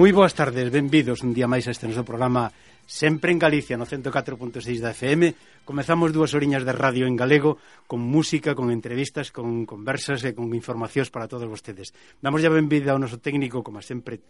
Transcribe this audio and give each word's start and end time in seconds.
Moi 0.00 0.16
boas 0.16 0.32
tardes, 0.32 0.72
benvidos 0.72 1.20
un 1.20 1.36
día 1.36 1.44
máis 1.44 1.68
a 1.68 1.76
este 1.76 1.84
noso 1.84 2.08
programa 2.08 2.48
Sempre 2.88 3.36
en 3.36 3.38
Galicia, 3.38 3.76
no 3.76 3.84
104.6 3.84 4.64
da 4.80 4.96
FM 4.96 5.36
Comezamos 5.68 6.08
dúas 6.08 6.32
oriñas 6.32 6.64
de 6.64 6.72
radio 6.72 7.04
en 7.04 7.20
galego 7.20 7.60
Con 7.84 8.00
música, 8.00 8.56
con 8.56 8.72
entrevistas, 8.72 9.28
con 9.28 9.68
conversas 9.68 10.24
e 10.24 10.32
con 10.32 10.48
informacións 10.56 11.12
para 11.12 11.28
todos 11.28 11.44
vostedes. 11.44 11.92
Damos 12.16 12.40
ya 12.40 12.48
benvida 12.48 12.96
ao 12.96 13.02
noso 13.02 13.20
técnico, 13.20 13.60
como 13.60 13.84
sempre 13.84 14.24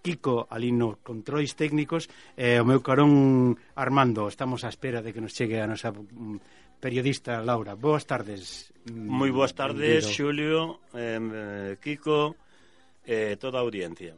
Kiko 0.00 0.48
ali 0.48 0.72
no 0.72 1.04
controis 1.04 1.52
técnicos 1.52 2.08
e 2.32 2.56
o 2.56 2.64
meu 2.64 2.80
carón 2.80 3.60
Armando. 3.76 4.24
Estamos 4.24 4.64
á 4.64 4.72
espera 4.72 5.04
de 5.04 5.12
que 5.12 5.20
nos 5.20 5.36
chegue 5.36 5.60
a 5.60 5.68
nosa 5.68 5.92
mm, 5.92 6.80
periodista 6.80 7.44
Laura. 7.44 7.76
Boas 7.76 8.08
tardes. 8.08 8.72
Moi 8.88 9.28
boas 9.36 9.52
tardes, 9.52 10.08
Xulio, 10.08 10.80
eh, 10.96 11.76
Kiko 11.76 12.40
e 13.04 13.36
eh, 13.36 13.36
toda 13.36 13.60
a 13.60 13.64
audiencia. 13.68 14.16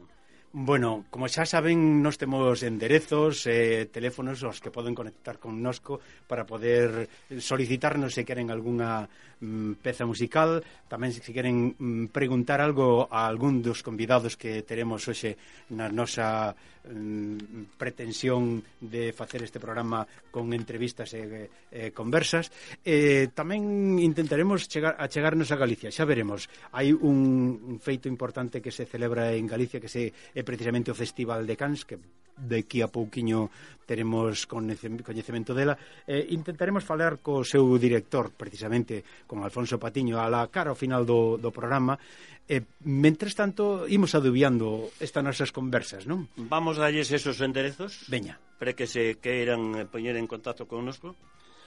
Bueno, 0.53 1.05
como 1.09 1.31
xa 1.31 1.47
saben, 1.47 2.03
nos 2.03 2.19
temos 2.19 2.59
enderezos, 2.59 3.47
eh, 3.47 3.87
teléfonos 3.87 4.43
aos 4.43 4.59
que 4.59 4.67
poden 4.67 4.91
conectar 4.91 5.39
con 5.39 5.63
nosco 5.63 6.03
para 6.27 6.43
poder 6.43 7.07
solicitarnos 7.39 8.11
se 8.11 8.27
queren 8.27 8.51
algunha 8.51 9.07
mm, 9.39 9.79
peza 9.79 10.03
musical, 10.03 10.59
tamén 10.91 11.15
se 11.15 11.31
queren 11.31 11.71
mm, 11.79 12.11
preguntar 12.11 12.59
algo 12.59 13.07
a 13.07 13.31
algún 13.31 13.63
dos 13.63 13.79
convidados 13.79 14.35
que 14.35 14.67
teremos 14.67 15.07
hoxe 15.07 15.39
na 15.71 15.87
nosa 15.87 16.51
mm, 16.83 17.79
pretensión 17.79 18.59
de 18.83 19.15
facer 19.15 19.47
este 19.47 19.55
programa 19.55 20.03
con 20.35 20.51
entrevistas 20.51 21.15
e, 21.15 21.47
e 21.71 21.95
conversas. 21.95 22.51
Eh, 22.83 23.31
tamén 23.31 24.03
intentaremos 24.03 24.67
chegar, 24.67 24.99
a 24.99 25.07
chegarnos 25.07 25.47
a 25.55 25.55
Galicia, 25.55 25.95
xa 25.95 26.03
veremos. 26.03 26.51
Hai 26.75 26.91
un 26.91 27.79
feito 27.79 28.11
importante 28.11 28.59
que 28.59 28.75
se 28.75 28.83
celebra 28.83 29.31
en 29.31 29.47
Galicia 29.47 29.79
que 29.79 29.87
se 29.87 30.11
é 30.41 30.43
precisamente 30.43 30.89
o 30.89 30.97
Festival 30.97 31.45
de 31.45 31.53
Cans, 31.53 31.85
que 31.85 32.01
de 32.41 32.65
aquí 32.65 32.81
a 32.81 32.89
pouquiño 32.89 33.53
teremos 33.85 34.47
coñecemento 34.47 35.53
dela 35.53 35.77
eh, 36.07 36.25
intentaremos 36.31 36.81
falar 36.81 37.19
co 37.19 37.43
seu 37.43 37.67
director 37.77 38.31
precisamente 38.33 39.03
con 39.27 39.43
Alfonso 39.43 39.77
Patiño 39.77 40.17
a 40.17 40.31
la 40.31 40.47
cara 40.49 40.73
ao 40.73 40.79
final 40.79 41.05
do, 41.05 41.37
do 41.37 41.51
programa 41.51 41.99
eh, 42.47 42.63
mentres 42.87 43.35
tanto 43.35 43.85
imos 43.85 44.15
adubiando 44.15 44.89
estas 44.97 45.21
nosas 45.21 45.51
conversas 45.51 46.07
non? 46.07 46.25
Vamos 46.39 46.79
a 46.79 46.87
darles 46.89 47.11
esos 47.11 47.37
enderezos 47.43 48.07
Veña. 48.07 48.39
para 48.57 48.73
que 48.73 48.87
se 48.87 49.19
queiran 49.19 49.75
eh, 49.77 49.85
poñer 49.85 50.15
en 50.17 50.25
contacto 50.25 50.65
connosco 50.65 51.13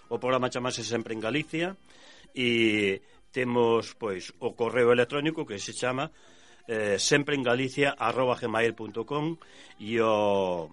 o 0.09 0.17
programa 0.19 0.51
chamase 0.51 0.83
sempre 0.83 1.15
en 1.15 1.20
Galicia 1.23 1.77
e 2.35 3.05
temos 3.31 3.94
pois 3.94 4.32
o 4.41 4.56
correo 4.56 4.91
electrónico 4.91 5.47
que 5.47 5.61
se 5.61 5.77
chama 5.77 6.11
eh, 6.66 6.99
sempre 6.99 7.37
en 7.37 7.43
Galicia 7.43 7.94
arroba 7.99 8.38
gmail.com 8.40 9.37
e 9.81 10.00
o, 10.00 10.70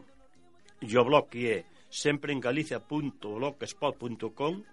e 0.80 0.98
o 0.98 1.04
blog 1.04 1.28
que 1.28 1.52
é 1.52 1.66
sempre 1.92 2.32
en 2.32 2.40
galicia.blogspot.com 2.40 4.64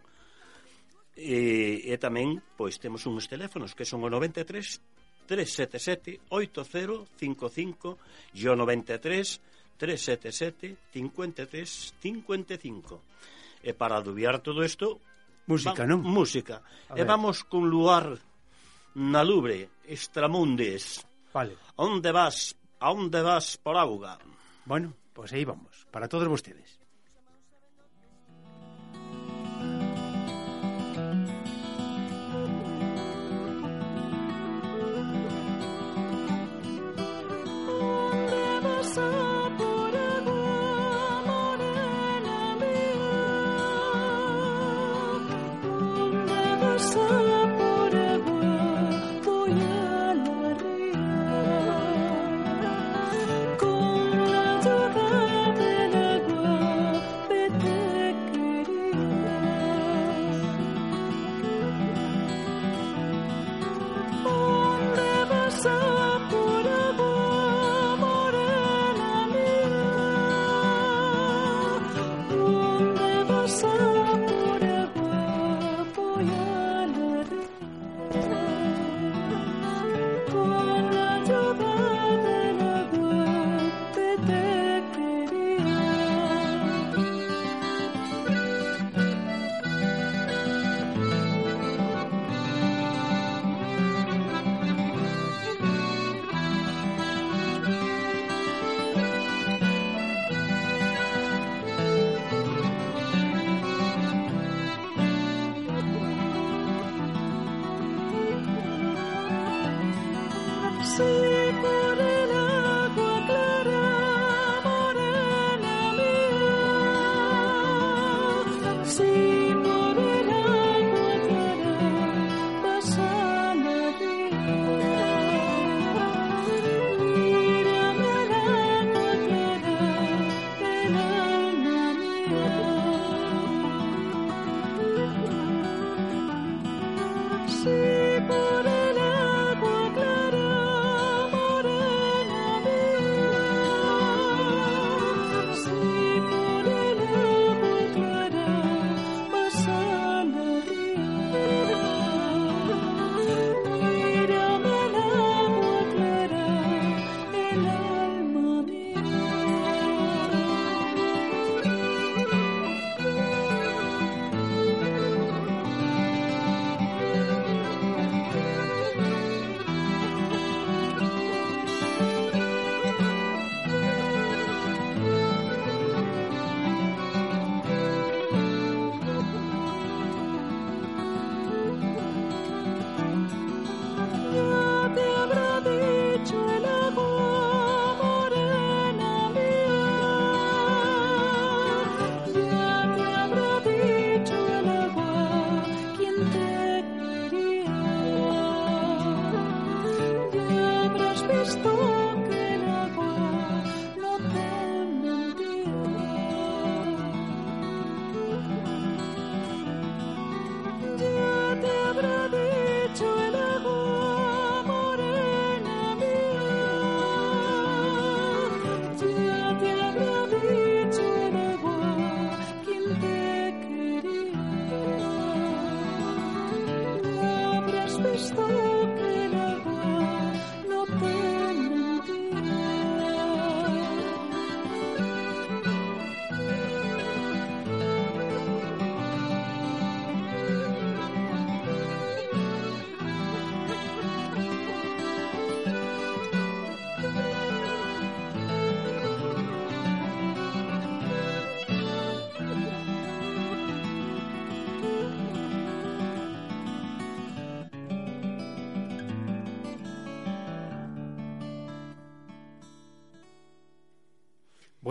e, 1.18 1.82
e 1.90 1.98
tamén 1.98 2.38
pois 2.54 2.78
temos 2.78 3.02
uns 3.10 3.26
teléfonos 3.26 3.74
que 3.74 3.82
son 3.82 4.06
o 4.06 4.10
93 4.10 5.26
377 5.26 6.30
8055 6.30 7.98
e 8.38 8.46
o 8.46 8.54
93 8.54 9.42
377 9.74 10.78
53 10.94 11.98
55 11.98 13.66
e 13.66 13.74
para 13.74 13.98
adubiar 13.98 14.38
todo 14.38 14.62
isto 14.62 15.02
música, 15.50 15.82
non? 15.82 16.06
música. 16.06 16.62
E 16.94 17.02
eh, 17.02 17.08
vamos 17.08 17.42
con 17.42 17.66
luar 17.66 18.14
na 18.94 19.26
lubre 19.26 19.66
Estramundes 19.90 21.07
Vale. 21.32 21.56
Onde 21.76 22.12
vas, 22.12 22.56
a 22.80 22.90
onde 22.90 23.22
vas 23.22 23.56
por 23.58 23.76
auga? 23.76 24.18
Bueno, 24.64 24.94
pois 25.12 25.30
pues 25.30 25.32
aí 25.32 25.44
vamos, 25.44 25.86
para 25.90 26.08
todos 26.08 26.28
vostedes. 26.28 26.77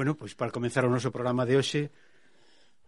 bueno, 0.08 0.16
pois 0.16 0.36
para 0.40 0.56
comenzar 0.56 0.88
o 0.88 0.92
noso 0.92 1.12
programa 1.12 1.44
de 1.44 1.60
hoxe, 1.60 1.92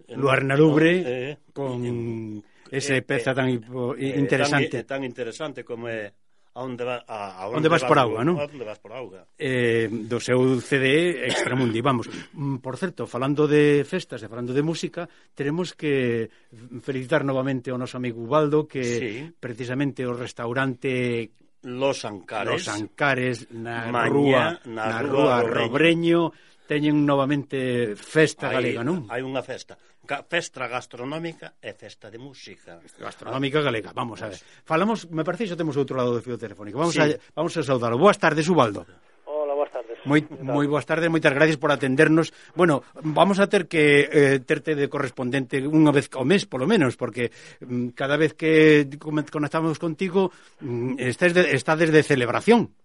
eh, 0.08 0.16
Luar 0.16 0.48
na 0.48 0.56
Lubre, 0.56 1.04
eh, 1.04 1.38
con 1.52 1.84
eh, 1.84 2.40
esa 2.72 2.96
eh, 2.96 3.04
peza 3.04 3.36
tan 3.36 3.52
eh, 3.52 4.16
interesante. 4.16 4.88
Tan, 4.88 4.88
tan 4.88 5.02
interesante 5.04 5.68
como 5.68 5.92
é 5.92 6.16
a 6.56 6.64
onde, 6.64 6.84
va, 6.88 7.04
a, 7.04 7.44
a 7.44 7.52
onde, 7.52 7.60
onde 7.60 7.70
vas, 7.70 7.84
vas 7.84 7.92
por 7.92 8.00
auga, 8.00 8.24
non? 8.24 8.40
onde 8.40 8.64
vas 8.64 8.80
por 8.80 8.96
auga. 8.96 9.28
Eh, 9.36 9.92
do 9.92 10.24
seu 10.24 10.40
CD 10.64 11.28
Extramundi, 11.28 11.84
vamos. 11.84 12.08
Mm, 12.32 12.64
por 12.64 12.80
certo, 12.80 13.04
falando 13.04 13.44
de 13.44 13.84
festas 13.84 14.24
e 14.24 14.32
falando 14.32 14.56
de 14.56 14.64
música, 14.64 15.12
teremos 15.36 15.76
que 15.76 16.32
felicitar 16.80 17.28
novamente 17.28 17.68
ao 17.68 17.76
noso 17.76 18.00
amigo 18.00 18.24
Ubaldo 18.24 18.64
que 18.64 18.84
sí. 18.88 19.12
precisamente 19.44 20.08
o 20.08 20.16
restaurante 20.16 21.36
Los 21.64 22.06
Ancares. 22.06 22.66
Los 22.66 22.68
Ancares 22.72 23.52
na 23.52 23.92
Maña, 23.92 24.08
rúa 24.08 24.44
na, 24.64 24.88
na 24.88 25.00
rúa, 25.04 25.44
rúa 25.44 25.68
Robreño, 25.68 26.32
Robreño 26.32 26.49
teñen 26.70 27.02
novamente 27.02 27.98
festa 27.98 28.54
hai, 28.54 28.62
galega, 28.62 28.86
non? 28.86 29.10
Hai 29.10 29.26
unha 29.26 29.42
festa. 29.42 29.74
Festa 30.06 30.70
gastronómica 30.70 31.58
e 31.58 31.74
festa 31.74 32.14
de 32.14 32.22
música. 32.22 32.78
Gastronómica 33.02 33.58
galega, 33.66 33.90
vamos 33.90 34.22
a 34.22 34.30
ver. 34.30 34.38
Falamos, 34.70 35.10
me 35.10 35.26
parece 35.26 35.50
que 35.50 35.50
xa 35.50 35.58
temos 35.58 35.74
outro 35.82 35.98
lado 35.98 36.14
do 36.14 36.22
fio 36.22 36.38
telefónico. 36.38 36.78
Vamos, 36.78 36.94
sí. 36.94 37.02
a, 37.02 37.18
vamos 37.34 37.58
a 37.58 37.66
saudar. 37.66 37.98
Boas 37.98 38.22
tardes, 38.22 38.46
Ubaldo. 38.46 38.86
Hola, 39.26 39.58
boas 39.58 39.74
tardes. 39.74 39.98
Moi, 40.06 40.22
moi 40.46 40.70
boas 40.70 40.86
tardes, 40.86 41.10
moitas 41.10 41.34
gracias 41.34 41.58
por 41.58 41.74
atendernos. 41.74 42.30
Bueno, 42.54 42.86
vamos 43.02 43.42
a 43.42 43.50
ter 43.50 43.66
que 43.66 44.06
eh, 44.06 44.38
terte 44.46 44.78
de 44.78 44.86
correspondente 44.86 45.58
unha 45.66 45.90
vez 45.90 46.06
ao 46.14 46.22
mes, 46.22 46.46
polo 46.46 46.70
menos, 46.70 47.02
porque 47.02 47.34
mm, 47.66 47.98
cada 47.98 48.14
vez 48.14 48.38
que 48.38 48.86
conectamos 49.02 49.82
contigo, 49.82 50.30
mm, 50.62 51.02
estás 51.02 51.34
de, 51.34 51.50
estás 51.58 51.82
de 51.82 52.02
celebración. 52.06 52.78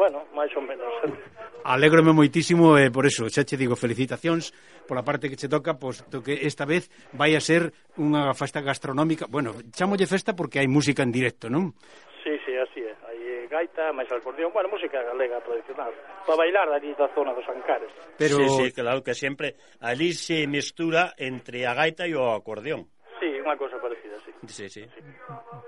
Bueno, 0.00 0.24
máis 0.32 0.52
ou 0.56 0.64
menos. 0.64 0.88
Alégrome 1.64 2.12
moitísimo 2.12 2.76
e 2.76 2.86
eh, 2.86 2.90
por 2.92 3.08
eso 3.08 3.24
xa 3.32 3.40
che 3.48 3.56
digo 3.56 3.72
felicitacións 3.72 4.52
pola 4.84 5.00
parte 5.00 5.32
que 5.32 5.40
che 5.40 5.48
toca, 5.48 5.80
posto 5.80 6.20
que 6.20 6.44
esta 6.44 6.68
vez 6.68 6.92
vai 7.16 7.32
a 7.32 7.40
ser 7.40 7.72
unha 7.96 8.36
festa 8.36 8.60
gastronómica. 8.60 9.24
Bueno, 9.32 9.56
chamolle 9.72 10.04
festa 10.04 10.36
porque 10.36 10.60
hai 10.60 10.68
música 10.68 11.00
en 11.00 11.08
directo, 11.08 11.48
non? 11.48 11.72
Sí, 12.20 12.36
sí, 12.44 12.52
así 12.52 12.84
é. 12.84 12.92
Hai 13.08 13.16
eh, 13.16 13.48
gaita, 13.48 13.96
máis 13.96 14.12
acordeón, 14.12 14.52
bueno, 14.52 14.68
música 14.68 15.00
galega 15.00 15.40
tradicional, 15.40 15.88
para 16.28 16.36
bailar 16.36 16.68
ali 16.68 16.92
da 17.00 17.08
zona 17.16 17.32
dos 17.32 17.48
Ancares. 17.48 17.88
Pero... 18.20 18.44
Sí, 18.44 18.44
sí, 18.60 18.64
claro 18.76 19.00
que 19.00 19.16
sempre 19.16 19.56
ali 19.80 20.12
se 20.12 20.44
mestura 20.44 21.16
entre 21.16 21.64
a 21.64 21.72
gaita 21.72 22.04
e 22.04 22.12
o 22.12 22.36
acordeón. 22.36 22.92
Sí, 23.16 23.40
unha 23.40 23.56
cosa 23.56 23.80
parecida. 23.80 24.03
Sí, 24.48 24.68
sí. 24.68 24.84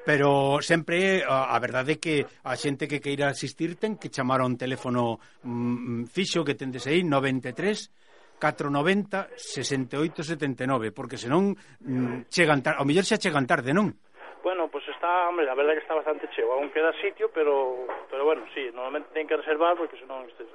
Pero 0.05 0.61
sempre 0.61 1.25
a, 1.25 1.55
a 1.55 1.59
verdade 1.61 1.97
é 1.97 2.01
que 2.03 2.27
a 2.45 2.55
xente 2.57 2.91
que 2.91 3.01
queira 3.01 3.31
asistir 3.31 3.77
ten 3.81 3.97
que 3.97 4.13
chamar 4.13 4.43
a 4.43 4.49
un 4.49 4.59
teléfono 4.59 5.23
mm, 5.45 6.11
fixo 6.11 6.45
que 6.45 6.59
tendes 6.59 6.85
aí 6.87 7.05
93 7.05 8.41
490 8.41 9.33
6879, 9.37 10.93
porque 10.93 11.17
senón 11.17 11.57
mm, 11.81 12.29
chegan 12.29 12.61
tarde, 12.61 12.79
ao 12.81 12.89
mellor 12.89 13.05
xa 13.05 13.17
chegan 13.17 13.49
tarde, 13.49 13.73
non? 13.73 13.97
Bueno, 14.45 14.69
pues 14.71 14.87
está, 14.87 15.27
hombre, 15.27 15.49
a 15.51 15.57
verdade 15.59 15.81
que 15.81 15.85
está 15.89 15.97
bastante 15.97 16.29
cheo, 16.37 16.53
aún 16.53 16.71
queda 16.71 16.93
sitio, 17.01 17.33
pero 17.33 17.89
pero 18.13 18.23
bueno, 18.23 18.45
sí, 18.55 18.69
normalmente 18.71 19.11
ten 19.17 19.27
que 19.27 19.41
reservar 19.41 19.75
porque 19.75 19.99
senón 19.99 20.29
estes 20.29 20.47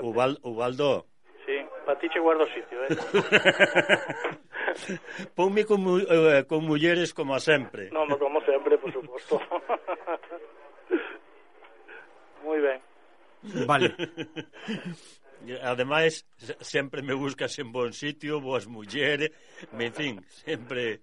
Ubaldo, 0.00 0.38
Ubaldo, 0.42 1.06
Sí, 1.46 1.64
para 1.84 1.98
ti 1.98 2.08
che 2.08 2.18
guardo 2.18 2.46
sitio, 2.46 2.82
eh? 2.84 2.88
Ponme 5.34 5.64
con, 5.64 6.04
eh, 6.08 6.44
con 6.46 6.64
mulleres 6.64 7.12
como 7.14 7.34
a 7.34 7.40
sempre. 7.40 7.90
Non, 7.90 8.06
como 8.18 8.40
sempre, 8.44 8.78
por 8.78 8.92
suposto. 8.92 9.40
Moi 12.44 12.60
ben. 12.60 12.80
Vale. 13.66 13.94
Ademais, 15.62 16.26
sempre 16.60 17.02
me 17.02 17.14
buscas 17.14 17.58
en 17.58 17.72
bon 17.72 17.92
sitio, 17.92 18.40
boas 18.40 18.66
mulleres, 18.66 19.30
en 19.72 19.92
fin, 19.92 20.24
sempre 20.44 21.00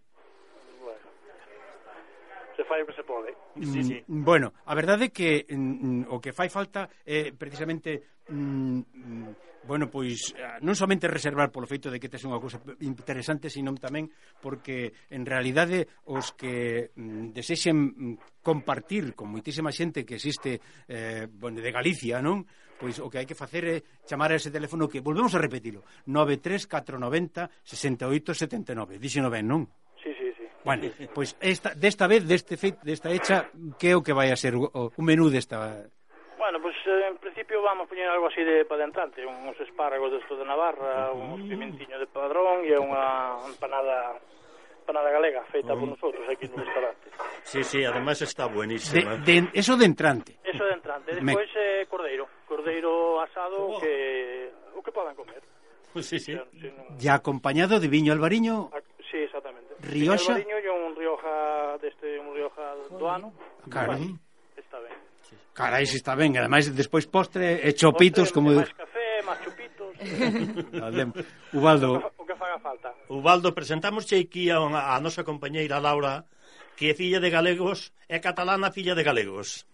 se 2.58 2.66
fai 2.66 2.82
o 2.82 2.90
que 2.90 2.98
se 2.98 3.06
pode. 3.06 3.38
Mm, 3.56 3.64
sí, 3.64 3.84
sí. 3.86 3.98
Bueno, 4.10 4.52
a 4.66 4.74
verdade 4.74 5.08
é 5.08 5.14
que 5.14 5.46
mm, 5.46 6.10
mm 6.10 6.10
o 6.10 6.18
que 6.18 6.34
fai 6.34 6.50
falta 6.50 6.90
é 7.06 7.30
eh, 7.30 7.34
precisamente 7.38 8.18
mm, 8.34 8.82
mm, 8.82 9.30
bueno, 9.68 9.92
pois 9.92 10.34
eh, 10.34 10.58
non 10.66 10.74
somente 10.74 11.12
reservar 11.12 11.54
polo 11.54 11.70
feito 11.70 11.94
de 11.94 12.02
que 12.02 12.10
tes 12.10 12.26
unha 12.26 12.42
cousa 12.42 12.58
interesante, 12.82 13.54
sino 13.54 13.76
tamén 13.78 14.10
porque 14.42 14.96
en 15.14 15.28
realidade 15.28 15.86
os 16.10 16.34
que 16.34 16.90
mm, 16.98 17.36
desexen 17.36 18.18
compartir 18.42 19.14
con 19.14 19.30
moitísima 19.30 19.70
xente 19.70 20.08
que 20.08 20.18
existe 20.18 20.58
eh, 20.90 21.30
bueno, 21.30 21.62
de 21.62 21.70
Galicia, 21.70 22.24
non? 22.26 22.48
Pois 22.78 22.98
o 23.02 23.10
que 23.10 23.22
hai 23.22 23.28
que 23.30 23.38
facer 23.38 23.64
é 23.70 23.78
chamar 24.08 24.34
a 24.34 24.40
ese 24.40 24.50
teléfono 24.50 24.90
que 24.90 25.04
volvemos 25.04 25.36
a 25.38 25.42
repetilo, 25.44 25.86
93490 26.10 27.50
6879. 27.62 28.98
Dixeno 28.98 29.30
ben, 29.30 29.46
non? 29.46 29.70
Bueno, 30.68 30.92
pois 31.16 31.32
esta, 31.40 31.72
desta 31.72 32.12
vez, 32.12 32.28
deste 32.28 32.60
feito, 32.60 32.84
desta 32.84 33.08
hecha, 33.08 33.48
que 33.80 33.92
é 33.92 33.96
o 33.96 34.04
que 34.04 34.12
vai 34.12 34.36
a 34.36 34.36
ser 34.36 34.52
o, 34.60 34.68
o 34.68 35.02
menú 35.02 35.32
desta... 35.32 35.88
Bueno, 36.36 36.60
pois 36.60 36.76
en 36.84 37.16
principio 37.24 37.64
vamos 37.64 37.88
poñer 37.88 38.12
algo 38.12 38.28
así 38.28 38.44
de 38.44 38.68
padentrante, 38.68 39.24
uns 39.24 39.56
espárragos 39.64 40.12
desto 40.12 40.36
de 40.36 40.44
Navarra, 40.44 41.16
uns 41.16 41.40
pimentiños 41.48 42.04
de 42.04 42.08
padrón 42.12 42.68
e 42.68 42.76
unha 42.76 43.40
empanada 43.48 44.20
empanada 44.84 45.08
galega 45.08 45.44
feita 45.52 45.72
oh. 45.72 45.80
por 45.80 45.88
nosotros 45.88 46.24
aquí 46.28 46.52
no 46.52 46.60
restaurante. 46.60 47.08
Sí, 47.48 47.64
sí, 47.64 47.80
además 47.88 48.20
está 48.24 48.48
buenísima. 48.48 49.24
De, 49.24 49.48
de, 49.48 49.50
eso 49.56 49.76
de 49.80 49.88
entrante. 49.88 50.40
Eso 50.44 50.64
de 50.68 50.76
entrante. 50.76 51.16
Despois 51.16 51.48
Me... 51.56 51.64
eh, 51.64 51.88
cordeiro, 51.88 52.28
cordeiro 52.48 53.20
asado 53.24 53.72
oh. 53.72 53.80
que 53.80 54.52
o 54.76 54.84
que 54.84 54.92
podan 54.92 55.16
comer. 55.16 55.40
Pues 55.92 56.08
sí, 56.08 56.20
sí. 56.20 56.36
O 56.36 56.44
sea, 56.44 56.48
si. 56.52 56.72
Ya 57.00 57.16
acompañado 57.16 57.80
de 57.80 57.88
viño 57.88 58.12
albariño. 58.12 58.68
Ac 58.72 58.87
Rioxa. 59.82 60.34
Albariño 60.34 60.58
e 60.58 60.70
un 60.72 60.96
Rioja 60.96 61.78
deste 61.82 62.20
un 62.20 62.34
Rioja 62.34 62.66
do 62.98 63.06
ano. 63.10 63.34
Carai. 63.70 64.16
Está 64.58 64.80
ben. 64.80 64.96
Carai, 65.54 65.86
si 65.86 65.98
está 65.98 66.16
ben, 66.16 66.38
ademais 66.38 66.70
despois 66.74 67.06
postre 67.06 67.62
e 67.62 67.74
chopitos 67.74 68.30
postre, 68.30 68.36
como 68.36 68.50
máis 68.58 68.74
café, 68.74 69.08
máis 69.26 69.40
chopitos. 69.42 69.92
Ubaldo. 71.58 72.14
O 72.18 72.26
que 72.26 72.36
faga 72.36 72.58
falta. 72.60 72.94
Ubaldo, 73.10 73.54
presentámosche 73.54 74.18
aquí 74.18 74.50
a, 74.50 74.62
a 74.62 74.98
nosa 75.02 75.26
compañeira 75.26 75.82
Laura, 75.82 76.26
que 76.78 76.90
é 76.90 76.94
filla 76.94 77.20
de 77.20 77.30
galegos, 77.30 77.94
é 78.10 78.18
catalana 78.22 78.70
filla 78.70 78.94
de 78.94 79.04
galegos. 79.04 79.66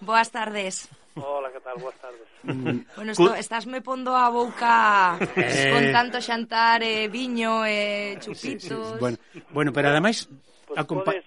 Boas 0.00 0.30
tardes. 0.30 0.88
Hola, 1.22 1.50
que 1.52 1.60
tal? 1.60 1.76
Boas 1.78 1.94
tardes. 1.96 2.28
Mm. 2.42 2.80
bueno, 2.96 3.12
esto, 3.12 3.34
estás 3.34 3.66
me 3.66 3.80
pondo 3.82 4.16
a 4.16 4.28
boca 4.30 5.18
eh... 5.36 5.70
con 5.72 5.92
tanto 5.92 6.20
xantar 6.20 6.82
e 6.82 7.04
eh, 7.04 7.08
viño 7.08 7.66
e 7.66 8.14
eh, 8.14 8.18
chupitos. 8.20 8.62
Sí, 8.62 8.68
sí, 8.68 8.74
sí. 8.92 9.00
Bueno, 9.00 9.18
bueno, 9.50 9.72
pero 9.72 9.88
ademais... 9.88 10.28
Pues 10.66 10.78
acompa... 10.78 11.12
podes, 11.12 11.24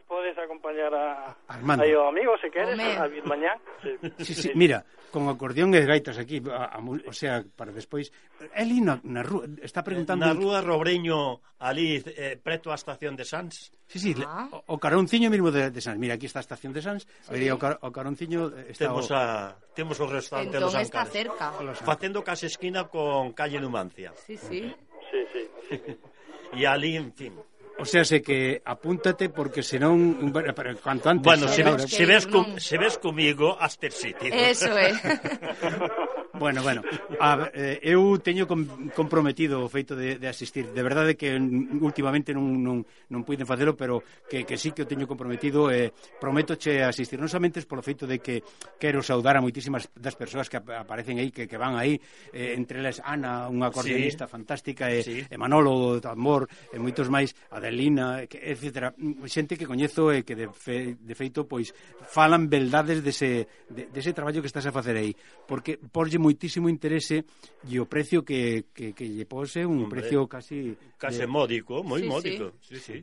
Armando. 1.52 1.84
Aí 1.84 1.94
o 1.94 2.08
amigo, 2.08 2.38
se 2.40 2.50
queres, 2.50 2.80
a 2.80 3.08
vir 3.08 3.26
mañá. 3.28 3.60
Sí. 3.84 3.92
Sí, 4.24 4.34
sí, 4.34 4.52
mira, 4.56 4.86
con 5.12 5.28
acordeón 5.28 5.76
e 5.76 5.84
gaitas 5.84 6.16
aquí, 6.16 6.40
a, 6.48 6.72
a, 6.72 6.80
o 6.80 7.14
sea, 7.14 7.44
para 7.44 7.76
despois... 7.76 8.10
Eli 8.56 8.80
na, 8.80 8.98
na 9.04 9.22
rúa, 9.22 9.44
está 9.60 9.84
preguntando... 9.84 10.24
Na 10.24 10.32
rúa 10.32 10.64
Robreño, 10.64 11.44
ali, 11.60 12.00
eh, 12.00 12.40
preto 12.40 12.72
á 12.72 12.80
estación 12.80 13.20
de 13.20 13.28
Sans. 13.28 13.76
Sí, 13.92 14.00
sí, 14.00 14.16
ah. 14.24 14.48
o, 14.50 14.64
o 14.72 14.76
caronciño 14.80 15.28
mesmo 15.28 15.52
de, 15.52 15.70
de 15.70 15.82
Sans. 15.84 16.00
Mira, 16.00 16.16
aquí 16.16 16.32
está 16.32 16.40
a 16.40 16.48
estación 16.48 16.72
de 16.72 16.82
Sans, 16.82 17.04
sí. 17.04 17.28
vería 17.28 17.54
o, 17.54 17.60
car, 17.60 17.76
o 17.84 17.92
caronciño... 17.92 18.56
Está 18.72 18.88
temos, 18.88 19.12
o... 19.12 19.16
A, 19.16 19.60
temos 19.76 20.00
o 20.00 20.08
restaurante 20.08 20.56
entón, 20.56 20.72
Los 20.72 20.80
Ancares. 20.80 20.88
está 20.88 21.04
cerca. 21.06 21.52
Facendo 21.84 22.24
case 22.24 22.48
esquina 22.48 22.88
con 22.88 23.36
calle 23.36 23.60
Numancia. 23.60 24.16
Sí, 24.16 24.40
sí. 24.40 24.72
Sí, 25.12 25.20
sí. 25.36 25.80
E 26.52 26.68
ali, 26.68 27.00
en 27.00 27.14
fin, 27.16 27.32
O 27.80 27.86
sea, 27.86 28.06
sé 28.06 28.22
que 28.22 28.62
apúntate 28.66 29.30
porque 29.30 29.64
senón 29.64 30.32
bueno, 30.32 30.54
pero 30.54 30.76
cuanto 30.78 31.10
antes. 31.10 31.24
Bueno, 31.24 31.48
se, 31.48 31.64
ve, 31.64 31.80
se, 31.88 32.06
ves 32.06 32.28
com, 32.28 32.58
se 32.60 32.78
ves 32.78 32.98
comigo, 32.98 33.58
has 33.60 33.78
persistido. 33.78 34.36
Eso 34.36 34.78
é. 34.78 34.94
Bueno, 36.42 36.64
bueno, 36.64 36.82
a, 37.20 37.52
eh, 37.54 37.78
eu 37.86 38.18
teño 38.18 38.50
com, 38.50 38.66
comprometido 38.98 39.62
o 39.62 39.70
feito 39.70 39.94
de, 39.94 40.18
de 40.18 40.26
asistir. 40.26 40.74
De 40.74 40.82
verdade 40.82 41.14
que 41.14 41.38
últimamente 41.38 42.34
non, 42.34 42.66
non, 42.66 42.82
non 43.14 43.22
puiden 43.22 43.46
facelo, 43.46 43.78
pero 43.78 44.02
que, 44.26 44.42
que 44.42 44.58
sí 44.58 44.74
que 44.74 44.82
o 44.82 44.90
teño 44.90 45.06
comprometido 45.06 45.70
e 45.70 45.94
eh, 45.94 46.18
prometo 46.18 46.58
che 46.58 46.82
asistir. 46.82 47.22
Non 47.22 47.30
somente 47.30 47.62
polo 47.62 47.86
feito 47.86 48.10
de 48.10 48.18
que 48.18 48.42
quero 48.82 49.06
saudar 49.06 49.38
a 49.38 49.46
moitísimas 49.46 49.86
das 49.94 50.18
persoas 50.18 50.50
que 50.50 50.58
aparecen 50.58 51.22
aí, 51.22 51.30
que, 51.30 51.46
que 51.46 51.62
van 51.62 51.78
aí, 51.78 52.02
eh, 52.34 52.58
entre 52.58 52.82
elas 52.82 53.06
Ana, 53.06 53.46
unha 53.46 53.70
acordeonista 53.70 54.26
sí. 54.26 54.34
fantástica, 54.34 54.90
e, 54.90 55.06
sí. 55.06 55.22
e 55.22 55.36
Manolo, 55.38 55.78
o 55.78 56.02
tambor, 56.02 56.50
e 56.74 56.82
moitos 56.82 57.06
máis, 57.06 57.38
Adelina, 57.54 58.26
etc. 58.26 58.98
Xente 59.30 59.54
que 59.54 59.70
coñezo 59.70 60.10
e 60.10 60.26
que 60.26 60.34
de, 60.34 60.50
fe, 60.50 60.98
de 60.98 61.14
feito, 61.14 61.46
pois, 61.46 61.70
falan 62.10 62.50
beldades 62.50 63.06
dese, 63.06 63.46
de, 63.70 63.94
dese 63.94 64.10
traballo 64.18 64.42
que 64.42 64.50
estás 64.50 64.66
a 64.66 64.74
facer 64.74 64.98
aí. 64.98 65.14
Porque 65.46 65.78
porlle 65.78 66.18
moi 66.18 66.31
moitísimo 66.32 66.72
interese 66.72 67.28
e 67.68 67.76
o 67.76 67.86
precio 67.86 68.24
que, 68.24 68.72
que, 68.72 68.96
que 68.96 69.04
lle 69.04 69.28
pose 69.28 69.68
un 69.68 69.84
Hombre, 69.84 70.00
precio 70.08 70.32
casi... 70.32 70.72
Case 70.96 71.28
de... 71.28 71.28
módico, 71.28 71.84
moi 71.84 72.00
sí, 72.00 72.08
módico, 72.08 72.56
sí, 72.64 72.80
sí. 72.80 72.80
sí. 72.80 73.00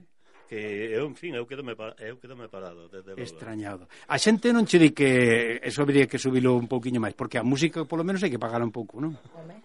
Que 0.49 0.97
eu, 0.97 1.05
en 1.05 1.13
fin, 1.13 1.37
eu 1.37 1.45
quedome, 1.45 1.77
eu 2.01 2.17
quedome 2.17 2.49
parado, 2.49 2.89
desde 2.89 3.13
logo. 3.13 3.21
Extrañado. 3.21 3.85
A 4.09 4.17
xente 4.17 4.49
non 4.49 4.65
che 4.65 4.81
di 4.81 4.97
que 4.97 5.61
eso 5.61 5.85
habría 5.85 6.09
que 6.09 6.17
subilo 6.17 6.57
un 6.57 6.65
pouquiño 6.65 7.05
máis, 7.05 7.13
porque 7.13 7.37
a 7.37 7.45
música, 7.45 7.85
polo 7.85 8.01
menos, 8.01 8.25
hai 8.25 8.33
que 8.33 8.41
pagar 8.41 8.65
un 8.65 8.73
pouco, 8.73 8.97
non? 8.97 9.13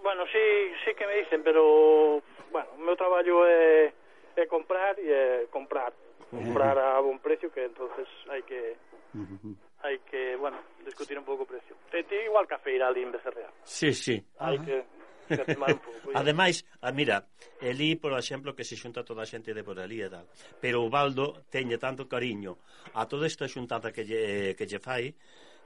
Bueno, 0.03 0.27
sí, 0.27 0.43
sí 0.83 0.91
que 0.91 1.07
me 1.07 1.23
dicen, 1.23 1.39
pero, 1.39 2.19
bueno, 2.51 2.67
o 2.75 2.83
meu 2.83 2.99
traballo 2.99 3.47
é, 3.47 3.95
é 4.35 4.43
comprar 4.43 4.99
e 4.99 5.07
é 5.07 5.47
comprar. 5.47 5.95
Comprar 6.27 6.75
a 6.75 6.99
bon 6.99 7.15
precio, 7.23 7.47
que 7.47 7.63
entonces 7.63 8.09
hai 8.27 8.43
que... 8.43 8.75
Uh 9.15 9.23
-huh 9.23 9.55
hai 9.83 9.99
que, 10.07 10.39
bueno, 10.39 10.57
discutir 10.87 11.19
un 11.19 11.27
pouco 11.27 11.43
o 11.43 11.49
precio. 11.49 11.75
Te, 11.91 12.03
te 12.07 12.23
igual 12.23 12.47
que 12.47 12.55
a 12.55 12.63
feira 12.63 12.87
ali 12.87 13.03
en 13.03 13.11
Becerrea. 13.11 13.51
Sí, 13.67 13.91
sí. 13.91 14.15
Hai 14.39 14.57
que 14.63 14.87
Ademais, 16.13 16.65
a, 16.81 16.91
mira, 16.91 17.27
elí, 17.61 17.95
por 17.95 18.13
exemplo, 18.13 18.55
que 18.55 18.63
se 18.63 18.75
xunta 18.75 19.07
toda 19.07 19.23
a 19.23 19.29
xente 19.29 19.55
de 19.55 19.63
por 19.63 19.79
ali 19.79 20.03
e 20.03 20.09
tal, 20.11 20.27
pero 20.59 20.83
o 20.83 20.91
Baldo 20.91 21.47
teñe 21.47 21.79
tanto 21.79 22.11
cariño 22.11 22.59
a 22.93 23.07
toda 23.07 23.25
esta 23.25 23.47
xuntada 23.47 23.95
que 23.95 24.03
lle, 24.03 24.53
que 24.57 24.67
lle 24.67 24.79
fai 24.83 25.15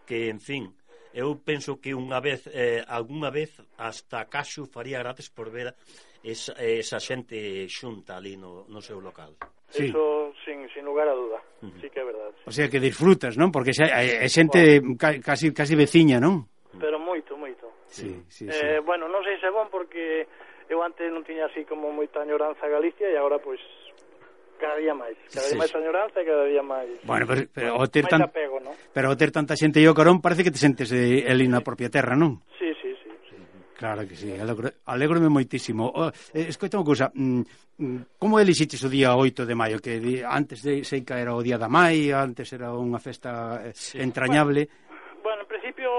que, 0.06 0.30
en 0.30 0.40
fin, 0.40 0.64
eu 1.12 1.42
penso 1.42 1.82
que 1.82 1.98
unha 1.98 2.22
vez, 2.22 2.46
eh, 2.54 2.86
algunha 2.86 3.34
vez, 3.34 3.58
hasta 3.82 4.30
Caxo 4.30 4.70
faría 4.70 5.02
gratis 5.02 5.28
por 5.34 5.50
ver 5.50 5.74
esa, 6.24 6.54
esa 6.62 7.02
xente 7.02 7.68
xunta 7.68 8.16
ali 8.16 8.38
no, 8.38 8.70
no 8.70 8.80
seu 8.80 9.02
local. 9.02 9.36
Sí. 9.70 9.92
Eso 9.92 10.32
sin, 10.46 10.64
sin 10.72 10.86
lugar 10.86 11.08
a 11.08 11.14
duda, 11.14 11.44
uh 11.62 11.68
-huh. 11.68 11.82
sí 11.82 11.90
que 11.92 12.00
é 12.00 12.06
verdade. 12.06 12.32
Sí. 12.40 12.48
O 12.48 12.52
sea 12.52 12.70
que 12.72 12.80
disfrutas, 12.80 13.36
non? 13.36 13.52
Porque 13.52 13.76
xa, 13.76 13.92
é, 13.92 14.24
é 14.24 14.30
xente 14.32 14.80
bueno. 14.80 14.96
ca, 14.96 15.12
casi 15.20 15.52
casi 15.52 15.76
veciña, 15.76 16.24
non? 16.24 16.48
Pero 16.80 16.96
moito, 17.00 17.36
moito. 17.36 17.68
Sí, 17.88 18.24
sí, 18.32 18.48
sí, 18.48 18.52
eh, 18.52 18.80
sí. 18.80 18.86
Bueno, 18.86 19.12
non 19.12 19.24
sei 19.28 19.36
se 19.44 19.48
é 19.48 19.52
bon 19.52 19.68
porque 19.68 20.24
eu 20.72 20.80
antes 20.84 21.08
non 21.12 21.24
tiña 21.28 21.52
así 21.52 21.68
como 21.68 21.92
moita 21.92 22.24
añoranza 22.24 22.64
a 22.64 22.72
Galicia 22.72 23.12
e 23.12 23.16
agora 23.20 23.40
pois 23.44 23.60
cada 24.58 24.76
día 24.78 24.94
máis, 24.94 25.16
cada 25.32 25.48
día 25.48 25.60
máis 25.60 25.74
añoranza 25.76 26.18
e 26.22 26.26
cada 26.26 26.46
día 26.48 26.64
máis. 26.64 26.96
Bueno, 27.04 27.28
pero, 27.28 27.42
pero 27.54 27.70
o 27.78 27.86
ter 27.88 28.06
tan 28.08 28.24
apego, 28.24 28.60
¿no? 28.60 28.72
Pero 28.92 29.12
o 29.12 29.16
ter 29.16 29.32
tanta 29.32 29.56
xente 29.56 29.84
o 29.84 29.94
carón 29.96 30.20
parece 30.20 30.44
que 30.44 30.52
te 30.52 30.60
sentes 30.60 30.90
de, 30.90 31.24
eh, 31.24 31.32
el 31.32 31.44
na 31.48 31.62
propia 31.62 31.92
terra, 31.92 32.16
non? 32.16 32.44
Sí, 32.60 32.67
Claro 33.78 34.08
que 34.08 34.16
sí, 34.16 34.34
alegro, 34.34 34.74
alégrome 34.86 35.30
moitísimo. 35.30 35.86
Oh, 35.94 36.10
eh, 36.34 36.50
escoita 36.50 36.82
unha 36.82 36.90
cousa, 36.90 37.14
mm, 37.14 37.78
mm 37.78 38.18
como 38.18 38.42
elixites 38.42 38.82
o 38.82 38.90
día 38.90 39.14
8 39.14 39.46
de 39.46 39.54
maio? 39.54 39.78
Que 39.78 40.02
di, 40.02 40.26
antes 40.26 40.66
de 40.66 40.82
Seica 40.82 41.22
era 41.22 41.38
o 41.38 41.46
día 41.46 41.62
da 41.62 41.70
Mai, 41.70 42.10
antes 42.10 42.50
era 42.58 42.74
unha 42.74 42.98
festa 42.98 43.62
eh, 43.62 43.78
sí. 43.78 44.02
entrañable. 44.02 44.66
Bueno, 44.66 45.22
bueno, 45.22 45.42
en 45.46 45.50
principio 45.54 45.90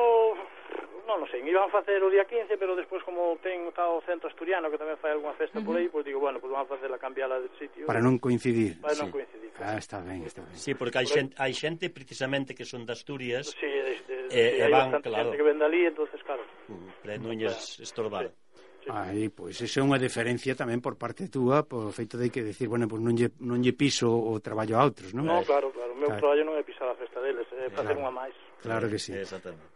non 1.18 1.28
sei, 1.28 1.42
me 1.42 1.50
iban 1.50 1.68
facer 1.68 1.98
o 2.00 2.08
día 2.08 2.24
15, 2.24 2.54
pero 2.56 2.78
despois 2.78 3.02
como 3.02 3.36
ten 3.42 3.66
o 3.66 4.00
centro 4.06 4.30
asturiano 4.30 4.70
que 4.70 4.78
tamén 4.78 4.96
fai 4.96 5.12
algunha 5.12 5.34
festa 5.34 5.58
uh 5.58 5.62
-huh. 5.62 5.68
por 5.68 5.74
aí, 5.76 5.90
pois 5.90 6.06
digo, 6.06 6.22
bueno, 6.22 6.38
pois 6.38 6.54
vamos 6.54 6.70
facer 6.70 6.88
a 6.88 6.98
cambiala 6.98 7.42
de 7.42 7.50
sitio. 7.58 7.84
Para 7.84 7.98
non 7.98 8.22
coincidir. 8.22 8.78
Para 8.78 8.94
sí. 8.94 9.02
non 9.02 9.10
coincidir. 9.10 9.50
Ah, 9.58 9.76
está 9.76 9.98
ben, 9.98 10.22
está 10.22 10.40
ben. 10.46 10.54
Sí, 10.54 10.78
porque 10.78 11.02
hai 11.02 11.08
xente, 11.10 11.34
hai 11.36 11.52
xente 11.52 11.90
precisamente 11.90 12.54
que 12.54 12.62
son 12.62 12.86
de 12.86 12.94
Asturias. 12.94 13.50
Sí, 13.58 13.66
de, 13.66 13.98
de, 14.06 14.16
e, 14.30 14.42
sí, 14.54 14.62
e 14.62 14.66
van, 14.70 14.94
claro. 15.02 15.34
que 15.34 15.42
vende 15.42 15.66
ali, 15.66 15.90
entonces 15.90 16.22
claro. 16.22 16.46
Uh, 16.70 16.86
para 17.02 17.18
non 17.18 17.34
estorbar. 17.42 18.30
Sí. 18.30 18.48
Aí, 18.88 19.28
pois, 19.28 19.58
iso 19.60 19.80
é 19.80 19.84
unha 19.84 20.00
diferencia 20.00 20.56
tamén 20.56 20.80
por 20.80 20.96
parte 20.96 21.28
túa, 21.28 21.66
por 21.66 21.92
feito 21.92 22.16
de 22.16 22.32
que 22.32 22.40
decir, 22.40 22.72
bueno, 22.72 22.88
pois 22.88 23.02
non 23.04 23.12
lle, 23.12 23.34
non 23.44 23.60
lle 23.60 23.76
piso 23.76 24.08
o 24.08 24.40
traballo 24.40 24.80
a 24.80 24.86
outros, 24.86 25.12
non? 25.12 25.28
No, 25.28 25.44
claro, 25.44 25.68
claro, 25.74 25.92
o 25.92 25.98
meu 25.98 26.08
claro. 26.08 26.22
traballo 26.24 26.42
non 26.48 26.56
é 26.56 26.64
pisar 26.64 26.88
a 26.88 26.96
festa 26.96 27.20
deles, 27.20 27.44
é 27.52 27.68
facer 27.68 27.98
claro. 27.98 28.06
unha 28.06 28.14
máis. 28.14 28.36
Claro 28.62 28.90
que 28.90 28.98
sí. 28.98 29.14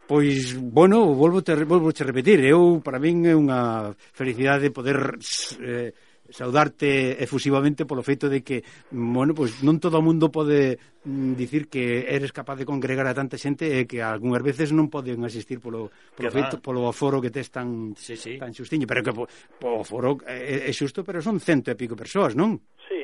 Pois, 0.07 0.59
bueno, 0.59 1.15
volvo, 1.15 1.43
te, 1.43 1.55
volvo 1.65 1.93
te 1.93 2.05
repetir, 2.05 2.43
eu, 2.45 2.83
para 2.83 2.99
min 2.99 3.23
é 3.25 3.35
unha 3.39 3.95
felicidade 4.13 4.75
poder 4.75 5.17
eh, 5.63 5.95
saudarte 6.33 7.23
efusivamente 7.23 7.85
polo 7.85 8.03
feito 8.03 8.29
de 8.29 8.43
que, 8.43 8.65
bueno, 8.91 9.35
pois 9.37 9.61
non 9.63 9.79
todo 9.79 10.01
o 10.01 10.05
mundo 10.05 10.33
pode 10.33 10.81
mm, 11.05 11.37
dicir 11.37 11.69
que 11.69 12.09
eres 12.09 12.33
capaz 12.33 12.59
de 12.59 12.67
congregar 12.67 13.07
a 13.07 13.15
tanta 13.15 13.37
xente 13.37 13.69
e 13.69 13.87
que 13.87 14.01
algunhas 14.01 14.43
veces 14.43 14.73
non 14.73 14.89
poden 14.89 15.23
asistir 15.23 15.61
polo 15.61 15.93
polo, 16.17 16.29
que 16.29 16.33
feito, 16.33 16.57
polo 16.59 16.89
aforo 16.89 17.21
que 17.21 17.31
tes 17.31 17.53
tan 17.53 17.93
sí, 17.95 18.17
sí. 18.17 18.41
tan 18.41 18.51
xustiño, 18.51 18.89
pero 18.89 19.05
que 19.05 19.13
po, 19.13 19.29
po 19.61 19.85
aforo 19.85 20.19
é, 20.25 20.67
é 20.67 20.73
xusto, 20.73 21.05
pero 21.05 21.21
son 21.21 21.39
cento 21.39 21.71
e 21.71 21.79
pico 21.79 21.95
persoas, 21.95 22.33
non? 22.33 22.59
Sí, 22.89 23.02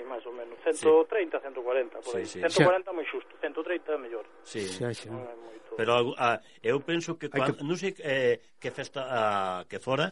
130, 0.74 1.38
sí. 1.38 1.42
140, 1.42 2.00
por 2.00 2.16
aí. 2.16 2.26
Sí, 2.26 2.38
sí. 2.38 2.48
140 2.48 2.84
xa... 2.84 2.92
moi 2.92 3.06
xusto, 3.06 3.32
130 3.40 3.92
é 3.92 3.98
mellor. 3.98 4.24
Sí, 4.44 4.62
xa, 4.66 4.92
xa. 4.92 5.08
Non 5.12 5.24
é 5.24 5.36
moito... 5.36 5.70
Pero 5.78 5.90
a, 5.94 6.00
ah, 6.18 6.36
eu 6.60 6.82
penso 6.82 7.14
que, 7.16 7.30
cuando, 7.30 7.54
que... 7.54 7.64
non 7.64 7.78
sei 7.78 7.94
eh, 8.02 8.42
que 8.58 8.70
festa 8.74 9.06
a, 9.06 9.20
que 9.70 9.78
fora, 9.78 10.10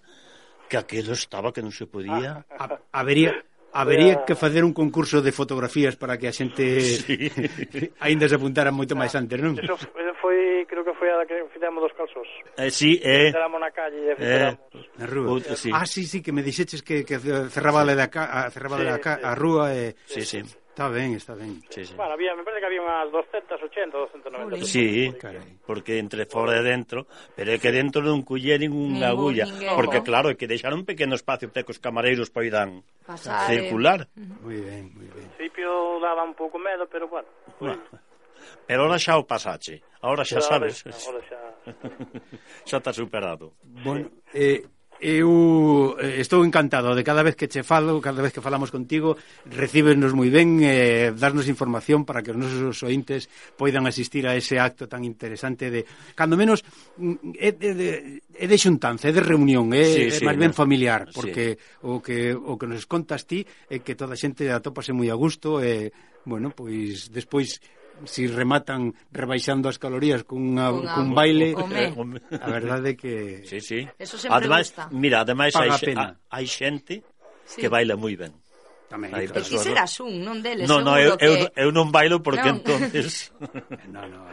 que 0.69 0.77
aquilo 0.79 1.13
estaba 1.13 1.51
que 1.53 1.63
non 1.63 1.75
se 1.75 1.87
podía. 1.91 2.47
Ah. 2.51 2.79
A, 2.93 3.03
habería 3.03 3.35
Habería 3.77 4.25
que 4.25 4.35
facer 4.35 4.65
un 4.65 4.73
concurso 4.73 5.21
de 5.21 5.33
fotografías 5.33 5.97
para 5.97 6.17
que 6.17 6.29
a 6.29 6.33
xente 6.33 6.81
sí. 7.05 7.29
aínda 8.01 8.25
se 8.25 8.37
apuntara 8.41 8.73
moito 8.73 8.97
máis 8.97 9.13
antes, 9.13 9.37
non? 9.37 9.61
Eso 9.61 9.77
foi, 10.21 10.65
creo 10.65 10.83
que 10.83 10.95
foi 10.97 11.13
a 11.13 11.23
que 11.29 11.45
fizemos 11.53 11.85
dos 11.85 11.93
calzos. 11.93 12.27
Eh, 12.57 12.73
sí, 12.73 12.99
eh. 13.05 13.31
Fizamos 13.31 13.61
na 13.61 13.71
calle, 13.71 14.13
e 14.13 14.17
Eh, 14.17 14.53
na 14.99 15.07
rúa. 15.07 15.37
Outra, 15.37 15.55
sí. 15.55 15.71
Ah, 15.73 15.87
sí, 15.87 16.09
sí, 16.09 16.25
que 16.25 16.33
me 16.33 16.43
dixeches 16.43 16.81
que, 16.81 17.05
que 17.05 17.21
cerraba 17.53 17.85
sí. 17.85 17.91
a, 17.91 17.95
da 17.95 18.09
ca, 18.09 18.51
cerraba 18.51 18.81
sí, 18.81 18.85
da 18.85 18.99
ca, 18.99 19.13
sí. 19.17 19.23
a 19.23 19.33
rúa 19.37 19.77
e... 19.77 19.93
Eh. 19.93 19.95
Sí, 20.09 20.23
sí. 20.25 20.41
sí. 20.43 20.66
Está 20.77 20.91
ben, 20.91 21.15
está 21.15 21.35
ben. 21.35 21.63
Sí, 21.71 21.87
sí. 21.87 21.95
Bueno, 21.95 22.13
había, 22.13 22.35
me 22.35 22.45
parece 22.45 22.61
que 22.61 22.67
había 22.67 22.83
unhas 22.83 23.11
280, 23.11 23.97
290. 23.97 24.67
Sí, 24.69 25.09
carai. 25.17 25.57
porque 25.65 25.97
entre 25.97 26.29
fora 26.29 26.61
e 26.61 26.63
dentro, 26.63 27.09
pero 27.33 27.49
é 27.49 27.57
que 27.57 27.73
dentro 27.73 28.05
non 28.05 28.21
cullerin 28.21 28.77
unha 28.77 29.09
agulla, 29.09 29.49
porque 29.73 30.05
claro, 30.05 30.29
é 30.29 30.37
que 30.37 30.45
deixaron 30.45 30.85
un 30.85 30.85
pequeno 30.85 31.17
espacio 31.17 31.49
para 31.49 31.65
que 31.65 31.73
os 31.73 31.81
camareiros 31.81 32.29
poidan 32.29 32.85
Pasar, 33.09 33.49
circular. 33.49 34.05
Eh. 34.05 34.29
Moi 34.45 34.61
ben, 34.61 34.93
moi 34.93 35.09
ben. 35.09 35.33
principio 35.33 35.97
daba 35.97 36.21
un 36.29 36.37
pouco 36.37 36.61
medo, 36.61 36.85
pero 36.85 37.09
bueno. 37.09 37.29
Pues... 37.57 37.73
Pero 38.69 38.85
ahora 38.85 39.01
xa 39.01 39.17
o 39.17 39.25
pasache, 39.25 39.81
ahora 40.05 40.29
xa 40.29 40.45
pero 40.45 40.45
sabes. 40.45 40.77
Ahora 40.85 41.23
xa... 41.25 41.41
xa 42.69 42.77
está 42.85 42.93
superado. 42.93 43.57
Bueno, 43.65 44.13
eh, 44.37 44.61
Eu 45.01 45.97
eh, 46.01 46.25
estou 46.25 46.41
encantado 46.41 46.97
de 46.97 47.05
cada 47.05 47.21
vez 47.21 47.37
que 47.37 47.49
che 47.49 47.61
falo, 47.61 48.01
cada 48.01 48.25
vez 48.25 48.33
que 48.33 48.41
falamos 48.41 48.73
contigo, 48.73 49.17
recíbenos 49.45 50.17
moi 50.17 50.33
ben, 50.33 50.65
eh, 50.65 51.13
darnos 51.13 51.49
información 51.53 52.09
para 52.09 52.25
que 52.25 52.33
os 52.33 52.39
nosos 52.41 52.81
ointes 52.81 53.29
poidan 53.61 53.85
asistir 53.85 54.25
a 54.25 54.33
ese 54.33 54.57
acto 54.57 54.89
tan 54.89 55.05
interesante 55.05 55.69
de, 55.69 55.85
cando 56.17 56.41
menos, 56.41 56.65
mm, 56.97 57.37
é 57.37 57.53
de, 57.53 57.71
de, 57.77 57.89
é 58.33 58.47
de 58.49 58.57
xuntanza, 58.57 59.09
é 59.09 59.13
de 59.13 59.21
reunión, 59.21 59.77
é, 59.77 59.85
sí, 59.85 60.03
sí, 60.09 60.25
é 60.25 60.27
máis 60.27 60.41
ben 60.41 60.57
familiar, 60.57 61.13
porque 61.13 61.61
sí. 61.61 61.85
o, 61.85 62.01
que, 62.01 62.33
o 62.33 62.57
que 62.57 62.67
nos 62.67 62.89
contas 62.89 63.29
ti 63.29 63.45
é 63.69 63.85
que 63.85 63.93
toda 63.93 64.17
a 64.17 64.21
xente 64.21 64.49
atópase 64.49 64.97
moi 64.97 65.13
a 65.13 65.17
gusto 65.17 65.61
e, 65.61 65.93
bueno, 66.25 66.57
pois, 66.57 67.13
despois 67.13 67.61
si 68.05 68.27
rematan 68.29 68.93
rebaixando 69.11 69.69
as 69.69 69.81
calorías 69.81 70.23
cunha, 70.29 70.69
cunha, 70.69 70.93
cun 70.93 71.09
baile, 71.17 71.57
eh, 71.57 71.95
a 72.37 72.49
verdade 72.53 72.93
é 72.93 72.95
que... 72.95 73.43
Sí, 73.49 73.61
sí. 73.61 73.89
Eso 73.99 74.21
sempre 74.21 74.37
ademais, 74.37 74.69
gusta. 74.69 74.93
Mira, 74.93 75.25
ademais 75.25 75.57
hai, 75.57 75.71
hai 75.73 76.47
xente 76.47 77.01
sí. 77.49 77.61
que 77.65 77.69
baila 77.73 77.97
moi 77.97 78.13
ben. 78.13 78.37
Tamén, 78.93 79.11
hai 79.17 79.27
claro. 79.27 79.49
Ti 79.49 79.57
serás 79.57 79.97
un, 80.05 80.21
non 80.21 80.45
deles. 80.45 80.69
No, 80.69 80.85
no, 80.85 81.01
eu, 81.01 81.17
que... 81.17 81.25
eu, 81.25 81.33
eu 81.57 81.69
non 81.73 81.89
bailo 81.89 82.21
porque 82.21 82.53
non. 82.53 82.61
entonces... 82.61 83.33
no, 83.95 84.05
no, 84.05 84.29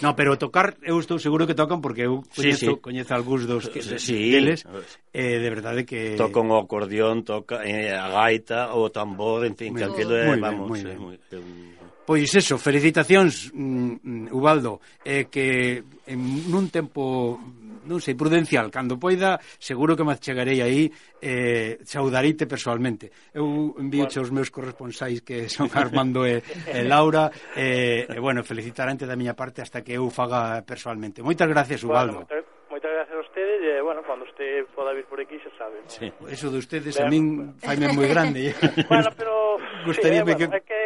No, 0.00 0.16
pero 0.16 0.40
tocar, 0.40 0.80
eu 0.80 0.96
estou 0.96 1.20
seguro 1.20 1.44
que 1.44 1.52
tocan 1.52 1.84
porque 1.84 2.08
eu 2.08 2.24
coñezo, 2.32 2.56
sí, 2.56 2.72
sí. 2.72 2.80
coñezo 2.80 3.12
algúns 3.12 3.44
dos 3.44 3.68
que, 3.68 3.84
sí, 3.84 4.32
deles, 4.32 4.64
eh, 5.12 5.36
de 5.36 5.48
verdade 5.52 5.84
que... 5.84 6.16
Tocan 6.16 6.48
o 6.48 6.56
acordeón, 6.56 7.20
toca 7.20 7.60
eh, 7.68 7.92
a 7.92 8.08
gaita, 8.08 8.72
o 8.72 8.88
tambor, 8.88 9.44
en 9.44 9.52
fin, 9.60 9.76
que 9.76 9.84
aquilo 9.84 10.16
é, 10.16 10.32
vamos, 10.40 10.72
ben, 10.80 10.96
moi 10.96 11.20
ben. 11.20 11.20
É 11.28 11.36
un 11.36 11.79
Pois 12.06 12.34
eso, 12.34 12.58
felicitacións, 12.58 13.52
mm, 13.54 14.34
Ubaldo, 14.34 14.80
eh, 15.04 15.30
que 15.30 15.84
en 16.10 16.20
nun 16.50 16.66
tempo, 16.72 17.38
non 17.86 18.02
sei, 18.02 18.18
prudencial, 18.18 18.66
cando 18.72 18.98
poida, 18.98 19.38
seguro 19.62 19.94
que 19.94 20.02
me 20.02 20.18
chegarei 20.18 20.58
aí, 20.58 20.90
eh, 21.22 21.78
saudarite 21.86 22.50
personalmente. 22.50 23.14
Eu 23.30 23.78
envío 23.78 24.10
bueno. 24.10 24.22
os 24.26 24.30
meus 24.34 24.50
corresponsais 24.50 25.22
que 25.22 25.46
son 25.46 25.70
Armando 25.78 26.26
e, 26.26 26.42
e 26.66 26.82
Laura, 26.82 27.30
e, 27.54 28.08
eh, 28.08 28.16
e 28.16 28.18
bueno, 28.18 28.42
felicitarante 28.42 29.06
da 29.06 29.14
miña 29.14 29.38
parte 29.38 29.62
hasta 29.62 29.86
que 29.86 29.94
eu 29.94 30.10
faga 30.10 30.66
personalmente. 30.66 31.22
Moitas 31.22 31.46
gracias, 31.46 31.84
Ubaldo. 31.86 32.26
Bueno, 32.26 32.26
moitas 32.26 32.60
moitas 32.70 32.90
gracias 32.90 33.16
a 33.18 33.20
ustedes 33.20 33.58
e, 33.62 33.80
bueno, 33.82 34.02
cando 34.02 34.24
usted 34.24 34.66
poda 34.74 34.92
vir 34.94 35.04
por 35.06 35.20
aquí 35.20 35.38
xa 35.38 35.50
sabe. 35.58 35.78
Sí, 35.86 36.10
eso 36.30 36.50
de 36.50 36.58
ustedes 36.58 36.98
a 36.98 37.06
min 37.06 37.36
bueno. 37.36 37.54
faime 37.58 37.86
moi 37.92 38.08
grande. 38.08 38.54
bueno, 38.90 39.10
pero... 39.14 39.58
Gustaríame 39.86 40.34
sí, 40.34 40.42
eh, 40.42 40.46
bueno, 40.46 40.50
que... 40.50 40.56
É 40.56 40.60
que 40.60 40.79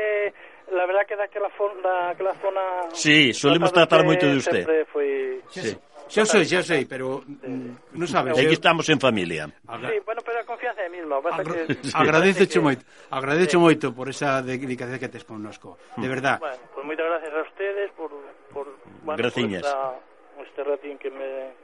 verdad 0.95 1.07
que 1.07 1.17
daquela, 1.17 1.51
fonda, 1.51 2.11
aquela 2.11 2.35
zona... 2.35 2.61
Sí, 2.93 3.33
solemos 3.35 3.73
tratar 3.73 4.05
moito 4.05 4.27
de 4.27 4.37
usted. 4.39 4.63
Sempre 4.63 4.85
Foi... 4.87 5.43
Sí. 5.51 5.75
Xa 6.07 6.25
sei, 6.29 6.45
xa 6.45 6.63
sei, 6.63 6.85
pero 6.85 7.25
mm, 7.25 7.41
sí. 7.43 7.97
non 7.97 8.07
sabes. 8.07 8.37
Aquí 8.37 8.53
estamos 8.55 8.87
en 8.93 9.01
familia. 9.01 9.49
Agra... 9.67 9.89
Sí, 9.89 9.97
bueno, 10.05 10.21
pero 10.21 10.37
a 10.39 10.45
confianza 10.45 10.85
é 10.85 10.93
a. 10.93 11.19
Agra... 11.33 11.65
Que... 11.67 11.75
Sí. 11.81 12.47
Que... 12.47 12.61
moito, 12.61 12.85
agradezoche 13.11 13.57
sí. 13.57 13.59
moito 13.59 13.87
por 13.97 14.07
esa 14.13 14.45
dedicación 14.45 15.01
que 15.01 15.09
tes 15.09 15.25
connosco, 15.25 15.81
de 15.97 16.07
mm. 16.07 16.13
verdad. 16.13 16.37
Bueno, 16.39 16.61
pues 16.77 16.85
moitas 16.87 17.07
gracias 17.09 17.33
a 17.35 17.43
ustedes 17.43 17.89
por, 17.97 18.11
por, 18.53 18.67
bueno, 19.03 19.19
Graciñas. 19.19 19.65
por 19.65 19.73
esta, 19.73 20.45
este 20.45 20.61
ratín 20.63 21.01
que 21.01 21.11
me, 21.11 21.57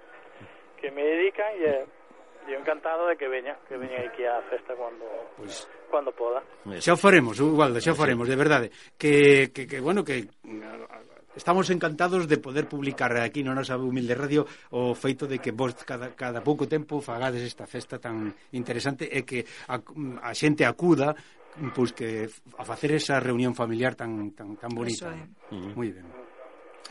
que 0.81 0.89
me 0.91 1.05
dedican 1.05 1.53
e... 1.55 1.61
Yeah. 1.61 2.00
Eu 2.49 2.59
encantado 2.59 3.07
de 3.07 3.17
que 3.17 3.29
veña, 3.29 3.57
que 3.69 3.77
veña 3.77 4.01
aquí 4.01 4.25
á 4.25 4.41
festa 4.49 4.75
cuando 4.75 5.05
pues, 5.37 5.69
cuando 5.91 6.11
poda. 6.13 6.41
Xa 6.81 6.95
o 6.95 7.01
faremos, 7.01 7.39
uh, 7.41 7.53
Ubaldo, 7.53 7.81
xa 7.81 7.93
o 7.93 7.99
faremos, 7.99 8.27
de 8.29 8.37
verdade. 8.37 8.69
Que, 8.97 9.51
que, 9.53 9.67
que 9.67 9.79
bueno, 9.81 10.05
que 10.05 10.29
Estamos 11.37 11.71
encantados 11.71 12.27
de 12.27 12.39
poder 12.39 12.67
publicar 12.67 13.17
aquí 13.17 13.47
no 13.47 13.55
nosa 13.55 13.79
humilde 13.79 14.19
radio 14.19 14.43
o 14.75 14.99
feito 14.99 15.31
de 15.31 15.39
que 15.39 15.55
vos 15.55 15.79
cada, 15.87 16.11
cada 16.19 16.43
pouco 16.43 16.67
tempo 16.67 16.99
fagades 16.99 17.47
esta 17.47 17.71
festa 17.71 18.03
tan 18.03 18.35
interesante 18.51 19.07
e 19.07 19.23
que 19.23 19.47
a, 19.71 19.79
a 19.79 20.35
xente 20.35 20.67
acuda 20.67 21.15
pois 21.71 21.95
que 21.95 22.27
a 22.59 22.65
facer 22.67 22.99
esa 22.99 23.23
reunión 23.23 23.55
familiar 23.55 23.95
tan 23.95 24.35
tan 24.35 24.59
tan 24.59 24.75
bonita. 24.75 25.07
Eso 25.07 25.15
é. 25.15 25.23
Moi 25.79 25.95
ben. 25.95 26.20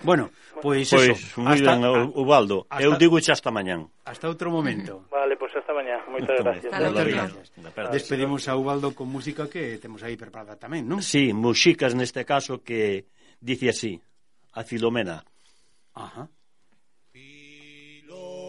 Bueno, 0.04 0.32
pois 0.62 0.89
pues 0.89 1.10
eso. 1.10 1.41
Pois, 1.43 1.62
hasta, 1.62 1.75
ben, 1.75 2.12
Ubaldo, 2.15 2.67
hasta, 2.69 2.84
eu 2.84 2.95
digo 2.95 3.19
xa 3.19 3.34
hasta 3.36 3.52
mañán. 3.52 3.91
Hasta 4.06 4.32
outro 4.32 4.47
momento. 4.49 5.04
Mm. 5.06 5.12
Vale, 5.12 5.36
pois 5.36 5.52
pues 5.52 5.62
hasta 5.62 5.73
mañán. 5.75 5.99
Moitas 6.08 6.39
gracias. 6.39 6.71
Eh. 6.71 6.75
Hasta 6.75 6.89
Moitas 6.89 7.08
gracias. 7.08 7.52
gracias. 7.58 7.91
Despedimos 7.91 8.47
a 8.47 8.56
Ubaldo 8.56 8.95
con 8.95 9.12
música 9.12 9.49
que 9.49 9.78
temos 9.78 10.02
aí 10.04 10.15
preparada 10.15 10.56
tamén, 10.56 10.88
non? 10.88 11.04
Sí, 11.04 11.36
músicas 11.36 11.93
neste 11.95 12.23
caso 12.23 12.63
que 12.63 13.12
dice 13.43 13.69
así, 13.69 13.99
a 14.56 14.63
Filomena. 14.63 15.23
Ajá. 15.93 16.30
Filomena 17.12 18.39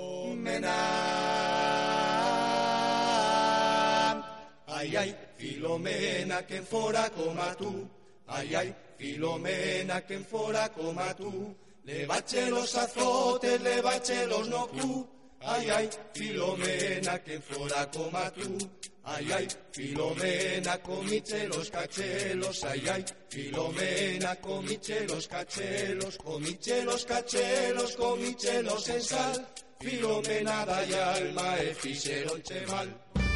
Ai, 4.70 4.96
ai, 4.96 5.10
Filomena, 5.36 6.46
que 6.46 6.62
fora 6.62 7.10
coma 7.10 7.54
tú 7.58 7.84
Ai, 8.30 8.54
ai, 8.54 8.74
Filomena, 9.00 10.02
quen 10.02 10.26
fora 10.26 10.68
coma 10.68 11.16
tú, 11.16 11.56
levache 11.84 12.50
los 12.50 12.74
azotes, 12.76 13.58
levache 13.62 14.26
los 14.26 14.46
no 14.48 14.66
cu. 14.68 15.08
Ai, 15.40 15.70
ai, 15.70 15.88
Filomena, 16.12 17.18
quen 17.24 17.40
fora 17.40 17.88
coma 17.90 18.30
tú, 18.30 18.58
Ai, 19.04 19.32
ai, 19.32 19.48
Filomena, 19.72 20.76
comiche 20.82 21.48
los 21.48 21.70
cachelos, 21.70 22.62
ai, 22.64 22.88
ai, 22.88 23.04
Filomena, 23.30 24.36
comiche 24.36 25.06
los 25.06 25.26
cachelos, 25.26 26.18
comiche 26.18 26.84
los 26.84 27.06
cachelos, 27.06 27.96
comiche 27.96 28.62
los 28.62 28.86
en 28.90 29.00
sal, 29.00 29.48
Filomena, 29.78 30.64
dai 30.66 30.92
alma 30.92 31.56
e 31.56 31.72
fixeronche 31.72 32.66
mal. 32.66 33.29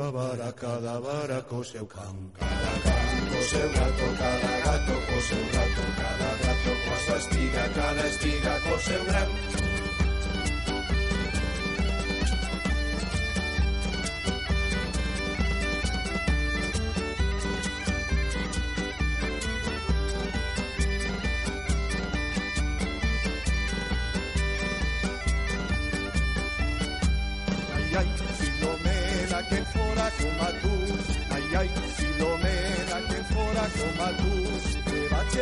a 0.00 0.10
vara, 0.10 0.52
cada 0.52 1.00
vara 1.00 1.42
co 1.42 1.62
seu 1.62 1.86
can. 1.86 2.32
Cada 2.38 2.72
can 2.84 3.26
co 3.30 3.42
seu 3.50 3.68
gato, 3.68 4.06
cada 4.18 4.52
gato 4.64 4.94
co 5.06 5.20
seu 5.28 5.44
gato, 5.52 5.82
cada 6.00 6.30
gato 6.42 6.70
coa 6.84 6.98
súa 7.04 7.16
espiga, 7.18 7.68
cada 7.74 8.06
espiga 8.06 8.60
co 8.64 8.78
seu 8.78 9.04
gran. 9.04 9.71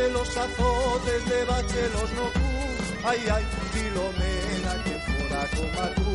de 0.01 0.09
los 0.09 0.35
azotes 0.35 1.25
de 1.29 1.45
bachelos 1.45 2.11
no 2.17 2.25
tú, 2.37 2.49
ay 3.03 3.21
ay, 3.35 3.45
Filomena 3.71 4.73
que 4.83 4.95
fuera 5.05 5.41
como 5.55 5.83
tú, 5.97 6.11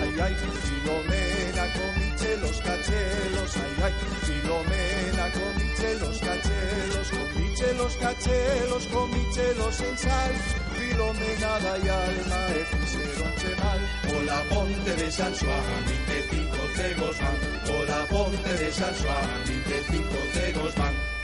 ay 0.00 0.14
ay, 0.24 0.34
Filomena 0.64 1.64
con 1.74 2.40
los 2.42 2.60
cachelos, 2.60 3.50
ay 3.56 3.74
ay, 3.84 3.94
Filomena 4.26 5.24
con 5.36 5.52
los 6.00 6.18
cachelos, 6.18 7.08
con 7.10 7.76
los 7.76 7.96
cachelos, 7.96 8.86
con 8.92 9.10
michelos 9.10 9.80
en 9.80 9.98
sal, 9.98 10.32
Filomenada 10.76 11.78
y 11.78 11.88
alma 11.88 12.40
e 12.48 12.64
pusieron 12.72 13.34
chemal, 13.36 13.80
o 14.16 14.22
la 14.22 14.42
ponte 14.50 14.92
de 14.96 15.10
San 15.10 15.34
Juan, 15.36 15.84
vinte 15.86 16.18
cinco 16.30 16.62
cegos 16.74 17.16
van, 17.20 17.74
o 17.74 17.84
la 17.84 18.06
ponte 18.06 18.52
de 18.54 18.72
San 18.72 18.94
Juan, 18.94 19.44
vinte 19.46 19.84
cinco 19.88 20.18
cegos 20.32 20.74
van. 20.74 21.19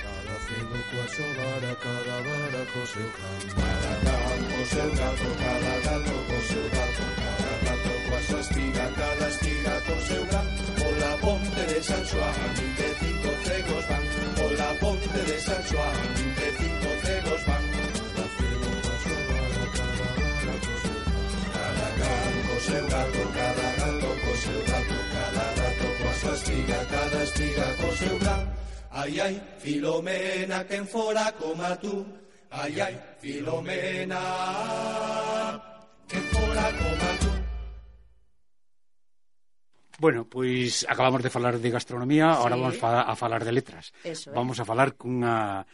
Cada 1.47 2.23
vara 2.27 2.67
co 2.73 2.87
seu 2.87 3.09
can 3.15 3.39
Cada 3.55 3.93
can 4.03 4.41
co 4.51 4.61
seu 4.67 4.91
gato 4.99 5.29
Cada 5.39 5.75
gato 5.87 6.15
co 6.27 6.39
seu 6.49 6.67
gato 6.75 7.05
Cada 7.23 7.53
gato 7.65 7.91
coa 8.09 8.21
súa 8.27 8.41
espiga 8.41 8.87
Cada 8.99 9.29
espiga 9.29 9.75
co 9.87 9.95
seu 10.09 10.25
gran 10.27 10.47
Pola 10.79 11.13
ponte 11.23 11.63
de 11.71 11.83
San 11.85 12.05
Xoán 12.05 12.35
25 12.59 13.31
cegos 13.47 13.85
van 13.87 14.05
Pola 14.37 14.71
ponte 14.81 15.21
de 15.29 15.39
San 15.39 15.63
Xoán 15.63 15.97
25 16.35 17.07
cegos 17.07 17.43
van 17.47 17.65
Cada 21.55 21.89
can 21.99 22.35
co 22.47 22.57
seu 22.67 22.85
gato 22.91 23.23
Cada 23.39 23.69
gato 23.79 24.11
co 24.23 24.33
seu 24.43 24.61
gato 24.67 24.97
Cada 25.15 25.47
gato 25.59 25.87
coa 26.03 26.15
súa 26.21 26.35
espiga 26.35 26.79
Cada 26.91 27.23
espiga 27.23 27.67
co 27.79 27.97
seu 27.97 28.19
gran 28.19 28.46
Ai, 29.07 29.21
ai, 29.21 29.41
Filomena, 29.63 30.67
quen 30.67 30.85
fora 30.85 31.31
coma 31.39 31.79
tú 31.79 32.05
Ai, 32.51 32.81
ai, 32.81 32.95
Filomena, 33.23 34.19
quen 36.11 36.25
fora 36.35 36.67
coma 36.75 37.11
tú 37.23 37.31
Bueno, 40.01 40.27
pois 40.27 40.85
acabamos 40.89 41.23
de 41.23 41.31
falar 41.31 41.61
de 41.61 41.71
gastronomía, 41.71 42.35
sí. 42.35 42.39
ahora 42.43 42.57
vamos 42.57 42.83
a 42.83 43.15
falar 43.15 43.45
de 43.45 43.53
letras. 43.53 43.95
Eso, 44.03 44.31
eh? 44.31 44.35
Vamos 44.35 44.59
a 44.59 44.65
falar 44.65 44.99
cunha 44.99 45.65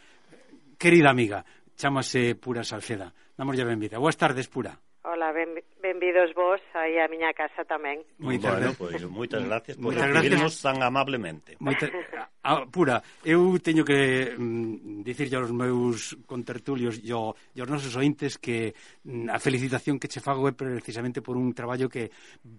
querida 0.77 1.09
amiga, 1.09 1.43
chámase 1.75 2.35
Pura 2.35 2.63
Salceda. 2.63 3.11
Damoslle 3.35 3.65
benvida. 3.65 3.97
Boas 3.97 4.15
tardes, 4.15 4.47
Pura. 4.47 4.77
Ola, 5.03 5.33
ben, 5.33 5.59
benvidos 5.83 6.31
vos 6.33 6.63
aí 6.71 6.95
á 6.95 7.11
miña 7.11 7.35
casa 7.35 7.67
tamén. 7.67 8.07
Moitas 8.23 8.55
bueno, 8.55 8.71
pois, 8.79 9.03
moitas 9.03 9.43
gracias 9.43 9.75
por 9.75 9.91
moitas 9.91 10.07
recibirnos 10.07 10.55
gracias. 10.55 10.63
tan 10.63 10.79
amablemente. 10.79 11.59
Moita, 11.59 11.91
a, 12.39 12.63
pura, 12.71 13.03
eu 13.19 13.59
teño 13.59 13.83
que 13.83 14.31
mm, 14.31 15.03
dicirlle 15.03 15.35
aos 15.35 15.51
meus 15.51 16.15
contertulios 16.23 17.03
e 17.03 17.11
ao, 17.11 17.35
aos 17.35 17.67
nosos 17.67 17.91
ointes 17.99 18.39
que 18.39 18.71
mm, 19.03 19.27
a 19.27 19.43
felicitación 19.43 19.99
que 19.99 20.07
che 20.07 20.23
fago 20.23 20.47
é 20.47 20.55
precisamente 20.55 21.19
por 21.19 21.35
un 21.35 21.51
traballo 21.51 21.91
que 21.91 22.07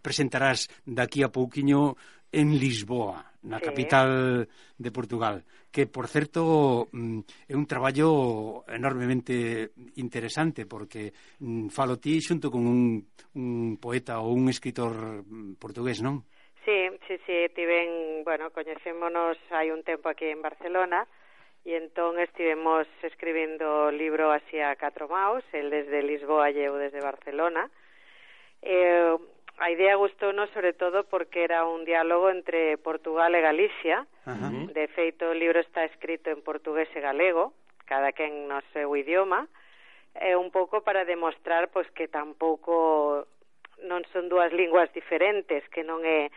presentarás 0.04 0.68
daqui 0.84 1.24
a 1.24 1.32
pouquiño 1.32 1.96
en 2.34 2.58
Lisboa, 2.58 3.22
na 3.46 3.58
sí. 3.58 3.70
capital 3.70 4.48
de 4.76 4.90
Portugal, 4.90 5.44
que, 5.70 5.86
por 5.86 6.08
certo, 6.08 6.88
mm, 6.90 7.50
é 7.50 7.54
un 7.54 7.66
traballo 7.66 8.64
enormemente 8.66 9.70
interesante, 10.00 10.66
porque 10.66 11.14
mm, 11.40 11.70
falo 11.70 11.98
ti 11.98 12.18
xunto 12.18 12.50
con 12.50 12.66
un, 12.66 13.02
un 13.38 13.78
poeta 13.78 14.18
ou 14.18 14.34
un 14.34 14.50
escritor 14.50 15.22
mm, 15.22 15.60
portugués, 15.62 16.02
non? 16.02 16.26
Sí, 16.64 16.88
sí, 17.06 17.20
sí, 17.26 17.36
tiven, 17.54 18.24
bueno, 18.24 18.50
coñecémonos 18.50 19.36
hai 19.52 19.70
un 19.70 19.84
tempo 19.84 20.08
aquí 20.08 20.26
en 20.26 20.40
Barcelona, 20.42 21.06
e 21.64 21.80
entón 21.80 22.20
estivemos 22.20 22.84
escribindo 23.00 23.88
o 23.88 23.94
libro 23.94 24.28
así 24.28 24.60
a 24.60 24.76
catro 24.76 25.08
maus, 25.08 25.44
el 25.56 25.72
desde 25.72 26.04
Lisboa 26.04 26.52
e 26.52 26.60
eu 26.60 26.76
desde 26.76 27.00
Barcelona. 27.00 27.72
Eh, 28.60 29.16
a 29.58 29.70
idea 29.70 29.94
gustounos 29.94 30.50
sobre 30.50 30.72
todo 30.72 31.04
porque 31.04 31.44
era 31.44 31.64
un 31.64 31.84
diálogo 31.84 32.30
entre 32.30 32.76
Portugal 32.78 33.34
e 33.34 33.40
Galicia. 33.40 34.06
Ajá. 34.26 34.50
De 34.74 34.88
feito, 34.88 35.30
o 35.30 35.34
libro 35.34 35.60
está 35.60 35.84
escrito 35.84 36.30
en 36.30 36.42
portugués 36.42 36.88
e 36.94 37.00
galego, 37.00 37.54
cada 37.86 38.10
quen 38.10 38.50
no 38.50 38.58
seu 38.74 38.90
idioma, 38.98 39.46
e 40.18 40.34
un 40.34 40.50
pouco 40.50 40.82
para 40.82 41.06
demostrar 41.06 41.70
pois 41.70 41.86
que 41.94 42.10
tampouco 42.10 43.26
non 43.86 44.02
son 44.10 44.26
dúas 44.26 44.50
linguas 44.50 44.90
diferentes, 44.90 45.62
que 45.70 45.86
non 45.86 46.02
é 46.02 46.34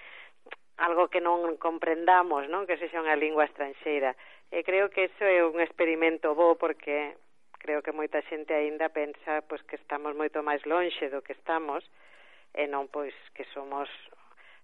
algo 0.77 1.10
que 1.10 1.21
non 1.21 1.58
comprendamos, 1.58 2.45
non, 2.53 2.69
que 2.69 2.77
sexa 2.77 3.01
unha 3.01 3.17
lingua 3.17 3.49
estranxeira. 3.49 4.13
E 4.53 4.62
creo 4.62 4.93
que 4.93 5.10
eso 5.10 5.25
é 5.25 5.41
un 5.41 5.58
experimento 5.58 6.38
bo 6.38 6.53
porque 6.53 7.17
creo 7.58 7.82
que 7.82 7.91
moita 7.91 8.21
xente 8.30 8.53
aínda 8.53 8.93
pensa 8.93 9.41
pois 9.49 9.65
que 9.65 9.75
estamos 9.82 10.13
moito 10.13 10.45
máis 10.45 10.62
lonxe 10.69 11.10
do 11.10 11.25
que 11.25 11.34
estamos 11.34 11.82
e 12.58 12.65
non 12.65 12.89
pois 12.89 13.13
que 13.38 13.46
somos 13.54 13.86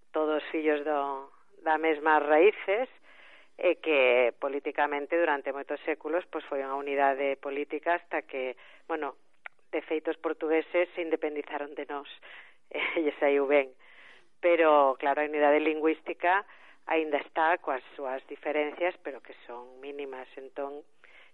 todos 0.10 0.42
fillos 0.50 0.82
do, 0.82 1.30
da 1.62 1.78
mesmas 1.78 2.26
raíces 2.26 2.90
e 3.58 3.78
que 3.78 4.34
políticamente 4.42 5.14
durante 5.14 5.54
moitos 5.54 5.78
séculos 5.86 6.26
pois 6.26 6.42
foi 6.50 6.66
unha 6.66 6.74
unidade 6.74 7.38
política 7.38 8.02
hasta 8.02 8.26
que, 8.26 8.58
bueno, 8.90 9.14
de 9.70 9.82
feitos 9.86 10.18
portugueses 10.18 10.90
se 10.98 11.02
independizaron 11.06 11.78
de 11.78 11.86
nós. 11.86 12.10
E 12.98 13.14
sai 13.22 13.38
o 13.38 13.46
ben. 13.46 13.70
Pero 14.42 14.98
claro, 14.98 15.22
a 15.22 15.30
unidade 15.30 15.62
lingüística 15.62 16.42
aínda 16.90 17.22
está 17.22 17.62
coas 17.62 17.86
súas 17.94 18.26
diferencias 18.26 18.98
pero 19.06 19.22
que 19.22 19.38
son 19.46 19.78
mínimas. 19.80 20.26
Entón 20.34 20.82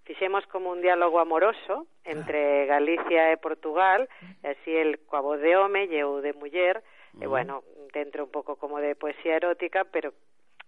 fixemos 0.10 0.44
como 0.48 0.72
un 0.72 0.82
diálogo 0.82 1.20
amoroso 1.20 1.86
entre 2.04 2.64
ah. 2.66 2.82
Galicia 2.82 3.30
e 3.30 3.38
Portugal, 3.38 4.10
e 4.42 4.58
así 4.58 4.74
el 4.74 5.06
coabo 5.06 5.38
de 5.38 5.54
home 5.54 5.86
e 5.86 6.02
o 6.02 6.18
de 6.18 6.34
muller, 6.34 6.82
e 7.14 7.26
mm. 7.26 7.30
bueno, 7.30 7.62
dentro 7.94 8.26
un 8.26 8.34
pouco 8.34 8.58
como 8.58 8.82
de 8.82 8.98
poesía 8.98 9.38
erótica, 9.38 9.86
pero 9.86 10.18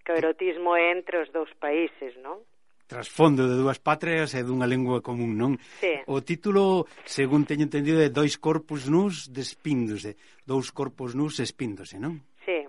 que 0.06 0.14
o 0.14 0.20
erotismo 0.22 0.78
é 0.78 0.94
entre 0.94 1.26
os 1.26 1.34
dous 1.34 1.50
países, 1.58 2.14
non? 2.22 2.46
trasfondo 2.86 3.50
de 3.50 3.58
dúas 3.58 3.82
patrias 3.82 4.38
e 4.38 4.46
dunha 4.46 4.70
lengua 4.70 5.02
común, 5.02 5.34
non? 5.34 5.58
Sí. 5.82 5.98
O 6.06 6.22
título, 6.22 6.86
según 7.02 7.50
teño 7.50 7.66
entendido, 7.66 7.98
é 7.98 8.14
Dois 8.14 8.38
corpus 8.38 8.86
nus 8.94 9.26
despíndose. 9.26 10.22
Dous 10.46 10.70
corpos 10.70 11.18
nus 11.18 11.42
espíndose, 11.42 11.98
non? 11.98 12.22
Sí, 12.46 12.62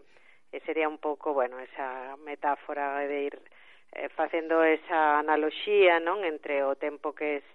e 0.49 0.57
sería 0.65 0.89
un 0.89 0.97
pouco, 0.97 1.37
bueno, 1.37 1.61
esa 1.61 2.17
metáfora 2.25 3.05
de 3.05 3.29
ir 3.29 3.37
eh, 3.93 4.09
facendo 4.17 4.63
esa 4.65 5.19
analoxía, 5.21 6.01
non, 6.01 6.25
entre 6.25 6.65
o 6.65 6.77
tempo 6.77 7.13
que 7.13 7.41
es, 7.41 7.47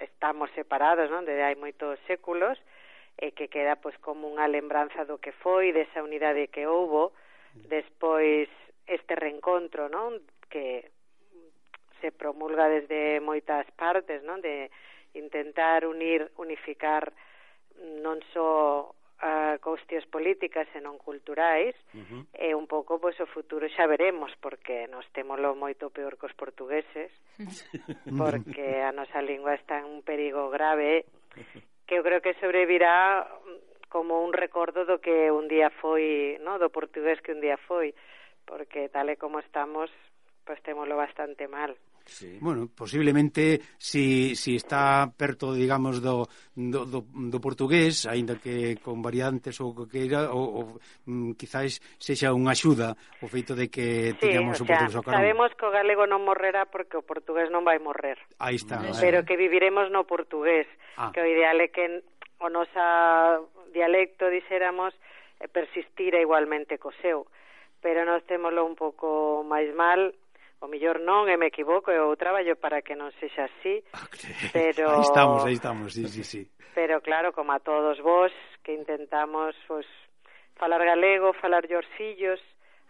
estamos 0.00 0.50
separados, 0.56 1.12
non, 1.12 1.24
desde 1.28 1.44
hai 1.44 1.56
moitos 1.56 2.00
séculos, 2.08 2.56
e 3.20 3.36
que 3.36 3.52
queda 3.52 3.76
pois 3.76 3.96
como 4.00 4.26
unha 4.26 4.48
lembranza 4.48 5.04
do 5.04 5.20
que 5.20 5.36
foi, 5.44 5.70
desa 5.70 6.00
unidade 6.00 6.48
que 6.48 6.64
houbo, 6.64 7.12
despois 7.68 8.48
este 8.88 9.14
reencontro, 9.14 9.92
non, 9.92 10.18
que 10.48 10.88
se 12.00 12.10
promulga 12.10 12.66
desde 12.66 13.20
moitas 13.20 13.68
partes, 13.76 14.24
non, 14.24 14.40
de 14.40 14.72
intentar 15.14 15.84
unir, 15.84 16.32
unificar 16.40 17.12
non 18.02 18.18
só 18.32 18.90
a 19.22 19.56
cuestións 19.62 20.02
políticas 20.10 20.66
e 20.74 20.82
non 20.82 20.98
culturais 20.98 21.78
uh 21.94 22.02
-huh. 22.02 22.22
e 22.34 22.58
un 22.58 22.66
pouco 22.66 22.98
pois 22.98 23.14
o 23.22 23.26
futuro 23.30 23.70
xa 23.70 23.86
veremos 23.86 24.34
porque 24.42 24.90
nos 24.90 25.06
temolo 25.14 25.54
moito 25.54 25.94
peor 25.94 26.18
cos 26.18 26.34
portugueses 26.34 27.14
porque 28.20 28.82
a 28.82 28.90
nosa 28.90 29.22
lingua 29.22 29.54
está 29.54 29.78
en 29.78 29.86
un 29.86 30.02
perigo 30.02 30.50
grave 30.50 31.06
que 31.86 31.98
eu 31.98 32.02
creo 32.02 32.20
que 32.24 32.34
sobrevirá 32.42 33.22
mm, 33.22 33.86
como 33.92 34.24
un 34.24 34.32
recordo 34.32 34.88
do 34.88 35.04
que 35.04 35.30
un 35.30 35.46
día 35.46 35.68
foi, 35.68 36.40
no, 36.40 36.56
do 36.56 36.72
portugués 36.72 37.20
que 37.20 37.36
un 37.36 37.44
día 37.44 37.60
foi, 37.60 37.92
porque 38.48 38.88
tal 38.88 39.12
e 39.12 39.20
como 39.20 39.38
estamos, 39.38 39.92
pois 40.48 40.58
pues, 40.58 40.64
temolo 40.64 40.96
bastante 40.96 41.44
mal. 41.46 41.76
Sí. 42.06 42.38
Bueno, 42.40 42.68
posiblemente 42.74 43.60
si, 43.78 44.34
si 44.34 44.56
está 44.56 45.10
perto, 45.16 45.54
digamos, 45.54 46.02
do, 46.02 46.28
do, 46.54 46.84
do, 46.84 47.04
do 47.06 47.38
portugués, 47.40 48.06
aínda 48.06 48.36
que 48.36 48.76
con 48.82 49.02
variantes 49.02 49.60
ou 49.60 49.74
que 49.74 49.88
queira, 49.88 50.30
ou, 50.30 50.44
ou 50.44 50.64
mm, 51.06 51.38
quizáis 51.38 51.80
sexa 51.98 52.34
unha 52.34 52.52
axuda 52.52 52.94
o 53.22 53.26
feito 53.26 53.54
de 53.54 53.68
que 53.70 54.16
sí, 54.16 54.28
teñamos 54.28 54.60
o, 54.60 54.64
o 54.64 54.66
portugués 54.66 54.94
ao 54.96 55.02
carón. 55.02 55.18
Sabemos 55.20 55.50
que 55.54 55.64
o 55.66 55.72
galego 55.72 56.04
non 56.06 56.22
morrerá 56.24 56.66
porque 56.66 56.98
o 56.98 57.06
portugués 57.06 57.48
non 57.48 57.64
vai 57.64 57.78
morrer. 57.78 58.18
Aí 58.38 58.58
está. 58.58 58.82
Pero 59.00 59.24
que 59.24 59.38
viviremos 59.38 59.90
no 59.90 60.04
portugués, 60.04 60.66
ah. 60.98 61.10
que 61.14 61.20
o 61.22 61.26
ideal 61.26 61.58
é 61.60 61.68
que 61.68 62.02
o 62.42 62.48
nosa 62.50 63.38
dialecto, 63.72 64.28
dixéramos, 64.28 64.92
eh, 65.40 65.48
persistira 65.48 66.20
igualmente 66.20 66.78
co 66.78 66.90
seu 67.00 67.26
pero 67.82 68.06
nós 68.06 68.22
témolo 68.30 68.62
un 68.62 68.78
pouco 68.78 69.42
máis 69.42 69.68
mal 69.74 70.14
o 70.62 70.70
mellor 70.70 71.02
non 71.02 71.26
e 71.26 71.34
me 71.34 71.50
equivoco 71.50 71.90
e 71.90 71.98
eu 71.98 72.14
traballo 72.14 72.54
para 72.54 72.86
que 72.86 72.94
non 72.94 73.10
sexa 73.18 73.50
así 73.50 73.82
ah, 73.92 74.06
pero 74.54 74.94
aí 74.94 75.02
estamos, 75.02 75.42
aí 75.42 75.56
estamos, 75.58 75.88
sí, 75.90 76.06
sí, 76.06 76.22
sí 76.22 76.42
pero 76.72 77.02
claro, 77.02 77.34
como 77.34 77.52
a 77.52 77.60
todos 77.60 78.00
vos 78.00 78.32
que 78.64 78.72
intentamos 78.72 79.54
pues, 79.68 79.84
falar 80.56 80.84
galego, 80.86 81.34
falar 81.34 81.66
llorcillos 81.66 82.40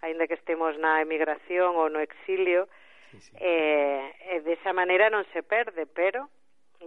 aínda 0.05 0.29
que 0.29 0.37
estemos 0.37 0.77
na 0.77 1.01
emigración 1.01 1.73
ou 1.81 1.89
no 1.89 2.05
exilio 2.05 2.69
sí, 3.11 3.19
sí. 3.25 3.33
Eh, 3.41 4.37
e 4.37 4.45
desa 4.45 4.77
maneira 4.77 5.09
non 5.09 5.25
se 5.33 5.41
perde 5.41 5.89
pero 5.89 6.29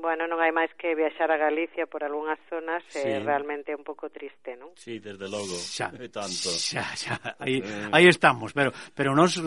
Bueno, 0.02 0.28
non 0.28 0.40
hai 0.44 0.52
máis 0.52 0.72
que 0.76 0.94
viaxar 0.94 1.32
a 1.32 1.38
Galicia 1.40 1.88
por 1.88 2.04
algunhas 2.04 2.40
zonas 2.52 2.84
sí. 2.92 3.04
eh, 3.04 3.20
realmente 3.24 3.72
é 3.72 3.78
un 3.78 3.86
pouco 3.86 4.12
triste, 4.12 4.56
non? 4.60 4.76
Sí, 4.76 5.00
desde 5.00 5.28
logo. 5.28 5.56
Xa, 5.56 5.92
e 5.96 6.10
tanto. 6.12 6.52
Xa, 6.52 6.84
xa. 6.96 7.16
Aí, 7.40 7.64
eh. 7.64 7.90
aí 7.92 8.06
estamos, 8.08 8.52
pero 8.52 8.76
pero 8.94 9.16
nós 9.16 9.40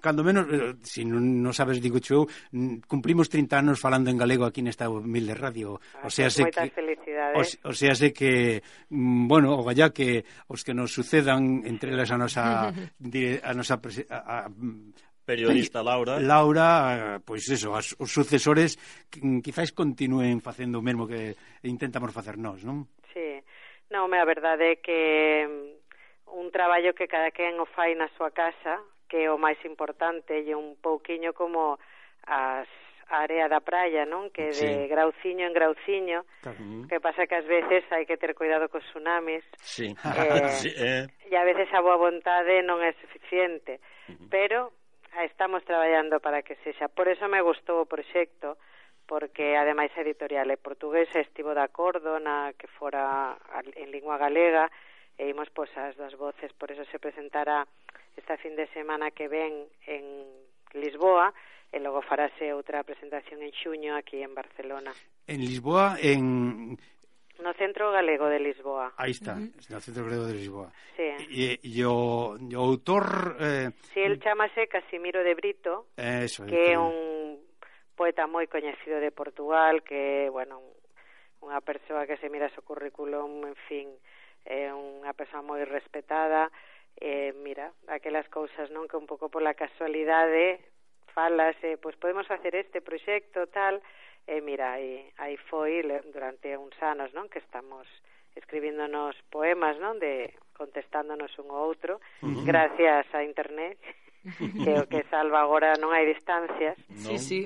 cando 0.00 0.22
menos 0.22 0.46
se 0.86 1.02
si 1.02 1.08
non, 1.08 1.42
non 1.42 1.52
sabes 1.52 1.82
digo 1.82 1.98
eu, 2.06 2.26
cumplimos 2.86 3.26
30 3.28 3.58
anos 3.58 3.82
falando 3.82 4.08
en 4.08 4.18
galego 4.20 4.46
aquí 4.46 4.62
nesta 4.62 4.86
humilde 4.88 5.34
radio. 5.34 5.80
Ah, 5.98 6.06
o 6.06 6.10
sea, 6.10 6.30
pues, 6.30 6.38
se 6.38 6.50
que 6.50 6.70
felicidades. 6.70 7.58
O, 7.64 7.70
o 7.70 7.74
sea, 7.74 7.94
se 7.94 8.12
que 8.12 8.62
mm, 8.90 9.26
bueno, 9.26 9.58
o 9.58 9.62
gallá 9.66 9.90
que 9.90 10.24
os 10.48 10.62
que 10.62 10.74
nos 10.74 10.94
sucedan 10.94 11.66
entre 11.66 11.92
elas 11.92 12.10
a 12.10 12.18
nosa 12.18 12.44
a 12.70 13.52
nosa 13.54 13.74
a, 14.10 14.18
a, 14.18 14.38
periodista 15.26 15.82
Laura. 15.82 16.22
Laura, 16.22 16.68
eh, 16.94 17.18
pois 17.20 17.42
eso, 17.50 17.74
as, 17.74 17.98
os 17.98 18.14
sucesores 18.14 18.78
mm, 19.18 19.42
quizáis 19.42 19.74
continúen 19.74 20.38
facendo 20.38 20.78
o 20.78 20.86
mesmo 20.86 21.10
que 21.10 21.34
intentamos 21.66 22.14
facer 22.14 22.38
nós, 22.38 22.62
non? 22.62 22.86
Sí. 23.10 23.42
Non, 23.90 24.06
a 24.14 24.24
verdade 24.24 24.78
é 24.78 24.80
que 24.80 25.44
mm, 25.44 26.38
un 26.38 26.48
traballo 26.54 26.94
que 26.94 27.10
cada 27.10 27.34
quen 27.34 27.58
o 27.58 27.66
fai 27.66 27.98
na 27.98 28.06
súa 28.14 28.30
casa, 28.30 28.78
que 29.10 29.26
é 29.26 29.28
o 29.28 29.36
máis 29.36 29.58
importante, 29.66 30.38
e 30.38 30.54
un 30.54 30.78
pouquiño 30.78 31.34
como 31.34 31.82
as 32.24 32.70
a 33.08 33.22
área 33.22 33.46
da 33.48 33.62
praia, 33.62 34.02
non? 34.02 34.34
Que 34.34 34.50
sí. 34.50 34.66
de 34.66 34.90
grauciño 34.90 35.46
en 35.46 35.54
grauciño. 35.54 36.26
Claro. 36.42 36.58
Que 36.90 36.98
pasa 36.98 37.26
que 37.26 37.38
ás 37.38 37.46
veces 37.46 37.86
hai 37.94 38.02
que 38.02 38.18
ter 38.18 38.34
cuidado 38.34 38.66
cos 38.66 38.82
tsunamis. 38.90 39.46
Sí. 39.62 39.94
Eh, 39.94 40.50
sí 40.58 40.70
eh. 40.74 41.06
E 41.30 41.34
a 41.38 41.46
veces 41.46 41.70
a 41.70 41.78
boa 41.82 41.94
vontade 41.94 42.66
non 42.66 42.82
é 42.82 42.90
suficiente. 42.98 43.78
Uh 44.10 44.18
-huh. 44.18 44.26
Pero 44.26 44.74
Ah, 45.18 45.24
estamos 45.24 45.64
traballando 45.64 46.20
para 46.20 46.42
que 46.42 46.56
sexa. 46.56 46.88
Por 46.88 47.08
eso 47.08 47.26
me 47.26 47.40
gustou 47.40 47.80
o 47.80 47.88
proxecto, 47.88 48.60
porque 49.08 49.56
ademais 49.56 49.88
a 49.96 50.04
editorial 50.04 50.44
é 50.52 50.60
portuguesa, 50.60 51.24
estivo 51.24 51.56
de 51.56 51.64
acordo 51.64 52.20
na 52.20 52.52
que 52.52 52.68
fora 52.68 53.32
en 53.80 53.88
lingua 53.88 54.20
galega, 54.20 54.68
e 55.16 55.32
imos 55.32 55.48
pois 55.56 55.72
as 55.72 55.96
das 55.96 56.12
voces, 56.20 56.52
por 56.52 56.68
eso 56.68 56.84
se 56.92 57.00
presentará 57.00 57.64
esta 58.12 58.36
fin 58.36 58.60
de 58.60 58.68
semana 58.76 59.08
que 59.08 59.24
ven 59.24 59.64
en 59.88 60.04
Lisboa, 60.76 61.32
e 61.72 61.80
logo 61.80 62.04
farase 62.04 62.52
outra 62.52 62.84
presentación 62.84 63.40
en 63.40 63.56
xuño 63.56 63.96
aquí 63.96 64.20
en 64.20 64.36
Barcelona. 64.36 64.92
En 65.24 65.40
Lisboa, 65.40 65.96
en 65.96 66.76
No 67.42 67.52
Centro 67.54 67.92
Galego 67.92 68.26
de 68.26 68.40
Lisboa. 68.40 68.92
Aí 68.96 69.12
está, 69.12 69.34
uh 69.34 69.44
-huh. 69.44 69.70
no 69.70 69.80
Centro 69.80 70.04
Galego 70.04 70.24
de 70.24 70.34
Lisboa. 70.34 70.72
Sí. 70.96 71.08
E, 71.28 71.60
e 71.62 71.84
o, 71.84 72.36
o 72.36 72.60
autor... 72.60 73.36
Eh... 73.40 73.68
Sí, 73.92 74.00
el 74.00 74.18
chamase 74.20 74.68
Casimiro 74.68 75.22
de 75.22 75.34
Brito, 75.34 75.92
eso, 75.96 76.46
que 76.46 76.56
eh, 76.56 76.72
é 76.72 76.72
eh. 76.72 76.78
un 76.78 77.40
poeta 77.96 78.28
moi 78.28 78.46
coñecido 78.46 79.00
de 79.00 79.10
Portugal, 79.10 79.82
que, 79.82 80.28
bueno, 80.32 80.60
unha 81.40 81.60
persoa 81.60 82.08
que 82.08 82.20
se 82.20 82.28
mira 82.28 82.52
o 82.52 82.62
currículum, 82.62 83.44
en 83.48 83.58
fin, 83.68 83.88
eh, 84.44 84.68
é 84.68 84.74
unha 84.76 85.12
persoa 85.16 85.42
moi 85.44 85.64
respetada, 85.64 86.52
eh, 87.00 87.32
mira, 87.36 87.72
aquelas 87.88 88.28
cousas, 88.28 88.72
non, 88.72 88.88
que 88.88 88.96
un 88.96 89.08
pouco 89.08 89.28
pola 89.28 89.56
casualidade 89.56 90.60
falase, 91.16 91.80
pois 91.80 91.96
podemos 91.96 92.28
facer 92.28 92.52
este 92.54 92.84
proxecto, 92.84 93.48
tal, 93.48 93.80
e 93.80 93.84
E 94.26 94.40
mira, 94.40 94.72
aí, 94.72 95.06
aí 95.18 95.36
foi 95.36 95.82
durante 96.12 96.56
uns 96.56 96.74
anos, 96.82 97.14
non, 97.14 97.30
que 97.30 97.38
estamos 97.38 97.86
escribíndonos 98.34 99.14
poemas, 99.30 99.78
non, 99.78 100.02
de 100.02 100.34
contestándonos 100.50 101.30
un 101.38 101.54
ou 101.54 101.70
outro, 101.70 102.02
uh 102.02 102.26
-huh. 102.26 102.42
gracias 102.42 103.06
a 103.14 103.22
internet, 103.22 103.78
que 104.66 104.72
o 104.82 104.90
que 104.90 105.06
salva 105.06 105.46
agora 105.46 105.78
non 105.78 105.94
hai 105.94 106.02
distancias. 106.10 106.74
Sí, 106.98 107.16
sí. 107.22 107.40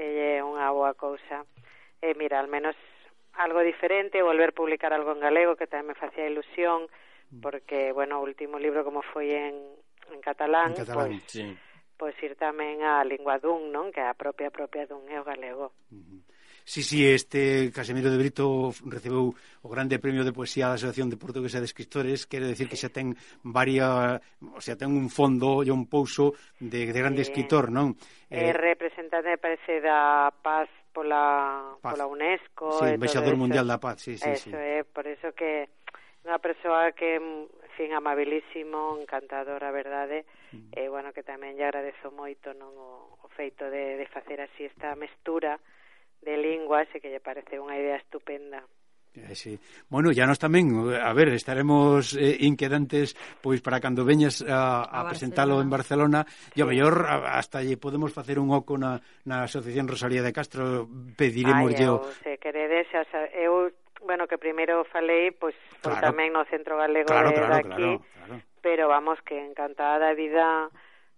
E 0.00 0.40
é 0.40 0.40
unha 0.40 0.72
boa 0.72 0.96
cousa. 0.96 1.44
E 2.00 2.16
mira, 2.16 2.40
al 2.40 2.48
menos 2.48 2.72
algo 3.36 3.60
diferente, 3.60 4.24
volver 4.24 4.56
a 4.56 4.58
publicar 4.58 4.96
algo 4.96 5.12
en 5.12 5.20
galego, 5.20 5.60
que 5.60 5.68
tamén 5.68 5.92
me 5.92 6.00
facía 6.00 6.24
ilusión, 6.24 6.88
mm. 7.28 7.44
porque, 7.44 7.92
bueno, 7.92 8.16
o 8.16 8.24
último 8.24 8.56
libro 8.56 8.80
como 8.80 9.04
foi 9.04 9.28
en, 9.36 9.60
en 10.08 10.24
catalán, 10.24 10.72
en 10.72 10.88
catalán 10.88 11.12
pues, 11.20 11.28
sí 11.28 11.52
pois 12.02 12.18
ir 12.18 12.34
tamén 12.34 12.82
á 12.82 13.06
lingua 13.06 13.38
dun, 13.38 13.70
non? 13.70 13.94
Que 13.94 14.02
é 14.02 14.10
a 14.10 14.18
propia 14.18 14.50
propia 14.50 14.90
dun 14.90 15.06
é 15.06 15.22
o 15.22 15.22
galego. 15.22 15.70
Uh 15.94 16.02
-huh. 16.02 16.20
Sí, 16.66 16.82
sí, 16.82 17.06
este 17.06 17.70
Casemiro 17.70 18.10
de 18.10 18.18
Brito 18.18 18.74
recebeu 18.90 19.30
o 19.62 19.68
grande 19.70 20.02
premio 20.02 20.26
de 20.26 20.34
poesía 20.34 20.66
da 20.66 20.74
Asociación 20.74 21.14
de 21.14 21.18
Portuguesa 21.18 21.62
de 21.62 21.70
Escritores, 21.70 22.26
quere 22.26 22.50
decir 22.50 22.66
que 22.66 22.74
xa 22.74 22.90
ten 22.90 23.14
varia, 23.46 24.18
o 24.42 24.58
sea, 24.58 24.74
ten 24.74 24.90
un 24.90 25.14
fondo 25.14 25.62
e 25.62 25.70
un 25.70 25.86
pouso 25.86 26.34
de, 26.58 26.90
de 26.90 26.98
grande 26.98 27.22
sí. 27.22 27.30
escritor, 27.30 27.70
non? 27.70 27.94
É 28.26 28.50
eh, 28.50 28.54
representante, 28.54 29.38
parece, 29.38 29.78
da 29.78 30.34
Paz 30.42 30.66
pola, 30.90 31.78
paz. 31.78 31.94
pola 31.94 32.10
UNESCO. 32.10 32.82
Sí, 32.82 32.98
embaixador 32.98 33.38
mundial 33.38 33.66
da 33.70 33.78
Paz, 33.78 34.02
sí, 34.02 34.18
sí. 34.18 34.26
Eso 34.26 34.50
sí. 34.50 34.58
é, 34.58 34.82
por 34.82 35.06
eso 35.06 35.30
que 35.38 35.70
unha 36.22 36.38
persoa 36.38 36.94
que 36.94 37.18
fin, 37.76 37.92
amabilísimo, 37.92 38.98
encantador, 39.00 39.64
a 39.64 39.72
verdade, 39.72 40.24
mm. 40.52 40.76
e 40.76 40.88
bueno, 40.88 41.10
que 41.12 41.26
tamén 41.26 41.56
lle 41.56 41.66
agradezo 41.66 42.12
moito 42.12 42.52
non 42.54 42.72
o, 42.76 43.18
o 43.24 43.28
feito 43.32 43.66
de, 43.72 43.98
de 43.98 44.06
facer 44.06 44.38
así 44.44 44.68
esta 44.68 44.94
mestura 44.94 45.58
de 46.22 46.38
linguas 46.38 46.86
e 46.94 47.00
que 47.02 47.10
lle 47.10 47.18
parece 47.18 47.58
unha 47.58 47.74
idea 47.74 47.98
estupenda. 47.98 48.62
Eh, 49.12 49.34
sí. 49.34 49.58
Bueno, 49.90 50.10
ya 50.10 50.24
nos 50.24 50.40
tamén, 50.40 50.72
a 50.88 51.12
ver, 51.12 51.28
estaremos 51.36 52.16
eh, 52.16 52.48
inquedantes 52.48 53.12
pois 53.44 53.60
para 53.60 53.76
cando 53.76 54.08
veñas 54.08 54.40
a, 54.40 54.88
a, 54.88 55.04
a 55.04 55.08
presentalo 55.10 55.60
en 55.60 55.68
Barcelona, 55.68 56.24
e 56.56 56.60
sí. 56.60 56.64
mellor 56.64 57.04
hasta 57.08 57.60
lle 57.60 57.76
podemos 57.76 58.14
facer 58.14 58.40
un 58.40 58.54
oco 58.56 58.80
na, 58.80 59.02
na 59.28 59.44
Asociación 59.44 59.84
Rosalía 59.84 60.24
de 60.24 60.32
Castro, 60.32 60.88
pediremos 61.18 61.76
Ai, 61.76 61.84
eu, 61.84 62.00
yo... 62.00 62.08
se 62.24 62.40
queredes, 62.40 62.88
eu 63.36 63.68
Bueno, 64.02 64.26
que 64.26 64.38
primeiro 64.38 64.84
falei, 64.90 65.30
pois, 65.30 65.54
claro. 65.80 66.12
tamén 66.12 66.34
no 66.34 66.42
Centro 66.50 66.74
Galego 66.76 67.10
claro, 67.10 67.30
de, 67.30 67.38
claro, 67.38 67.54
de 67.54 67.60
aquí, 67.62 67.90
claro, 67.94 68.04
claro. 68.26 68.34
pero 68.60 68.84
vamos, 68.90 69.18
que 69.22 69.38
encantada 69.38 70.10
da 70.10 70.12
vida 70.12 70.70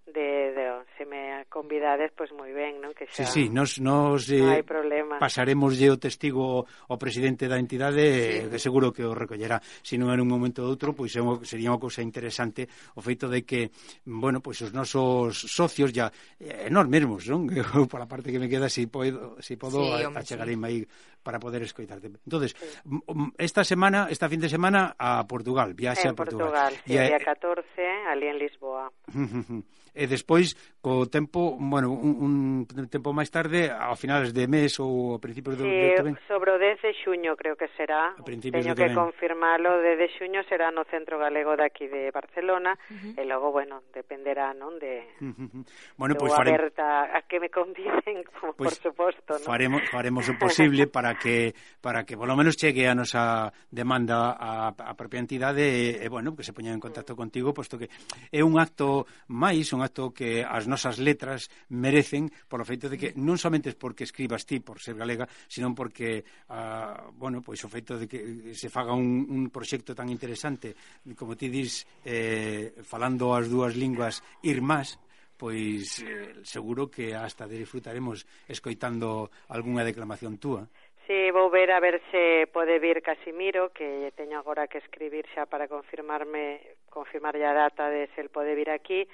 de, 0.06 0.52
de 0.52 0.84
se 0.98 1.06
me 1.06 1.46
convidades, 1.48 2.12
pois 2.12 2.28
moi 2.36 2.52
ben, 2.52 2.76
non? 2.76 2.92
Que 2.92 3.08
xa, 3.08 3.24
sí, 3.24 3.24
sí, 3.24 3.42
nos, 3.48 3.80
nos 3.80 4.28
eh, 4.28 4.44
hai 4.44 4.60
problema. 4.60 5.16
pasaremos 5.16 5.80
o 5.80 5.96
testigo 5.96 6.68
ao 6.68 7.00
presidente 7.00 7.48
da 7.48 7.56
entidade, 7.56 8.04
eh, 8.04 8.44
sí. 8.44 8.50
que 8.52 8.60
seguro 8.60 8.92
que 8.92 9.00
o 9.00 9.16
recollerá. 9.16 9.56
Se 9.80 9.96
non 9.96 10.12
en 10.12 10.20
un 10.20 10.28
momento 10.28 10.60
ou 10.60 10.68
outro, 10.68 10.92
pois 10.92 11.16
sería 11.16 11.72
unha 11.72 11.80
cousa 11.80 12.04
interesante 12.04 12.68
o 12.94 13.00
feito 13.00 13.32
de 13.32 13.48
que, 13.48 13.72
bueno, 14.04 14.44
pois 14.44 14.60
os 14.60 14.76
nosos 14.76 15.40
socios 15.48 15.88
ya, 15.88 16.12
eh, 16.36 16.68
nós 16.68 16.84
mesmos, 16.84 17.24
non? 17.32 17.48
Eu, 17.74 17.88
pola 17.88 18.04
parte 18.04 18.28
que 18.28 18.38
me 18.38 18.46
queda, 18.52 18.68
se 18.68 18.84
si 18.84 18.92
podo, 18.92 19.40
si 19.40 19.56
podo 19.56 19.80
sí, 19.80 20.04
a, 20.04 20.20
sí. 20.20 20.36
aí 20.36 20.84
para 21.24 21.40
poder 21.40 21.62
escoitarte. 21.62 22.06
Entonces, 22.06 22.54
sí. 22.54 22.92
esta 23.38 23.64
semana, 23.64 24.06
esta 24.10 24.28
fin 24.28 24.40
de 24.40 24.48
semana 24.48 24.94
a 24.98 25.26
Portugal, 25.26 25.74
viaxe 25.74 26.06
a 26.06 26.14
Portugal. 26.14 26.52
Portugal 26.52 26.72
sí, 26.84 26.94
e, 26.94 27.08
día 27.08 27.18
14, 27.18 27.64
ali 28.12 28.28
en 28.28 28.38
Lisboa. 28.38 28.92
e 29.94 30.10
despois, 30.10 30.58
co 30.82 31.06
tempo, 31.06 31.54
bueno, 31.54 31.94
un, 31.94 32.66
un 32.66 32.88
tempo 32.90 33.14
máis 33.14 33.30
tarde, 33.30 33.70
a 33.70 33.94
finales 33.94 34.34
de 34.34 34.50
mes 34.50 34.74
ou 34.82 35.14
a 35.14 35.18
principios 35.22 35.54
do, 35.54 35.62
sí, 35.62 35.70
de 35.70 35.94
tamén. 35.94 36.18
sobre 36.26 36.50
o 36.50 36.58
10 36.58 36.82
de 36.82 36.92
xuño 36.98 37.38
creo 37.38 37.54
que 37.54 37.70
será. 37.78 38.10
Teño 38.18 38.74
que 38.74 38.90
confirmalo, 38.90 39.78
o 39.78 39.80
10 39.80 39.94
de 40.02 40.08
xuño 40.18 40.42
será 40.50 40.74
no 40.74 40.82
Centro 40.90 41.16
Galego 41.22 41.54
de 41.54 41.64
aquí 41.70 41.86
de 41.86 42.10
Barcelona 42.10 42.74
uh 42.74 43.14
-huh. 43.14 43.14
e 43.14 43.22
logo, 43.22 43.54
bueno, 43.54 43.86
dependerá, 43.94 44.50
non, 44.50 44.82
de 44.82 45.06
uh 45.22 45.30
-huh. 45.30 45.62
Bueno, 45.94 46.18
pois 46.18 46.34
pues, 46.34 46.42
faremos 46.42 46.74
a 46.82 47.22
que 47.30 47.38
me 47.38 47.48
conviden, 47.54 48.26
pues, 48.42 48.52
pois 48.58 48.74
por 48.74 48.74
suposto, 48.74 49.38
non? 49.38 49.46
Faremos 49.46 49.80
faremos 49.94 50.26
o 50.26 50.34
posible 50.34 50.90
para 50.94 51.13
que 51.16 51.54
para 51.80 52.04
que 52.04 52.16
polo 52.16 52.36
menos 52.36 52.56
chegue 52.56 52.86
a 52.88 52.94
nosa 52.94 53.52
demanda 53.70 54.34
a, 54.34 54.72
a 54.72 54.92
propia 54.96 55.20
entidade 55.20 55.62
e, 55.62 56.04
e 56.04 56.06
bueno, 56.08 56.34
que 56.34 56.42
se 56.42 56.52
poña 56.52 56.72
en 56.72 56.82
contacto 56.82 57.14
contigo 57.14 57.54
posto 57.54 57.78
que 57.78 57.88
é 58.32 58.40
un 58.42 58.58
acto 58.58 59.06
máis, 59.30 59.72
un 59.72 59.84
acto 59.84 60.12
que 60.12 60.44
as 60.44 60.66
nosas 60.66 60.98
letras 60.98 61.48
merecen 61.70 62.30
polo 62.48 62.64
feito 62.66 62.88
de 62.88 62.96
que 62.96 63.08
non 63.16 63.36
somente 63.38 63.70
es 63.70 63.76
porque 63.78 64.04
escribas 64.04 64.44
ti 64.48 64.60
por 64.60 64.80
ser 64.80 64.98
galega, 64.98 65.28
senón 65.48 65.74
porque 65.76 66.24
uh, 66.50 67.12
bueno, 67.16 67.40
pois 67.40 67.60
o 67.64 67.68
feito 67.68 67.96
de 67.96 68.06
que 68.08 68.52
se 68.56 68.68
faga 68.68 68.92
un, 68.92 69.26
un 69.28 69.42
proxecto 69.50 69.94
tan 69.94 70.08
interesante 70.08 70.74
como 71.16 71.36
ti 71.36 71.48
dis 71.48 71.86
eh, 72.04 72.74
falando 72.82 73.34
as 73.36 73.48
dúas 73.48 73.76
linguas 73.76 74.20
ir 74.42 74.60
máis 74.60 74.96
pois 75.36 75.98
eh, 76.00 76.40
seguro 76.46 76.88
que 76.88 77.14
hasta 77.14 77.46
disfrutaremos 77.46 78.24
escoitando 78.46 79.30
algunha 79.50 79.84
declamación 79.84 80.38
túa. 80.38 80.70
Sí, 81.06 81.30
vou 81.32 81.50
ver 81.50 81.70
a 81.70 81.80
ver 81.80 82.00
se 82.10 82.48
pode 82.48 82.78
vir 82.78 83.02
Casimiro, 83.02 83.72
que 83.76 84.10
teño 84.16 84.38
agora 84.38 84.68
que 84.68 84.78
escribir 84.78 85.28
xa 85.36 85.44
para 85.44 85.68
confirmarme, 85.68 86.64
confirmar 86.88 87.36
a 87.36 87.52
data 87.52 87.92
de 87.92 88.08
se 88.16 88.24
el 88.24 88.32
pode 88.32 88.56
vir 88.56 88.70
aquí, 88.70 89.04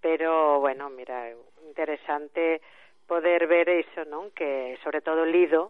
pero, 0.00 0.60
bueno, 0.60 0.88
mira, 0.88 1.36
interesante 1.68 2.62
poder 3.06 3.46
ver 3.46 3.68
iso, 3.68 4.08
non? 4.08 4.32
Que, 4.32 4.80
sobre 4.80 5.04
todo, 5.04 5.28
Lido, 5.28 5.68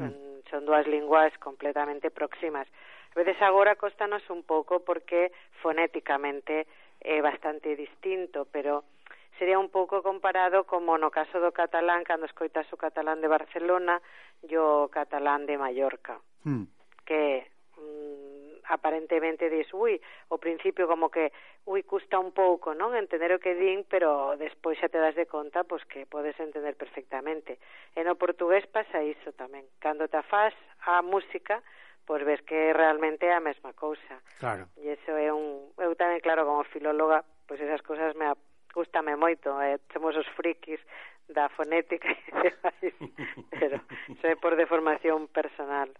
mm. 0.00 0.04
mm. 0.04 0.38
son 0.48 0.64
dúas 0.64 0.88
linguas 0.88 1.28
completamente 1.36 2.08
próximas. 2.08 2.64
A 3.12 3.18
veces 3.20 3.36
agora 3.44 3.76
costanos 3.76 4.24
un 4.32 4.48
pouco 4.48 4.80
porque 4.80 5.28
fonéticamente 5.60 6.64
é 7.04 7.20
bastante 7.20 7.76
distinto, 7.76 8.48
pero 8.48 8.88
sería 9.36 9.58
un 9.58 9.68
pouco 9.68 10.02
comparado 10.02 10.64
como 10.64 10.96
no 10.96 11.10
caso 11.10 11.36
do 11.40 11.52
catalán, 11.52 12.04
cando 12.04 12.24
escoitas 12.24 12.64
o 12.72 12.80
catalán 12.80 13.20
de 13.20 13.28
Barcelona, 13.28 14.00
yo 14.42 14.88
catalán 14.92 15.46
de 15.46 15.58
Mallorca, 15.58 16.20
hmm. 16.44 16.64
que 17.04 17.46
mm, 17.76 18.66
aparentemente 18.68 19.50
dis, 19.50 19.72
ui, 19.74 20.00
o 20.28 20.38
principio 20.38 20.86
como 20.86 21.10
que, 21.10 21.32
ui, 21.66 21.82
custa 21.82 22.18
un 22.18 22.32
pouco, 22.32 22.74
non, 22.74 22.94
entender 22.94 23.30
o 23.34 23.42
que 23.42 23.54
din, 23.54 23.84
pero 23.86 24.34
despois 24.38 24.78
xa 24.78 24.88
te 24.88 24.98
das 24.98 25.14
de 25.14 25.26
conta, 25.26 25.62
pois 25.66 25.84
que 25.86 26.06
podes 26.06 26.38
entender 26.40 26.74
perfectamente. 26.74 27.58
E 27.94 28.00
no 28.02 28.16
portugués 28.16 28.66
pasa 28.70 29.02
iso 29.02 29.34
tamén. 29.34 29.66
Cando 29.78 30.08
te 30.08 30.18
afás 30.18 30.54
a 30.86 31.02
música, 31.02 31.62
pois 32.06 32.22
ves 32.24 32.42
que 32.42 32.72
realmente 32.72 33.26
é 33.26 33.34
a 33.34 33.44
mesma 33.44 33.72
cousa. 33.74 34.18
Claro. 34.38 34.66
E 34.78 34.90
iso 34.90 35.12
é 35.14 35.30
un... 35.30 35.70
Eu 35.78 35.94
tamén, 35.94 36.22
claro, 36.24 36.46
como 36.46 36.66
filóloga, 36.66 37.22
pois 37.46 37.60
esas 37.60 37.82
cousas 37.82 38.14
me, 38.18 38.26
gustame 38.74 39.16
moito, 39.16 39.60
eh, 39.60 39.78
somos 39.92 40.16
os 40.16 40.26
frikis 40.34 40.80
da 41.28 41.48
fonética 41.48 42.08
e 42.08 42.24
demais, 42.32 42.94
pero 43.52 43.76
se 44.20 44.36
por 44.36 44.56
deformación 44.56 45.28
personal. 45.28 45.92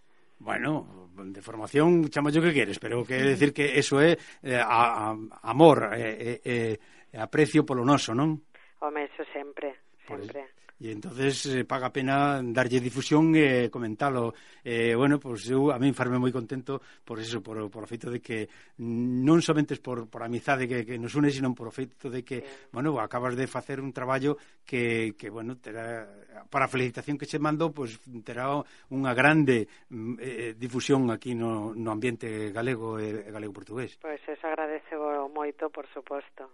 Bueno, 0.42 1.08
de 1.14 1.40
formación, 1.40 2.10
chama 2.10 2.30
yo 2.30 2.42
que 2.42 2.52
queres, 2.52 2.78
pero 2.78 3.04
quero 3.04 3.28
decir 3.28 3.54
que 3.54 3.78
eso 3.78 4.00
é 4.00 4.18
eh, 4.42 4.58
a, 4.58 5.14
a, 5.14 5.16
amor, 5.46 5.94
eh, 5.94 6.18
eh, 6.18 6.40
eh, 6.42 7.18
aprecio 7.18 7.62
polo 7.62 7.86
noso, 7.86 8.10
non? 8.10 8.42
Home, 8.82 9.06
eso 9.06 9.22
sempre, 9.30 9.78
sempre. 10.02 10.61
E 10.82 10.90
entonces 10.90 11.46
eh, 11.46 11.62
paga 11.62 11.94
pena 11.94 12.42
darlle 12.42 12.82
difusión 12.82 13.38
e 13.38 13.70
eh, 13.70 13.70
comentalo. 13.70 14.34
Eh, 14.66 14.98
bueno, 14.98 15.22
pois 15.22 15.46
pues, 15.46 15.54
eu 15.54 15.70
a 15.70 15.78
min 15.78 15.94
farme 15.94 16.18
moi 16.18 16.34
contento 16.34 16.82
por 17.06 17.22
eso, 17.22 17.38
por, 17.38 17.70
por 17.70 17.86
o 17.86 17.90
feito 17.90 18.10
de 18.10 18.18
que 18.18 18.50
non 18.82 19.38
somente 19.38 19.78
por, 19.78 20.10
por 20.10 20.26
a 20.26 20.26
amizade 20.26 20.66
que, 20.66 20.82
que 20.82 20.98
nos 20.98 21.14
une, 21.14 21.30
sino 21.30 21.54
por 21.54 21.70
o 21.70 21.74
feito 21.74 22.10
de 22.10 22.26
que, 22.26 22.42
sí. 22.42 22.74
bueno, 22.74 22.98
acabas 22.98 23.38
de 23.38 23.46
facer 23.46 23.78
un 23.78 23.94
traballo 23.94 24.34
que, 24.66 25.14
que 25.14 25.30
bueno, 25.30 25.54
terá, 25.62 26.02
para 26.50 26.66
a 26.66 26.72
felicitación 26.72 27.14
que 27.14 27.30
che 27.30 27.38
mando, 27.38 27.70
pois 27.70 28.02
pues, 28.02 28.26
terá 28.26 28.50
unha 28.90 29.14
grande 29.14 29.70
mm, 29.86 30.18
eh, 30.18 30.50
eh, 30.50 30.52
difusión 30.58 31.14
aquí 31.14 31.38
no, 31.38 31.70
no 31.78 31.94
ambiente 31.94 32.50
galego 32.50 32.98
e 32.98 33.22
eh, 33.22 33.30
galego-portugués. 33.30 34.02
Pois 34.02 34.18
pues, 34.26 34.42
agradecebo 34.42 35.30
moito, 35.30 35.70
por 35.70 35.86
suposto. 35.94 36.50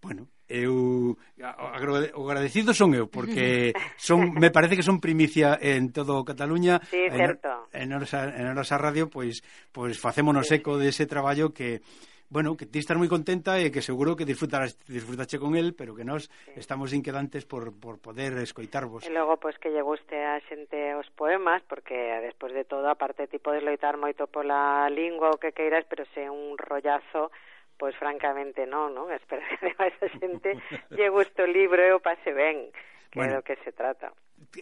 Bueno, 0.00 0.28
eu 0.48 1.18
o 2.16 2.22
agradecido 2.24 2.72
son 2.72 2.96
eu 2.96 3.10
porque 3.12 3.76
son 4.00 4.32
me 4.38 4.48
parece 4.48 4.80
que 4.80 4.86
son 4.86 5.02
primicia 5.02 5.58
en 5.60 5.92
todo 5.92 6.24
Cataluña. 6.24 6.80
Sí, 6.88 7.04
en, 7.04 7.12
certo. 7.12 7.68
En, 7.74 7.92
en 7.92 8.00
nosa 8.00 8.32
en 8.32 8.48
nosa 8.56 8.80
radio 8.80 9.12
pois 9.12 9.44
pois 9.74 10.00
facémonos 10.00 10.48
sí. 10.48 10.62
eco 10.62 10.80
dese 10.80 11.04
ese 11.04 11.10
traballo 11.10 11.52
que 11.52 11.84
bueno, 12.30 12.56
que 12.56 12.66
ti 12.66 12.78
estás 12.78 13.00
moi 13.00 13.08
contenta 13.08 13.56
e 13.56 13.72
que 13.72 13.80
seguro 13.80 14.12
que 14.12 14.28
disfrutarás, 14.28 14.76
disfrutache 14.84 15.40
con 15.40 15.56
el, 15.56 15.72
pero 15.72 15.96
que 15.96 16.04
nós 16.04 16.28
sí. 16.28 16.60
estamos 16.60 16.92
inquedantes 16.92 17.48
por, 17.48 17.72
por 17.72 17.96
poder 18.04 18.36
escoitarvos. 18.44 19.08
E 19.08 19.12
logo, 19.12 19.40
pois, 19.40 19.56
que 19.56 19.72
lle 19.72 19.80
guste 19.80 20.12
a 20.12 20.36
xente 20.44 20.92
os 20.92 21.08
poemas, 21.16 21.64
porque 21.64 21.96
despois 22.20 22.52
de 22.52 22.68
todo, 22.68 22.84
aparte, 22.92 23.32
ti 23.32 23.40
podes 23.40 23.64
loitar 23.64 23.96
moito 23.96 24.28
pola 24.28 24.92
lingua 24.92 25.32
o 25.32 25.40
que 25.40 25.56
queiras, 25.56 25.88
pero 25.88 26.04
se 26.12 26.28
un 26.28 26.60
rollazo 26.60 27.32
Pois 27.78 27.94
francamente 27.94 28.66
non, 28.66 28.92
non? 28.92 29.06
Espero 29.18 29.40
que 29.46 29.56
ademais 29.62 29.94
a 30.02 30.08
xente 30.18 30.58
lle 30.90 31.08
guste 31.08 31.46
o 31.46 31.48
libro 31.48 31.78
e 31.78 31.94
o 31.94 32.02
pase 32.02 32.34
ben, 32.34 32.74
que 33.08 33.22
bueno, 33.22 33.32
é 33.32 33.36
do 33.38 33.46
que 33.46 33.56
se 33.62 33.70
trata. 33.72 34.10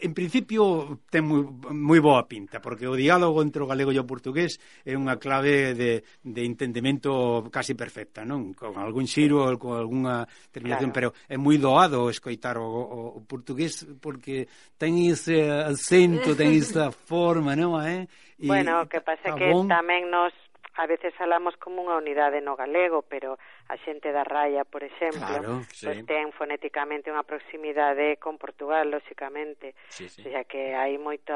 En 0.03 0.13
principio 0.13 0.99
ten 1.13 1.23
moi, 1.23 1.47
moi 1.71 2.01
boa 2.03 2.27
pinta, 2.27 2.59
porque 2.61 2.91
o 2.91 2.99
diálogo 2.99 3.41
entre 3.41 3.63
o 3.63 3.71
galego 3.71 3.93
e 3.93 4.01
o 4.01 4.09
portugués 4.09 4.59
é 4.83 4.99
unha 4.99 5.17
clave 5.17 5.77
de, 5.79 6.03
de 6.25 6.43
entendemento 6.43 7.47
casi 7.53 7.73
perfecta, 7.73 8.27
non? 8.27 8.53
Con 8.53 8.77
algún 8.77 9.07
xiro, 9.07 9.47
con 9.57 9.79
algunha 9.79 10.27
terminación, 10.51 10.91
claro. 10.91 11.15
pero 11.15 11.31
é 11.31 11.37
moi 11.39 11.57
doado 11.57 12.11
escoitar 12.11 12.59
o, 12.59 12.67
o, 12.67 13.01
o 13.17 13.21
portugués 13.25 13.87
porque 14.03 14.51
ten 14.77 14.97
ese 15.07 15.49
acento, 15.49 16.35
ten 16.35 16.53
esa 16.53 16.91
forma, 17.09 17.55
non? 17.55 17.79
Eh? 17.81 18.05
E, 18.37 18.49
bueno, 18.49 18.85
o 18.85 18.89
que 18.91 19.01
pasa 19.01 19.33
é 19.33 19.39
que 19.39 19.49
tamén 19.71 20.13
nos 20.13 20.35
a 20.77 20.87
veces 20.87 21.15
falamos 21.17 21.57
como 21.57 21.81
unha 21.81 21.97
unidade 21.97 22.45
no 22.45 22.53
galego, 22.53 23.01
pero 23.01 23.41
a 23.67 23.77
xente 23.83 24.13
da 24.13 24.23
Raya, 24.23 24.63
por 24.69 24.85
exemplo, 24.85 25.25
claro, 25.25 25.65
pois 25.65 25.73
sí. 25.73 25.87
pues 25.89 25.99
ten 26.05 26.31
fonéticamente 26.37 27.09
unha 27.09 27.25
proximidade 27.25 28.21
con 28.21 28.37
Portugal, 28.37 28.93
lóxicamente. 28.93 29.73
Sí, 29.89 30.07
sí. 30.07 30.23
O 30.23 30.31
sea 30.31 30.45
que 30.45 30.77
hai 30.77 31.01
moito 31.01 31.33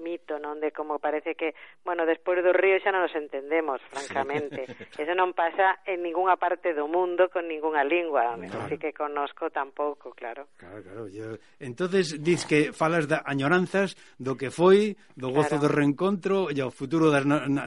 mito, 0.00 0.38
non, 0.38 0.62
de 0.62 0.70
como 0.70 1.02
parece 1.02 1.34
que, 1.34 1.52
bueno, 1.82 2.06
despois 2.06 2.40
do 2.46 2.54
río 2.54 2.78
xa 2.78 2.94
non 2.94 3.04
nos 3.04 3.14
entendemos, 3.18 3.82
francamente. 3.90 4.70
Sí. 4.70 5.02
Eso 5.02 5.12
non 5.18 5.34
pasa 5.34 5.82
en 5.84 6.06
ningunha 6.06 6.38
parte 6.38 6.70
do 6.70 6.86
mundo 6.86 7.26
con 7.28 7.50
ningunha 7.50 7.82
lingua, 7.82 8.38
claro. 8.38 8.70
así 8.70 8.78
que 8.78 8.94
conosco 8.94 9.50
tampouco, 9.50 10.14
claro. 10.14 10.46
Claro, 10.56 10.78
claro. 10.80 11.02
Yo... 11.10 11.36
Entonces, 11.58 12.22
diz 12.22 12.46
que 12.46 12.70
falas 12.70 13.10
da 13.10 13.26
añoranzas 13.26 13.98
do 14.16 14.38
que 14.38 14.54
foi, 14.54 14.94
do 15.18 15.34
gozo 15.34 15.58
claro. 15.58 15.66
do 15.66 15.74
reencontro 15.74 16.36
e 16.54 16.62
ao 16.62 16.70
futuro 16.70 17.10
das 17.10 17.26
na... 17.26 17.50
na 17.50 17.66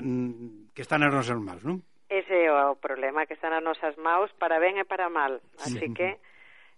que 0.74 0.82
está 0.82 0.98
nas 0.98 1.14
nosas 1.14 1.38
mãos, 1.38 1.62
non? 1.64 1.82
Ese 2.10 2.46
é 2.46 2.52
o 2.52 2.78
problema, 2.78 3.26
que 3.26 3.34
está 3.34 3.50
nas 3.50 3.64
nosas 3.64 3.98
maus 3.98 4.30
para 4.38 4.60
ben 4.60 4.78
e 4.78 4.86
para 4.86 5.10
mal. 5.10 5.42
Así 5.58 5.80
sí. 5.80 5.94
que 5.94 6.18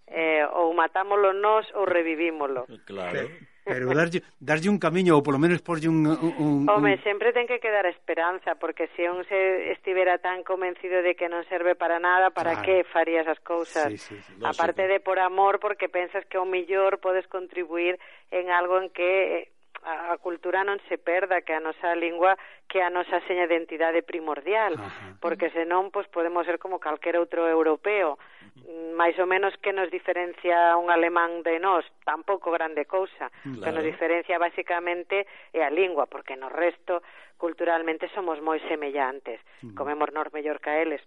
eh, 0.08 0.46
ou 0.54 0.74
matámolo 0.74 1.34
nós 1.34 1.66
ou 1.74 1.86
revivímolo. 1.86 2.68
Claro. 2.86 3.28
Pero, 3.66 3.90
pero 3.90 3.98
darlle, 3.98 4.22
darlle 4.38 4.70
un 4.70 4.78
camiño 4.78 5.18
ou 5.18 5.26
polo 5.26 5.42
menos 5.42 5.58
porlle 5.66 5.90
un, 5.90 6.06
un, 6.06 6.32
un... 6.38 6.70
Home, 6.70 7.02
sempre 7.02 7.34
ten 7.34 7.50
que 7.50 7.58
quedar 7.58 7.90
esperanza, 7.90 8.62
porque 8.62 8.86
se 8.94 9.10
un 9.10 9.26
se 9.26 9.74
estivera 9.74 10.22
tan 10.22 10.46
convencido 10.46 11.02
de 11.02 11.18
que 11.18 11.26
non 11.26 11.42
serve 11.50 11.74
para 11.74 11.98
nada, 11.98 12.30
para 12.30 12.62
claro. 12.62 12.66
que 12.70 12.76
farías 12.94 13.26
as 13.26 13.42
cousas? 13.42 13.90
Sí, 13.90 13.98
sí, 13.98 14.16
sí. 14.22 14.34
Aparte 14.46 14.86
de 14.86 15.02
por 15.02 15.18
amor, 15.18 15.58
porque 15.58 15.90
pensas 15.90 16.22
que 16.30 16.38
o 16.38 16.46
millor 16.46 17.02
podes 17.02 17.26
contribuir 17.26 17.98
en 18.30 18.54
algo 18.54 18.78
en 18.78 18.94
que 18.94 19.50
eh, 19.50 19.55
a, 19.86 20.12
a 20.12 20.18
cultura 20.18 20.66
non 20.66 20.82
se 20.90 20.98
perda, 20.98 21.46
que 21.46 21.54
a 21.54 21.62
nosa 21.62 21.94
lingua, 21.94 22.34
que 22.66 22.82
a 22.82 22.90
nosa 22.90 23.22
seña 23.30 23.46
de 23.46 23.54
identidade 23.56 24.02
primordial, 24.02 24.74
Ajá. 24.76 25.16
porque 25.22 25.54
senón 25.54 25.94
pois 25.94 26.10
podemos 26.10 26.44
ser 26.50 26.58
como 26.58 26.82
calquer 26.82 27.16
outro 27.22 27.46
europeo. 27.46 28.18
Mm, 28.66 28.98
máis 28.98 29.14
ou 29.22 29.30
menos 29.30 29.54
que 29.62 29.70
nos 29.72 29.94
diferencia 29.94 30.74
un 30.76 30.90
alemán 30.90 31.46
de 31.46 31.62
nós, 31.62 31.86
tampouco 32.02 32.50
grande 32.50 32.90
cousa. 32.90 33.30
Mm, 33.46 33.62
claro. 33.62 33.64
Que 33.64 33.72
nos 33.78 33.86
diferencia 33.86 34.36
basicamente 34.42 35.30
é 35.54 35.62
a 35.62 35.70
lingua, 35.70 36.10
porque 36.10 36.34
no 36.34 36.50
resto 36.50 37.06
culturalmente 37.38 38.10
somos 38.16 38.42
moi 38.42 38.58
semellantes. 38.66 39.38
Mm. 39.62 39.78
Comemos 39.78 40.10
nos 40.10 40.34
mellor 40.34 40.58
que 40.58 40.72
eles, 40.82 41.04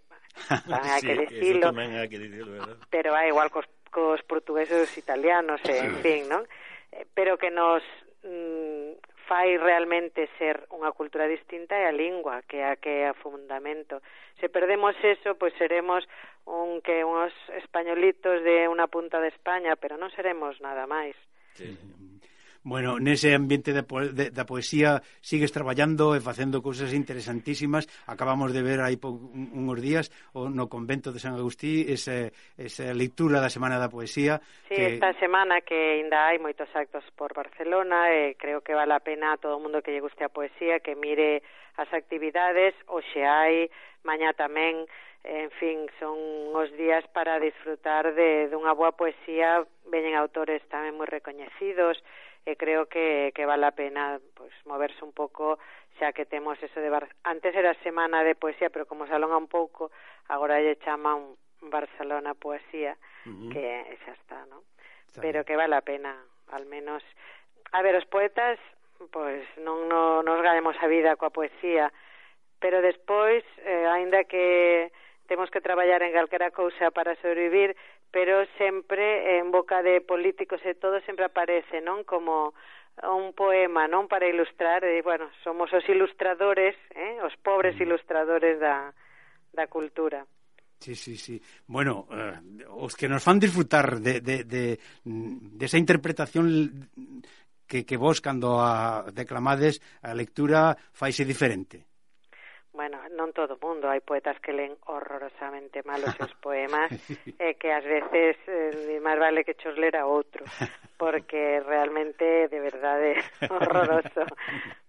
tamén 0.47 0.89
hai 0.93 1.01
sí, 1.01 1.07
que 1.07 1.15
dicilo. 1.27 1.65
Tamén 1.73 1.91
hai 1.97 2.07
que 2.07 2.19
dicilo, 2.21 2.55
¿verdad? 2.55 2.77
Pero 2.87 3.17
é 3.17 3.27
igual 3.27 3.49
cos, 3.49 3.67
cos 3.91 4.21
portugueses 4.23 4.87
italianos, 4.95 5.59
eh, 5.65 5.83
en 5.83 5.95
fin, 5.99 6.21
non? 6.29 6.45
Eh, 6.93 7.05
pero 7.13 7.37
que 7.37 7.49
nos 7.49 7.81
mm, 8.23 8.68
fai 9.29 9.61
realmente 9.61 10.25
ser 10.41 10.65
unha 10.73 10.89
cultura 10.89 11.29
distinta 11.29 11.77
é 11.77 11.85
a 11.85 11.93
lingua, 11.93 12.41
que 12.49 12.57
é 12.57 12.73
a 12.73 12.75
que 12.81 13.05
é 13.05 13.13
a 13.13 13.13
fundamento. 13.13 14.01
Se 14.41 14.49
perdemos 14.49 14.97
eso, 15.05 15.37
pois 15.37 15.53
seremos 15.61 16.01
un 16.49 16.81
que 16.81 17.05
uns 17.05 17.29
españolitos 17.61 18.41
de 18.41 18.65
unha 18.65 18.89
punta 18.89 19.21
de 19.21 19.29
España, 19.29 19.77
pero 19.77 20.01
non 20.01 20.09
seremos 20.17 20.57
nada 20.65 20.89
máis. 20.89 21.13
Sí. 21.53 21.77
Bueno, 22.69 22.99
nese 22.99 23.33
ambiente 23.33 23.73
da, 23.73 23.81
po 23.81 23.97
de, 24.05 24.29
da 24.29 24.45
poesía 24.45 25.01
sigues 25.25 25.49
traballando 25.49 26.13
e 26.13 26.21
facendo 26.21 26.61
cousas 26.61 26.93
interesantísimas. 26.93 27.89
Acabamos 28.05 28.53
de 28.53 28.61
ver 28.61 28.85
aí 28.85 28.93
un, 29.01 29.57
uns 29.57 29.81
días 29.81 30.13
o 30.37 30.53
no 30.53 30.69
convento 30.69 31.09
de 31.09 31.17
San 31.17 31.33
Agustí 31.33 31.89
ese, 31.89 32.29
esa 32.61 32.93
lectura 32.93 33.41
da 33.41 33.49
Semana 33.49 33.81
da 33.81 33.89
Poesía. 33.89 34.37
Sí, 34.69 34.77
que... 34.77 35.01
esta 35.01 35.17
semana 35.17 35.65
que 35.65 35.97
ainda 35.97 36.29
hai 36.29 36.37
moitos 36.37 36.69
actos 36.77 37.01
por 37.17 37.33
Barcelona 37.33 38.13
e 38.13 38.37
creo 38.37 38.61
que 38.61 38.77
vale 38.77 38.93
a 38.93 39.01
pena 39.01 39.33
a 39.33 39.41
todo 39.41 39.57
mundo 39.57 39.81
que 39.81 39.89
lle 39.89 40.05
guste 40.05 40.21
a 40.21 40.29
poesía 40.29 40.77
que 40.77 40.93
mire 40.93 41.41
as 41.73 41.89
actividades. 41.89 42.77
hoxe 42.85 43.25
hai, 43.25 43.73
mañá 44.05 44.37
tamén 44.37 44.85
en 45.25 45.49
fin, 45.57 45.89
son 45.99 46.15
os 46.55 46.71
días 46.77 47.03
para 47.11 47.41
disfrutar 47.41 48.13
de 48.13 48.47
dunha 48.47 48.77
boa 48.77 48.93
poesía, 48.95 49.65
veñen 49.89 50.15
autores 50.15 50.61
tamén 50.71 50.95
moi 50.95 51.09
recoñecidos, 51.09 51.99
e 52.45 52.55
creo 52.55 52.87
que, 52.87 53.31
que 53.35 53.45
vale 53.45 53.65
a 53.65 53.75
pena 53.75 54.19
pues 54.35 54.51
moverse 54.65 55.03
un 55.03 55.13
pouco 55.13 55.59
xa 55.99 56.13
que 56.13 56.25
temos 56.25 56.55
eso 56.63 56.79
de 56.79 56.89
Bar... 56.89 57.07
antes 57.23 57.53
era 57.55 57.73
semana 57.83 58.23
de 58.23 58.35
poesía 58.35 58.69
pero 58.69 58.85
como 58.85 59.07
se 59.07 59.13
alonga 59.13 59.37
un 59.37 59.47
pouco 59.47 59.91
agora 60.27 60.61
lle 60.61 60.79
chama 60.79 61.15
un 61.15 61.35
Barcelona 61.69 62.33
poesía 62.33 62.95
uh 63.25 63.29
-huh. 63.29 63.51
que 63.51 63.65
xa 64.05 64.13
está 64.15 64.45
¿no? 64.47 64.63
Está 65.07 65.21
pero 65.21 65.43
que 65.43 65.59
vale 65.59 65.75
a 65.75 65.83
pena 65.83 66.15
al 66.51 66.65
menos 66.65 67.03
a 67.71 67.81
ver 67.81 67.95
os 67.95 68.07
poetas 68.07 68.57
pois 69.11 69.43
non, 69.59 69.87
non 69.91 70.23
nos 70.23 70.39
ganemos 70.41 70.75
a 70.79 70.87
vida 70.87 71.19
coa 71.19 71.35
poesía 71.35 71.91
pero 72.59 72.81
despois 72.83 73.43
eh, 73.63 73.87
aínda 73.87 74.23
que 74.23 74.91
temos 75.29 75.49
que 75.51 75.61
traballar 75.61 76.01
en 76.03 76.11
calquera 76.11 76.49
cousa 76.49 76.89
para 76.91 77.15
sobrevivir, 77.21 77.77
pero 78.11 78.45
sempre 78.57 79.37
en 79.37 79.51
boca 79.51 79.83
de 79.83 80.01
políticos 80.01 80.61
e 80.65 80.73
todo 80.73 80.99
sempre 81.05 81.25
aparece, 81.25 81.81
non? 81.81 82.01
Como 82.03 82.53
un 83.03 83.31
poema, 83.33 83.87
non? 83.87 84.09
Para 84.09 84.27
ilustrar, 84.27 84.83
e, 84.83 84.99
bueno, 85.01 85.29
somos 85.43 85.71
os 85.71 85.85
ilustradores, 85.87 86.75
eh? 86.95 87.21
os 87.23 87.35
pobres 87.39 87.77
ilustradores 87.79 88.59
da, 88.59 88.91
da 89.53 89.65
cultura. 89.67 90.25
Sí, 90.79 90.95
sí, 90.95 91.17
sí. 91.17 91.41
Bueno, 91.67 92.07
eh, 92.11 92.39
os 92.71 92.95
que 92.95 93.11
nos 93.11 93.23
fan 93.23 93.39
disfrutar 93.39 93.99
de, 93.99 94.23
de, 94.23 94.43
de, 94.47 94.79
de 95.03 95.65
esa 95.65 95.77
interpretación 95.77 96.87
que, 97.67 97.85
que 97.85 97.97
vos, 97.97 98.21
cando 98.21 98.63
a 98.63 99.05
declamades, 99.11 99.83
a 100.01 100.15
lectura 100.15 100.75
faise 100.91 101.27
diferente 101.27 101.88
bueno, 102.79 103.03
non 103.11 103.35
todo 103.35 103.59
o 103.59 103.61
mundo, 103.61 103.91
hai 103.91 103.99
poetas 103.99 104.39
que 104.39 104.55
len 104.55 104.71
horrorosamente 104.87 105.83
mal 105.83 105.99
os 105.99 106.15
seus 106.15 106.31
poemas 106.45 106.87
e 106.87 107.35
eh, 107.43 107.53
que 107.59 107.75
ás 107.75 107.83
veces 107.83 108.39
eh, 108.47 109.03
máis 109.03 109.19
vale 109.19 109.43
que 109.43 109.59
chos 109.59 109.75
lera 109.75 110.07
a 110.07 110.07
outro, 110.07 110.47
porque 110.95 111.59
realmente 111.59 112.47
de 112.47 112.59
verdade 112.63 113.19
é 113.19 113.21
horroroso. 113.51 114.23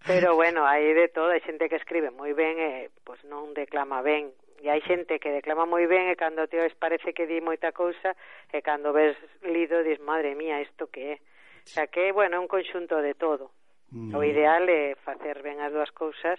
Pero 0.06 0.38
bueno, 0.38 0.62
hai 0.70 0.94
de 0.94 1.10
todo, 1.10 1.34
hai 1.34 1.42
xente 1.42 1.66
que 1.66 1.82
escribe 1.82 2.14
moi 2.14 2.30
ben 2.30 2.62
e 2.62 2.62
eh, 2.62 2.82
pois 3.02 3.18
non 3.26 3.50
declama 3.58 4.06
ben, 4.06 4.30
e 4.62 4.70
hai 4.70 4.78
xente 4.86 5.18
que 5.18 5.34
declama 5.34 5.66
moi 5.66 5.82
ben 5.90 6.06
e 6.06 6.14
eh, 6.14 6.20
cando 6.20 6.46
te 6.46 6.62
ves 6.62 6.78
parece 6.78 7.10
que 7.10 7.26
di 7.26 7.42
moita 7.42 7.74
cousa 7.74 8.14
e 8.54 8.62
cando 8.62 8.94
ves 8.94 9.18
lido 9.42 9.82
dis, 9.82 9.98
madre 9.98 10.38
mía, 10.38 10.62
isto 10.62 10.86
que 10.94 11.18
é? 11.18 11.26
O 11.66 11.70
sea 11.74 11.90
que, 11.90 12.14
bueno, 12.14 12.38
é 12.38 12.40
un 12.40 12.46
conxunto 12.46 13.02
de 13.02 13.18
todo. 13.18 13.50
Mm. 13.90 14.14
O 14.14 14.22
ideal 14.22 14.62
é 14.70 14.94
facer 15.02 15.42
ben 15.42 15.58
as 15.58 15.74
dúas 15.74 15.90
cousas 15.90 16.38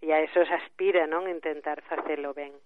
e 0.00 0.12
a 0.12 0.24
eso 0.24 0.40
se 0.44 0.54
aspira, 0.56 1.04
non, 1.06 1.28
intentar 1.28 1.84
facelo 1.84 2.32
ben. 2.32 2.56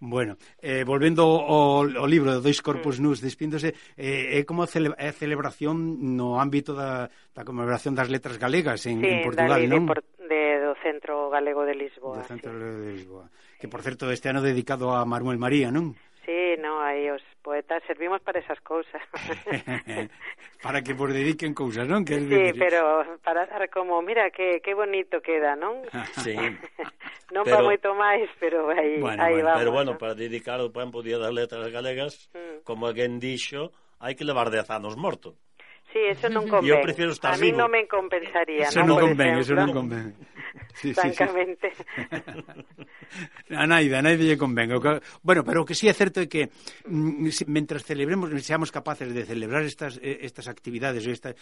Bueno, 0.00 0.38
eh, 0.62 0.84
volvendo 0.86 1.26
ao, 1.26 1.82
ao 1.82 2.06
libro 2.06 2.30
de 2.30 2.40
Dois 2.40 2.62
Corpos 2.62 2.98
mm. 2.98 3.02
Nus 3.02 3.18
despíndose, 3.18 3.74
eh, 3.98 4.38
é 4.38 4.46
como 4.46 4.62
a, 4.62 4.70
cele, 4.70 4.94
a 4.94 5.10
celebración 5.10 6.14
no 6.14 6.38
ámbito 6.38 6.70
da, 6.70 7.10
da 7.34 7.42
conmemoración 7.42 7.98
das 7.98 8.06
letras 8.06 8.38
galegas 8.38 8.86
en, 8.86 9.02
sí, 9.02 9.10
en 9.10 9.26
Portugal, 9.26 9.58
non? 9.66 9.82
De, 9.82 9.90
por, 9.90 9.98
de, 10.22 10.42
do 10.62 10.78
Centro 10.78 11.26
Galego 11.34 11.66
de 11.66 11.74
Lisboa. 11.74 12.22
Do 12.22 12.30
Centro 12.30 12.54
Galego 12.54 12.78
sí. 12.78 12.86
de 12.86 12.92
Lisboa. 12.94 13.26
Que, 13.58 13.66
por 13.66 13.82
certo, 13.82 14.06
este 14.14 14.30
ano 14.30 14.38
dedicado 14.38 14.94
a 14.94 15.02
Manuel 15.02 15.42
María, 15.42 15.74
non? 15.74 15.98
Sí, 16.28 16.60
no, 16.60 16.78
aí 16.84 17.08
os 17.08 17.24
poetas 17.40 17.82
servimos 17.86 18.20
para 18.20 18.40
esas 18.40 18.60
cousas. 18.60 19.00
para 20.62 20.82
que 20.82 20.92
vos 20.92 21.08
dediquen 21.08 21.56
cousas, 21.56 21.88
non? 21.88 22.04
Que 22.04 22.20
sí, 22.20 22.52
pero 22.52 23.00
para 23.24 23.48
dar 23.48 23.64
como, 23.72 23.96
mira, 24.04 24.28
que, 24.28 24.60
que 24.60 24.76
bonito 24.76 25.24
queda, 25.24 25.56
non? 25.56 25.88
sí. 26.20 26.36
non 27.32 27.48
pero... 27.48 27.56
para 27.56 27.64
moito 27.64 27.88
máis, 27.96 28.28
pero 28.36 28.68
aí, 28.68 29.00
bueno, 29.00 29.24
aí 29.24 29.40
bueno, 29.40 29.48
vamos. 29.48 29.60
Pero 29.64 29.72
bueno, 29.72 29.90
¿no? 29.96 30.00
para 30.04 30.12
dedicar 30.12 30.60
o 30.60 30.68
Pampo 30.68 31.00
Día 31.00 31.16
das 31.16 31.32
Letras 31.32 31.64
Galegas, 31.72 32.28
mm. 32.36 32.60
como 32.60 32.84
alguén 32.84 33.16
dixo, 33.16 33.72
hai 33.96 34.12
que 34.12 34.28
levar 34.28 34.52
dez 34.52 34.68
anos 34.68 35.00
morto. 35.00 35.32
Sí, 35.96 36.12
eso 36.12 36.28
non 36.28 36.44
convén. 36.44 36.76
Eu 36.76 36.84
prefiro 36.84 37.08
estar 37.16 37.32
a 37.32 37.40
vivo. 37.40 37.56
A 37.56 37.56
mí 37.56 37.56
non 37.56 37.72
me 37.72 37.88
compensaría. 37.88 38.68
Eso 38.68 38.84
non, 38.84 39.00
non 39.00 39.16
convén, 39.16 39.40
eso 39.40 39.56
non 39.56 39.72
convén 39.72 40.12
sí, 40.74 40.94
francamente. 40.94 41.72
Sí, 41.74 41.84
sí. 43.48 43.54
a 43.54 43.66
naide, 43.66 43.96
a 43.96 44.02
naide 44.02 44.24
lle 44.24 44.36
convén. 44.36 44.70
Bueno, 45.22 45.42
pero 45.44 45.62
o 45.62 45.66
que 45.66 45.74
sí 45.74 45.88
é 45.88 45.94
certo 45.94 46.20
é 46.20 46.28
que 46.28 46.52
mm, 46.86 47.48
mentras 47.48 47.84
celebremos, 47.84 48.30
seamos 48.44 48.70
capaces 48.70 49.10
de 49.12 49.24
celebrar 49.24 49.64
estas 49.64 49.96
eh, 50.02 50.20
estas 50.22 50.48
actividades, 50.48 51.06
esta, 51.06 51.32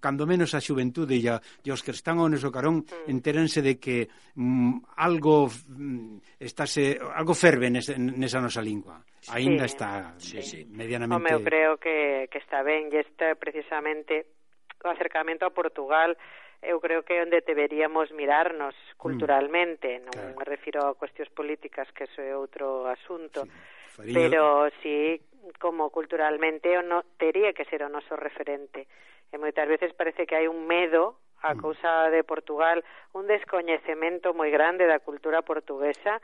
cando 0.00 0.26
menos 0.26 0.56
a 0.56 0.60
xuventude 0.60 1.16
e, 1.18 1.28
a, 1.28 1.40
e 1.62 1.68
os 1.70 1.84
que 1.84 1.92
están 1.92 2.18
ao 2.18 2.30
noso 2.30 2.48
carón 2.48 2.84
mm. 2.84 3.10
enterense 3.12 3.60
de 3.60 3.76
que 3.76 4.08
mm, 4.36 4.96
algo 4.96 5.48
mm, 5.48 6.40
estáse, 6.40 6.96
algo 6.96 7.36
ferve 7.36 7.68
nesa, 7.68 7.94
nesa 7.96 8.40
nosa 8.40 8.64
lingua. 8.64 9.04
Ainda 9.28 9.68
sí, 9.68 9.72
está 9.76 10.14
sí, 10.16 10.40
sí. 10.42 10.64
medianamente... 10.64 11.20
Home, 11.20 11.36
eu 11.36 11.44
creo 11.44 11.76
que, 11.76 12.28
que 12.32 12.40
está 12.40 12.64
ben, 12.64 12.88
e 12.88 13.04
este 13.04 13.36
precisamente 13.36 14.40
o 14.80 14.88
acercamento 14.88 15.44
a 15.44 15.52
Portugal 15.52 16.16
eu 16.62 16.80
creo 16.80 17.02
que 17.02 17.16
é 17.16 17.24
onde 17.24 17.40
deberíamos 17.40 18.12
mirarnos 18.12 18.74
mm. 18.74 18.96
culturalmente, 19.00 19.98
mm, 19.98 20.04
non 20.04 20.12
claro. 20.12 20.36
me 20.36 20.44
refiro 20.44 20.80
a 20.84 20.96
cuestións 20.96 21.32
políticas 21.32 21.88
que 21.96 22.04
eso 22.04 22.20
é 22.20 22.36
outro 22.36 22.84
asunto, 22.84 23.48
sí, 23.96 24.12
pero 24.12 24.68
si 24.84 25.16
sí, 25.16 25.56
como 25.56 25.88
culturalmente 25.88 26.76
o 26.76 26.84
no, 26.84 27.00
tería 27.16 27.56
que 27.56 27.64
ser 27.64 27.80
o 27.80 27.88
noso 27.88 28.12
referente. 28.12 28.84
E 29.32 29.40
moitas 29.40 29.64
veces 29.64 29.96
parece 29.96 30.28
que 30.28 30.36
hai 30.36 30.52
un 30.52 30.68
medo 30.68 31.16
a 31.40 31.56
mm. 31.56 31.60
cousa 31.64 32.12
de 32.12 32.20
Portugal, 32.28 32.84
un 33.16 33.24
descoñecemento 33.24 34.36
moi 34.36 34.52
grande 34.52 34.84
da 34.84 35.00
cultura 35.00 35.40
portuguesa. 35.40 36.20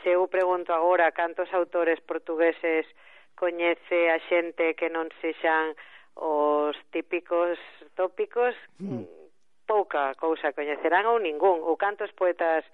Se 0.00 0.16
eu 0.16 0.24
pregunto 0.32 0.72
agora 0.72 1.12
cantos 1.12 1.52
autores 1.52 2.00
portugueses 2.00 2.88
coñece 3.36 4.08
a 4.08 4.16
xente 4.32 4.72
que 4.72 4.88
non 4.88 5.12
sexan 5.20 5.76
os 6.16 6.72
típicos 6.88 7.60
tópicos, 7.92 8.56
mm 8.80 9.23
pouca 9.66 10.14
cousa 10.14 10.52
coñecerán 10.52 11.08
ou 11.08 11.18
ningún, 11.18 11.60
ou 11.64 11.76
cantos 11.76 12.12
poetas 12.12 12.64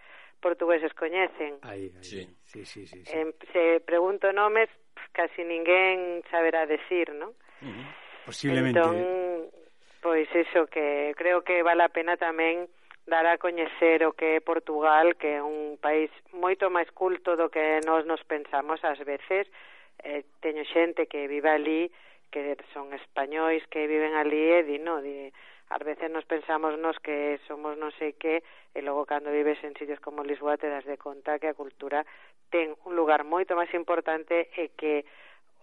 portugueses 0.41 0.93
coñecen. 0.95 1.59
Aí, 1.63 1.93
aí. 1.95 2.05
Sí. 2.05 2.29
Sí, 2.45 2.65
sí, 2.65 2.87
sí, 2.87 3.05
sí. 3.05 3.13
Eh, 3.15 3.33
se 3.53 3.81
pregunto 3.81 4.33
nomes, 4.33 4.69
casi 5.13 5.45
ninguén 5.45 6.23
saberá 6.31 6.67
decir, 6.67 7.13
non? 7.15 7.31
Uh 7.63 7.71
-huh. 7.71 7.87
Posiblemente. 8.27 8.81
Entón, 8.81 9.51
pois 10.03 10.29
iso 10.35 10.67
que 10.67 11.15
creo 11.17 11.43
que 11.45 11.63
vale 11.63 11.85
a 11.85 11.93
pena 11.93 12.17
tamén 12.17 12.67
dar 13.07 13.27
a 13.27 13.39
coñecer 13.39 14.07
o 14.07 14.13
que 14.13 14.39
é 14.39 14.41
Portugal, 14.41 15.17
que 15.17 15.39
é 15.39 15.43
un 15.43 15.77
país 15.79 16.11
moito 16.33 16.71
máis 16.71 16.89
culto 16.91 17.37
do 17.37 17.51
que 17.51 17.81
nós 17.85 18.07
nos 18.07 18.23
pensamos 18.25 18.83
ás 18.85 18.99
veces. 19.03 19.47
Eh, 20.01 20.25
teño 20.41 20.65
xente 20.65 21.05
que 21.07 21.29
vive 21.29 21.51
ali, 21.51 21.93
que 22.33 22.57
son 22.73 22.95
españois 22.95 23.61
que 23.69 23.87
viven 23.87 24.15
ali 24.15 24.41
e 24.57 24.63
di, 24.63 24.79
no, 24.79 25.03
di, 25.03 25.29
ás 25.71 25.83
veces 25.87 26.11
nos 26.11 26.27
pensamos 26.27 26.77
nos 26.79 26.99
que 26.99 27.39
somos 27.47 27.79
non 27.79 27.95
sei 27.95 28.19
que 28.19 28.43
e 28.75 28.83
logo 28.83 29.07
cando 29.07 29.31
vives 29.31 29.63
en 29.63 29.79
sitios 29.79 30.03
como 30.03 30.27
Lisboa 30.27 30.59
te 30.59 30.67
das 30.67 30.83
de 30.83 30.99
conta 30.99 31.39
que 31.39 31.47
a 31.47 31.55
cultura 31.55 32.03
ten 32.51 32.75
un 32.83 32.99
lugar 32.99 33.23
moito 33.23 33.55
máis 33.55 33.71
importante 33.71 34.51
e 34.59 34.75
que 34.75 35.07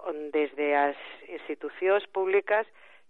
mm, 0.07 0.31
desde 0.31 0.79
as 0.79 0.97
institucións 1.27 2.07
públicas 2.07 2.63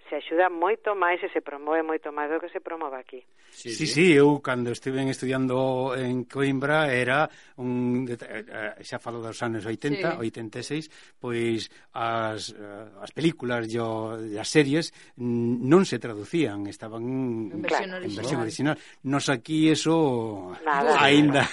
se 0.09 0.15
axuda 0.15 0.49
moito 0.49 0.95
máis 0.95 1.19
e 1.23 1.29
se 1.29 1.41
promove 1.43 1.83
moito 1.83 2.11
máis 2.15 2.31
do 2.31 2.39
que 2.39 2.49
se 2.49 2.63
promove 2.63 2.97
aquí. 2.97 3.21
Sí, 3.51 3.71
sí, 3.71 3.87
sí 3.87 4.05
eu 4.13 4.39
cando 4.39 4.71
estive 4.71 5.03
estudiando 5.07 5.95
en 5.95 6.23
Coimbra 6.25 6.91
era 6.91 7.29
un 7.57 8.05
eh, 8.07 8.75
xa 8.83 8.99
falo 8.99 9.19
dos 9.19 9.39
anos 9.43 9.65
80, 9.65 9.99
sí. 9.99 10.17
86, 10.19 11.19
pois 11.19 11.67
as 11.95 12.55
eh, 12.55 13.03
as 13.03 13.11
películas 13.11 13.67
e 13.67 14.37
as 14.37 14.49
series 14.49 14.91
non 15.17 15.83
se 15.83 15.99
traducían, 15.99 16.67
estaban 16.67 17.03
en 17.51 17.61
versión, 17.63 17.89
claro. 17.91 18.05
en 18.05 18.15
versión 18.15 18.39
original. 18.41 18.75
Nos 19.03 19.27
aquí 19.27 19.71
eso 19.71 20.53
Nada, 20.63 20.95
aínda. 21.03 21.43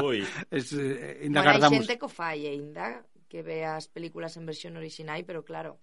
Ui. 0.00 0.24
es, 0.50 0.72
eh, 0.72 1.24
ainda 1.24 1.40
bueno, 1.40 1.52
gardamos. 1.56 1.78
Hai 1.78 1.84
xente 1.84 1.96
que 2.00 2.08
fai 2.08 2.38
aínda 2.48 3.04
que 3.32 3.40
ve 3.40 3.64
as 3.64 3.88
películas 3.88 4.36
en 4.36 4.44
versión 4.44 4.76
original, 4.76 5.24
pero 5.24 5.40
claro, 5.40 5.80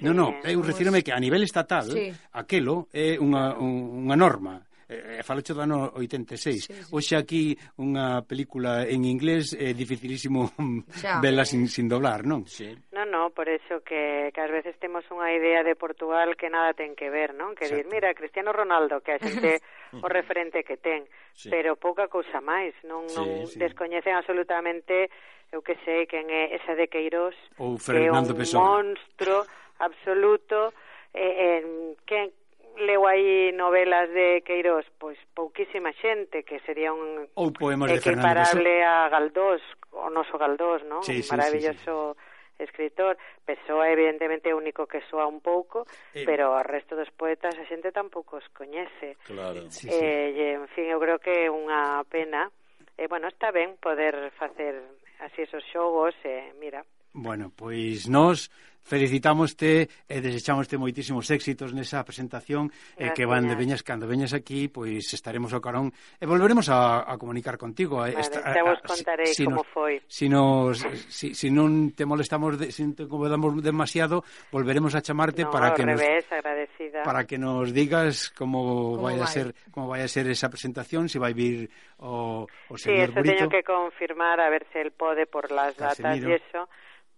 No, 0.00 0.12
non, 0.16 0.40
non, 0.40 0.44
eh, 0.44 0.56
eu 0.56 0.60
refírome 0.64 1.04
que 1.04 1.12
a 1.12 1.20
nivel 1.20 1.44
estatal 1.44 1.84
sí. 1.84 2.08
aquelo 2.32 2.88
é 2.92 3.20
unha, 3.20 3.56
unha 3.56 4.16
norma 4.16 4.64
eh, 4.90 5.18
eh 5.18 5.22
falocho 5.22 5.54
do 5.54 5.62
ano 5.62 5.92
86. 5.94 6.64
Sí, 6.64 6.72
sí. 6.74 6.90
Oxe 6.90 7.14
aquí 7.14 7.54
unha 7.78 8.26
película 8.26 8.82
en 8.82 9.06
inglés 9.06 9.54
é 9.54 9.70
eh, 9.70 9.74
dificilísimo 9.74 10.50
xa, 11.00 11.22
vela 11.22 11.46
sin, 11.46 11.70
sin 11.70 11.86
doblar, 11.86 12.26
non? 12.26 12.44
Sí. 12.50 12.74
No, 12.90 13.06
no, 13.06 13.30
por 13.30 13.46
eso 13.46 13.80
que, 13.86 14.34
que 14.34 14.40
ás 14.42 14.50
veces 14.50 14.74
temos 14.82 15.06
unha 15.14 15.30
idea 15.30 15.62
de 15.62 15.78
Portugal 15.78 16.34
que 16.34 16.50
nada 16.50 16.74
ten 16.74 16.98
que 16.98 17.08
ver, 17.08 17.32
non? 17.32 17.54
Que 17.54 17.70
dir, 17.70 17.86
mira, 17.86 18.10
Cristiano 18.12 18.50
Ronaldo, 18.50 19.00
que 19.00 19.14
a 19.14 19.18
xente 19.22 19.62
o 20.02 20.08
referente 20.10 20.66
que 20.66 20.76
ten, 20.76 21.06
sí. 21.32 21.48
pero 21.48 21.78
pouca 21.78 22.10
cousa 22.10 22.42
máis, 22.42 22.74
non, 22.82 23.06
sí, 23.06 23.14
non 23.14 23.46
sí. 23.46 23.62
descoñecen 23.62 24.18
absolutamente 24.18 25.08
eu 25.50 25.66
que 25.66 25.74
sei 25.82 26.06
quen 26.06 26.30
é 26.30 26.54
esa 26.54 26.78
de 26.78 26.86
Queiroz, 26.86 27.34
ou 27.58 27.74
Fernando 27.74 28.34
que 28.34 28.38
é 28.38 28.38
un 28.38 28.42
Pessoa. 28.42 28.62
monstro 28.62 29.46
absoluto. 29.80 30.72
Eh, 31.10 31.58
en, 31.58 31.96
quen 32.06 32.30
leo 32.78 33.08
aí 33.08 33.50
novelas 33.52 34.08
de 34.14 34.44
Queirós? 34.46 34.86
Pois 35.00 35.18
pouquísima 35.34 35.90
xente, 35.98 36.44
que 36.44 36.60
sería 36.62 36.92
un 36.92 37.26
Ou 37.34 37.50
poemas 37.50 37.90
equiparable 37.90 38.62
de 38.62 38.86
a 38.86 39.10
Galdós, 39.10 39.64
o 39.90 40.12
noso 40.12 40.38
Galdós, 40.38 40.84
non? 40.86 41.02
Sí, 41.02 41.24
sí, 41.24 41.30
maravilloso 41.34 42.14
sí, 42.14 42.20
sí, 42.20 42.24
sí 42.24 42.38
escritor, 42.62 43.16
Pessoa 43.44 43.88
evidentemente 43.88 44.50
é 44.50 44.54
único 44.54 44.86
que 44.86 45.00
soa 45.10 45.26
un 45.26 45.40
pouco, 45.40 45.88
eh, 46.14 46.22
pero 46.28 46.54
o 46.54 46.62
resto 46.62 46.94
dos 46.94 47.10
poetas 47.10 47.56
a 47.56 47.64
xente 47.66 47.90
tampouco 47.90 48.36
os 48.36 48.46
coñece. 48.52 49.16
Claro. 49.24 49.66
Sí, 49.72 49.88
eh, 49.88 50.30
sí. 50.36 50.40
E, 50.40 50.46
en 50.60 50.68
fin, 50.76 50.86
eu 50.92 51.00
creo 51.00 51.18
que 51.18 51.48
é 51.48 51.50
unha 51.50 52.04
pena. 52.06 52.52
E, 52.94 53.04
eh, 53.04 53.08
bueno, 53.08 53.26
está 53.26 53.50
ben 53.50 53.80
poder 53.80 54.30
facer 54.36 54.76
así 55.24 55.42
esos 55.42 55.64
xogos, 55.72 56.14
eh, 56.22 56.52
mira. 56.60 56.84
Bueno, 57.12 57.50
pois 57.50 58.06
nós 58.06 58.52
felicitámoste 58.82 59.88
e 60.08 60.16
desechámoste 60.20 60.76
moitísimos 60.80 61.28
éxitos 61.30 61.72
nesa 61.76 62.02
presentación 62.02 62.68
Gracias. 62.70 63.00
e 63.00 63.06
que 63.14 63.24
van 63.28 63.46
de 63.46 63.54
veñas 63.54 63.82
cando 63.86 64.08
veñas 64.08 64.34
aquí, 64.34 64.66
pois 64.66 65.06
estaremos 65.14 65.52
ao 65.54 65.62
carón 65.62 65.92
e 66.18 66.24
volveremos 66.26 66.68
a, 66.68 67.06
a 67.06 67.14
comunicar 67.20 67.56
contigo. 67.60 68.02
Vale, 68.02 68.18
Esta, 68.18 68.40
xa 68.42 68.62
vos 68.64 68.80
contarei 68.82 69.30
si, 69.30 69.42
si 69.42 69.44
como 69.46 69.62
nos, 69.62 69.68
foi. 69.70 69.94
Si, 70.08 70.26
nos, 70.28 70.74
si, 71.08 71.34
si 71.34 71.48
non 71.52 71.92
te 71.94 72.04
molestamos, 72.04 72.58
de, 72.58 72.72
si 72.74 72.82
non 72.82 72.96
te 72.98 73.04
incomodamos 73.06 73.54
demasiado, 73.62 74.24
volveremos 74.50 74.96
a 74.96 75.04
chamarte 75.04 75.46
no, 75.46 75.50
para 75.54 75.72
que 75.76 75.84
revés, 75.86 76.26
nos 76.26 76.32
agradecida. 76.32 77.02
para 77.06 77.24
que 77.28 77.38
nos 77.38 77.70
digas 77.72 78.30
como, 78.34 78.98
como 78.98 79.06
vai 79.06 79.20
a 79.20 79.26
ser 79.28 79.54
como 79.70 79.86
vai 79.86 80.02
a 80.02 80.10
ser 80.10 80.26
esa 80.26 80.50
presentación, 80.50 81.06
se 81.06 81.16
si 81.16 81.18
vai 81.22 81.32
vir 81.36 81.70
o 82.02 82.46
o 82.68 82.74
señor 82.78 83.12
sí, 83.12 83.12
eso 83.12 83.20
Brito. 83.20 83.36
teño 83.36 83.48
que 83.48 83.62
confirmar 83.62 84.40
a 84.40 84.50
ver 84.50 84.66
se 84.72 84.80
el 84.80 84.90
pode 84.92 85.26
por 85.26 85.50
las 85.52 85.74
Casemiro. 85.76 86.28
datas 86.28 86.42
e 86.42 86.42
eso 86.42 86.60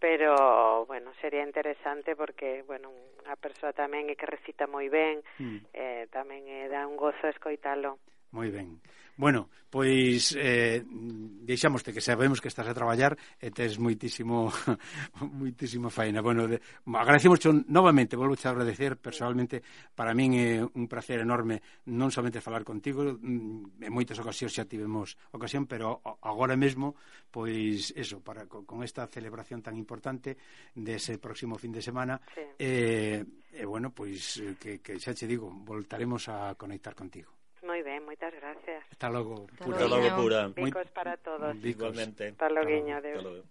pero 0.03 0.85
bueno, 0.87 1.13
sería 1.21 1.45
interesante 1.45 2.17
porque 2.17 2.65
bueno, 2.67 2.91
a 3.31 3.39
persoa 3.39 3.71
tamén 3.71 4.11
é 4.11 4.19
que 4.19 4.27
recita 4.27 4.67
moi 4.67 4.91
ben, 4.91 5.23
mm. 5.39 5.71
eh, 5.71 6.11
tamén 6.11 6.43
é 6.51 6.67
dá 6.67 6.83
un 6.91 6.99
gozo 6.99 7.31
escoitalo. 7.31 8.03
Moi 8.33 8.49
ben. 8.49 8.81
Bueno, 9.17 9.51
pois 9.69 10.35
eh, 10.41 10.83
deixámoste 10.89 11.93
que 11.93 12.01
sabemos 12.01 12.41
que 12.41 12.49
estás 12.49 12.65
a 12.65 12.73
traballar 12.73 13.13
e 13.37 13.53
tes 13.53 13.77
moitísimo 13.77 14.49
moitísima 15.21 15.93
faena. 15.93 16.25
Bueno, 16.25 16.49
de, 16.49 16.57
agradecemos 16.97 17.45
novamente, 17.69 18.17
volvo 18.17 18.33
a 18.33 18.49
agradecer 18.49 18.97
personalmente, 18.97 19.61
para 19.93 20.17
min 20.17 20.33
é 20.41 20.65
un 20.65 20.89
placer 20.89 21.21
enorme 21.21 21.61
non 21.93 22.09
somente 22.09 22.41
falar 22.41 22.65
contigo, 22.65 23.05
mm, 23.05 23.85
en 23.85 23.93
moitas 23.93 24.17
ocasións 24.17 24.57
xa 24.57 24.65
tivemos 24.65 25.21
ocasión, 25.29 25.69
pero 25.69 26.01
agora 26.25 26.57
mesmo, 26.57 26.97
pois 27.29 27.93
eso, 27.93 28.25
para 28.25 28.49
con 28.49 28.81
esta 28.81 29.05
celebración 29.13 29.61
tan 29.61 29.77
importante 29.77 30.41
dese 30.73 31.17
de 31.17 31.21
próximo 31.21 31.61
fin 31.61 31.73
de 31.77 31.85
semana, 31.85 32.17
sí. 32.33 32.41
eh, 32.57 33.21
e 33.21 33.61
eh, 33.61 33.67
bueno, 33.69 33.93
pois 33.93 34.41
que, 34.57 34.81
que 34.81 34.97
xa 34.97 35.13
che 35.13 35.29
digo, 35.29 35.53
voltaremos 35.53 36.33
a 36.33 36.57
conectar 36.57 36.97
contigo. 36.97 37.42
Moi 37.63 37.81
ben, 37.87 38.03
moitas 38.03 38.35
gracias. 38.35 38.83
Hasta 38.91 39.09
logo. 39.09 39.47
Pura. 39.59 39.79
Hasta 39.79 39.87
logo, 39.87 40.09
Pura. 40.19 40.49
Bicos 40.51 40.91
para 40.91 41.17
todos. 41.17 41.55
Bicos. 41.55 41.95
Igualmente. 41.95 42.35
Hasta 42.35 42.49
loguiño, 42.51 42.97
Hasta 42.97 43.23
logo. 43.23 43.43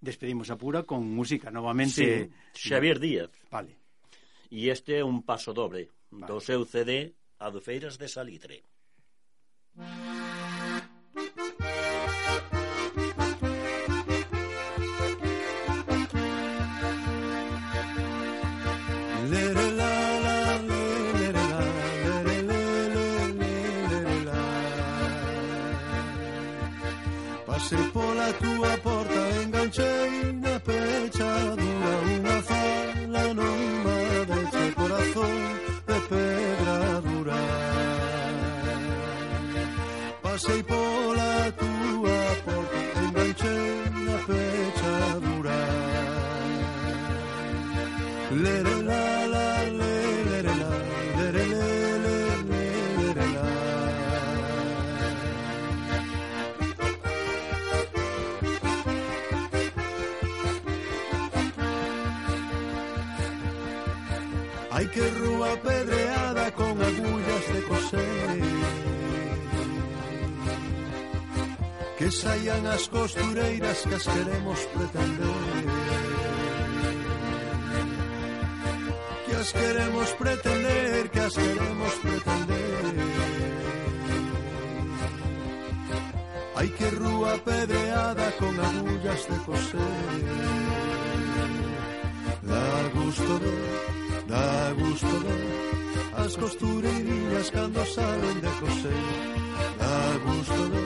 Despedimos 0.00 0.48
a 0.50 0.56
Pura 0.56 0.84
con 0.84 1.04
música 1.04 1.50
novamente. 1.50 2.32
Sí, 2.52 2.68
Xavier 2.68 2.98
Díaz. 2.98 3.30
Vale. 3.50 3.76
E 4.48 4.70
este 4.70 4.98
é 4.98 5.04
un 5.04 5.26
paso 5.26 5.52
dobre 5.52 5.90
vale. 6.08 6.26
do 6.30 6.40
seu 6.40 6.64
CD 6.64 7.12
Adufeiras 7.36 7.98
de 7.98 8.08
Salitre. 8.08 8.62
Vale. 9.74 10.15
pola 27.96 28.28
túa 28.42 28.72
porta 28.84 29.22
enganchei 29.42 30.12
na 30.42 30.54
pechadura 30.66 31.92
unha 32.14 32.38
fala 32.48 33.24
non 33.38 33.58
me 33.84 34.00
deixe 34.30 34.64
corazón 34.78 35.36
de 35.88 35.98
pedra 36.10 36.76
dura. 37.06 37.40
Pasei 40.22 40.62
pola 40.70 41.32
túa 41.58 41.75
que 72.06 72.12
saian 72.12 72.64
as 72.68 72.86
costureiras 72.86 73.82
que 73.82 73.94
as 73.98 74.06
queremos 74.06 74.60
pretender. 74.70 75.66
Que 79.26 79.34
as 79.34 79.50
queremos 79.50 80.08
pretender 80.14 81.10
que 81.10 81.18
as 81.18 81.34
queremos 81.34 81.94
pretender. 82.06 82.94
Hai 86.54 86.68
que 86.78 86.88
rúa 86.94 87.34
pedreada 87.42 88.30
con 88.38 88.54
agullas 88.54 89.22
de 89.26 89.38
coser. 89.42 90.22
Da 92.46 92.70
gusto 92.94 93.34
de 93.42 93.56
da 94.30 94.70
gusto 94.78 95.14
de 95.26 95.38
as 96.22 96.32
costureiras 96.38 97.50
cando 97.50 97.82
saben 97.82 98.38
de 98.38 98.52
coser. 98.62 99.02
Da 99.74 99.98
gusto 100.22 100.62
de 100.70 100.85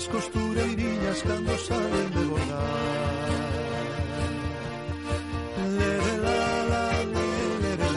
as 0.00 0.08
costureirinhas 0.08 1.22
cando 1.22 1.58
salen 1.58 2.08
de 2.14 2.24
bordar. 2.30 3.28
Lere 5.76 6.12
la 6.24 6.40
la 6.70 6.84
le, 7.12 7.28
lere. 7.62 7.88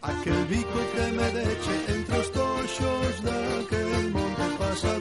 Aquel 0.00 0.42
bico 0.52 0.80
que 0.92 1.04
me 1.16 1.28
deche 1.36 1.76
entre 1.94 2.18
os 2.22 2.28
toxos 2.36 3.14
daquel 3.26 4.10
monte 4.14 4.46
pasa 4.58 4.92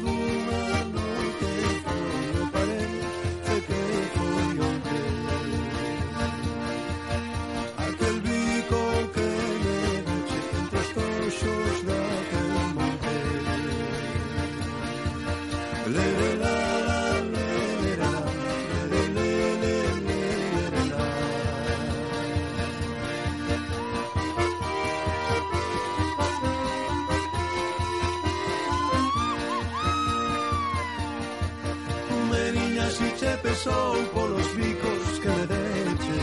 che 33.22 33.38
pesou 33.44 33.96
polos 34.16 34.48
bicos 34.56 35.20
que 35.22 35.30
me 35.38 35.46
deche. 35.54 36.22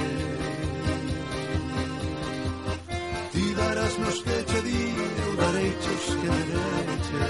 Ti 3.32 3.44
darás 3.55 3.94
nos 4.03 4.18
que 4.24 4.36
che 4.49 4.61
di, 4.66 4.82
eu 5.24 5.32
darei 5.42 5.70
chos 5.82 6.05
que 6.20 6.28
me 6.34 6.42
deche. 6.51 7.24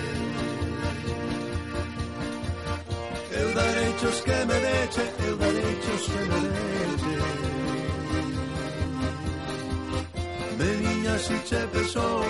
Eu 3.40 3.48
darei 3.58 3.90
chos 4.00 4.18
que 4.26 4.38
me 4.48 4.58
deche, 4.66 5.04
eu 5.28 5.36
darei 5.42 5.74
chos 5.84 6.04
que 6.12 6.22
me 6.30 6.40
deche. 6.54 7.16
Meniña 10.58 11.14
si 11.18 11.36
che 11.48 11.60
pesou 11.72 12.24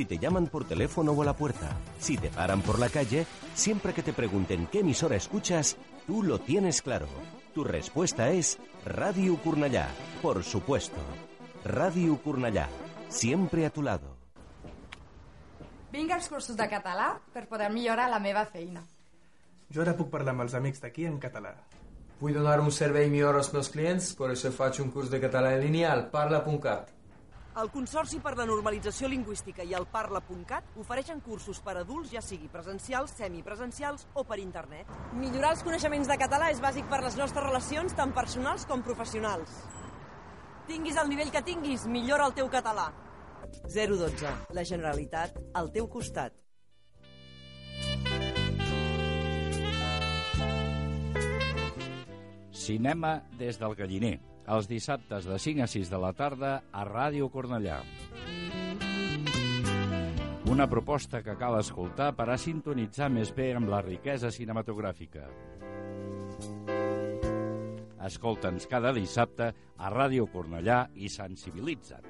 Si 0.00 0.06
te 0.06 0.16
llaman 0.16 0.46
por 0.46 0.64
teléfono 0.64 1.12
o 1.12 1.20
a 1.20 1.26
la 1.26 1.36
puerta, 1.36 1.76
si 1.98 2.16
te 2.16 2.30
paran 2.30 2.62
por 2.62 2.78
la 2.78 2.88
calle, 2.88 3.26
siempre 3.52 3.92
que 3.92 4.02
te 4.02 4.14
pregunten 4.14 4.66
qué 4.68 4.80
emisora 4.80 5.14
escuchas, 5.14 5.76
tú 6.06 6.22
lo 6.22 6.38
tienes 6.40 6.80
claro. 6.80 7.06
Tu 7.52 7.64
respuesta 7.64 8.30
es 8.30 8.58
Radio 8.86 9.36
Curnallá, 9.36 9.88
por 10.22 10.42
supuesto. 10.42 10.96
Radio 11.66 12.16
Curnallá, 12.16 12.70
siempre 13.10 13.66
a 13.66 13.70
tu 13.70 13.82
lado. 13.82 14.16
Vinc 15.92 16.12
als 16.16 16.30
cursos 16.30 16.56
de 16.56 16.68
català 16.70 17.20
per 17.34 17.44
poder 17.46 17.68
millorar 17.68 18.08
la 18.08 18.20
meva 18.24 18.46
feina. 18.46 18.80
Jo 19.68 19.82
ara 19.84 19.92
puc 19.98 20.08
parlar 20.08 20.32
amb 20.32 20.46
els 20.46 20.56
amics 20.56 20.80
d'aquí 20.80 21.04
en 21.04 21.18
català. 21.20 21.52
Vull 22.22 22.40
donar 22.40 22.56
un 22.64 22.72
servei 22.72 23.12
millor 23.12 23.36
als 23.36 23.52
meus 23.52 23.68
clients, 23.68 24.14
per 24.16 24.32
això 24.32 24.48
faig 24.48 24.80
un 24.80 24.96
curs 24.96 25.12
de 25.12 25.20
català 25.20 25.52
en 25.58 25.60
línia 25.66 25.92
al 25.92 26.06
parla.cat. 26.08 26.88
El 27.58 27.66
Consorci 27.74 28.20
per 28.22 28.36
la 28.38 28.44
Normalització 28.46 29.08
Lingüística 29.10 29.64
i 29.66 29.72
el 29.74 29.88
Parla.cat 29.90 30.76
ofereixen 30.78 31.18
cursos 31.24 31.58
per 31.64 31.74
a 31.74 31.80
adults, 31.82 32.12
ja 32.14 32.22
sigui 32.22 32.46
presencials, 32.52 33.16
semipresencials 33.18 34.06
o 34.14 34.22
per 34.22 34.38
internet. 34.38 34.86
Millorar 35.18 35.56
els 35.56 35.64
coneixements 35.66 36.06
de 36.06 36.16
català 36.20 36.52
és 36.54 36.62
bàsic 36.62 36.86
per 36.86 37.02
les 37.02 37.18
nostres 37.18 37.42
relacions, 37.42 37.96
tant 37.98 38.14
personals 38.14 38.68
com 38.70 38.86
professionals. 38.86 39.50
Tinguis 40.70 41.02
el 41.02 41.10
nivell 41.10 41.34
que 41.34 41.42
tinguis, 41.42 41.88
millora 41.90 42.30
el 42.30 42.38
teu 42.38 42.46
català. 42.48 42.92
012. 43.66 44.30
La 44.54 44.62
Generalitat 44.62 45.42
al 45.58 45.72
teu 45.74 45.90
costat. 45.90 46.38
Cinema 52.54 53.16
des 53.40 53.58
del 53.58 53.74
Galliner, 53.74 54.20
els 54.46 54.68
dissabtes 54.70 55.26
de 55.28 55.38
5 55.38 55.64
a 55.64 55.68
6 55.70 55.90
de 55.90 55.98
la 56.00 56.12
tarda 56.16 56.52
a 56.72 56.84
Ràdio 56.88 57.28
Cornellà. 57.30 57.80
Una 60.50 60.66
proposta 60.66 61.22
que 61.22 61.36
cal 61.38 61.58
escoltar 61.60 62.10
per 62.18 62.26
a 62.32 62.38
sintonitzar 62.40 63.10
més 63.12 63.30
bé 63.36 63.52
amb 63.54 63.70
la 63.70 63.82
riquesa 63.84 64.32
cinematogràfica. 64.34 65.28
Escolta'ns 68.00 68.66
cada 68.66 68.94
dissabte 68.96 69.52
a 69.76 69.92
Ràdio 69.92 70.26
Cornellà 70.32 70.86
i 70.96 71.12
sensibilitza't. 71.12 72.08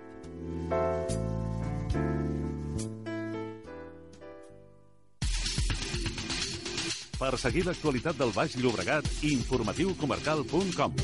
Per 7.20 7.36
seguir 7.36 7.66
l'actualitat 7.66 8.16
del 8.16 8.32
Baix 8.32 8.56
Llobregat, 8.56 9.04
informatiucomarcal.com. 9.28 10.96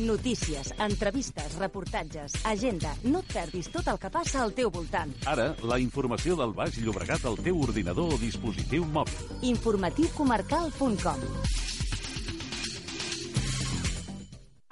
Notícies, 0.00 0.72
entrevistes, 0.78 1.56
reportatges, 1.58 2.32
agenda... 2.46 2.94
No 3.04 3.20
et 3.20 3.32
perdis 3.34 3.68
tot 3.68 3.88
el 3.92 3.98
que 4.00 4.08
passa 4.12 4.40
al 4.40 4.54
teu 4.56 4.70
voltant. 4.72 5.10
Ara, 5.28 5.50
la 5.60 5.76
informació 5.82 6.36
del 6.38 6.54
Baix 6.56 6.78
Llobregat 6.80 7.26
al 7.28 7.36
teu 7.44 7.58
ordinador 7.60 8.14
o 8.14 8.18
dispositiu 8.20 8.86
mòbil. 8.88 9.34
Informatiucomarcal.com 9.50 11.26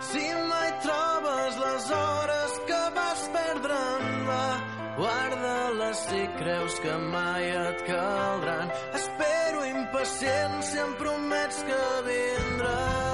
Si 0.09 0.25
mai 0.49 0.71
trobes 0.87 1.61
les 1.65 1.91
hores 1.99 2.57
que 2.71 2.81
vas 2.97 3.27
perdre 3.35 3.83
en 3.99 4.17
va, 4.31 4.47
guarda-les 5.03 6.07
si 6.07 6.23
creus 6.39 6.81
que 6.87 6.97
mai 7.13 7.51
et 7.67 7.85
caldran. 7.91 8.73
Espero 9.03 9.69
impacient 9.75 10.59
si 10.71 10.81
em 10.87 10.97
promets 11.05 11.63
que 11.69 11.85
vindràs. 12.09 13.08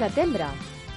Setembre. 0.00 0.46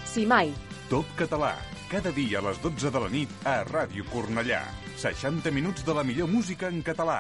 Si 0.08 0.24
mai. 0.24 0.54
Top 0.88 1.10
català. 1.20 1.58
Cada 1.92 2.14
dia 2.16 2.40
a 2.40 2.46
les 2.46 2.62
12 2.64 2.88
de 2.88 3.02
la 3.04 3.10
nit 3.12 3.34
a 3.44 3.58
Ràdio 3.68 4.08
Cornellà. 4.08 4.62
60 4.96 5.52
minuts 5.52 5.84
de 5.84 5.98
la 5.98 6.08
millor 6.08 6.32
música 6.32 6.72
en 6.72 6.80
català. 6.88 7.20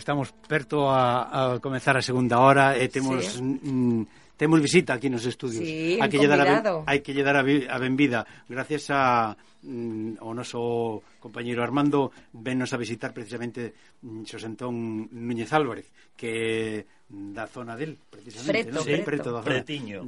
estamos 0.00 0.32
perto 0.48 0.88
a, 0.88 1.28
a 1.28 1.60
comenzar 1.60 1.94
a 1.94 2.02
segunda 2.02 2.40
hora 2.40 2.74
e 2.74 2.88
temos 2.88 3.36
sí. 3.36 3.44
mm, 3.44 4.34
temos 4.40 4.56
visita 4.56 4.96
aquí 4.96 5.12
nos 5.12 5.28
estudios. 5.28 5.60
Sí, 5.60 6.00
hai 6.00 6.08
que 6.08 6.16
lle 6.16 6.24
dar 6.24 6.40
a, 6.40 6.48
hai 6.88 7.04
que 7.04 7.12
lle 7.12 7.20
dar 7.20 7.36
a, 7.36 7.44
a 7.44 7.76
benvida 7.76 8.24
gracias 8.48 8.88
a 8.88 9.36
mm, 9.36 10.24
o 10.24 10.32
noso 10.32 11.04
compañeiro 11.20 11.60
Armando 11.60 12.08
vennos 12.32 12.72
a 12.72 12.80
visitar 12.80 13.12
precisamente 13.12 13.76
mm, 14.00 14.24
Xosentón 14.24 15.12
Núñez 15.12 15.52
Álvarez, 15.52 15.92
que 16.16 16.88
mm, 17.12 17.36
da 17.36 17.44
zona 17.44 17.76
del, 17.76 18.00
precisamente, 18.00 18.72
preto, 18.72 18.80
non? 18.80 18.84
Sí, 18.88 18.96
preto, 18.96 19.04
preto 19.04 19.28
da 19.28 19.44
zona. 19.44 19.60
Pretiño. 19.60 20.00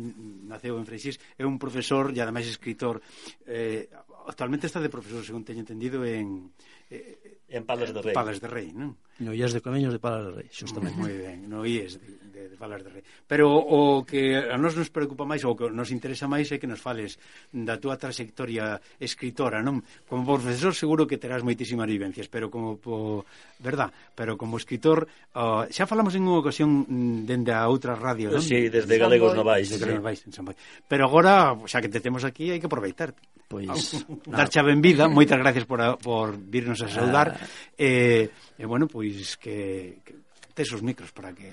Naceu 0.48 0.80
en 0.80 0.88
Freixís, 0.88 1.20
é 1.36 1.44
un 1.44 1.60
profesor 1.60 2.08
e 2.08 2.18
ademais 2.24 2.48
escritor. 2.48 3.04
Eh, 3.44 3.92
actualmente 4.24 4.64
está 4.64 4.80
de 4.80 4.88
profesor, 4.88 5.20
según 5.20 5.44
teño 5.44 5.60
entendido, 5.60 6.00
en 6.08 6.56
eh, 6.88 7.20
En 7.52 7.68
Palas 7.68 7.92
de 7.92 8.00
Rei. 8.00 8.16
Palas 8.16 8.40
de 8.40 8.48
Rei, 8.48 8.72
non? 8.72 8.96
No 9.20 9.36
Ies 9.36 9.52
de 9.52 9.60
Camiños 9.60 9.92
de 9.92 10.00
Palas 10.00 10.24
de 10.24 10.32
Rei, 10.40 10.48
xustamente. 10.48 10.96
Moi 10.96 11.12
ben, 11.12 11.44
no 11.52 11.68
Ies 11.68 12.00
de 12.00 12.21
de 12.48 12.56
falas 12.56 12.82
de 12.82 12.90
rei. 12.90 13.02
Pero 13.26 13.52
o 13.52 14.02
que 14.06 14.38
a 14.38 14.56
nos 14.56 14.74
nos 14.74 14.90
preocupa 14.90 15.26
máis, 15.28 15.44
ou 15.44 15.54
que 15.54 15.70
nos 15.70 15.90
interesa 15.90 16.26
máis 16.26 16.50
é 16.50 16.58
que 16.58 16.70
nos 16.70 16.80
fales 16.80 17.18
da 17.52 17.78
túa 17.78 17.98
trayectoria 17.98 18.80
escritora, 18.98 19.60
non? 19.60 19.82
Como 20.06 20.26
profesor 20.26 20.74
seguro 20.74 21.06
que 21.06 21.20
terás 21.20 21.44
moitísimas 21.44 21.86
vivencias, 21.86 22.26
pero 22.26 22.50
como 22.50 22.78
po, 22.78 23.26
verdad, 23.62 23.92
pero 24.14 24.34
como 24.38 24.58
escritor, 24.58 25.06
uh, 25.36 25.66
xa 25.70 25.86
falamos 25.86 26.16
en 26.18 26.26
unha 26.26 26.40
ocasión 26.42 26.86
mm, 26.88 27.28
dende 27.28 27.52
a 27.54 27.66
outra 27.68 27.94
radio, 27.94 28.32
non? 28.32 28.42
Sí, 28.42 28.68
desde 28.68 28.98
Galegos 28.98 29.34
Novais, 29.36 29.70
desde 29.70 29.86
sí. 29.86 29.94
Novais, 29.94 30.20
en 30.26 30.32
San 30.32 30.44
Boi. 30.46 30.56
Pero 30.86 31.06
agora, 31.06 31.54
xa 31.66 31.78
que 31.78 31.90
te 31.90 32.02
temos 32.02 32.26
aquí, 32.26 32.50
hai 32.50 32.58
que 32.58 32.68
aproveitarte. 32.68 33.20
Pois, 33.52 33.68
pues, 33.68 34.06
darche 34.26 34.58
a 34.60 34.64
benvida, 34.64 35.12
moitas 35.12 35.36
gracias 35.36 35.68
por, 35.68 35.80
a, 35.84 36.00
por 36.00 36.32
virnos 36.36 36.80
a 36.80 36.88
saudar. 36.88 37.36
Ah. 37.36 37.46
Eh, 37.76 38.32
e 38.56 38.62
eh, 38.62 38.66
bueno, 38.66 38.88
pois 38.88 39.36
que, 39.36 40.00
que 40.00 40.31
tes 40.52 40.70
os 40.72 40.84
micros 40.84 41.10
para 41.12 41.32
que 41.32 41.50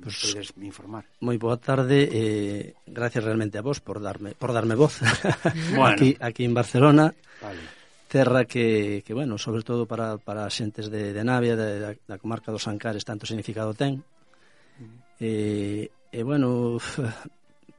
pues, 0.00 0.20
podes 0.20 0.52
informar. 0.60 1.08
Moi 1.24 1.36
boa 1.40 1.56
tarde, 1.56 2.08
eh, 2.08 2.76
gracias 2.86 3.24
realmente 3.24 3.58
a 3.58 3.64
vos 3.64 3.80
por 3.80 3.98
darme 3.98 4.36
por 4.38 4.52
darme 4.52 4.76
voz 4.76 5.00
bueno. 5.76 5.96
aquí, 5.96 6.16
aquí 6.20 6.44
en 6.44 6.54
Barcelona. 6.54 7.10
Vale 7.40 7.82
terra 8.12 8.44
que, 8.44 9.02
que 9.06 9.14
bueno, 9.14 9.38
sobre 9.38 9.62
todo 9.62 9.86
para, 9.86 10.18
para 10.18 10.44
xentes 10.52 10.92
de, 10.92 11.16
de 11.16 11.24
Navia, 11.24 11.56
de, 11.56 11.80
da, 11.80 11.90
da 11.96 12.20
comarca 12.20 12.52
dos 12.52 12.68
Ancares, 12.68 13.08
tanto 13.08 13.24
significado 13.24 13.72
ten. 13.72 14.04
E, 15.16 15.88
e 16.12 16.20
bueno, 16.20 16.76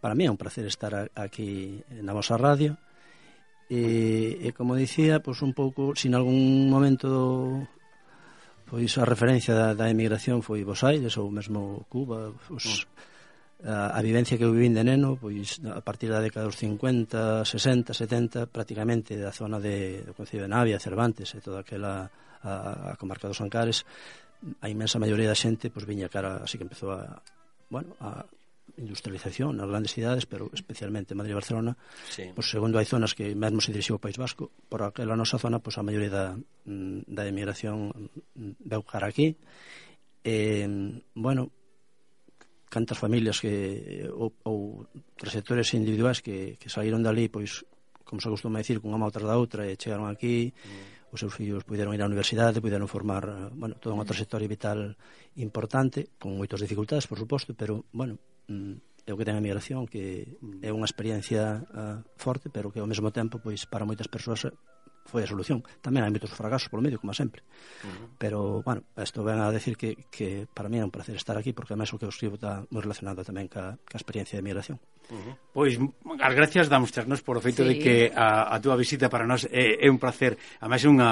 para 0.02 0.18
mí 0.18 0.26
é 0.26 0.34
un 0.34 0.42
placer 0.42 0.66
estar 0.66 1.12
aquí 1.14 1.86
na 2.02 2.18
vosa 2.18 2.34
radio. 2.34 2.74
E, 3.70 4.42
e 4.42 4.50
como 4.58 4.74
dicía, 4.74 5.22
pois 5.22 5.38
pues 5.38 5.46
un 5.46 5.54
pouco, 5.54 5.94
sin 5.94 6.18
algún 6.18 6.66
momento 6.66 7.70
Pois 8.74 8.98
a 8.98 9.06
referencia 9.06 9.54
da, 9.54 9.78
da 9.78 9.86
emigración 9.86 10.42
foi 10.42 10.66
Bos 10.66 10.82
Aires 10.82 11.14
ou 11.22 11.30
mesmo 11.30 11.86
Cuba, 11.94 12.34
os, 12.50 12.90
mm. 12.90 13.70
a, 13.70 13.94
a 13.94 14.02
vivencia 14.02 14.34
que 14.34 14.50
eu 14.50 14.50
vivín 14.50 14.74
de 14.74 14.82
neno, 14.82 15.14
pois 15.14 15.62
a 15.62 15.86
partir 15.86 16.10
da 16.10 16.18
década 16.18 16.50
dos 16.50 16.58
50, 16.58 17.46
60, 17.46 17.94
70, 17.94 18.50
prácticamente 18.50 19.14
da 19.14 19.30
zona 19.30 19.62
de, 19.62 20.02
do 20.02 20.18
Concello 20.18 20.50
de 20.50 20.54
Navia, 20.58 20.82
Cervantes 20.82 21.38
e 21.38 21.46
toda 21.46 21.62
aquela 21.62 22.10
a, 22.42 22.90
a 22.90 22.98
comarca 22.98 23.30
dos 23.30 23.46
Ancares, 23.46 23.86
a 24.58 24.66
inmensa 24.74 24.98
maioría 24.98 25.30
da 25.30 25.38
xente 25.38 25.70
pois 25.70 25.86
viña 25.86 26.10
cara, 26.10 26.42
así 26.42 26.58
que 26.58 26.66
empezou 26.66 26.98
a, 26.98 27.22
bueno, 27.70 27.94
a 28.02 28.26
industrialización 28.78 29.58
nas 29.58 29.70
grandes 29.70 29.94
cidades, 29.94 30.26
pero 30.26 30.50
especialmente 30.54 31.14
Madrid 31.14 31.34
e 31.34 31.40
Barcelona. 31.40 31.74
Sí. 32.10 32.34
Pois, 32.34 32.50
segundo, 32.50 32.82
hai 32.82 32.88
zonas 32.90 33.14
que 33.14 33.38
mesmo 33.38 33.62
se 33.62 33.70
dirixiu 33.70 33.98
ao 33.98 34.04
País 34.04 34.18
Vasco. 34.18 34.50
Por 34.70 34.82
aquela 34.82 35.14
nosa 35.14 35.38
zona, 35.38 35.62
pois, 35.62 35.78
a 35.78 35.86
maioría 35.86 36.10
da, 36.10 36.26
mm, 36.66 37.06
da 37.06 37.24
emigración 37.30 37.94
mm, 37.94 38.66
veu 38.66 38.82
cara 38.82 39.10
aquí. 39.10 39.38
E, 40.24 40.66
bueno, 41.14 41.52
cantas 42.74 42.98
familias 42.98 43.38
que 43.38 44.10
ou, 44.10 44.34
ou 44.50 44.90
trayectorias 45.14 45.70
individuais 45.78 46.26
que, 46.26 46.58
que 46.58 46.74
saíron 46.74 47.06
dali, 47.06 47.30
pois, 47.30 47.62
como 48.02 48.18
se 48.18 48.28
acostuma 48.28 48.58
dicir, 48.58 48.82
cunha 48.82 48.98
má 48.98 49.06
outra 49.06 49.30
da 49.30 49.38
outra 49.38 49.70
e 49.70 49.78
chegaron 49.78 50.10
aquí, 50.10 50.50
mm. 50.50 51.14
os 51.14 51.22
seus 51.22 51.34
fillos 51.38 51.62
puderon 51.62 51.94
ir 51.94 52.02
á 52.02 52.10
universidade, 52.10 52.58
puderon 52.58 52.90
formar, 52.90 53.54
bueno, 53.54 53.78
toda 53.78 53.94
unha 53.94 54.10
trayectoria 54.10 54.50
vital 54.50 54.98
importante, 55.38 56.10
con 56.18 56.34
moitas 56.34 56.58
dificultades, 56.58 57.06
por 57.06 57.22
suposto, 57.22 57.54
pero, 57.54 57.86
bueno, 57.94 58.18
mm, 58.48 59.06
é 59.06 59.12
o 59.12 59.18
que 59.20 59.28
ten 59.28 59.36
a 59.36 59.44
migración 59.44 59.84
que 59.84 60.40
é 60.64 60.72
unha 60.72 60.88
experiencia 60.88 61.60
uh, 61.76 62.00
forte 62.16 62.48
pero 62.48 62.72
que 62.72 62.80
ao 62.80 62.88
mesmo 62.88 63.12
tempo 63.12 63.40
pois 63.44 63.68
para 63.68 63.84
moitas 63.84 64.08
persoas 64.08 64.48
foi 65.06 65.24
a 65.24 65.30
solución. 65.30 65.62
Tamén 65.84 66.04
hai 66.04 66.12
moitos 66.12 66.32
fracasos 66.32 66.72
polo 66.72 66.82
medio, 66.82 66.98
como 66.98 67.14
sempre. 67.14 67.44
Uh 67.84 67.88
-huh. 67.88 68.08
Pero, 68.18 68.40
bueno, 68.64 68.82
isto 68.98 69.22
ven 69.22 69.40
a 69.40 69.52
decir 69.52 69.76
que, 69.78 70.10
que 70.10 70.48
para 70.50 70.72
mí 70.72 70.80
é 70.80 70.86
un 70.86 70.92
placer 70.92 71.16
estar 71.16 71.38
aquí, 71.38 71.54
porque 71.54 71.76
además 71.76 71.92
o 71.94 72.00
que 72.00 72.08
eu 72.08 72.14
escribo 72.14 72.40
está 72.40 72.64
moi 72.72 72.82
relacionado 72.82 73.22
tamén 73.22 73.52
ca, 73.52 73.78
ca 73.84 73.98
experiencia 74.00 74.40
de 74.40 74.44
migración. 74.44 74.80
Uh 75.12 75.20
-huh. 75.20 75.34
Pois, 75.54 75.76
as 76.18 76.34
gracias 76.34 76.72
damos 76.72 76.90
ternos 76.96 77.22
por 77.22 77.38
o 77.38 77.44
feito 77.44 77.62
sí. 77.62 77.70
de 77.70 77.76
que 77.78 77.96
a, 78.16 78.50
a 78.50 78.58
túa 78.64 78.80
visita 78.80 79.12
para 79.12 79.28
nós 79.28 79.46
é, 79.52 79.84
é 79.84 79.88
un 79.92 80.00
placer, 80.00 80.40
además 80.64 80.82
é 80.82 80.90
unha 80.90 81.10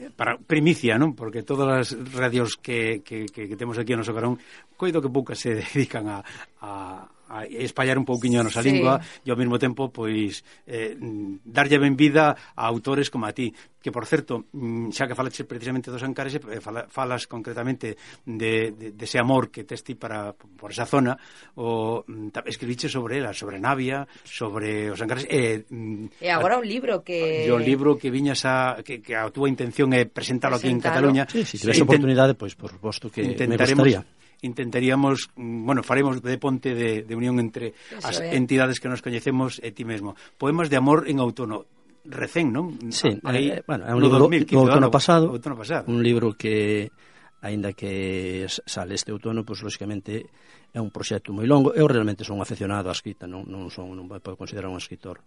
eh, 0.00 0.10
para, 0.10 0.40
primicia, 0.40 0.96
non? 0.96 1.12
Porque 1.14 1.44
todas 1.44 1.68
as 1.70 1.88
radios 2.16 2.56
que, 2.58 3.04
que, 3.06 3.28
que, 3.28 3.46
que 3.52 3.56
temos 3.60 3.76
aquí 3.76 3.92
no 3.94 4.02
Socarón, 4.02 4.40
coido 4.74 5.04
que 5.04 5.12
poucas 5.12 5.38
se 5.38 5.54
dedican 5.60 6.08
a, 6.08 6.24
a, 6.58 7.06
a 7.28 7.44
espallar 7.46 7.98
un 7.98 8.04
pouquiño 8.04 8.40
a 8.40 8.46
nosa 8.46 8.62
sí. 8.62 8.70
lingua 8.70 9.00
e 9.24 9.28
ao 9.30 9.38
mesmo 9.38 9.56
tempo 9.58 9.88
pois 9.88 10.44
eh, 10.66 10.96
darlle 11.44 11.78
ben 11.80 11.96
vida 11.96 12.36
a 12.54 12.64
autores 12.66 13.08
como 13.08 13.26
a 13.26 13.32
ti 13.32 13.52
que 13.84 13.92
por 13.92 14.06
certo, 14.08 14.48
mm, 14.56 14.96
xa 14.96 15.04
que 15.04 15.12
falaches 15.12 15.44
precisamente 15.44 15.92
dos 15.92 16.00
Ancares, 16.00 16.40
eh, 16.40 16.56
falas 16.88 17.28
concretamente 17.28 18.00
de, 18.24 18.72
de, 18.72 18.96
de 18.96 19.04
ese 19.04 19.20
amor 19.20 19.52
que 19.52 19.68
testi 19.68 19.92
para 19.92 20.32
por 20.32 20.72
esa 20.72 20.88
zona, 20.88 21.12
o 21.60 22.00
mm, 22.08 22.32
escribiche 22.48 22.88
sobre 22.88 23.20
ela, 23.20 23.36
sobre 23.36 23.60
Navia, 23.60 24.08
sobre 24.24 24.88
os 24.88 24.96
Ancares. 25.04 25.28
E, 25.28 25.36
eh, 25.36 25.64
mm, 25.68 26.16
e 26.16 26.32
agora 26.32 26.56
un 26.56 26.64
libro 26.64 27.04
que... 27.04 27.44
E 27.44 27.52
o 27.52 27.60
libro 27.60 28.00
que 28.00 28.08
viñas 28.08 28.48
a... 28.48 28.80
que, 28.80 29.04
que 29.04 29.12
a 29.12 29.28
túa 29.28 29.52
intención 29.52 29.92
é 29.92 30.08
presentalo, 30.08 30.56
presentalo. 30.56 30.56
aquí 30.56 30.68
en 30.72 30.80
Cataluña. 30.80 31.24
Sí, 31.28 31.44
si 31.44 31.60
sí, 31.60 31.68
tives 31.68 31.84
oportunidade, 31.84 32.32
pois, 32.32 32.56
por 32.56 32.72
suposto 32.72 33.12
que 33.12 33.20
me 33.20 33.36
gustaría 33.36 34.00
intentaríamos, 34.42 35.30
bueno, 35.36 35.82
faremos 35.82 36.22
de 36.22 36.38
ponte 36.38 36.74
de, 36.74 37.02
de 37.02 37.14
unión 37.14 37.38
entre 37.38 37.74
Eso 37.90 38.06
as 38.06 38.20
é. 38.20 38.36
entidades 38.36 38.80
que 38.80 38.88
nos 38.88 39.02
coñecemos 39.02 39.60
e 39.62 39.70
ti 39.70 39.84
mesmo. 39.84 40.16
Poemas 40.38 40.68
de 40.68 40.76
amor 40.76 41.06
en 41.06 41.20
outono 41.20 41.66
recén, 42.04 42.52
non? 42.52 42.76
Sí, 42.92 43.16
Aí, 43.24 43.48
eh, 43.48 43.64
bueno, 43.64 43.88
é 43.88 43.92
un 43.96 44.04
libro 44.04 44.20
2015, 44.28 44.52
do 44.52 44.60
outono 44.68 44.92
pasado, 44.92 45.32
outono 45.32 45.56
pasado, 45.56 45.88
un 45.88 46.04
libro 46.04 46.36
que 46.36 46.92
aínda 47.40 47.72
que 47.72 48.46
sale 48.48 48.94
este 48.94 49.12
outono, 49.12 49.44
pois 49.44 49.60
pues, 49.60 49.72
lógicamente 49.72 50.28
é 50.72 50.80
un 50.80 50.92
proxecto 50.92 51.32
moi 51.32 51.48
longo. 51.48 51.72
Eu 51.72 51.88
realmente 51.88 52.24
son 52.24 52.40
aficionado 52.44 52.92
á 52.92 52.94
escrita, 52.94 53.24
non, 53.24 53.48
non 53.48 53.72
son 53.72 53.88
non 53.96 54.04
me 54.04 54.20
podo 54.20 54.36
considerar 54.36 54.68
un 54.68 54.80
escritor. 54.80 55.24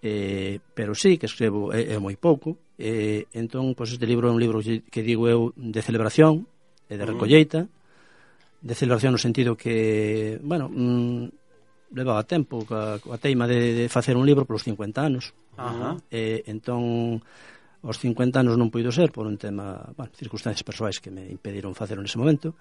Eh, 0.00 0.58
pero 0.72 0.96
sí 0.96 1.20
que 1.20 1.28
escrevo 1.28 1.70
é, 1.70 1.94
é 1.94 1.96
moi 2.02 2.18
pouco. 2.18 2.58
Eh, 2.74 3.30
entón, 3.30 3.78
pois 3.78 3.94
pues, 3.94 4.00
este 4.00 4.06
libro 4.10 4.26
é 4.26 4.32
un 4.34 4.42
libro 4.42 4.58
que 4.62 5.02
digo 5.06 5.30
eu 5.30 5.54
de 5.54 5.80
celebración, 5.84 6.50
e 6.90 6.98
de 6.98 7.06
mm. 7.06 7.10
recolleita, 7.14 7.60
uh 7.62 7.70
-huh 7.70 7.79
de 8.60 8.74
celebración 8.74 9.12
no 9.12 9.18
sentido 9.18 9.56
que, 9.56 10.38
bueno, 10.42 10.68
mm, 10.68 11.28
levaba 11.96 12.22
tempo 12.24 12.62
coa, 12.68 13.00
coa 13.00 13.18
teima 13.18 13.48
de, 13.48 13.74
de 13.74 13.86
facer 13.88 14.14
un 14.14 14.26
libro 14.26 14.44
polos 14.44 14.62
50 14.62 15.00
anos. 15.00 15.34
Ajá. 15.56 15.96
E, 16.10 16.44
entón, 16.46 17.18
aos 17.82 17.96
50 17.98 18.40
anos 18.44 18.54
non 18.60 18.68
puido 18.68 18.92
ser 18.92 19.10
por 19.10 19.24
un 19.24 19.40
tema, 19.40 19.80
bueno, 19.96 20.12
circunstancias 20.12 20.62
persoais 20.62 21.00
que 21.00 21.10
me 21.10 21.24
impediron 21.26 21.72
facer 21.72 21.96
nese 21.96 22.20
momento, 22.20 22.54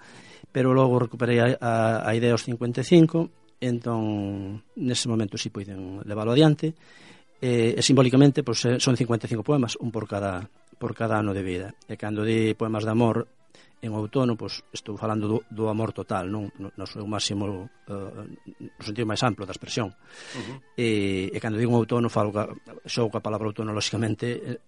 pero 0.49 0.71
logo 0.71 0.97
recuperei 0.97 1.43
a, 1.43 1.59
a, 1.59 2.07
a 2.07 2.11
idea 2.15 2.31
aos 2.31 2.47
55, 2.47 3.59
entón, 3.59 4.63
nese 4.79 5.11
momento 5.11 5.35
si 5.35 5.47
sí 5.47 5.53
puiden 5.53 6.01
leválo 6.07 6.31
adiante, 6.31 6.73
e, 7.39 7.75
e 7.75 7.81
simbólicamente 7.83 8.43
pois, 8.43 8.63
eh, 8.65 8.79
son 8.79 8.95
55 8.95 9.43
poemas, 9.43 9.75
un 9.79 9.91
por 9.91 10.07
cada 10.07 10.47
por 10.79 10.95
cada 10.95 11.19
ano 11.19 11.35
de 11.35 11.43
vida. 11.43 11.75
E 11.91 11.99
cando 11.99 12.23
di 12.23 12.55
poemas 12.55 12.87
de 12.87 12.91
amor 12.95 13.27
en 13.81 13.91
outono, 13.95 14.35
pois, 14.35 14.59
estou 14.75 14.99
falando 14.99 15.25
do, 15.27 15.37
do 15.47 15.71
amor 15.71 15.95
total, 15.95 16.27
non? 16.27 16.51
No, 16.59 16.67
no 16.75 16.85
seu 16.85 17.07
máximo, 17.07 17.71
uh, 17.87 18.23
no 18.51 18.83
sentido 18.83 19.07
máis 19.07 19.23
amplo 19.23 19.47
da 19.47 19.55
expresión. 19.55 19.95
Uh 19.95 20.43
-huh. 20.43 20.57
e, 20.75 20.87
e 21.31 21.37
cando 21.39 21.55
digo 21.55 21.71
outono, 21.71 22.11
falo 22.11 22.35
ca, 22.35 22.51
xou 22.83 23.07
ca 23.07 23.23
palabra 23.23 23.47
outono, 23.47 23.71
lóxicamente, 23.71 24.27
eh, 24.35 24.59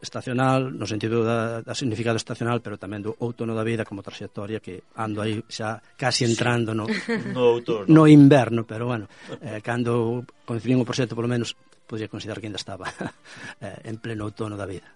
estacional, 0.00 0.72
no 0.72 0.86
sentido 0.86 1.26
da, 1.26 1.60
da 1.60 1.74
significado 1.74 2.16
estacional, 2.16 2.62
pero 2.62 2.78
tamén 2.80 3.02
do 3.04 3.12
outono 3.20 3.52
da 3.52 3.66
vida 3.66 3.84
como 3.84 4.06
trayectoria 4.06 4.62
que 4.62 4.86
ando 4.96 5.20
aí 5.20 5.42
xa 5.50 5.82
casi 5.98 6.24
entrando 6.24 6.72
no, 6.72 6.86
no, 7.36 7.58
outono. 7.58 7.84
no 7.90 8.06
inverno, 8.06 8.64
pero 8.64 8.86
bueno, 8.86 9.10
eh, 9.42 9.60
cando 9.60 10.24
concibín 10.46 10.80
o 10.80 10.88
proxecto, 10.88 11.18
polo 11.18 11.28
menos, 11.28 11.58
podría 11.90 12.06
considerar 12.06 12.38
que 12.38 12.46
ainda 12.46 12.62
estaba 12.62 12.86
eh, 13.60 13.90
en 13.90 13.98
pleno 13.98 14.30
outono 14.30 14.54
da 14.54 14.70
vida. 14.70 14.86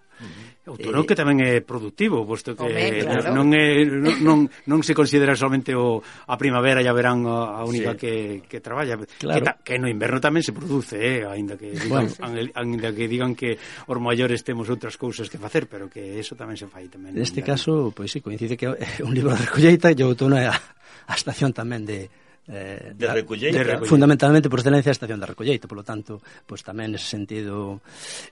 Outono 0.63 1.03
eh, 1.03 1.07
que 1.11 1.11
tamén 1.11 1.43
é 1.43 1.59
productivo, 1.59 2.23
posto 2.23 2.55
que 2.55 2.63
Home, 2.63 3.03
claro. 3.03 3.35
non, 3.35 3.51
é, 3.51 3.83
non, 4.23 4.47
non 4.47 4.79
se 4.79 4.95
considera 4.95 5.35
solamente 5.35 5.75
o, 5.75 5.99
a 5.99 6.39
primavera 6.39 6.79
e 6.79 6.87
a 6.87 6.95
verán 6.95 7.27
a 7.27 7.59
única 7.67 7.99
sí. 7.99 7.99
que, 7.99 8.13
que 8.47 8.63
traballa. 8.63 8.95
Claro. 9.19 9.35
Que, 9.35 9.41
ta, 9.43 9.53
que 9.59 9.75
no 9.75 9.91
inverno 9.91 10.23
tamén 10.23 10.39
se 10.39 10.55
produce, 10.55 10.95
eh, 10.95 11.27
aínda 11.27 11.59
que, 11.59 11.75
digan, 11.75 12.07
bueno. 12.15 12.47
aínda 12.55 12.95
que 12.95 13.11
digan 13.11 13.35
que 13.35 13.59
os 13.59 13.99
maiores 13.99 14.39
temos 14.47 14.71
outras 14.71 14.95
cousas 14.95 15.27
que 15.27 15.35
facer, 15.35 15.67
pero 15.67 15.91
que 15.91 16.15
eso 16.15 16.39
tamén 16.39 16.55
se 16.55 16.71
fai 16.71 16.87
tamén. 16.87 17.11
Neste 17.11 17.43
caso, 17.43 17.91
pois 17.91 18.07
pues, 18.07 18.09
sí, 18.15 18.19
coincide 18.23 18.55
que 18.55 18.71
é 18.71 19.03
un 19.03 19.11
libro 19.11 19.35
de 19.35 19.43
recolleita 19.43 19.91
e 19.91 19.99
o 19.99 20.15
outono 20.15 20.39
é 20.39 20.47
a, 20.47 20.55
a 20.55 21.13
estación 21.13 21.51
tamén 21.51 21.83
de, 21.83 22.07
eh, 22.47 22.93
de, 22.93 23.05
da, 23.05 23.13
recolleita. 23.13 23.57
de 23.57 23.63
recolleita. 23.63 23.89
Fundamentalmente 23.89 24.49
por 24.49 24.59
excelencia 24.59 24.91
a 24.91 24.97
estación 24.97 25.19
da 25.21 25.29
recolleita, 25.29 25.69
polo 25.69 25.85
tanto, 25.85 26.21
pois 26.45 26.61
tamén 26.61 26.93
nese 26.93 27.09
sentido 27.09 27.81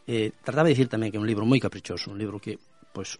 eh, 0.06 0.34
trataba 0.42 0.70
de 0.70 0.78
dicir 0.78 0.90
tamén 0.90 1.10
que 1.10 1.18
é 1.18 1.22
un 1.22 1.30
libro 1.30 1.46
moi 1.46 1.62
caprichoso, 1.62 2.14
un 2.14 2.20
libro 2.22 2.38
que 2.38 2.58
pois 2.94 3.18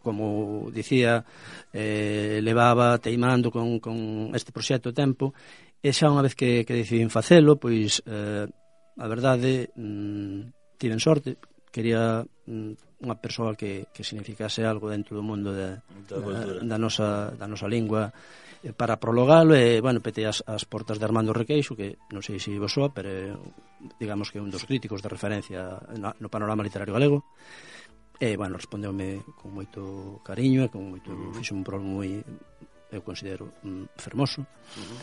como 0.00 0.70
dicía, 0.72 1.24
eh, 1.72 2.40
levaba 2.42 2.98
teimando 2.98 3.50
con, 3.50 3.78
con 3.78 4.32
este 4.32 4.52
proxecto 4.52 4.92
tempo, 4.92 5.36
e 5.80 5.92
xa 5.92 6.12
unha 6.12 6.24
vez 6.24 6.36
que, 6.36 6.64
que 6.64 6.76
decidín 6.76 7.12
facelo, 7.12 7.56
pois, 7.56 8.00
eh, 8.04 8.48
a 8.96 9.06
verdade, 9.08 9.72
mm, 9.76 10.76
tiven 10.80 11.00
sorte, 11.00 11.36
quería 11.72 12.24
mm, 12.24 13.04
unha 13.04 13.16
persoa 13.16 13.56
que, 13.56 13.88
que 13.92 14.04
significase 14.04 14.64
algo 14.64 14.92
dentro 14.92 15.16
do 15.16 15.24
mundo 15.24 15.52
de, 15.56 15.80
da, 16.08 16.16
da, 16.20 16.60
da, 16.64 16.78
nosa, 16.80 17.32
da 17.32 17.48
nosa 17.48 17.64
lingua, 17.64 18.12
Eh, 18.62 18.72
para 18.76 19.00
prologalo, 19.00 19.56
e, 19.56 19.80
bueno, 19.80 20.04
petei 20.04 20.28
as, 20.28 20.44
as 20.44 20.68
portas 20.68 21.00
de 21.00 21.04
Armando 21.08 21.32
Requeixo, 21.32 21.72
que 21.72 21.96
non 22.12 22.20
sei 22.20 22.36
se 22.36 22.52
vos 22.60 22.76
soa, 22.76 22.92
pero 22.92 23.08
é, 23.08 23.32
digamos 23.96 24.28
que 24.28 24.36
é 24.36 24.44
un 24.44 24.52
dos 24.52 24.68
críticos 24.68 25.00
de 25.00 25.08
referencia 25.08 25.80
no, 25.96 26.12
no 26.20 26.28
panorama 26.28 26.60
literario 26.60 26.92
galego. 26.92 27.24
E, 28.20 28.36
bueno, 28.36 28.60
respondeume 28.60 29.24
con 29.40 29.56
moito 29.56 30.20
cariño 30.20 30.68
e 30.68 30.68
con 30.68 30.92
moito... 30.92 31.08
Uh 31.08 31.32
-huh. 31.32 31.36
Fixo 31.40 31.56
un 31.56 31.64
prologo 31.64 31.88
moi, 31.88 32.20
eu 32.92 33.00
considero, 33.00 33.48
mm, 33.64 33.96
fermoso. 33.96 34.44
Uh 34.44 34.84
-huh. 34.84 35.00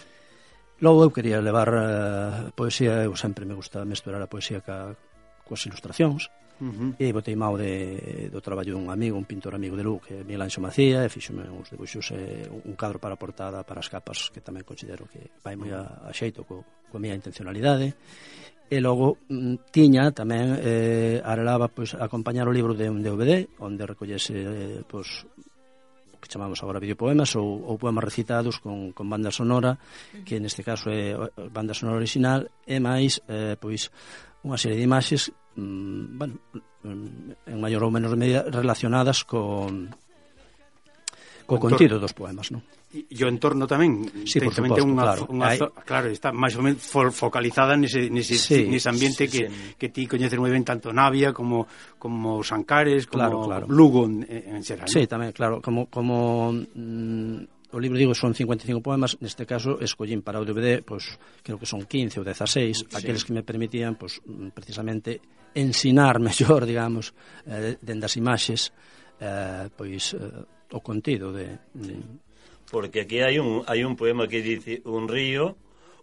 Logo, 0.85 1.01
eu 1.01 1.09
quería 1.09 1.41
levar 1.41 1.73
uh, 1.73 2.53
poesía, 2.53 3.01
eu 3.01 3.17
sempre 3.17 3.41
me 3.41 3.57
gusta 3.57 3.81
mesturar 3.89 4.21
a 4.21 4.29
poesía 4.29 4.61
ca, 4.61 4.93
coas 5.41 5.65
ilustracións. 5.65 6.29
Uh 6.29 6.46
Uh 6.59 6.65
-huh. 6.65 6.95
E 6.97 7.13
botei 7.13 7.35
mao 7.35 7.57
de, 7.57 8.29
do 8.33 8.41
traballo 8.41 8.73
dun 8.73 8.89
amigo, 8.89 9.17
un 9.17 9.25
pintor 9.25 9.53
amigo 9.53 9.77
de 9.77 9.83
Lugo, 9.83 10.01
que 10.01 10.13
é 10.19 10.23
Miguel 10.23 10.41
Anxo 10.41 10.61
Macía, 10.61 11.05
e 11.05 11.09
fixome 11.09 11.45
uns 11.45 11.69
debuxos, 11.69 12.11
e 12.11 12.49
un 12.49 12.75
cadro 12.75 12.97
para 12.97 13.13
a 13.13 13.19
portada 13.19 13.61
para 13.61 13.79
as 13.79 13.89
capas, 13.89 14.33
que 14.33 14.41
tamén 14.41 14.65
considero 14.65 15.05
que 15.05 15.21
vai 15.45 15.53
moi 15.53 15.69
a, 15.69 16.09
a 16.09 16.11
xeito 16.13 16.41
co, 16.43 16.65
coa 16.89 16.99
miña 17.01 17.13
intencionalidade. 17.13 17.93
E 18.67 18.81
logo 18.83 19.23
mm, 19.31 19.71
tiña 19.71 20.11
tamén 20.11 20.59
eh, 20.59 21.23
arelaba 21.23 21.71
pois, 21.71 21.95
acompañar 21.95 22.49
o 22.49 22.55
libro 22.55 22.75
de 22.75 22.91
un 22.91 22.99
DVD 22.99 23.47
onde 23.63 23.87
recollese 23.87 24.35
eh, 24.35 24.81
pois, 24.83 25.23
que 26.19 26.27
chamamos 26.27 26.59
agora 26.59 26.83
videopoemas 26.83 27.31
ou, 27.39 27.63
ou 27.63 27.79
poemas 27.79 28.03
recitados 28.03 28.59
con, 28.59 28.91
con 28.91 29.07
banda 29.07 29.31
sonora 29.31 29.79
que 30.27 30.35
neste 30.43 30.67
caso 30.67 30.91
é 30.91 31.15
banda 31.47 31.71
sonora 31.71 32.03
original 32.03 32.51
e 32.67 32.75
máis 32.83 33.23
eh, 33.31 33.55
pois 33.55 33.87
unha 34.43 34.59
serie 34.59 34.75
de 34.75 34.83
imaxes 34.83 35.31
mm, 35.57 36.17
bueno, 36.17 36.35
mm, 36.85 37.49
en 37.49 37.57
maior 37.57 37.83
ou 37.83 37.91
menor 37.91 38.13
medida 38.15 38.45
relacionadas 38.45 39.25
con 39.25 39.91
co 41.47 41.57
contido 41.59 41.97
dos 41.97 42.13
poemas, 42.13 42.51
non? 42.51 42.61
E, 42.87 43.03
o 43.23 43.27
entorno 43.27 43.67
tamén, 43.67 44.03
sí, 44.23 44.39
por 44.39 44.55
suposto, 44.55 44.83
unha, 44.83 45.03
claro. 45.03 45.23
Unha, 45.27 45.47
Hai... 45.51 45.59
claro, 45.83 46.07
está 46.07 46.31
máis 46.31 46.55
ou 46.55 46.63
menos 46.63 46.83
focalizada 47.11 47.75
nese, 47.75 48.07
nese, 48.07 48.39
sí, 48.39 48.67
nese 48.67 48.87
ambiente 48.87 49.27
sí, 49.27 49.31
que, 49.31 49.43
sí. 49.47 49.75
que 49.75 49.87
ti 49.91 50.07
coñeces 50.07 50.39
moi 50.39 50.51
ben 50.51 50.63
tanto 50.63 50.95
Navia 50.95 51.35
como 51.35 51.67
como 51.99 52.43
Sancares, 52.43 53.07
como 53.07 53.27
claro, 53.27 53.37
claro. 53.43 53.65
Lugo 53.67 54.07
en, 54.07 54.23
en 54.27 54.63
xeral. 54.63 54.87
Sí, 54.87 55.03
tamén, 55.07 55.35
claro, 55.35 55.59
como 55.59 55.91
como 55.91 56.51
mm, 56.51 57.56
o 57.71 57.79
libro, 57.79 57.97
digo, 57.97 58.15
son 58.15 58.31
55 58.31 58.79
poemas, 58.79 59.19
neste 59.19 59.43
caso 59.43 59.75
escollín 59.83 60.23
para 60.23 60.39
o 60.39 60.47
DVD, 60.47 60.79
pois, 60.79 61.19
creo 61.43 61.59
que 61.59 61.67
son 61.67 61.83
15 61.83 62.23
ou 62.23 62.25
16, 62.25 62.87
sí. 62.87 62.95
aqueles 62.95 63.27
que 63.27 63.35
me 63.35 63.43
permitían, 63.43 63.99
pois, 63.99 64.23
mm, 64.23 64.55
precisamente, 64.55 65.19
ensinar 65.51 66.19
mellor, 66.23 66.63
digamos, 66.63 67.11
eh, 67.43 67.75
dende 67.83 68.07
as 68.07 68.15
imaxes, 68.15 68.71
eh, 69.19 69.67
pois, 69.75 70.15
eh, 70.15 70.71
o 70.71 70.79
contido 70.79 71.35
de... 71.35 71.59
Sí. 71.75 71.99
Porque 72.67 73.07
aquí 73.07 73.23
hai 73.23 73.39
un, 73.39 73.63
hai 73.67 73.83
un 73.83 73.95
poema 73.95 74.27
que 74.27 74.43
dice 74.43 74.83
un 74.87 75.07
río, 75.07 75.55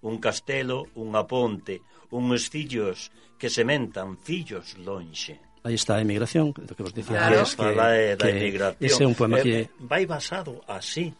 un 0.04 0.20
castelo, 0.20 0.92
unha 0.96 1.24
ponte, 1.24 1.80
uns 2.12 2.48
fillos 2.48 3.08
que 3.40 3.48
sementan 3.48 4.20
fillos 4.20 4.76
lonxe. 4.80 5.40
Aí 5.64 5.76
está 5.76 5.96
a 5.96 6.04
emigración, 6.04 6.52
do 6.52 6.76
que 6.76 6.84
vos 6.84 6.92
dicía 6.92 7.16
claro. 7.24 7.40
antes, 7.40 7.56
que, 7.56 7.64
que, 7.64 8.16
da 8.20 8.28
emigración. 8.28 8.84
ese 8.84 9.00
é 9.04 9.08
un 9.08 9.16
poema 9.16 9.40
eh, 9.40 9.44
que... 9.44 9.56
Vai 9.80 10.04
basado 10.04 10.60
así 10.68 11.12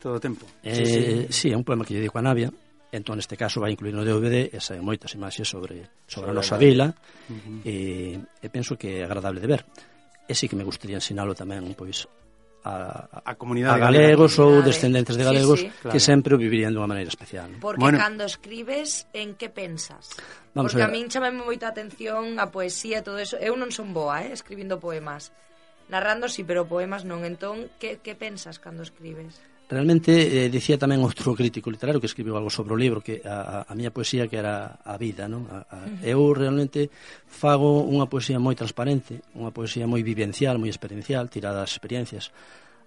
todo 0.00 0.16
o 0.16 0.20
tempo. 0.20 0.48
Eh, 0.64 0.74
sí, 0.74 0.84
sí. 0.88 1.04
sí, 1.28 1.46
é 1.52 1.56
un 1.56 1.62
poema 1.62 1.84
que 1.84 1.92
lle 1.92 2.00
dedico 2.00 2.16
a 2.16 2.24
Navia, 2.24 2.48
entón 2.90 3.22
neste 3.22 3.38
caso 3.38 3.62
vai 3.62 3.70
incluir 3.70 3.94
no 3.94 4.02
DVD 4.02 4.50
e 4.50 4.58
saen 4.58 4.82
moitas 4.82 5.14
imaxes 5.14 5.46
sobre, 5.46 5.86
sobre 6.10 6.32
a 6.32 6.34
nosa 6.34 6.58
vila 6.58 6.90
uh 6.90 7.30
-huh. 7.30 7.62
e, 7.62 8.18
e 8.18 8.46
penso 8.50 8.74
que 8.74 8.98
é 8.98 9.06
agradable 9.06 9.38
de 9.38 9.46
ver 9.46 9.62
e 10.26 10.34
sí 10.34 10.50
que 10.50 10.58
me 10.58 10.66
gustaría 10.66 10.98
ensinalo 10.98 11.30
tamén 11.30 11.62
pois 11.78 12.10
a, 12.66 13.22
a 13.24 13.34
comunidade 13.38 13.80
a 13.80 13.86
galegos 13.88 14.36
galega, 14.36 14.58
ou 14.58 14.66
descendentes 14.66 15.16
de 15.16 15.24
galegos 15.24 15.58
sí, 15.62 15.70
sí. 15.70 15.72
que 15.86 15.96
claro. 15.96 16.00
sempre 16.02 16.30
o 16.34 16.38
vivirían 16.38 16.74
dunha 16.74 16.90
maneira 16.90 17.08
especial. 17.08 17.48
Porque 17.56 17.80
bueno. 17.80 17.96
cando 17.96 18.28
escribes, 18.28 19.08
en 19.16 19.32
que 19.32 19.48
pensas? 19.48 20.12
Vamos 20.52 20.76
Porque 20.76 20.84
a, 20.84 20.90
ver. 20.90 20.92
a 20.92 20.98
min 20.98 21.08
chamame 21.08 21.40
moita 21.40 21.72
atención 21.72 22.36
a 22.36 22.52
poesía 22.52 23.00
e 23.00 23.06
todo 23.06 23.16
eso. 23.16 23.40
Eu 23.40 23.56
non 23.56 23.72
son 23.72 23.96
boa, 23.96 24.20
eh, 24.28 24.36
escribindo 24.36 24.76
poemas. 24.76 25.32
Narrando 25.88 26.28
sí, 26.28 26.44
pero 26.44 26.68
poemas 26.68 27.08
non. 27.08 27.24
Entón, 27.24 27.72
que, 27.80 27.96
que 28.04 28.12
pensas 28.12 28.60
cando 28.60 28.84
escribes? 28.84 29.40
Realmente, 29.70 30.10
eh, 30.10 30.50
dicía 30.50 30.74
tamén 30.82 30.98
outro 30.98 31.30
crítico 31.38 31.70
literario 31.70 32.02
que 32.02 32.10
escribiu 32.10 32.34
algo 32.34 32.50
sobre 32.50 32.74
o 32.74 32.80
libro, 32.80 32.98
que 32.98 33.22
a, 33.22 33.62
a, 33.62 33.70
a 33.70 33.72
miña 33.78 33.94
poesía 33.94 34.26
que 34.26 34.34
era 34.34 34.82
a 34.82 34.98
vida, 34.98 35.30
non? 35.30 35.46
A, 35.46 35.62
a, 35.62 35.76
eu 36.02 36.34
realmente 36.34 36.90
fago 37.30 37.86
unha 37.86 38.10
poesía 38.10 38.42
moi 38.42 38.58
transparente, 38.58 39.22
unha 39.38 39.54
poesía 39.54 39.86
moi 39.86 40.02
vivencial, 40.02 40.58
moi 40.58 40.66
experiencial, 40.66 41.30
tirada 41.30 41.62
das 41.62 41.70
experiencias. 41.70 42.34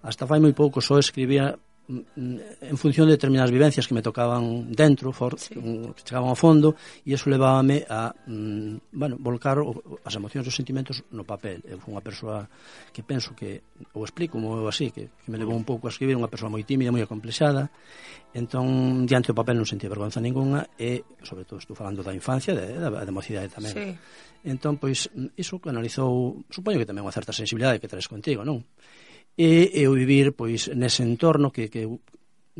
Hasta 0.04 0.28
fai 0.28 0.44
moi 0.44 0.52
pouco 0.52 0.84
só 0.84 1.00
escribía 1.00 1.56
Mm, 1.86 2.40
en 2.62 2.76
función 2.78 3.06
de 3.06 3.12
determinadas 3.12 3.50
vivencias 3.50 3.86
que 3.86 3.92
me 3.92 4.00
tocaban 4.00 4.72
dentro, 4.72 5.12
for, 5.12 5.38
sí. 5.38 5.52
que 5.52 5.60
mm, 5.60 5.92
chegaban 6.02 6.32
ao 6.32 6.38
fondo, 6.38 6.72
e 7.04 7.12
eso 7.12 7.28
levábame 7.28 7.84
a, 7.84 8.08
mm, 8.24 8.96
bueno, 8.96 9.20
volcar 9.20 9.60
o, 9.60 10.00
as 10.00 10.16
emocións 10.16 10.48
e 10.48 10.50
os 10.50 10.56
sentimentos 10.56 11.04
no 11.12 11.28
papel. 11.28 11.60
Eu 11.68 11.76
fui 11.76 11.92
unha 11.92 12.00
persoa 12.00 12.48
que 12.88 13.04
penso 13.04 13.36
que, 13.36 13.60
ou 13.92 14.00
explico 14.00 14.40
como 14.40 14.56
eu 14.56 14.64
así, 14.64 14.88
que, 14.88 15.12
que 15.12 15.28
me 15.28 15.36
levou 15.36 15.52
un 15.52 15.68
pouco 15.68 15.84
a 15.84 15.92
escribir, 15.92 16.16
unha 16.16 16.32
persoa 16.32 16.48
moi 16.48 16.64
tímida, 16.64 16.88
moi 16.88 17.04
acomplexada, 17.04 17.68
entón, 18.32 19.04
diante 19.04 19.36
do 19.36 19.36
papel 19.36 19.60
non 19.60 19.68
sentía 19.68 19.92
vergonza 19.92 20.24
ninguna, 20.24 20.64
e, 20.80 21.04
sobre 21.20 21.44
todo, 21.44 21.60
estou 21.60 21.76
falando 21.76 22.00
da 22.00 22.16
infancia, 22.16 22.56
de, 22.56 22.80
da, 22.80 22.88
da 22.88 23.12
mocidade 23.12 23.52
tamén. 23.52 23.76
Sí. 23.76 23.86
Entón, 24.48 24.80
pois, 24.80 25.12
iso 25.36 25.60
canalizou, 25.60 26.48
supoño 26.48 26.80
que 26.80 26.88
tamén 26.88 27.04
unha 27.04 27.12
certa 27.12 27.36
sensibilidade 27.36 27.76
que 27.76 27.92
traes 27.92 28.08
contigo, 28.08 28.40
non? 28.40 28.64
e 29.34 29.70
eu 29.74 29.94
vivir 29.94 30.32
pois 30.32 30.70
nese 30.70 31.02
entorno 31.02 31.50
que, 31.50 31.66
que 31.66 31.90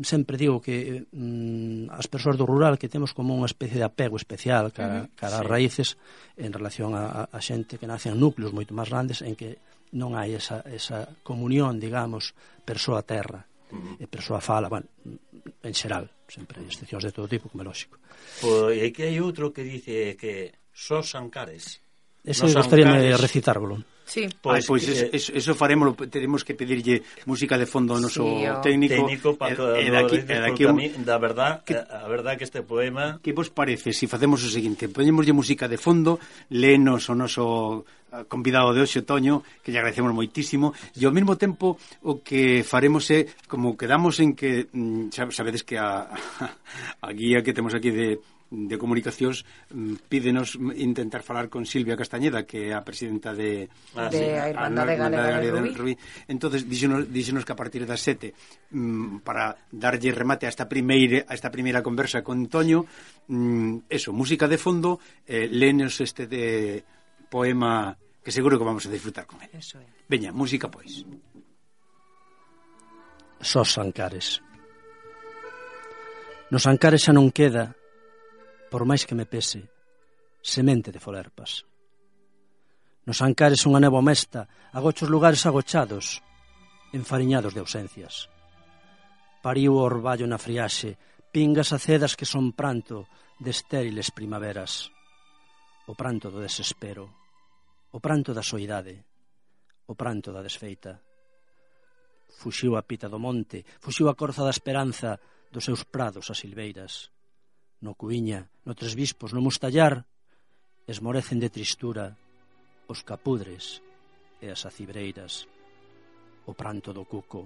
sempre 0.03 0.35
digo 0.35 0.59
que 0.59 1.07
mm, 1.07 1.87
as 1.95 2.07
persoas 2.11 2.35
do 2.35 2.43
rural 2.43 2.75
que 2.75 2.91
temos 2.91 3.15
como 3.15 3.31
unha 3.31 3.47
especie 3.47 3.79
de 3.79 3.87
apego 3.87 4.19
especial 4.19 4.75
cara, 4.75 5.07
cara 5.15 5.39
sí. 5.39 5.41
as 5.41 5.47
raíces 5.47 5.87
en 6.35 6.51
relación 6.51 6.91
a, 6.99 7.31
a 7.31 7.39
xente 7.39 7.79
que 7.79 7.87
nace 7.87 8.11
en 8.11 8.19
núcleos 8.19 8.51
moito 8.51 8.75
máis 8.75 8.91
grandes 8.91 9.23
en 9.23 9.39
que 9.39 9.55
non 9.95 10.19
hai 10.19 10.35
esa, 10.35 10.59
esa 10.67 11.07
comunión, 11.23 11.79
digamos, 11.79 12.35
persoa-terra 12.67 13.47
uh 13.71 13.75
-huh. 13.75 14.03
e 14.03 14.05
persoa 14.11 14.43
fala, 14.43 14.67
bueno, 14.67 14.91
en 15.63 15.73
xeral, 15.73 16.11
sempre 16.27 16.59
hai 16.59 16.67
excepcións 16.67 17.07
de 17.07 17.15
todo 17.15 17.31
tipo, 17.31 17.47
como 17.47 17.63
é 17.63 17.65
lógico. 17.65 17.95
Pois 18.43 18.75
pues, 18.75 18.91
que 18.91 19.07
hai 19.07 19.17
outro 19.23 19.55
que 19.55 19.63
dice 19.63 20.19
que 20.19 20.51
só 20.75 20.99
Sancares. 20.99 21.79
Ese 22.25 22.43
no 22.43 22.59
gostaríame 22.59 22.99
de 22.99 23.15
recitar, 23.15 23.55
recitarlo. 23.55 23.94
Sí. 24.05 24.29
Pois, 24.41 24.63
ah, 24.63 24.67
pois 24.67 24.85
que... 24.85 24.93
Eh, 24.93 25.09
eso, 25.13 25.33
eso 25.33 25.55
faremos, 25.57 25.97
teremos 26.13 26.45
que 26.45 26.53
pedirlle 26.53 27.01
música 27.25 27.57
de 27.57 27.65
fondo 27.65 27.97
ao 27.97 27.99
noso 27.99 28.21
sí, 28.21 28.45
o... 28.45 28.61
técnico. 28.61 28.93
Técnico 28.93 29.33
para 29.33 29.81
e, 29.81 29.89
e 29.89 29.89
daqui, 29.89 30.17
e 30.21 30.37
daqui 30.37 30.63
un... 30.69 30.77
mí, 30.77 30.93
da 31.01 31.17
verdad, 31.17 31.65
que, 31.65 31.73
eh, 31.73 31.81
a 31.81 32.05
verdad 32.05 32.37
que 32.37 32.45
este 32.45 32.61
poema 32.61 33.17
Que 33.25 33.33
vos 33.33 33.49
parece 33.49 33.89
se 33.91 34.05
si 34.05 34.05
facemos 34.05 34.45
o 34.45 34.49
seguinte? 34.49 34.85
Poñémoslle 34.93 35.33
música 35.33 35.65
de 35.65 35.81
fondo, 35.81 36.21
lenos 36.53 37.09
o 37.09 37.17
noso 37.17 37.81
eh, 38.13 38.29
convidado 38.29 38.77
de 38.77 38.85
hoxe, 38.85 39.01
Toño, 39.01 39.41
que 39.65 39.73
lle 39.73 39.81
agradecemos 39.81 40.13
moitísimo, 40.13 40.77
e 40.93 41.01
ao 41.01 41.11
mesmo 41.11 41.33
tempo 41.33 41.81
o 42.05 42.21
que 42.21 42.61
faremos 42.61 43.09
é, 43.09 43.25
como 43.49 43.73
quedamos 43.73 44.21
en 44.21 44.37
que, 44.37 44.69
mm, 44.69 45.09
xa, 45.09 45.25
sabedes 45.33 45.65
que 45.65 45.81
a, 45.81 46.13
a 47.01 47.09
guía 47.09 47.41
que 47.41 47.57
temos 47.57 47.73
aquí 47.73 47.89
de 47.89 48.21
de 48.55 48.79
Comunicacións 48.79 49.43
mm, 49.75 50.07
pídenos 50.07 50.55
intentar 50.79 51.21
falar 51.21 51.51
con 51.51 51.67
Silvia 51.67 51.99
Castañeda, 51.99 52.47
que 52.47 52.71
é 52.71 52.73
a 52.73 52.81
presidenta 52.87 53.35
de, 53.35 53.67
ah, 53.99 54.07
de 54.07 54.39
a 54.39 54.47
Irmandade 54.47 54.95
Galega 54.95 55.39
de, 55.43 55.75
Rubí. 55.75 55.93
Entonces, 56.31 56.63
díxenos, 56.63 57.11
díxenos 57.11 57.43
que 57.43 57.51
a 57.51 57.59
partir 57.59 57.83
das 57.83 57.99
sete, 57.99 58.31
mm, 58.71 59.19
para 59.27 59.59
darlle 59.67 60.15
remate 60.15 60.47
a 60.47 60.51
esta 60.51 60.71
primeira, 60.71 61.27
a 61.27 61.35
esta 61.35 61.51
primeira 61.51 61.83
conversa 61.83 62.23
con 62.23 62.47
Toño, 62.47 62.87
mm, 63.27 63.91
eso, 63.91 64.15
música 64.15 64.47
de 64.47 64.57
fondo, 64.57 65.03
eh, 65.27 65.51
lenos 65.51 65.99
este 65.99 66.25
de 66.25 66.87
poema 67.27 67.97
que 68.23 68.31
seguro 68.31 68.57
que 68.57 68.65
vamos 68.65 68.85
a 68.87 68.89
disfrutar 68.89 69.27
con 69.27 69.41
él. 69.43 69.49
Eso 69.53 69.77
é. 69.77 69.85
Veña, 70.07 70.31
música 70.31 70.71
pois. 70.71 71.05
Sos 73.41 73.77
Ancares. 73.77 74.41
Nos 76.49 76.65
Ancares 76.65 77.05
xa 77.05 77.13
non 77.13 77.29
queda 77.29 77.77
por 78.75 78.83
máis 78.83 79.07
que 79.07 79.15
me 79.15 79.23
pese, 79.23 79.71
semente 80.43 80.91
de 80.91 80.99
folerpas. 80.99 81.63
Nos 83.07 83.23
ancares 83.23 83.63
unha 83.63 83.79
neva 83.79 84.03
mesta, 84.03 84.51
agochos 84.75 85.07
lugares 85.07 85.47
agochados, 85.47 86.19
enfariñados 86.91 87.55
de 87.55 87.63
ausencias. 87.63 88.27
Pariu 89.39 89.79
o 89.79 89.85
orballo 89.87 90.27
na 90.27 90.35
friaxe, 90.35 90.99
pingas 91.31 91.71
acedas 91.71 92.19
que 92.19 92.27
son 92.27 92.51
pranto 92.51 93.07
de 93.39 93.55
estériles 93.55 94.11
primaveras. 94.11 94.91
O 95.87 95.95
pranto 95.95 96.27
do 96.27 96.43
desespero, 96.43 97.07
o 97.95 98.03
pranto 98.03 98.35
da 98.35 98.43
soidade, 98.43 98.99
o 99.87 99.95
pranto 99.95 100.35
da 100.35 100.43
desfeita. 100.43 100.99
Fuxiu 102.43 102.75
a 102.75 102.83
pita 102.83 103.07
do 103.07 103.23
monte, 103.23 103.63
fuxiu 103.79 104.11
a 104.11 104.19
corza 104.19 104.43
da 104.43 104.51
esperanza 104.51 105.15
dos 105.47 105.63
seus 105.63 105.87
prados 105.87 106.27
a 106.27 106.35
silveiras 106.35 107.14
no 107.85 107.93
Cuiña, 107.93 108.49
no 108.65 108.73
Tres 108.73 108.97
Bispos, 108.97 109.29
no 109.29 109.45
Mustallar, 109.45 110.09
esmorecen 110.89 111.37
de 111.37 111.53
tristura 111.53 112.17
os 112.89 113.05
capudres 113.05 113.85
e 114.41 114.49
as 114.49 114.65
acibreiras, 114.65 115.45
o 116.49 116.53
pranto 116.57 116.89
do 116.97 117.05
cuco, 117.05 117.45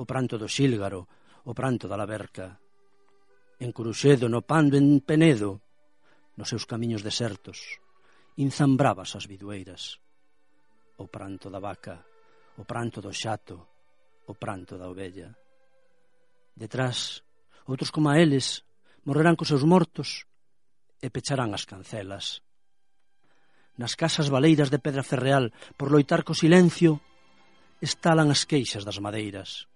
o 0.00 0.04
pranto 0.08 0.40
do 0.40 0.48
xílgaro, 0.48 1.04
o 1.44 1.52
pranto 1.52 1.84
da 1.84 2.00
laberca. 2.00 2.56
En 3.60 3.72
Curuxedo, 3.72 4.32
no 4.32 4.40
Pando, 4.40 4.80
en 4.80 5.04
Penedo, 5.04 5.60
nos 6.40 6.48
seus 6.48 6.64
camiños 6.64 7.04
desertos, 7.04 7.80
inzambrabas 8.40 9.12
as 9.12 9.28
vidueiras, 9.28 10.00
o 10.96 11.04
pranto 11.08 11.52
da 11.52 11.60
vaca, 11.60 12.00
o 12.56 12.64
pranto 12.64 13.04
do 13.04 13.12
xato, 13.12 13.56
o 14.28 14.32
pranto 14.32 14.80
da 14.80 14.88
ovella. 14.88 15.36
Detrás, 16.56 17.20
outros 17.68 17.92
como 17.92 18.12
a 18.12 18.20
eles, 18.20 18.65
morrerán 19.06 19.38
cos 19.38 19.54
seus 19.54 19.62
mortos 19.62 20.26
e 20.98 21.08
pecharán 21.14 21.54
as 21.54 21.64
cancelas. 21.64 22.42
Nas 23.78 23.94
casas 23.94 24.28
baleiras 24.28 24.68
de 24.68 24.82
pedra 24.82 25.06
ferreal, 25.06 25.54
por 25.78 25.94
loitar 25.94 26.26
co 26.26 26.34
silencio, 26.34 26.98
estalan 27.78 28.34
as 28.34 28.42
queixas 28.44 28.82
das 28.82 28.98
madeiras. 28.98 29.70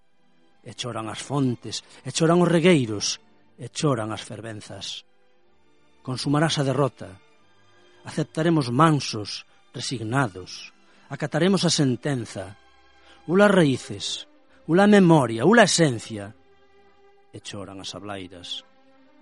E 0.67 0.75
choran 0.75 1.09
as 1.09 1.23
fontes, 1.23 1.87
e 2.03 2.11
choran 2.11 2.43
os 2.43 2.51
regueiros, 2.51 3.23
e 3.57 3.71
choran 3.71 4.11
as 4.11 4.27
fervenzas. 4.27 5.07
Consumarás 6.03 6.59
a 6.59 6.67
derrota. 6.67 7.15
Aceptaremos 8.05 8.73
mansos, 8.73 9.45
resignados. 9.71 10.73
Acataremos 11.13 11.63
a 11.69 11.71
sentenza. 11.71 12.57
Ula 13.29 13.47
raíces, 13.47 14.27
ula 14.67 14.89
memoria, 14.89 15.45
ula 15.45 15.69
esencia. 15.69 16.33
E 17.31 17.39
choran 17.45 17.85
as 17.85 17.93
ablairas. 17.95 18.65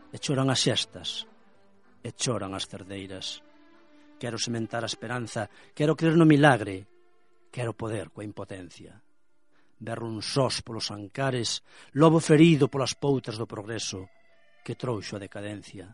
E 0.09 0.17
choran 0.17 0.49
as 0.49 0.65
xestas, 0.65 1.29
e 2.01 2.17
choran 2.17 2.57
as 2.57 2.65
cerdeiras. 2.65 3.45
Quero 4.17 4.41
sementar 4.41 4.81
a 4.81 4.89
esperanza, 4.89 5.53
quero 5.77 5.93
creer 5.93 6.17
no 6.17 6.25
milagre, 6.25 6.89
quero 7.53 7.77
poder 7.77 8.09
coa 8.09 8.25
impotencia. 8.25 8.97
Berrun 9.77 10.25
sós 10.25 10.65
polos 10.65 10.89
ancares, 10.89 11.61
lobo 11.93 12.25
ferido 12.25 12.73
polas 12.73 12.97
poutas 12.97 13.37
do 13.37 13.45
progreso, 13.45 14.09
que 14.65 14.81
trouxo 14.81 15.21
a 15.21 15.23
decadencia. 15.23 15.93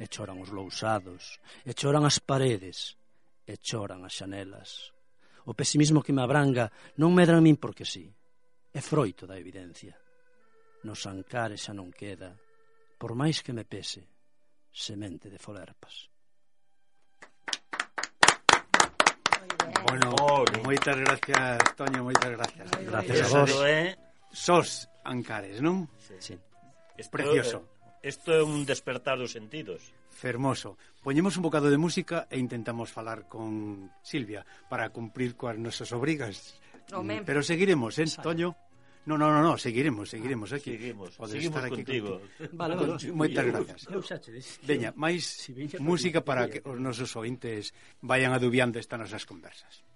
E 0.00 0.08
choran 0.08 0.40
os 0.40 0.48
lousados, 0.48 1.36
e 1.68 1.76
choran 1.76 2.08
as 2.08 2.16
paredes, 2.24 2.96
e 3.44 3.60
choran 3.60 4.00
as 4.08 4.16
xanelas. 4.16 4.96
O 5.44 5.52
pesimismo 5.52 6.00
que 6.00 6.16
me 6.16 6.24
abranga 6.24 6.72
non 6.96 7.12
medra 7.12 7.36
a 7.36 7.44
min 7.44 7.60
porque 7.60 7.84
sí. 7.84 8.08
É 8.72 8.80
froito 8.80 9.28
da 9.28 9.36
evidencia. 9.36 9.92
Nos 10.88 11.04
ancares 11.04 11.68
xa 11.68 11.76
non 11.76 11.92
queda 11.92 12.45
por 12.98 13.14
máis 13.14 13.44
que 13.44 13.52
me 13.52 13.64
pese, 13.64 14.08
semente 14.72 15.28
de 15.28 15.38
folerpas. 15.38 16.08
Bueno, 19.86 20.16
moitas 20.64 20.96
gracias, 20.96 21.58
Toño, 21.76 22.02
moitas 22.02 22.30
gracias. 22.32 22.66
Gracias 22.84 23.34
a 23.34 23.44
vos. 23.44 23.52
Sos 24.32 24.88
Ancares, 25.04 25.62
non? 25.62 25.88
Sí. 25.96 26.18
sí. 26.18 26.34
Precioso. 27.08 27.64
Isto 28.02 28.34
é 28.34 28.42
un 28.42 28.66
despertar 28.66 29.18
dos 29.18 29.32
sentidos. 29.32 29.94
Fermoso. 30.10 30.78
Poñemos 31.02 31.36
un 31.36 31.42
bocado 31.42 31.70
de 31.70 31.78
música 31.78 32.26
e 32.30 32.38
intentamos 32.38 32.90
falar 32.90 33.28
con 33.28 33.90
Silvia 34.02 34.46
para 34.68 34.90
cumprir 34.90 35.36
coas 35.36 35.58
nosas 35.58 35.92
obrigas. 35.92 36.58
Omen. 36.94 37.24
Pero 37.26 37.42
seguiremos, 37.42 37.98
eh, 37.98 38.06
Toño? 38.22 38.54
No, 39.06 39.16
no, 39.16 39.30
no, 39.30 39.40
no, 39.40 39.56
seguiremos, 39.56 40.10
seguiremos 40.10 40.52
ah, 40.52 40.56
eh, 40.56 40.58
aquí. 40.58 40.72
Seguimos, 40.76 41.14
Podes 41.14 41.32
seguimos 41.32 41.56
estar 41.56 41.64
aquí 41.64 41.84
contigo. 41.84 42.20
contigo. 42.20 42.50
Vale, 42.58 42.74
vale. 42.74 43.12
Moitas 43.14 43.44
gracias. 43.46 43.80
Eu 43.86 44.02
xa 44.02 44.18
che. 44.18 44.34
Veña, 44.66 44.90
máis 44.98 45.22
si 45.22 45.54
música 45.78 46.26
para 46.26 46.50
que 46.50 46.58
os 46.66 46.74
nosos 46.76 47.14
ointes 47.14 47.70
vayan 48.02 48.34
adubiando 48.34 48.82
estas 48.82 48.98
nosas 48.98 49.22
conversas. 49.22 49.86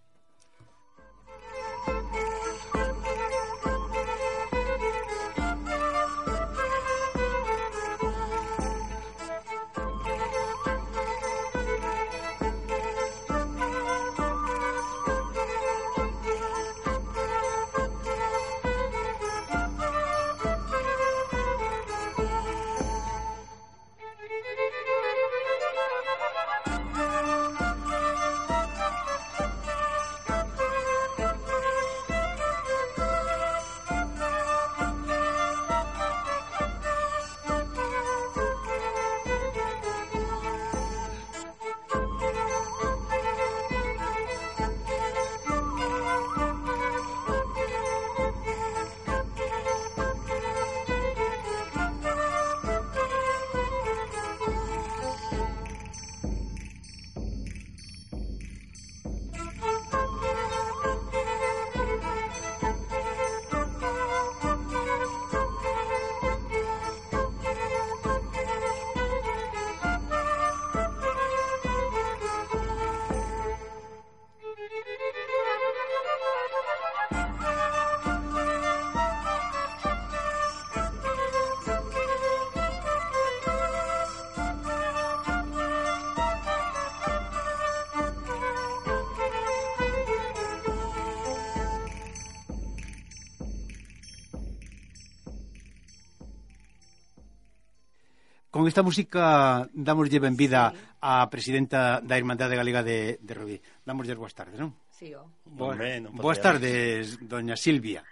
esta 98.71 98.87
música 98.87 99.67
damoslle 99.75 100.23
benvida 100.23 100.71
sí. 100.71 100.79
á 101.03 101.27
presidenta 101.27 101.99
da 102.01 102.15
Irmandade 102.17 102.55
Galega 102.55 102.87
de, 102.87 103.19
de 103.19 103.33
Rubí. 103.35 103.59
Damoslle 103.83 104.15
boas 104.15 104.33
tardes, 104.33 104.57
non? 104.57 104.79
Sí, 104.95 105.11
oh. 105.13 105.27
Boa, 105.45 105.75
Boa, 105.75 106.15
boas 106.15 106.39
tardes, 106.39 107.19
doña 107.21 107.59
Silvia 107.59 108.07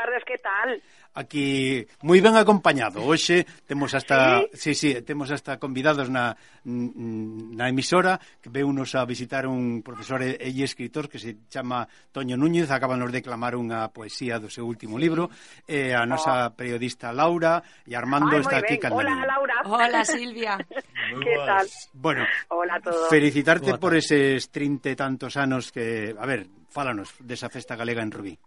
tardes, 0.00 0.24
que 0.24 0.38
tal? 0.38 0.80
Aquí 1.12 1.82
moi 2.06 2.22
ben 2.22 2.38
acompañado. 2.38 3.02
Hoxe 3.02 3.42
temos 3.66 3.92
hasta 3.98 4.46
sí, 4.54 4.72
sí, 4.78 4.94
sí 4.94 5.02
temos 5.02 5.34
hasta 5.34 5.58
convidados 5.58 6.06
na 6.06 6.38
na 6.62 7.66
emisora 7.66 8.22
que 8.38 8.46
veunos 8.46 8.94
a 8.94 9.02
visitar 9.04 9.44
un 9.50 9.82
profesor 9.82 10.22
e, 10.22 10.38
e 10.38 10.54
escritor 10.62 11.10
que 11.10 11.18
se 11.18 11.50
chama 11.50 11.90
Toño 12.14 12.38
Núñez, 12.38 12.70
acaban 12.70 13.02
de 13.02 13.10
declamar 13.10 13.58
unha 13.58 13.90
poesía 13.90 14.38
do 14.38 14.46
seu 14.46 14.64
último 14.64 15.02
libro, 15.02 15.34
e 15.66 15.90
eh, 15.90 15.98
a 15.98 16.06
nosa 16.06 16.46
oh. 16.46 16.54
periodista 16.54 17.10
Laura 17.10 17.58
e 17.82 17.92
Armando 17.98 18.38
Ay, 18.38 18.46
está 18.46 18.62
aquí 18.62 18.78
Hola 18.78 19.26
Laura. 19.26 19.56
Hola 19.66 20.02
Silvia. 20.14 20.54
que 20.62 21.34
tal? 21.42 21.66
Bueno, 21.92 22.22
Hola 22.54 22.78
a 22.78 22.80
todos. 22.80 23.10
felicitarte 23.10 23.76
por 23.82 23.98
eses 23.98 24.46
30 24.54 24.94
e 24.94 24.96
tantos 24.96 25.34
anos 25.34 25.74
que, 25.74 26.14
a 26.14 26.22
ver, 26.22 26.46
fálanos 26.70 27.18
desa 27.18 27.50
festa 27.50 27.74
galega 27.74 28.06
en 28.06 28.14
Rubí. 28.14 28.38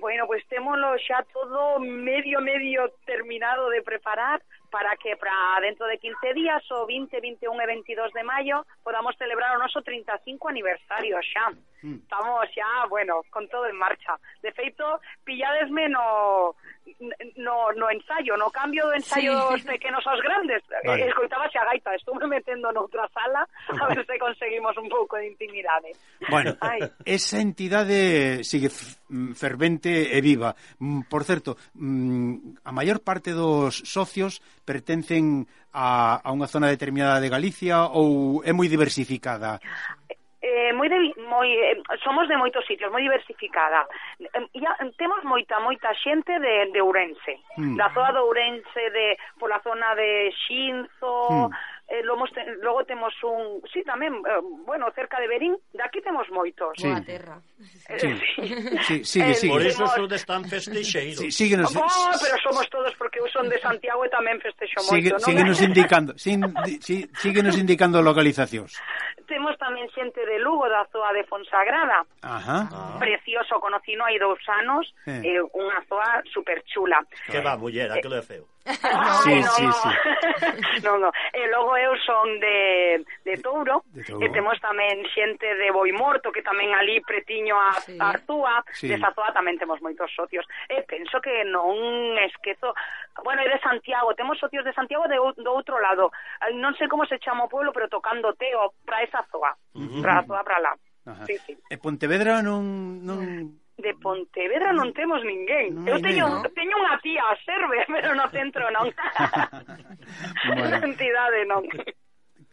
Bueno, 0.00 0.26
pues, 0.26 0.42
témolo 0.48 0.96
xa 0.98 1.22
todo 1.32 1.78
medio, 1.78 2.40
medio 2.40 2.88
terminado 3.04 3.68
de 3.68 3.82
preparar 3.82 4.40
para 4.70 4.96
que 4.96 5.16
para 5.16 5.60
dentro 5.60 5.86
de 5.86 5.98
15 5.98 6.32
días, 6.32 6.62
o 6.72 6.86
20, 6.86 7.20
21 7.20 7.60
e 7.60 7.66
22 7.66 8.12
de 8.12 8.22
maio, 8.24 8.64
podamos 8.82 9.14
celebrar 9.18 9.56
o 9.56 9.60
noso 9.60 9.82
35 9.82 10.48
aniversario 10.48 11.20
xa. 11.20 11.52
Mm. 11.82 12.00
Estamos 12.00 12.48
xa, 12.54 12.86
bueno, 12.88 13.20
con 13.28 13.46
todo 13.48 13.66
en 13.66 13.76
marcha. 13.76 14.16
De 14.40 14.52
feito, 14.52 15.00
pilladesme 15.24 15.88
no, 15.88 16.56
no, 17.36 17.72
no 17.72 17.90
ensayo, 17.90 18.36
no 18.36 18.50
cambio 18.50 18.86
do 18.86 18.94
ensayo 18.94 19.32
sí. 19.32 19.38
dos 19.50 19.62
pequenos 19.62 20.06
aos 20.06 20.20
grandes. 20.20 20.62
Vale. 20.84 21.08
Escoitaba 21.08 21.48
xa 21.48 21.64
gaita, 21.64 21.94
estuve 21.94 22.26
metendo 22.26 22.72
noutra 22.72 23.08
sala 23.12 23.46
a 23.68 23.84
ver 23.88 24.04
se 24.04 24.18
conseguimos 24.18 24.76
un 24.76 24.88
pouco 24.88 25.16
de 25.16 25.28
intimidade. 25.28 25.96
Bueno, 26.28 26.56
Ai. 26.60 26.80
esa 27.04 27.40
entidade 27.40 28.44
sigue 28.44 28.68
mm, 29.08 29.32
fervente 29.32 30.12
e 30.16 30.20
viva. 30.20 30.54
Mm, 30.78 31.08
por 31.08 31.24
certo, 31.24 31.56
mm, 31.74 32.60
a 32.64 32.72
maior 32.72 33.00
parte 33.00 33.32
dos 33.32 33.80
socios 33.88 34.44
pertencen 34.64 35.48
a, 35.72 36.20
a 36.20 36.28
unha 36.34 36.50
zona 36.50 36.68
determinada 36.68 37.22
de 37.22 37.32
Galicia 37.32 37.88
ou 37.88 38.44
é 38.44 38.52
moi 38.52 38.68
diversificada? 38.68 39.56
eh, 40.42 40.72
moi 40.72 40.88
de, 40.88 41.12
moi, 41.28 41.46
eh, 41.46 41.76
somos 42.02 42.26
de 42.28 42.36
moitos 42.36 42.64
sitios, 42.64 42.90
moi 42.90 43.04
diversificada. 43.04 43.84
Eh, 44.18 44.48
ya, 44.56 44.72
temos 44.96 45.20
moita, 45.24 45.60
moita 45.60 45.92
xente 46.00 46.32
de, 46.40 46.72
de 46.72 46.80
Ourense, 46.80 47.44
mm. 47.60 47.76
da 47.76 47.92
zona 47.92 48.12
de 48.12 48.20
Ourense, 48.24 48.82
de, 48.90 49.18
pola 49.38 49.60
zona 49.60 49.94
de 49.94 50.32
Xinzo, 50.32 51.28
mm 51.28 51.52
eh, 51.90 52.02
logo, 52.04 52.24
te, 52.28 52.44
logo 52.62 52.84
temos 52.84 53.12
un, 53.24 53.60
sí, 53.72 53.82
tamén, 53.82 54.14
eh, 54.22 54.38
bueno, 54.62 54.86
cerca 54.94 55.18
de 55.18 55.26
Berín, 55.26 55.58
de 55.74 55.82
aquí 55.82 56.00
temos 56.00 56.30
moitos. 56.30 56.70
Sí. 56.78 56.86
Boa 56.86 57.02
terra. 57.02 57.36
Eh, 57.90 57.98
sí. 57.98 58.14
sí, 58.86 59.04
sigue, 59.04 59.30
eh, 59.30 59.34
sigue. 59.34 59.52
Por 59.52 59.66
iso 59.66 59.86
son 59.86 60.08
de 60.08 60.18
tan 60.22 60.44
festexeiros. 60.46 61.18
Sí, 61.18 61.30
síguenos. 61.34 61.74
Oh, 61.74 62.14
pero 62.22 62.36
somos 62.46 62.70
todos 62.70 62.94
porque 62.94 63.18
eu 63.18 63.26
son 63.34 63.50
de 63.50 63.58
Santiago 63.58 64.06
e 64.06 64.08
tamén 64.08 64.38
festexo 64.38 64.78
moito, 64.86 64.94
sigue, 64.94 65.10
non? 65.10 65.26
Síguenos 65.26 65.58
indicando, 65.58 66.10
sin, 66.14 66.46
sí, 66.78 67.10
síguenos 67.18 67.58
indicando 67.58 67.98
localizacións. 67.98 68.78
Temos 69.26 69.58
tamén 69.58 69.90
xente 69.90 70.22
de 70.22 70.38
Lugo, 70.38 70.70
da 70.70 70.86
zoa 70.94 71.10
de 71.10 71.26
Fonsagrada. 71.26 72.06
Ajá. 72.22 72.70
Ah. 72.70 72.98
Precioso, 73.02 73.58
conocino 73.58 74.06
hai 74.06 74.14
dous 74.22 74.38
anos, 74.46 74.86
eh. 75.10 75.26
eh 75.26 75.42
unha 75.42 75.82
zoa 75.90 76.22
superchula. 76.30 77.02
Que 77.26 77.42
va, 77.42 77.58
muller, 77.58 77.90
aquilo 77.90 78.14
é 78.14 78.22
feo. 78.22 78.46
No, 78.90 79.12
sí, 79.22 79.40
no, 79.40 79.50
sí, 79.50 79.64
no. 79.64 79.72
sí. 80.74 80.82
no, 80.82 80.98
no. 80.98 81.12
E 81.32 81.46
logo 81.48 81.76
eu 81.76 81.96
son 82.04 82.38
de, 82.40 83.04
de 83.24 83.36
Touro, 83.38 83.84
de, 83.92 84.04
Touro, 84.04 84.24
e 84.24 84.28
temos 84.28 84.60
tamén 84.60 85.00
xente 85.10 85.56
de 85.56 85.72
Boimorto, 85.72 86.28
que 86.28 86.44
tamén 86.44 86.76
ali 86.76 87.00
pretiño 87.00 87.56
a, 87.56 87.72
sí. 87.80 87.96
a 87.96 88.12
Artúa, 88.12 88.60
sí. 88.76 88.88
de 88.88 89.00
Satoa 89.00 89.32
tamén 89.32 89.56
temos 89.56 89.80
moitos 89.80 90.12
socios. 90.12 90.44
E 90.68 90.84
penso 90.84 91.20
que 91.24 91.44
non 91.48 92.16
esquezo... 92.20 92.76
Bueno, 93.24 93.40
e 93.40 93.48
de 93.48 93.58
Santiago, 93.64 94.12
temos 94.14 94.36
socios 94.36 94.64
de 94.64 94.76
Santiago 94.76 95.08
de, 95.08 95.16
do 95.16 95.50
outro 95.50 95.80
lado. 95.80 96.12
Non 96.52 96.76
sei 96.76 96.86
como 96.86 97.08
se 97.08 97.16
chama 97.18 97.48
o 97.48 97.52
pueblo, 97.52 97.72
pero 97.72 97.88
tocando 97.88 98.36
teo 98.36 98.76
para 98.84 99.00
esa 99.00 99.24
zoa, 99.32 99.56
uh 99.56 99.80
-huh. 99.80 100.02
para 100.04 100.20
a 100.20 100.24
zoa 100.28 100.44
para 100.44 100.60
lá. 100.60 100.72
Ajá. 101.06 101.24
Sí, 101.24 101.36
sí. 101.48 101.56
E 101.72 101.80
Pontevedra 101.80 102.44
non... 102.44 103.00
non 103.00 103.18
eh, 103.24 103.69
de 103.80 103.92
Pontevedra 103.96 104.72
non 104.72 104.92
mm. 104.92 104.96
temos 104.96 105.20
ninguén. 105.24 105.74
Non, 105.74 105.88
eu 105.88 105.98
teño, 105.98 106.24
no? 106.28 106.46
teño 106.52 106.76
unha 106.76 106.96
tía 107.00 107.24
a 107.24 107.36
serve, 107.42 107.84
pero 107.94 108.12
no 108.14 108.26
centro 108.28 108.68
non. 108.70 108.88
bueno. 110.54 110.76
Entidade 110.84 111.44
non. 111.48 111.64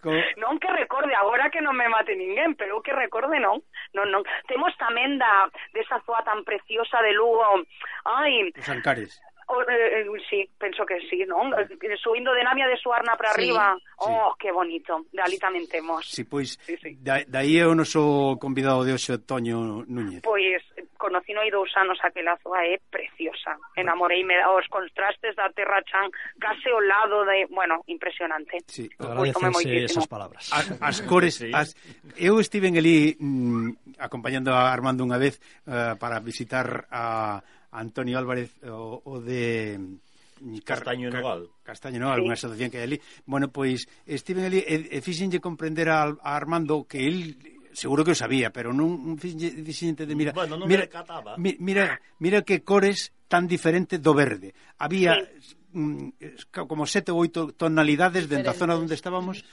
Co... 0.01 0.13
Non 0.37 0.61
que 0.61 0.69
recorde 0.71 1.13
agora 1.13 1.49
que 1.49 1.59
non 1.59 1.75
me 1.75 1.89
mate 1.89 2.15
ninguén, 2.15 2.53
pero 2.55 2.79
que 2.85 2.93
recorde 2.93 3.39
non. 3.41 3.59
Non, 3.93 4.07
non. 4.09 4.23
Temos 4.47 4.71
tamén 4.79 5.17
da 5.19 5.49
desa 5.73 5.99
zoa 6.05 6.23
tan 6.23 6.45
preciosa 6.47 7.01
de 7.01 7.11
Lugo. 7.13 7.63
Ai, 8.05 8.53
os 8.55 8.69
Ancares. 8.69 9.19
Eh, 9.47 10.01
eh, 10.01 10.05
sí, 10.29 10.49
penso 10.57 10.85
que 10.85 10.99
sí, 11.07 11.23
non? 11.23 11.55
Eh, 11.55 11.97
Subindo 12.03 12.33
de 12.35 12.43
Namia 12.43 12.67
de 12.67 12.75
Suarna 12.75 13.15
para 13.15 13.31
sí, 13.31 13.47
arriba. 13.47 13.77
Oh, 14.03 14.35
que 14.35 14.51
bonito. 14.51 15.07
De 15.15 15.23
ali 15.23 15.39
tamén 15.39 15.63
temos. 15.71 16.03
Sí, 16.03 16.27
pois, 16.27 16.59
sí, 16.67 16.75
sí. 16.83 16.99
Da, 16.99 17.23
daí 17.23 17.55
é 17.55 17.63
o 17.63 17.71
noso 17.71 18.35
convidado 18.43 18.83
de 18.83 18.91
hoxe, 18.91 19.15
Toño 19.23 19.87
Núñez. 19.87 20.27
Pois, 20.27 20.59
conocino 20.99 21.39
hai 21.39 21.47
dous 21.47 21.71
anos 21.79 21.95
aquela 22.03 22.35
zoa, 22.43 22.59
é 22.67 22.75
preciosa. 22.91 23.55
Enamoreime 23.79 24.35
os 24.51 24.67
contrastes 24.67 25.31
da 25.39 25.47
Terra 25.55 25.79
Chan 25.87 26.11
case 26.43 26.67
ao 26.67 26.83
lado 26.83 27.23
de... 27.23 27.47
Bueno, 27.47 27.87
impresionante. 27.87 28.59
Sí, 28.67 28.91
agradecense 28.99 29.87
esas 29.87 30.11
palabras. 30.11 30.51
As, 30.51 30.75
as 30.75 30.97
cores... 31.07 31.39
Sí. 31.39 31.55
As, 31.55 31.71
eu 32.19 32.43
estive 32.43 32.67
en 32.67 32.75
Elí 32.75 33.15
mm, 33.15 33.95
acompañando 34.03 34.51
a 34.51 34.67
Armando 34.75 35.07
unha 35.07 35.15
vez 35.15 35.39
uh, 35.69 35.95
para 35.95 36.19
visitar 36.19 36.83
a 36.91 37.39
Antonio 37.77 38.17
Álvarez 38.17 38.51
o, 38.65 39.01
o 39.05 39.21
de 39.21 39.77
mm, 39.77 40.57
Castaño 40.65 41.09
Nogal. 41.09 41.47
Castaño 41.61 42.01
Nogal, 42.01 42.19
sí. 42.19 42.25
unha 42.25 42.35
asociación 42.37 42.69
que 42.73 42.81
hai 42.81 42.85
ali. 42.89 42.97
Bueno, 43.29 43.53
pois 43.53 43.85
estive 44.09 44.41
ali 44.41 44.65
e, 44.65 44.89
eh, 44.89 44.97
e 44.97 44.97
eh, 44.97 45.01
fixenlle 45.05 45.37
comprender 45.37 45.93
a, 45.93 46.09
a 46.09 46.31
Armando 46.33 46.89
que 46.89 47.05
el 47.05 47.37
seguro 47.77 48.01
que 48.01 48.17
o 48.17 48.17
sabía, 48.17 48.49
pero 48.49 48.73
non 48.73 49.21
fixenlle 49.21 50.03
de 50.09 50.15
mira, 50.17 50.33
bueno, 50.33 50.57
non 50.57 50.65
mira, 50.65 50.89
me 51.37 51.37
mi, 51.37 51.51
mira, 51.61 52.01
mira 52.17 52.41
que 52.41 52.65
cores 52.65 53.13
tan 53.29 53.45
diferente 53.45 54.01
do 54.01 54.17
verde. 54.17 54.57
Había 54.81 55.13
sí. 55.37 55.53
mm, 55.77 56.65
como 56.65 56.89
sete 56.89 57.13
ou 57.13 57.21
oito 57.21 57.53
tonalidades 57.53 58.25
dentro 58.25 58.49
da 58.49 58.57
zona 58.57 58.73
onde 58.73 58.97
estábamos 58.97 59.45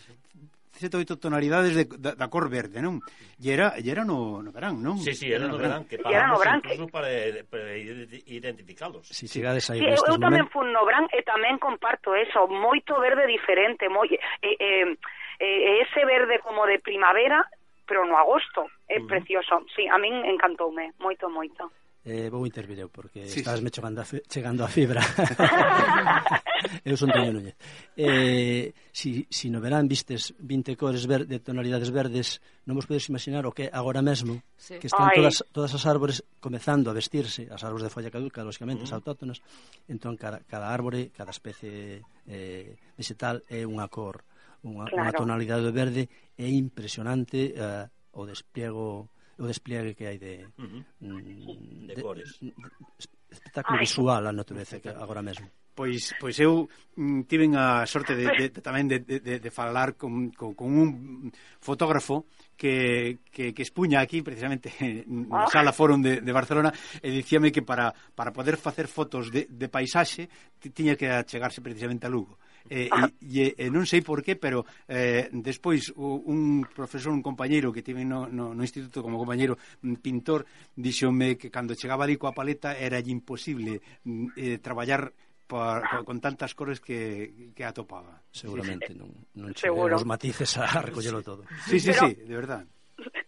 sete 0.74 0.98
oito 0.98 1.16
tonalidades 1.16 1.74
de, 1.74 1.84
da, 1.86 2.18
da 2.18 2.26
cor 2.28 2.50
verde, 2.50 2.82
non? 2.82 2.98
E 3.38 3.46
era, 3.50 3.78
e 3.78 3.86
era 3.86 4.02
no, 4.02 4.42
no 4.42 4.50
verán, 4.50 4.82
non? 4.82 4.98
Sí, 4.98 5.14
sí, 5.14 5.30
era 5.30 5.46
no, 5.46 5.54
no 5.54 5.62
verán, 5.62 5.86
que 5.86 6.02
paramos 6.02 6.34
no 6.34 6.42
verán, 6.42 6.58
incluso 6.60 6.86
que... 6.86 6.92
para, 6.92 7.08
para 7.46 7.78
identificalos. 7.78 9.06
Si 9.08 9.26
sí, 9.26 9.38
chegades 9.38 9.70
aí 9.70 9.78
sí, 9.80 9.86
eu, 9.86 10.02
eu 10.02 10.18
tamén 10.18 10.50
fun 10.50 10.74
no 10.74 10.82
verán 10.82 11.06
e 11.14 11.22
tamén 11.22 11.56
comparto 11.62 12.12
eso, 12.18 12.50
moito 12.50 12.98
verde 12.98 13.24
diferente, 13.30 13.86
moi, 13.86 14.10
Eh, 14.44 14.96
eh, 15.40 15.80
ese 15.82 16.04
verde 16.04 16.38
como 16.38 16.66
de 16.66 16.78
primavera, 16.78 17.44
pero 17.86 18.06
no 18.06 18.16
agosto, 18.16 18.70
é 18.88 18.98
uh 18.98 19.02
-huh. 19.02 19.06
precioso. 19.08 19.66
Sí, 19.74 19.88
a 19.88 19.98
min 19.98 20.24
encantoume, 20.24 20.92
moito, 20.98 21.28
moito 21.28 21.70
eh, 22.04 22.28
vou 22.28 22.44
intervir 22.44 22.78
eu, 22.78 22.92
porque 22.92 23.24
sí, 23.24 23.40
estás 23.40 23.64
me 23.64 23.72
chegando 23.72 24.04
a, 24.04 24.06
chegando 24.28 24.60
a 24.64 24.68
fibra. 24.68 25.00
eu 26.84 26.96
son 27.00 27.08
Toño 27.08 27.32
Núñez. 27.32 27.56
Eh, 27.96 28.76
si, 28.92 29.24
si 29.32 29.48
no 29.48 29.56
verán 29.64 29.88
vistes 29.88 30.36
20 30.36 30.76
cores 30.76 31.08
ver, 31.08 31.24
de 31.24 31.40
tonalidades 31.40 31.88
verdes, 31.88 32.44
non 32.68 32.76
vos 32.76 32.84
podes 32.84 33.08
imaginar 33.08 33.48
o 33.48 33.56
que 33.56 33.72
agora 33.72 34.04
mesmo, 34.04 34.44
sí. 34.60 34.76
que 34.76 34.92
están 34.92 35.08
Ai. 35.08 35.16
todas, 35.16 35.40
todas 35.48 35.72
as 35.72 35.84
árbores 35.88 36.20
comezando 36.44 36.92
a 36.92 36.96
vestirse, 36.96 37.48
as 37.48 37.64
árbores 37.64 37.88
de 37.88 37.92
folla 37.92 38.12
caduca, 38.12 38.44
lógicamente, 38.44 38.84
as 38.84 38.92
mm. 38.92 38.98
autóctonas, 39.00 39.40
entón 39.88 40.20
cada, 40.20 40.44
cada 40.44 40.68
árbore, 40.68 41.08
cada 41.08 41.32
especie 41.32 42.04
eh, 42.28 42.76
vegetal 43.00 43.40
é 43.48 43.64
unha 43.64 43.88
cor, 43.88 44.20
unha, 44.60 44.84
claro. 44.92 45.08
unha 45.08 45.12
tonalidade 45.16 45.72
verde, 45.72 46.04
é 46.36 46.48
impresionante 46.52 47.56
eh, 47.56 47.88
o 48.12 48.28
despliego 48.28 49.08
o 49.38 49.44
despliegue 49.46 49.94
que 49.94 50.06
hai 50.06 50.18
de, 50.18 50.46
uh 50.46 50.62
-huh. 50.62 50.82
mm, 51.00 51.86
de, 51.90 51.94
cores. 52.02 52.38
De, 52.40 52.50
de, 52.50 53.14
espectáculo 53.34 53.76
ah, 53.76 53.80
Ay. 53.82 53.86
visual 53.86 54.22
a 54.26 54.32
natureza 54.32 54.80
que 54.80 54.88
agora 54.88 55.22
mesmo. 55.22 55.50
Pois, 55.74 56.14
pois 56.22 56.38
eu 56.38 56.70
mm, 56.94 57.26
tiven 57.26 57.58
a 57.58 57.82
sorte 57.82 58.14
de, 58.14 58.30
de, 58.30 58.46
de 58.54 58.60
tamén 58.62 58.86
de, 58.86 59.02
de, 59.02 59.42
de 59.42 59.50
falar 59.50 59.98
con, 59.98 60.30
con, 60.30 60.54
con 60.54 60.70
un 60.70 61.34
fotógrafo 61.58 62.30
que, 62.54 63.26
que, 63.26 63.50
que 63.50 63.62
expuña 63.66 63.98
aquí 63.98 64.22
precisamente 64.22 64.70
na 65.10 65.44
ah. 65.44 65.50
sala 65.50 65.74
Fórum 65.74 65.98
de, 65.98 66.22
de 66.22 66.32
Barcelona 66.32 66.70
e 67.02 67.10
dicíame 67.10 67.50
que 67.50 67.66
para, 67.66 67.90
para 68.14 68.30
poder 68.30 68.54
facer 68.54 68.86
fotos 68.86 69.34
de, 69.34 69.50
de 69.50 69.66
paisaxe 69.66 70.30
tiña 70.70 70.94
que 70.94 71.10
achegarse 71.10 71.58
precisamente 71.58 72.06
a 72.06 72.12
Lugo 72.14 72.38
eh, 72.70 72.88
e, 73.20 73.54
e, 73.56 73.66
e 73.66 73.66
non 73.68 73.84
sei 73.84 74.00
por 74.00 74.24
qué, 74.24 74.36
pero 74.36 74.64
eh, 74.88 75.28
despois 75.32 75.92
un 75.96 76.64
profesor, 76.68 77.12
un 77.12 77.24
compañeiro 77.24 77.72
que 77.72 77.84
tive 77.84 78.04
no, 78.04 78.26
no, 78.28 78.56
no 78.56 78.62
instituto 78.64 79.04
como 79.04 79.20
compañeiro 79.20 79.58
mm, 79.82 80.00
pintor, 80.00 80.48
díxome 80.72 81.36
que 81.36 81.52
cando 81.52 81.76
chegaba 81.76 82.04
ali 82.08 82.16
coa 82.16 82.32
paleta 82.32 82.76
era 82.76 83.00
imposible 83.04 83.80
mm, 84.04 84.36
eh, 84.36 84.56
traballar 84.58 85.12
por, 85.46 86.04
con 86.04 86.20
tantas 86.20 86.54
cores 86.54 86.80
que, 86.80 87.52
que 87.54 87.64
atopaba. 87.64 88.20
Seguramente 88.32 88.96
non, 88.96 89.12
non 89.36 89.52
Seguro. 89.60 89.96
os 90.00 90.08
matices 90.08 90.56
a 90.56 90.80
recollelo 90.88 91.20
todo. 91.20 91.44
Sí, 91.68 91.78
sí, 91.78 91.92
pero, 91.92 92.08
sí, 92.08 92.10
de 92.24 92.34
verdad. 92.34 92.62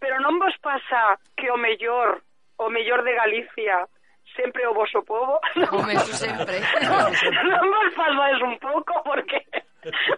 Pero 0.00 0.16
non 0.20 0.40
vos 0.40 0.56
pasa 0.64 1.20
que 1.36 1.52
o 1.52 1.60
mellor, 1.60 2.24
o 2.56 2.72
mellor 2.72 3.04
de 3.04 3.12
Galicia 3.12 3.84
sempre 4.36 4.62
o 4.68 4.76
vosso 4.76 5.02
povo. 5.02 5.40
Home, 5.72 5.96
iso 5.96 6.12
sempre. 6.12 6.60
Non, 6.84 7.10
vos 7.10 7.88
salvades 7.96 8.40
un 8.48 8.56
pouco 8.60 8.92
porque 9.02 9.42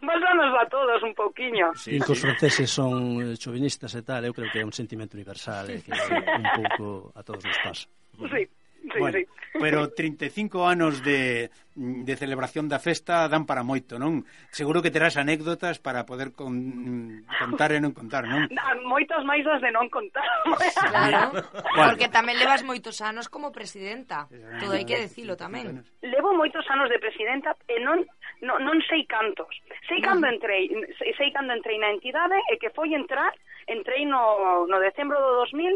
Volvanos 0.01 0.55
a 0.59 0.66
todos 0.69 1.03
un 1.03 1.15
pouquiño. 1.15 1.74
Sí, 1.74 2.01
sí. 2.01 2.12
os 2.12 2.20
franceses 2.20 2.70
son 2.70 3.20
eh, 3.20 3.36
chovinistas 3.36 3.93
e 3.95 4.03
tal, 4.03 4.24
eu 4.24 4.32
creo 4.32 4.49
que 4.49 4.61
é 4.61 4.65
un 4.65 4.73
sentimento 4.73 5.12
universal, 5.12 5.69
eh, 5.69 5.85
que 5.85 5.93
un 5.93 6.47
pouco 6.57 7.12
a 7.12 7.20
todos 7.20 7.45
nos 7.45 7.59
pasa. 7.61 7.85
Sí. 8.32 8.49
Sí, 8.82 8.98
bueno, 8.98 9.18
sí. 9.18 9.26
pero 9.52 9.90
35 9.90 10.66
anos 10.66 11.02
de, 11.02 11.50
de 11.74 12.16
celebración 12.16 12.68
da 12.68 12.78
festa 12.78 13.28
dan 13.28 13.44
para 13.44 13.66
moito, 13.66 13.98
non? 13.98 14.24
Seguro 14.55 14.80
que 14.80 14.94
terás 14.94 15.18
anécdotas 15.18 15.82
para 15.82 16.06
poder 16.06 16.32
con, 16.32 17.24
contar 17.38 17.74
e 17.74 17.82
non 17.82 17.92
contar, 17.92 18.24
non? 18.24 18.46
Ah, 18.59 18.74
dan 18.74 18.84
moitas 18.86 19.22
máis 19.26 19.42
das 19.42 19.60
de 19.60 19.70
non 19.74 19.90
contar. 19.90 20.24
Claro, 20.88 21.30
bueno. 21.32 21.74
porque 21.74 22.09
tamén 22.09 22.38
levas 22.38 22.62
moitos 22.64 23.02
anos 23.02 23.28
como 23.28 23.52
presidenta. 23.52 24.30
Todo 24.62 24.78
hai 24.78 24.86
que 24.86 24.98
decilo 24.98 25.34
tamén. 25.34 25.84
Levo 26.00 26.32
moitos 26.32 26.64
anos 26.70 26.88
de 26.88 26.98
presidenta 27.02 27.52
e 27.68 27.82
non 27.82 28.06
non, 28.40 28.62
non 28.62 28.78
sei 28.86 29.02
cantos. 29.10 29.50
Sei 29.90 29.98
cando 29.98 30.30
entrei, 30.30 30.70
sei 31.18 31.34
cando 31.34 31.50
entrei 31.50 31.78
na 31.78 31.90
entidade 31.90 32.38
e 32.52 32.59
que 32.62 32.70
foi 32.70 32.94
entrar, 32.94 33.34
entrei 33.66 34.06
no, 34.06 34.66
no 34.70 34.78
decembro 34.78 35.18
do 35.18 35.42
2000, 35.42 35.74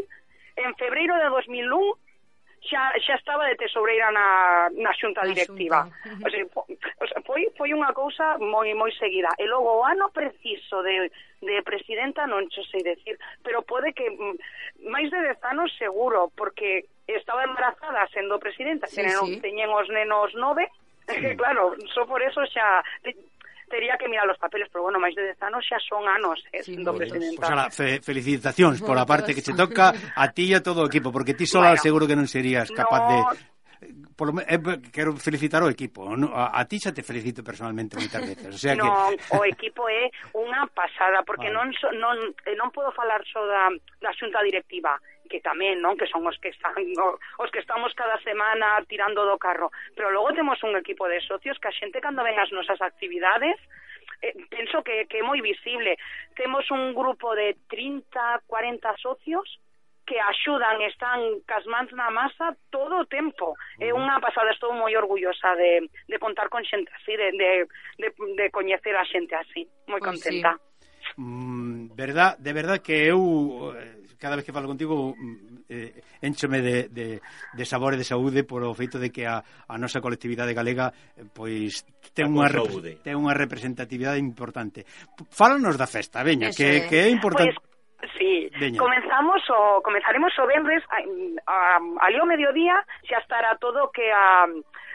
en 0.63 0.71
febreiro 0.79 1.17
de 1.19 1.27
2001 1.27 2.12
xa, 2.69 2.93
xa 2.99 3.15
estaba 3.15 3.45
de 3.45 3.55
tesoureira 3.55 4.11
na, 4.11 4.69
na 4.77 4.91
xunta 4.93 5.21
directiva. 5.27 5.87
O 6.25 6.29
sea, 6.29 6.43
o 6.47 7.05
sea, 7.07 7.19
foi, 7.27 7.51
foi 7.57 7.73
unha 7.75 7.91
cousa 7.91 8.37
moi 8.39 8.71
moi 8.73 8.91
seguida. 8.95 9.29
E 9.39 9.45
logo 9.47 9.79
o 9.79 9.85
ano 9.85 10.09
preciso 10.15 10.81
de, 10.83 11.11
de 11.43 11.55
presidenta 11.63 12.23
non 12.27 12.47
xo 12.47 12.63
sei 12.71 12.83
decir, 12.83 13.19
pero 13.43 13.61
pode 13.67 13.91
que 13.91 14.07
mm, 14.07 14.87
máis 14.87 15.11
de 15.11 15.19
10 15.19 15.39
anos 15.43 15.69
seguro, 15.75 16.31
porque 16.35 16.87
estaba 17.07 17.43
embarazada 17.43 18.07
sendo 18.15 18.39
presidenta, 18.39 18.87
sí, 18.87 19.03
teñen, 19.03 19.19
sí. 19.27 19.41
teñen 19.43 19.69
os 19.69 19.87
nenos 19.91 20.31
nove, 20.35 20.67
Sí. 21.07 21.19
claro, 21.37 21.75
só 21.93 22.05
por 22.05 22.21
eso 22.21 22.41
xa 22.47 22.83
tería 23.73 23.97
que 23.97 24.05
mirar 24.05 24.29
os 24.29 24.37
papeles, 24.37 24.69
pero 24.69 24.85
bueno, 24.85 25.01
máis 25.01 25.17
de 25.17 25.33
10 25.33 25.49
anos 25.49 25.65
xa 25.65 25.81
son 25.81 26.05
anos 26.05 26.37
eh, 26.53 26.61
sí, 26.61 26.77
sendo 26.77 26.93
presidenta. 26.93 27.41
Pues, 27.41 27.49
ala, 27.49 27.65
fe, 27.73 27.97
felicitacións 28.05 28.77
por 28.85 28.93
a 29.01 29.09
parte 29.09 29.33
que 29.33 29.41
che 29.41 29.57
toca 29.57 29.89
a 29.89 30.25
ti 30.29 30.53
e 30.53 30.61
a 30.61 30.61
todo 30.61 30.85
o 30.85 30.89
equipo, 30.89 31.09
porque 31.09 31.33
ti 31.33 31.49
sola 31.49 31.73
bueno, 31.73 31.81
seguro 31.81 32.05
que 32.05 32.13
non 32.13 32.29
serías 32.29 32.69
capaz 32.69 33.01
no... 33.01 33.09
de 33.09 33.17
por 34.15 34.33
lo, 34.33 34.41
eh, 34.41 34.61
quero 34.93 35.17
felicitar 35.17 35.63
o 35.63 35.69
equipo. 35.69 36.15
No, 36.15 36.31
a, 36.31 36.53
a 36.53 36.61
ti 36.69 36.77
xa 36.77 36.93
te 36.93 37.01
felicito 37.01 37.41
personalmente 37.41 37.97
moitas 37.97 38.21
veces. 38.21 38.53
O 38.53 38.59
sea 38.61 38.77
que 38.77 38.85
non, 38.85 39.17
o 39.33 39.41
equipo 39.43 39.89
é 39.89 40.07
unha 40.37 40.69
pasada 40.71 41.25
porque 41.25 41.49
vale. 41.51 41.57
non 41.57 41.67
so, 41.73 41.89
non 41.97 42.15
eh, 42.45 42.53
non 42.53 42.69
podo 42.69 42.93
falar 42.93 43.25
só 43.25 43.41
da 43.49 43.73
da 43.99 44.11
xunta 44.13 44.39
directiva 44.45 44.95
que 45.33 45.41
tamén, 45.41 45.81
non, 45.81 45.97
que 45.97 46.05
son 46.05 46.21
os 46.29 46.37
que 46.37 46.53
están 46.53 46.77
os 47.41 47.49
que 47.49 47.57
estamos 47.57 47.89
cada 47.97 48.21
semana 48.21 48.77
tirando 48.85 49.25
do 49.25 49.41
carro, 49.41 49.73
pero 49.97 50.13
logo 50.13 50.29
temos 50.37 50.61
un 50.61 50.77
equipo 50.77 51.09
de 51.09 51.17
socios 51.25 51.57
que 51.57 51.73
a 51.73 51.77
xente 51.81 51.97
cando 51.97 52.21
ven 52.21 52.37
as 52.37 52.53
nosas 52.53 52.77
actividades 52.85 53.57
eh, 54.21 54.37
penso 54.45 54.85
que, 54.85 55.09
que 55.09 55.19
é 55.19 55.25
moi 55.25 55.41
visible. 55.41 55.97
Temos 56.37 56.69
un 56.69 56.93
grupo 56.93 57.33
de 57.33 57.57
30, 57.65 58.45
40 58.45 58.93
socios 59.01 59.57
que 60.05 60.21
axudan, 60.21 60.85
están 60.85 61.41
cas 61.49 61.65
mans 61.65 61.89
na 61.97 62.13
masa 62.13 62.53
todo 62.69 63.01
o 63.01 63.09
tempo. 63.09 63.57
É 63.81 63.89
unha 63.89 64.21
pasada, 64.21 64.53
estou 64.53 64.69
moi 64.69 64.93
orgullosa 64.93 65.57
de, 65.57 65.89
de 65.89 66.17
contar 66.21 66.53
con 66.53 66.61
xente 66.61 66.93
así, 66.93 67.17
de, 67.17 67.33
de, 67.33 67.49
de, 67.97 68.09
de 68.13 68.45
coñecer 68.53 68.93
a 68.93 69.07
xente 69.09 69.33
así. 69.33 69.65
Moi 69.89 69.97
pois 69.97 70.13
contenta. 70.13 70.61
Pois 70.61 70.61
sí. 70.61 70.73
Mm, 71.17 71.95
verdad, 71.95 72.37
de 72.37 72.53
verdad 72.53 72.79
que 72.79 72.93
eu 73.09 73.73
eh, 73.75 74.02
cada 74.23 74.39
vez 74.39 74.47
que 74.47 74.55
falo 74.55 74.71
contigo 74.71 75.11
mm, 75.11 75.67
eh, 75.67 75.99
enchome 76.23 76.63
de, 76.63 76.87
de, 76.87 77.19
de 77.19 77.65
sabor 77.67 77.91
e 77.91 77.99
de 77.99 78.07
saúde 78.07 78.47
por 78.47 78.63
o 78.63 78.71
feito 78.71 78.95
de 78.95 79.11
que 79.11 79.27
a, 79.27 79.43
a 79.43 79.75
nosa 79.75 79.99
colectividade 79.99 80.55
galega 80.55 80.95
eh, 81.19 81.27
pois 81.27 81.83
ten 82.15 82.31
unha, 82.31 82.47
ten 83.03 83.19
unha 83.19 83.35
representatividade 83.35 84.23
importante. 84.23 84.87
Fálanos 85.27 85.75
da 85.75 85.91
festa, 85.91 86.23
veña, 86.23 86.55
que, 86.55 86.87
que 86.87 87.03
é 87.03 87.09
importante. 87.11 87.59
Pois, 87.59 87.73
Sí, 88.19 88.51
Veña. 88.59 88.83
comenzamos 88.83 89.39
o 89.47 89.79
comenzaremos 89.79 90.35
o 90.35 90.43
vendres 90.43 90.83
a, 90.91 90.99
a, 91.47 91.55
a, 91.79 92.03
ali 92.03 92.19
ao 92.19 92.27
mediodía 92.27 92.75
xa 93.07 93.23
estará 93.23 93.55
todo 93.55 93.95
que 93.95 94.11
a 94.11 94.43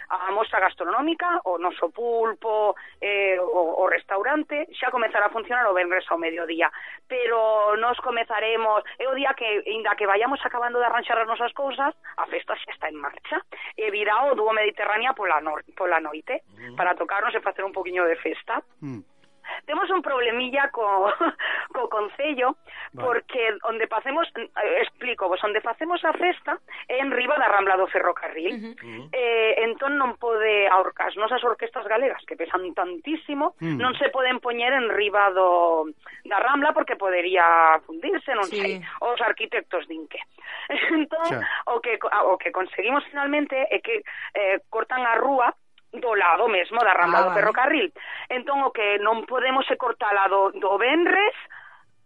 a 0.08 0.30
mostra 0.32 0.60
gastronómica, 0.60 1.40
o 1.44 1.58
noso 1.58 1.90
pulpo, 1.90 2.74
eh, 3.00 3.36
o, 3.40 3.84
o 3.84 3.86
restaurante, 3.86 4.66
xa 4.72 4.90
comezará 4.90 5.26
a 5.26 5.34
funcionar 5.34 5.66
o 5.68 5.74
venres 5.76 6.08
ao 6.08 6.18
mediodía. 6.18 6.72
Pero 7.06 7.76
nos 7.76 7.98
comezaremos, 8.00 8.82
é 8.98 9.08
o 9.08 9.14
día 9.14 9.34
que, 9.34 9.62
inda 9.68 9.96
que 9.96 10.06
vayamos 10.08 10.40
acabando 10.44 10.78
de 10.78 10.86
arranxar 10.86 11.18
as 11.18 11.28
nosas 11.28 11.52
cousas, 11.52 11.92
a 12.16 12.26
festa 12.26 12.56
xa 12.56 12.72
está 12.72 12.88
en 12.88 12.96
marcha. 12.96 13.44
E 13.76 13.90
virá 13.90 14.32
o 14.32 14.34
dúo 14.34 14.52
Mediterránea 14.56 15.12
pola, 15.12 15.40
no, 15.40 15.60
pola 15.76 16.00
noite, 16.00 16.40
uh 16.40 16.72
-huh. 16.72 16.76
para 16.76 16.96
tocarnos 16.96 17.34
e 17.34 17.44
facer 17.44 17.64
un 17.64 17.72
poquinho 17.72 18.08
de 18.08 18.16
festa. 18.16 18.64
Uh 18.80 19.00
-huh 19.00 19.17
temos 19.66 19.90
un 19.90 20.02
problemilla 20.02 20.70
co, 20.70 21.12
co 21.74 21.88
Concello, 21.88 22.56
vale. 22.92 23.06
porque 23.06 23.56
onde 23.64 23.86
facemos, 23.86 24.28
eh, 24.36 24.82
explico 24.82 25.28
vos, 25.28 25.42
onde 25.44 25.60
facemos 25.60 26.04
a 26.04 26.12
festa 26.12 26.58
é 26.88 26.98
en 26.98 27.10
riba 27.10 27.36
da 27.36 27.48
Rambla 27.48 27.76
do 27.76 27.86
Ferrocarril, 27.86 28.54
uh 28.54 28.60
-huh. 28.60 28.76
Mm. 28.82 29.08
eh, 29.12 29.54
entón 29.64 29.96
non 29.96 30.16
pode 30.16 30.68
a 30.68 30.74
ahorcar, 30.78 31.08
as 31.08 31.16
nosas 31.16 31.42
orquestas 31.44 31.86
galegas, 31.88 32.24
que 32.26 32.36
pesan 32.36 32.74
tantísimo, 32.74 33.56
uh 33.56 33.64
-huh. 33.64 33.76
non 33.76 33.94
se 33.96 34.08
poden 34.08 34.40
poñer 34.40 34.72
en 34.72 34.88
riba 34.92 35.30
do, 35.32 35.88
da 36.24 36.38
Rambla 36.40 36.72
porque 36.72 36.96
podería 36.96 37.78
fundirse, 37.84 38.34
non 38.34 38.48
sí. 38.48 38.60
sei, 38.60 38.72
os 39.00 39.20
arquitectos 39.20 39.88
din 39.88 40.08
que. 40.08 40.20
entón, 40.96 41.24
xa. 41.28 41.40
o 41.66 41.80
que, 41.80 41.96
o 42.00 42.34
que 42.36 42.52
conseguimos 42.52 43.04
finalmente 43.08 43.56
é 43.56 43.78
que 43.80 44.04
eh, 44.34 44.60
cortan 44.68 45.04
a 45.04 45.16
rúa 45.16 45.52
do 45.92 46.14
lado 46.14 46.48
mesmo 46.48 46.78
da 46.80 46.92
rambla 46.92 47.18
ah, 47.18 47.22
do 47.22 47.34
ferrocarril. 47.34 47.92
Entón 48.28 48.60
o 48.62 48.70
que 48.70 48.98
non 49.00 49.24
podemos 49.24 49.64
é 49.70 49.76
cortala 49.76 50.28
do, 50.28 50.52
do 50.56 50.76
Benres 50.76 51.36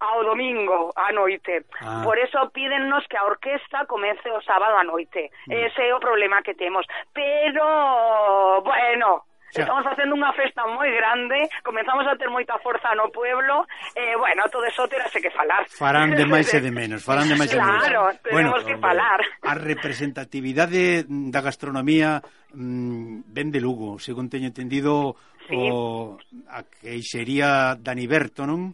ao 0.03 0.25
domingo 0.25 0.91
a 0.97 1.13
noite. 1.13 1.67
Ah. 1.81 2.03
Por 2.05 2.19
eso 2.19 2.51
pídennos 2.51 3.07
que 3.07 3.17
a 3.17 3.25
orquesta 3.25 3.87
comece 3.87 4.31
o 4.31 4.43
sábado 4.43 4.77
a 4.77 4.85
noite. 4.85 5.31
Mm. 5.47 5.53
Ese 5.67 5.89
é 5.89 5.95
o 5.95 6.03
problema 6.03 6.43
que 6.43 6.55
temos. 6.55 6.87
Pero, 7.15 8.63
bueno, 8.63 9.25
Xa. 9.53 9.69
Estamos 9.69 9.85
facendo 9.85 10.17
unha 10.17 10.33
festa 10.33 10.65
moi 10.65 10.89
grande, 10.89 11.45
comenzamos 11.61 12.09
a 12.09 12.17
ter 12.17 12.33
moita 12.33 12.57
forza 12.65 12.97
no 12.97 13.13
pueblo, 13.13 13.69
eh, 13.93 14.17
bueno, 14.17 14.49
todo 14.49 14.65
eso 14.65 14.89
terase 14.89 15.21
que 15.21 15.29
falar. 15.29 15.69
Farán 15.69 16.17
de 16.17 16.25
máis 16.25 16.49
e 16.57 16.65
de 16.65 16.73
menos, 16.73 17.05
farán 17.05 17.29
de 17.29 17.37
máis 17.37 17.53
e 17.53 17.61
de 17.61 17.61
menos. 17.61 17.85
Claro, 17.85 18.03
tenemos 18.25 18.65
bueno, 18.65 18.65
que 18.65 18.77
falar. 18.81 19.21
A 19.45 19.53
representatividade 19.53 21.05
da 21.05 21.45
gastronomía 21.45 22.25
mm, 22.57 23.29
ven 23.29 23.53
de 23.53 23.61
Lugo, 23.61 24.01
según 24.01 24.33
teño 24.33 24.49
entendido, 24.49 25.21
sí. 25.45 25.53
o, 25.53 26.17
a 26.49 26.65
queixería 26.65 27.77
Dani 27.77 28.09
Berto, 28.09 28.49
non? 28.49 28.73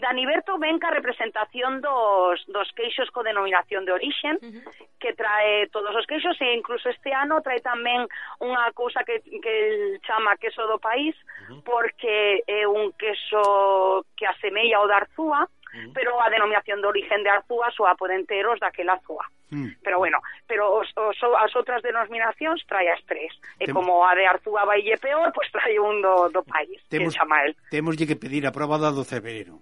Daniberto 0.00 0.58
ven 0.58 0.78
ca 0.78 0.90
representación 0.90 1.80
dos, 1.80 2.44
dos 2.48 2.68
queixos 2.76 3.08
co 3.10 3.24
denominación 3.24 3.88
de 3.88 3.92
orixen, 3.92 4.36
uh 4.36 4.44
-huh. 4.44 4.62
que 5.00 5.16
trae 5.16 5.68
todos 5.72 5.96
os 5.96 6.04
queixos 6.04 6.36
e 6.40 6.52
incluso 6.52 6.92
este 6.92 7.14
ano 7.16 7.40
trae 7.40 7.64
tamén 7.64 8.04
unha 8.44 8.68
cousa 8.76 9.00
que, 9.08 9.24
que 9.24 9.52
el 9.72 10.00
chama 10.04 10.36
queso 10.36 10.68
do 10.68 10.76
país, 10.76 11.16
uh 11.16 11.56
-huh. 11.56 11.60
porque 11.64 12.44
é 12.44 12.68
un 12.68 12.92
queso 12.92 14.04
que 14.16 14.28
asemella 14.28 14.84
o 14.84 14.86
da 14.86 15.00
Arzúa, 15.00 15.48
pero 15.94 16.20
a 16.20 16.28
denominación 16.28 16.80
de 16.80 16.88
origen 16.88 17.22
de 17.22 17.30
Arzúa 17.30 17.70
soa 17.70 17.94
poden 17.94 18.26
ter 18.26 18.44
os 18.46 18.58
daquela 18.60 18.98
Arzúa. 18.98 19.24
Mm. 19.50 19.80
Pero 19.82 19.98
bueno, 19.98 20.18
pero 20.46 20.78
os, 20.78 20.88
os, 20.96 21.18
as 21.38 21.52
outras 21.56 21.82
denominacións 21.82 22.62
trae 22.66 22.90
as 22.90 23.02
tres. 23.06 23.32
E 23.58 23.66
Tem... 23.66 23.74
como 23.74 24.04
a 24.06 24.14
de 24.14 24.26
Arzúa 24.26 24.66
vai 24.66 24.82
peor, 24.98 25.32
pois 25.32 25.48
pues 25.50 25.52
trae 25.56 25.78
un 25.78 26.02
do, 26.02 26.28
do 26.30 26.42
país, 26.42 26.78
temos, 26.88 27.14
que 27.14 27.18
chama 27.18 27.42
el. 27.46 27.56
Temoslle 27.70 28.06
que 28.06 28.18
pedir 28.18 28.46
a 28.46 28.52
prova 28.52 28.78
da 28.78 28.90
12 28.90 29.02
de 29.02 29.10
febrero. 29.10 29.54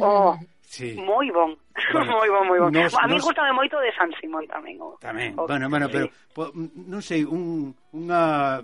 Oh, 0.00 0.36
sí. 0.62 0.94
moi 0.96 1.28
bon. 1.30 1.56
Bueno, 1.92 2.16
moi 2.16 2.28
bon, 2.32 2.44
moi 2.48 2.58
bon. 2.60 2.70
Nos, 2.72 2.94
a 2.96 3.06
mí 3.06 3.20
nos... 3.20 3.24
gustame 3.24 3.52
moito 3.52 3.76
de 3.80 3.92
San 3.92 4.08
Simón 4.20 4.48
tamén. 4.48 4.80
O, 4.80 4.96
tamén. 4.98 5.36
O, 5.36 5.46
bueno, 5.46 5.68
bueno, 5.68 5.86
sí. 5.86 5.92
pero 5.92 6.06
po, 6.32 6.50
non 6.56 7.04
sei, 7.04 7.22
un, 7.24 7.72
unha 7.92 8.60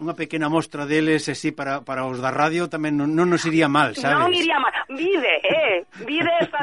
unha 0.00 0.16
pequena 0.16 0.48
mostra 0.48 0.88
deles 0.88 1.28
así 1.28 1.52
para, 1.52 1.84
para 1.84 2.08
os 2.08 2.24
da 2.24 2.32
radio 2.32 2.72
tamén 2.72 2.96
non, 2.96 3.12
non 3.12 3.28
nos 3.28 3.44
iría 3.44 3.68
mal, 3.68 3.92
sabes? 3.92 4.16
Non 4.16 4.32
iría 4.32 4.56
mal. 4.56 4.72
Vide, 4.88 5.34
eh? 5.44 5.84
Vide 6.08 6.32
esta... 6.40 6.58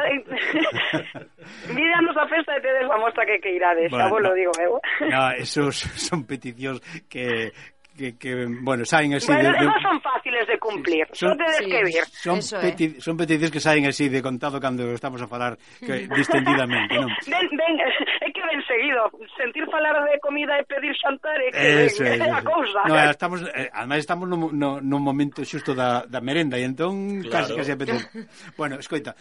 Vide 1.77 1.93
a 1.93 2.01
nosa 2.01 2.25
festa 2.25 2.57
e 2.57 2.61
tedes 2.65 2.89
a 2.89 2.97
mostra 2.97 3.23
que 3.29 3.37
que 3.37 3.53
irades, 3.53 3.93
bueno, 3.93 4.09
xa 4.09 4.11
vos 4.11 4.21
lo 4.25 4.33
digo 4.33 4.51
eu. 4.57 4.81
Eh? 5.05 5.13
no, 5.13 5.31
esos 5.37 5.85
son 6.09 6.25
peticións 6.25 6.81
que, 7.05 7.53
que, 7.93 8.17
que 8.17 8.49
bueno, 8.65 8.83
saen 8.89 9.13
así... 9.13 9.29
Bueno, 9.29 9.53
de, 9.53 9.69
de... 9.69 9.81
son 9.85 10.01
fáciles 10.01 10.16
fáciles 10.37 10.47
de 10.47 10.59
cumplir. 10.59 11.07
Sí, 11.13 11.25
son, 11.25 11.37
son 11.37 11.47
Sí, 11.57 11.65
que 11.69 11.83
vir. 11.83 12.03
son, 12.05 12.39
peti 12.61 13.01
son 13.01 13.17
peticións 13.17 13.51
que 13.51 13.59
saen 13.59 13.85
así 13.87 14.09
de 14.09 14.21
contado 14.21 14.59
cando 14.59 14.91
estamos 14.93 15.21
a 15.21 15.27
falar 15.27 15.57
que, 15.79 16.07
distendidamente, 16.17 16.95
non? 16.95 17.09
Ven, 17.25 17.47
ven, 17.51 17.75
é 18.25 18.27
que 18.31 18.41
ben 18.45 18.61
seguido. 18.67 19.09
Sentir 19.37 19.65
falar 19.71 19.95
de 20.05 20.19
comida 20.21 20.57
e 20.59 20.63
pedir 20.65 20.93
xantar 20.97 21.37
é 21.41 21.49
que 21.51 21.85
eso, 21.89 22.03
ben, 22.03 22.21
é 22.21 22.31
a 22.31 22.41
cousa. 22.43 22.79
No, 22.85 22.95
estamos, 23.09 23.39
eh, 23.43 23.69
además 23.73 23.99
estamos 23.99 24.25
no, 24.29 24.37
no, 24.51 24.69
no 24.81 24.97
momento 24.99 25.41
xusto 25.43 25.73
da, 25.73 26.05
da 26.05 26.21
merenda 26.21 26.57
e 26.57 26.63
entón 26.65 27.21
claro. 27.25 27.53
casi 27.55 27.55
casi 27.55 27.71
apetece. 27.73 28.05
bueno, 28.59 28.77
escoita, 28.77 29.15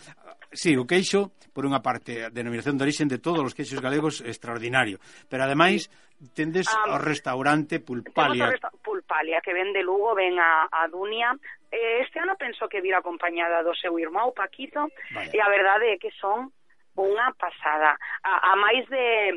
Sí, 0.52 0.76
o 0.76 0.86
queixo, 0.86 1.34
por 1.52 1.66
unha 1.66 1.82
parte, 1.82 2.26
a 2.26 2.30
denominación 2.30 2.76
de 2.76 2.84
orixen 2.86 3.08
de 3.10 3.18
todos 3.18 3.42
os 3.42 3.54
queixos 3.56 3.82
galegos 3.82 4.22
é 4.22 4.30
extraordinario, 4.30 5.00
pero 5.26 5.44
ademais 5.44 5.88
tendes 6.34 6.66
ah, 6.68 6.88
um, 6.88 6.92
ao 6.96 7.00
restaurante 7.02 7.80
Pulpalia. 7.80 8.52
Resta 8.52 8.70
Pulpalia, 8.82 9.40
que 9.40 9.52
ven 9.52 9.72
de 9.72 9.82
Lugo, 9.82 10.14
ven 10.14 10.38
a, 10.38 10.68
a 10.70 10.88
Dunia. 10.88 11.36
Eh, 11.70 12.00
este 12.00 12.20
ano 12.20 12.36
penso 12.36 12.68
que 12.68 12.80
vir 12.80 12.94
acompañada 12.94 13.62
do 13.62 13.74
seu 13.76 13.98
irmão 13.98 14.32
Paquito, 14.32 14.88
vale. 15.12 15.30
e 15.34 15.38
a 15.40 15.48
verdade 15.48 15.92
é 15.92 16.00
que 16.00 16.12
son 16.16 16.52
unha 16.96 17.28
pasada. 17.36 18.00
A, 18.24 18.52
a 18.52 18.56
máis 18.56 18.88
de 18.88 19.36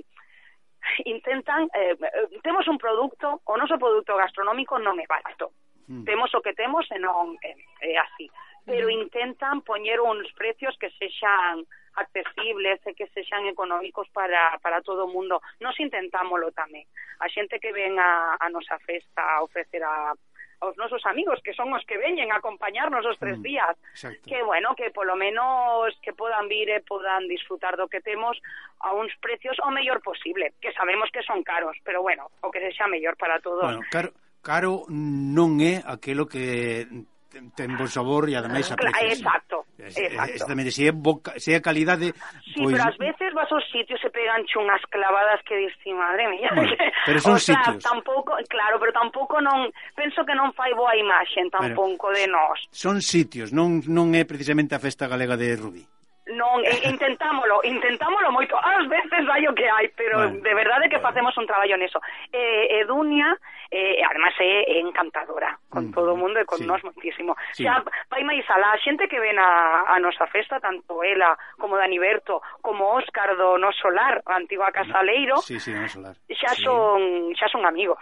intentan 1.03 1.68
eh, 1.76 1.95
temos 2.41 2.68
un 2.68 2.80
produto, 2.80 3.44
o 3.44 3.56
noso 3.60 3.76
produto 3.76 4.15
gastronómico 4.15 4.80
non 4.80 4.95
é 4.99 5.06
barato. 5.07 5.52
Mm. 5.91 6.06
Temos 6.06 6.31
o 6.31 6.40
que 6.40 6.56
temos 6.56 6.88
e 6.94 6.98
non 7.02 7.36
é, 7.44 7.56
é 7.84 7.99
así 7.99 8.31
pero 8.69 8.93
intentan 8.93 9.65
poñer 9.65 9.97
uns 9.97 10.29
precios 10.37 10.77
que 10.77 10.93
sexan 11.01 11.65
accesibles 11.97 12.77
e 12.85 12.93
que 12.93 13.09
sexan 13.09 13.49
económicos 13.49 14.05
para, 14.13 14.55
para 14.61 14.85
todo 14.85 15.09
o 15.09 15.11
mundo. 15.11 15.41
Nos 15.57 15.73
intentámoslo 15.81 16.53
tamén. 16.53 16.85
A 17.19 17.27
xente 17.27 17.57
que 17.57 17.73
ven 17.73 17.97
a, 17.97 18.37
a 18.37 18.47
nosa 18.53 18.77
festa 18.85 19.25
a 19.25 19.41
ofrecer 19.41 19.81
a 19.81 20.13
aos 20.59 20.75
nosos 20.77 21.05
amigos 21.05 21.39
que 21.43 21.53
son 21.53 21.71
os 21.73 21.85
que 21.87 21.97
veñen 21.97 22.31
a 22.31 22.43
acompañarnos 22.43 23.05
os 23.07 23.17
tres 23.17 23.39
mm, 23.39 23.43
días. 23.43 23.75
Exacto. 23.95 24.27
Que 24.27 24.43
bueno, 24.43 24.75
que 24.75 24.91
polo 24.91 25.15
menos 25.15 25.95
que 26.03 26.11
podan 26.13 26.51
vir 26.51 26.67
e 26.69 26.83
podan 26.83 27.31
disfrutar 27.31 27.79
do 27.79 27.87
que 27.87 28.03
temos 28.03 28.35
a 28.83 28.91
uns 28.91 29.15
precios 29.23 29.55
o 29.63 29.71
mellor 29.71 30.03
posible, 30.03 30.53
que 30.59 30.75
sabemos 30.75 31.07
que 31.15 31.23
son 31.23 31.43
caros, 31.47 31.79
pero 31.83 32.03
bueno, 32.03 32.27
o 32.43 32.51
que 32.51 32.59
sexa 32.59 32.91
mellor 32.91 33.15
para 33.15 33.39
todos. 33.39 33.63
Bueno, 33.63 33.87
caro, 33.87 34.11
caro 34.43 34.83
non 34.91 35.63
é 35.63 35.79
aquilo 35.87 36.27
que 36.27 36.83
ten 37.30 37.77
bon 37.77 37.88
sabor 37.88 38.26
e 38.27 38.34
ademais 38.34 38.65
aprecias. 38.73 39.22
Exacto, 39.22 39.69
exacto. 39.77 40.34
Es, 40.34 40.41
tamén, 40.49 40.65
se 40.73 40.89
é, 40.89 40.91
boca, 40.91 41.38
se 41.38 41.53
é 41.53 41.61
calidade... 41.61 42.18
Sí, 42.41 42.65
pois... 42.65 42.73
pero 42.73 42.89
ás 42.89 42.97
veces 42.97 43.30
vas 43.38 43.49
aos 43.53 43.65
sitios 43.69 44.01
e 44.01 44.10
pegan 44.10 44.41
unhas 44.57 44.81
clavadas 44.89 45.39
que 45.45 45.56
diste, 45.61 45.93
madre 45.93 46.26
mía. 46.27 46.49
Bueno, 46.51 46.73
pero 47.06 47.19
son 47.22 47.38
o 47.38 47.41
sea, 47.41 47.61
sitios. 47.61 47.85
Tampouco, 47.85 48.34
claro, 48.49 48.81
pero 48.81 48.91
tampouco 48.91 49.38
non... 49.38 49.69
Penso 49.93 50.26
que 50.26 50.34
non 50.34 50.49
fai 50.57 50.73
boa 50.73 50.97
imaxe 50.97 51.45
tampouco 51.53 52.10
de 52.10 52.26
nós. 52.26 52.57
Son 52.73 52.97
sitios, 53.06 53.53
non, 53.53 53.85
non 53.85 54.18
é 54.18 54.26
precisamente 54.26 54.73
a 54.73 54.81
festa 54.81 55.06
galega 55.06 55.38
de 55.38 55.53
Rubí 55.53 55.85
non 56.30 56.61
intentámolo, 56.85 57.61
intentámolo 57.65 58.30
moito, 58.30 58.53
ás 58.57 58.85
veces 58.85 59.26
vai 59.26 59.41
o 59.49 59.53
que 59.57 59.65
hai, 59.65 59.89
pero 59.97 60.30
bueno, 60.30 60.41
de 60.45 60.53
verdade 60.53 60.89
que 60.89 61.01
facemos 61.01 61.34
un 61.38 61.49
traballo 61.49 61.77
neso. 61.77 61.97
Eh, 62.30 62.85
Edunia 62.85 63.34
eh, 63.71 64.01
además 64.03 64.33
é, 64.39 64.65
é 64.65 64.79
encantadora 64.81 65.57
con 65.69 65.87
mm. 65.87 65.91
todo 65.93 66.13
o 66.13 66.17
mundo 66.17 66.41
e 66.41 66.45
con 66.45 66.57
sí. 66.57 66.65
nós 66.65 66.81
moitísimo. 66.81 67.37
Sí. 67.53 67.63
Xa, 67.63 67.85
vai 68.09 68.25
máis 68.25 68.41
alá, 68.49 68.73
a 68.73 68.81
xente 68.81 69.05
que 69.05 69.21
ven 69.21 69.37
a, 69.37 69.85
a 69.85 70.01
nosa 70.01 70.25
festa, 70.27 70.57
tanto 70.57 71.05
ela 71.05 71.37
como 71.61 71.77
Dani 71.77 72.01
Berto, 72.01 72.41
como 72.65 72.97
Óscar 72.97 73.37
do 73.37 73.61
noso 73.61 73.93
lar, 73.93 74.25
a 74.25 74.41
antiga 74.41 74.73
Casa 74.73 75.05
Leiro, 75.05 75.37
sí, 75.45 75.61
sí, 75.61 75.69
noso 75.69 76.01
lar. 76.01 76.17
xa 76.33 76.57
sí. 76.57 76.65
son 76.65 77.29
xa 77.37 77.45
son 77.53 77.63
amigos. 77.65 78.01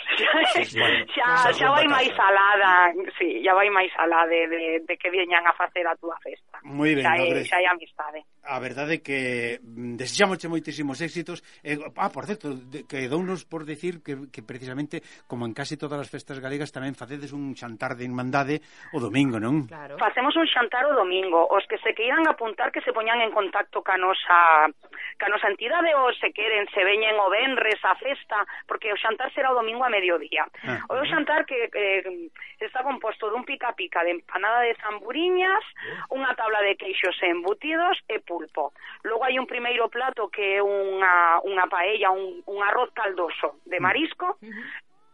Sí, 0.55 0.79
bueno, 0.79 1.03
xa, 1.11 1.51
xa 1.51 1.67
vai 1.75 1.87
máis 1.91 2.15
alá 2.15 2.47
da, 2.55 2.73
sí, 3.19 3.43
xa 3.43 3.51
vai 3.51 3.67
máis 3.67 3.91
alá 3.99 4.23
de, 4.31 4.47
de, 4.47 4.63
de 4.87 4.95
que 4.95 5.11
veñan 5.11 5.43
a 5.43 5.51
facer 5.51 5.83
a 5.83 5.95
túa 5.99 6.15
festa. 6.23 6.63
Moi 6.63 6.95
ben, 6.95 7.03
xa, 7.03 7.19
é, 7.19 7.43
xa 7.43 7.59
hai 7.59 7.67
amistade. 7.67 8.23
A 8.47 8.63
verdade 8.63 8.99
é 8.99 9.03
que 9.03 9.59
mm, 9.59 9.99
desexámoche 9.99 10.47
moitísimos 10.47 11.03
éxitos. 11.03 11.43
Eh, 11.59 11.75
ah, 11.99 12.07
por 12.07 12.23
certo, 12.23 12.55
que 12.87 13.11
dounos 13.11 13.43
por 13.43 13.67
decir 13.67 13.99
que, 13.99 14.31
que 14.31 14.39
precisamente 14.39 15.03
como 15.27 15.43
en 15.43 15.56
casi 15.57 15.73
todas 15.73 15.97
as 15.97 16.05
festas 16.13 16.37
galegas 16.37 16.69
tamén 16.69 16.93
facedes 16.93 17.33
un 17.33 17.57
xantar 17.57 17.97
de 17.97 18.05
irmandade 18.05 18.61
o 18.93 19.01
domingo, 19.01 19.41
non? 19.41 19.65
Claro. 19.65 19.97
Facemos 19.97 20.37
un 20.37 20.45
xantar 20.45 20.85
o 20.85 20.93
domingo. 20.93 21.49
Os 21.49 21.65
que 21.65 21.81
se 21.81 21.97
queiran 21.97 22.29
apuntar 22.29 22.69
que 22.69 22.85
se 22.85 22.93
poñan 22.93 23.25
en 23.25 23.33
contacto 23.33 23.81
ca 23.81 23.97
nosa, 23.97 24.69
ca 25.17 25.27
nosa 25.33 25.49
entidade 25.49 25.97
ou 25.97 26.13
se 26.13 26.29
queren, 26.29 26.69
se 26.69 26.85
veñen 26.85 27.17
o 27.17 27.33
venres 27.33 27.81
a 27.81 27.97
festa, 27.97 28.45
porque 28.69 28.93
o 28.93 29.01
xantar 29.01 29.33
será 29.33 29.49
o 29.49 29.57
domingo 29.57 29.81
a 29.81 29.89
mediodía. 29.89 30.45
Ah, 30.61 30.85
o 30.93 31.01
xantar 31.09 31.49
que 31.49 31.73
eh, 31.73 32.29
está 32.61 32.85
composto 32.85 33.25
dun 33.33 33.41
pica-pica 33.41 34.05
de 34.05 34.13
empanada 34.13 34.61
de 34.61 34.77
zamburiñas, 34.77 35.65
unha 36.13 36.37
tabla 36.37 36.61
de 36.61 36.77
queixos 36.77 37.17
e 37.25 37.33
embutidos 37.33 37.97
e 38.05 38.21
pulpo. 38.21 38.77
Logo 39.09 39.25
hai 39.25 39.41
un 39.41 39.49
primeiro 39.49 39.89
plato 39.89 40.29
que 40.29 40.57
é 40.57 40.61
unha, 40.61 41.41
unha 41.41 41.65
paella, 41.65 42.13
un, 42.13 42.45
un 42.45 42.61
arroz 42.61 42.93
caldoso 42.93 43.57
de 43.65 43.81
mm. 43.81 43.83
marisco, 43.83 44.37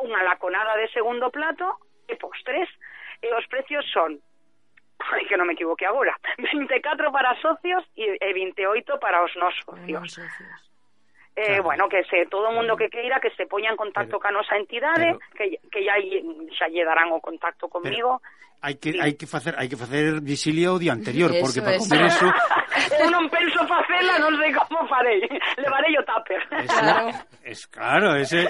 unha 0.04 0.22
laconada 0.28 0.76
de 0.76 0.92
segundo 0.92 1.32
plato 1.32 1.80
e 2.12 2.20
postres. 2.20 2.68
E 3.24 3.32
os 3.32 3.48
precios 3.48 3.88
son 3.90 4.20
Ai, 5.04 5.26
que 5.28 5.36
non 5.36 5.48
me 5.48 5.56
equivoque 5.58 5.84
agora, 5.84 6.16
24 6.40 7.12
para 7.12 7.36
socios 7.44 7.84
e 7.96 8.08
28 8.32 9.00
para 9.04 9.20
os 9.24 9.36
non 9.36 9.52
socios. 9.52 10.00
Non 10.00 10.08
socios. 10.08 10.73
Eh, 11.36 11.46
claro. 11.46 11.64
bueno, 11.64 11.90
que 11.90 12.04
se, 12.06 12.26
todo 12.30 12.50
o 12.50 12.54
mundo 12.54 12.78
que 12.78 12.90
queira 12.90 13.20
que 13.20 13.32
se 13.34 13.48
poña 13.48 13.72
en 13.72 13.78
contacto 13.78 14.22
pero, 14.22 14.24
ca 14.24 14.30
nosa 14.30 14.54
entidade, 14.54 15.18
pero, 15.18 15.34
que, 15.34 15.58
que 15.72 15.82
ya 15.82 15.98
xa 16.54 16.70
lle 16.70 16.86
darán 16.86 17.10
o 17.10 17.18
contacto 17.18 17.66
comigo. 17.66 18.22
Hai 18.62 18.78
que 18.78 18.96
hai 19.02 19.18
que 19.18 19.26
facer 19.26 19.58
hai 19.58 19.66
que 19.66 19.76
facer 19.76 20.22
visilio 20.22 20.78
o 20.78 20.80
día 20.80 20.94
anterior, 20.94 21.34
eso, 21.34 21.42
porque 21.42 21.66
para 21.66 21.82
eso. 21.82 21.90
comer 21.90 22.06
eso 22.06 22.28
Eu 23.02 23.10
non 23.10 23.26
penso 23.34 23.60
facela, 23.66 24.22
non 24.22 24.38
sei 24.38 24.54
como 24.54 24.86
farei. 24.86 25.20
Levarei 25.58 25.94
o 25.98 26.04
tupper. 26.06 26.42
Claro. 26.70 27.10
Es 27.42 27.68
claro, 27.68 28.16
ese 28.16 28.48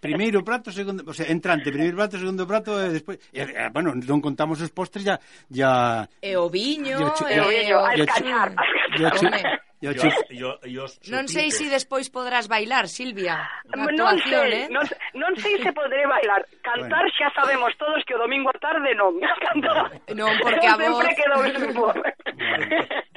primeiro 0.00 0.40
prato, 0.46 0.70
segundo, 0.70 1.02
o 1.04 1.12
sea, 1.12 1.26
entrante, 1.28 1.74
primeiro 1.74 1.96
prato, 1.96 2.16
segundo 2.16 2.46
prato 2.46 2.78
e 2.78 2.94
despois 2.94 3.18
e, 3.32 3.42
e, 3.42 3.68
bueno, 3.74 3.92
non 3.92 4.22
contamos 4.22 4.62
os 4.62 4.70
postres 4.70 5.04
ya 5.04 5.16
ya 5.50 6.06
E 6.22 6.36
o 6.38 6.46
viño, 6.48 6.96
e 7.28 7.36
o, 7.42 7.48
viño, 7.50 7.68
e 7.68 7.72
o, 7.74 7.74
e 7.74 7.74
o, 7.74 7.80
o, 7.82 7.88
e 7.90 9.02
o, 9.02 9.63
Yo, 9.84 9.92
yo, 9.92 10.08
yo, 10.30 10.58
yo 10.64 10.86
non 11.12 11.28
sei 11.28 11.52
se 11.52 11.64
si 11.64 11.66
despois 11.68 12.08
podrás 12.08 12.48
bailar, 12.48 12.88
Silvia. 12.88 13.44
Non 13.68 14.16
sei, 14.24 14.64
eh? 14.64 14.66
non, 14.72 14.80
non 15.12 15.36
sei 15.36 15.60
se 15.60 15.76
poderé 15.76 16.08
bailar. 16.08 16.40
Cantar 16.64 17.04
bueno. 17.04 17.16
xa 17.20 17.28
sabemos 17.36 17.76
todos 17.76 18.00
que 18.08 18.16
o 18.16 18.18
domingo 18.24 18.48
a 18.48 18.56
tarde 18.56 18.96
non. 18.96 19.12
Cantar. 19.44 19.92
Non, 20.16 20.32
porque 20.40 20.64
a 20.64 20.80
voz... 20.80 21.04
Sempre 21.04 21.12
queda 21.20 21.36
o. 21.36 23.12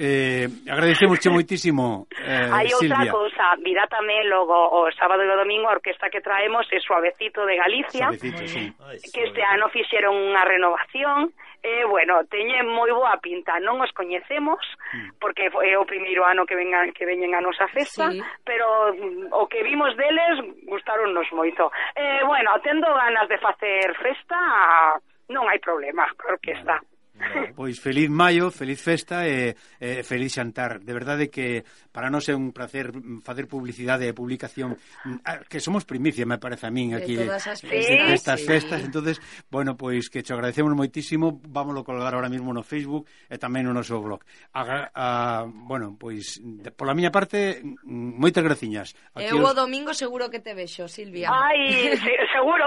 Eh, 0.00 0.48
agradecemos 0.64 1.20
moitísimo, 1.28 2.08
eh, 2.16 2.48
Hai 2.48 2.72
outra 2.72 3.04
Silvia. 3.04 3.12
cousa, 3.12 3.44
virá 3.60 3.84
tamén 3.84 4.24
logo 4.32 4.56
o 4.56 4.88
sábado 4.96 5.20
e 5.20 5.28
o 5.28 5.36
domingo 5.36 5.68
a 5.68 5.76
orquesta 5.76 6.08
que 6.08 6.24
traemos 6.24 6.64
é 6.72 6.80
Suavecito 6.80 7.44
de 7.44 7.60
Galicia, 7.60 8.08
Suavecito, 8.08 8.48
sí. 8.48 8.72
que 9.12 9.28
este 9.28 9.42
ano 9.44 9.68
fixeron 9.68 10.16
unha 10.16 10.40
renovación, 10.48 11.36
eh, 11.60 11.84
bueno, 11.84 12.24
teñen 12.32 12.64
moi 12.72 12.88
boa 12.88 13.20
pinta, 13.20 13.60
non 13.60 13.84
os 13.84 13.92
coñecemos, 13.92 14.64
mm. 14.96 15.20
porque 15.20 15.52
é 15.52 15.76
o 15.76 15.84
primeiro 15.84 16.24
ano 16.24 16.48
que 16.48 16.56
vengan 16.56 16.96
que 16.96 17.04
veñen 17.04 17.36
a 17.36 17.44
nosa 17.44 17.68
festa, 17.68 18.08
sí. 18.08 18.24
pero 18.40 18.96
mm, 18.96 19.36
o 19.36 19.44
que 19.52 19.60
vimos 19.60 19.92
deles 20.00 20.40
gustaronnos 20.64 21.28
moito. 21.36 21.68
Eh, 21.92 22.24
bueno, 22.24 22.56
tendo 22.64 22.88
ganas 22.88 23.28
de 23.28 23.36
facer 23.36 23.92
festa, 24.00 24.40
non 25.28 25.44
hai 25.52 25.60
problema, 25.60 26.08
claro 26.16 26.40
que 26.40 26.56
está. 26.56 26.80
Pois 27.54 27.76
feliz 27.78 28.08
maio, 28.08 28.50
feliz 28.50 28.80
festa 28.80 29.28
e, 29.28 29.52
e 29.78 30.02
feliz 30.02 30.32
xantar. 30.32 30.80
De 30.80 30.92
verdade 30.96 31.28
que 31.28 31.64
para 31.92 32.08
nós 32.08 32.28
é 32.30 32.34
un 32.34 32.52
placer 32.56 32.94
facer 33.20 33.44
publicidade 33.44 34.08
e 34.08 34.16
publicación 34.16 34.78
que 35.48 35.60
somos 35.60 35.84
primicia, 35.84 36.24
me 36.24 36.40
parece 36.40 36.66
a 36.66 36.72
min 36.72 36.96
aquí 36.96 37.18
de 37.18 37.28
todas 37.28 37.46
as 37.46 37.60
festas, 37.60 38.10
estas 38.16 38.40
sí. 38.40 38.46
festas. 38.46 38.80
Entonces, 38.80 39.20
bueno, 39.50 39.76
pois 39.76 40.08
que 40.08 40.24
te 40.24 40.32
agradecemos 40.32 40.72
moitísimo, 40.72 41.40
vámoslo 41.44 41.84
colgar 41.84 42.14
ahora 42.16 42.32
mesmo 42.32 42.54
no 42.54 42.64
Facebook 42.64 43.04
e 43.28 43.36
tamén 43.36 43.68
no 43.68 43.76
noso 43.76 44.00
blog. 44.00 44.24
A, 44.56 44.88
a, 44.94 45.06
bueno, 45.44 45.98
pois 46.00 46.40
de, 46.40 46.72
pola 46.72 46.96
miña 46.96 47.12
parte 47.12 47.60
moitas 47.84 48.40
graciñas. 48.40 48.96
Eu 49.18 49.42
o 49.44 49.52
domingo 49.52 49.92
seguro 49.92 50.32
que 50.32 50.40
te 50.40 50.56
vexo, 50.56 50.88
Silvia. 50.88 51.28
Ai, 51.28 51.96
sí, 51.98 52.12
seguro. 52.32 52.64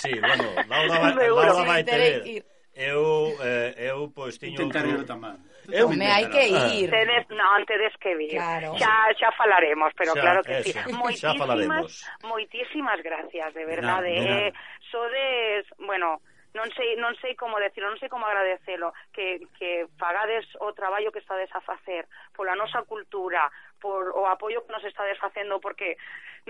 Sí, 0.00 0.12
bueno, 0.16 0.48
Laura, 0.64 1.12
Laura 1.12 1.14
vai, 1.14 1.28
Laura 1.28 1.64
vai 1.68 1.82
te 1.84 1.96
ver. 1.96 2.26
Ir 2.26 2.59
eu 2.80 3.36
eh, 3.44 3.92
eu 3.92 4.08
pois 4.08 4.40
tiño 4.40 4.64
Intentar 4.64 4.88
outro... 4.88 5.04
tamén. 5.04 5.36
Eu 5.68 5.88
me 5.92 6.08
hai 6.08 6.26
que 6.26 6.42
ir. 6.48 6.88
Ah. 6.88 6.96
Tedes, 6.96 7.24
non, 7.30 7.62
tedes 7.68 7.94
que 8.00 8.16
vir. 8.16 8.40
Claro. 8.40 8.74
Xa, 8.80 9.12
xa 9.14 9.30
falaremos, 9.36 9.92
pero 9.94 10.16
xa, 10.16 10.20
claro 10.20 10.40
que 10.42 10.56
eso. 10.64 10.72
sí. 10.88 10.92
Moitísimas, 10.96 11.38
falaremos. 11.38 11.90
moitísimas 12.24 12.98
gracias, 13.04 13.54
de 13.54 13.64
verdade. 13.68 14.10
No, 14.16 14.24
no, 14.24 14.34
eh, 14.34 14.50
sodes, 14.90 15.68
bueno, 15.78 16.24
non 16.56 16.66
sei, 16.74 16.98
non 16.98 17.14
sei 17.22 17.38
como 17.38 17.62
decirlo, 17.62 17.94
non 17.94 18.00
sei 18.02 18.10
como 18.10 18.26
agradecelo, 18.26 18.90
que, 19.14 19.46
que 19.54 19.86
pagades 19.94 20.42
o 20.58 20.74
traballo 20.74 21.14
que 21.14 21.22
estades 21.22 21.52
a 21.54 21.62
facer 21.62 22.10
pola 22.34 22.58
nosa 22.58 22.82
cultura, 22.82 23.46
por 23.78 24.10
o 24.18 24.26
apoio 24.26 24.66
que 24.66 24.74
nos 24.74 24.82
estades 24.82 25.18
facendo, 25.22 25.62
porque 25.62 25.94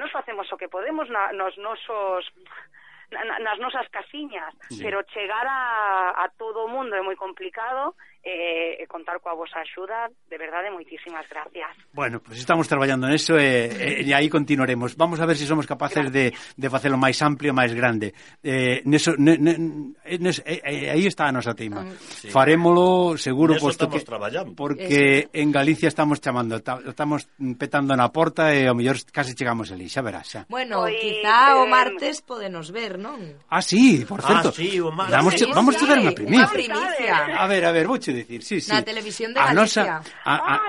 nos 0.00 0.08
facemos 0.08 0.48
o 0.48 0.56
que 0.56 0.72
podemos 0.72 1.10
na, 1.12 1.36
nos 1.36 1.52
nosos 1.60 2.24
nas 3.10 3.58
nosas 3.58 3.88
casiñas, 3.90 4.54
sí. 4.68 4.80
pero 4.82 5.02
chegar 5.02 5.46
a, 5.46 6.14
a 6.24 6.28
todo 6.38 6.64
o 6.64 6.68
mundo 6.68 6.94
é 6.94 7.02
moi 7.02 7.16
complicado 7.18 7.94
eh, 8.22 8.76
e 8.80 8.84
contar 8.86 9.20
coa 9.20 9.32
vosa 9.34 9.60
axuda, 9.60 10.08
de 10.28 10.36
verdade, 10.36 10.68
moitísimas 10.68 11.24
gracias. 11.28 11.72
Bueno, 11.92 12.20
pois 12.20 12.36
pues 12.36 12.38
estamos 12.40 12.68
traballando 12.68 13.08
neso 13.08 13.36
e, 13.40 13.68
e, 13.68 14.04
e 14.04 14.10
aí 14.12 14.28
continuaremos. 14.28 14.96
Vamos 14.96 15.20
a 15.20 15.26
ver 15.26 15.36
se 15.36 15.44
si 15.44 15.48
somos 15.48 15.66
capaces 15.66 16.12
gracias. 16.12 16.36
de, 16.36 16.60
de 16.60 16.68
facelo 16.68 17.00
máis 17.00 17.16
amplio, 17.24 17.56
máis 17.56 17.72
grande. 17.72 18.12
Eh, 18.44 18.84
neso, 18.84 19.16
ne, 19.16 19.40
ne, 19.40 19.52
eh, 20.04 20.18
neso 20.20 20.42
eh, 20.44 20.60
eh, 20.60 20.90
aí 20.92 21.08
está 21.08 21.26
a 21.28 21.32
nosa 21.32 21.56
teima. 21.56 21.80
Mm. 21.82 21.96
Sí. 21.96 22.28
Farémolo 22.28 23.16
seguro 23.16 23.56
neso 23.56 23.66
posto 23.66 23.88
que 23.88 24.00
traballando. 24.04 24.52
porque 24.54 25.24
Eso. 25.24 25.30
en 25.32 25.48
Galicia 25.52 25.88
estamos 25.88 26.20
chamando, 26.20 26.60
ta, 26.60 26.78
estamos 26.84 27.28
petando 27.56 27.96
na 27.96 28.12
porta 28.12 28.52
e 28.52 28.68
ao 28.68 28.76
mellor 28.76 29.00
casi 29.08 29.32
chegamos 29.32 29.72
ali, 29.72 29.88
xa 29.88 30.04
verás, 30.04 30.28
xa. 30.28 30.40
Bueno, 30.48 30.84
Hoy, 30.84 30.96
quizá 31.00 31.56
eh... 31.56 31.60
o 31.60 31.64
martes 31.64 32.20
podenos 32.20 32.68
ver, 32.70 33.00
non? 33.00 33.40
Ah, 33.48 33.64
sí, 33.64 34.04
por 34.04 34.20
certo. 34.20 34.50
Ah, 34.50 34.52
sí, 34.52 34.76
o 34.80 34.92
martes. 34.92 35.16
Vamos, 35.16 35.32
sí, 35.34 35.44
vamos 35.48 35.74
sí, 35.74 35.84
a 35.84 35.88
dar 35.88 35.98
unha 35.98 36.12
primicia. 36.12 36.52
Primicia. 36.52 37.16
A 37.40 37.46
ver, 37.48 37.64
a 37.64 37.72
ver, 37.72 37.86
buche, 37.88 38.09
che 38.10 38.18
dicir, 38.18 38.42
sí, 38.42 38.60
sí. 38.60 38.70
Na 38.70 38.82
televisión 38.82 39.32
de 39.32 39.40
a 39.40 39.54
Galicia. 39.54 40.02
Nosa, 40.02 40.02
a, 40.24 40.34
a, 40.34 40.60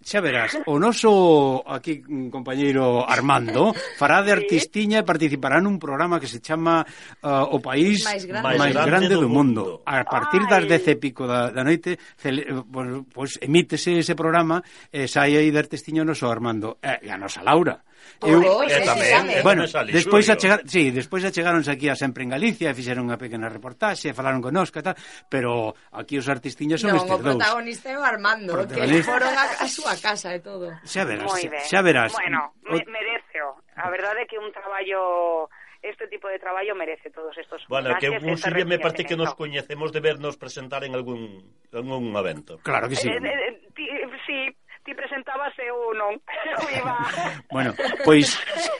xa 0.00 0.20
verás, 0.24 0.56
o 0.66 0.80
noso 0.80 1.62
aquí 1.68 2.00
mm, 2.00 2.32
compañeiro 2.32 3.04
Armando 3.04 3.76
fará 4.00 4.24
de 4.24 4.32
artistiña 4.32 5.00
e 5.00 5.04
participará 5.04 5.60
nun 5.60 5.76
programa 5.76 6.16
que 6.16 6.26
se 6.26 6.40
chama 6.40 6.82
uh, 7.22 7.46
O 7.52 7.60
País 7.60 8.02
Máis 8.02 8.24
Grande, 8.24 8.56
máis 8.56 8.72
grande, 8.72 8.90
grande 8.90 9.14
do, 9.14 9.28
mundo. 9.28 9.82
mundo. 9.82 9.84
A 9.84 10.02
partir 10.08 10.42
das 10.48 10.64
dez 10.64 10.84
e 10.88 10.96
pico 10.96 11.28
da, 11.28 11.52
da 11.52 11.62
noite, 11.62 12.00
cele, 12.16 12.48
pues, 12.64 12.88
pues, 13.12 13.30
emítese 13.44 13.94
ese 14.00 14.16
programa 14.16 14.64
e 14.88 15.04
eh, 15.04 15.08
sai 15.08 15.36
aí 15.36 15.52
de 15.52 15.60
artistiña 15.60 16.02
o 16.02 16.08
noso 16.08 16.26
Armando 16.32 16.80
eh, 16.80 17.04
e 17.04 17.08
a 17.12 17.20
nosa 17.20 17.44
Laura. 17.44 17.84
Eu, 18.22 18.40
pois, 18.40 18.72
eu 18.72 18.80
eh, 18.80 18.86
tamén, 18.86 19.22
eh, 19.28 19.42
bueno, 19.44 19.68
despois 19.92 20.24
achegar, 20.32 20.64
sí, 20.64 20.90
despois 20.90 21.22
achegaronse 21.24 21.70
aquí 21.70 21.86
a 21.88 21.96
sempre 21.96 22.24
en 22.24 22.32
Galicia, 22.32 22.72
e 22.72 22.74
fixeron 22.74 23.06
unha 23.06 23.20
pequena 23.20 23.52
reportaxe, 23.52 24.16
falaron 24.16 24.40
connosco 24.40 24.80
e 24.80 24.84
tal, 24.84 24.96
pero 25.28 25.76
aquí 25.92 26.16
os 26.16 26.28
artistiños 26.30 26.80
son 26.80 26.96
no, 26.96 27.00
estes 27.02 27.12
dous. 27.12 27.22
Non, 27.22 27.36
o 27.36 27.42
protagonista 27.42 27.86
é 27.92 27.96
o 27.98 28.04
Armando, 28.04 28.50
protagonista... 28.56 28.96
que 28.96 29.02
foron 29.04 29.32
a, 29.36 29.44
a 29.60 29.66
súa 29.68 29.94
casa 30.00 30.32
e 30.32 30.40
todo. 30.40 30.72
Xa 30.86 31.04
verás, 31.04 31.30
xa 31.68 31.80
verás. 31.84 32.12
Bueno, 32.16 32.56
me, 32.64 32.80
mereceo. 32.88 33.60
A 33.76 33.92
verdade 33.92 34.24
é 34.24 34.26
que 34.26 34.40
un 34.40 34.48
traballo 34.54 35.50
este 35.82 36.08
tipo 36.08 36.28
de 36.28 36.38
traballo 36.38 36.74
merece 36.74 37.10
todos 37.10 37.36
estos 37.38 37.62
Bueno, 37.68 37.94
que 38.00 38.10
un 38.10 38.36
sí 38.36 38.50
me 38.64 38.78
parece 38.78 39.04
que 39.04 39.16
nos 39.16 39.34
coñecemos 39.34 39.92
de 39.92 40.00
vernos 40.00 40.36
presentar 40.36 40.84
en 40.84 40.94
algún, 40.94 41.52
algún 41.72 42.16
evento. 42.16 42.58
Claro 42.62 42.88
que 42.88 42.96
sí. 42.96 43.08
Eh, 43.08 43.18
eh, 43.22 43.60
eh 43.76 44.08
sí, 44.26 44.56
ti 44.86 44.94
presentabas 44.94 45.52
eu 45.58 45.92
non. 45.98 46.14
Eu 46.54 46.62
iba... 46.70 46.94
bueno, 47.50 47.74
pois... 48.06 48.38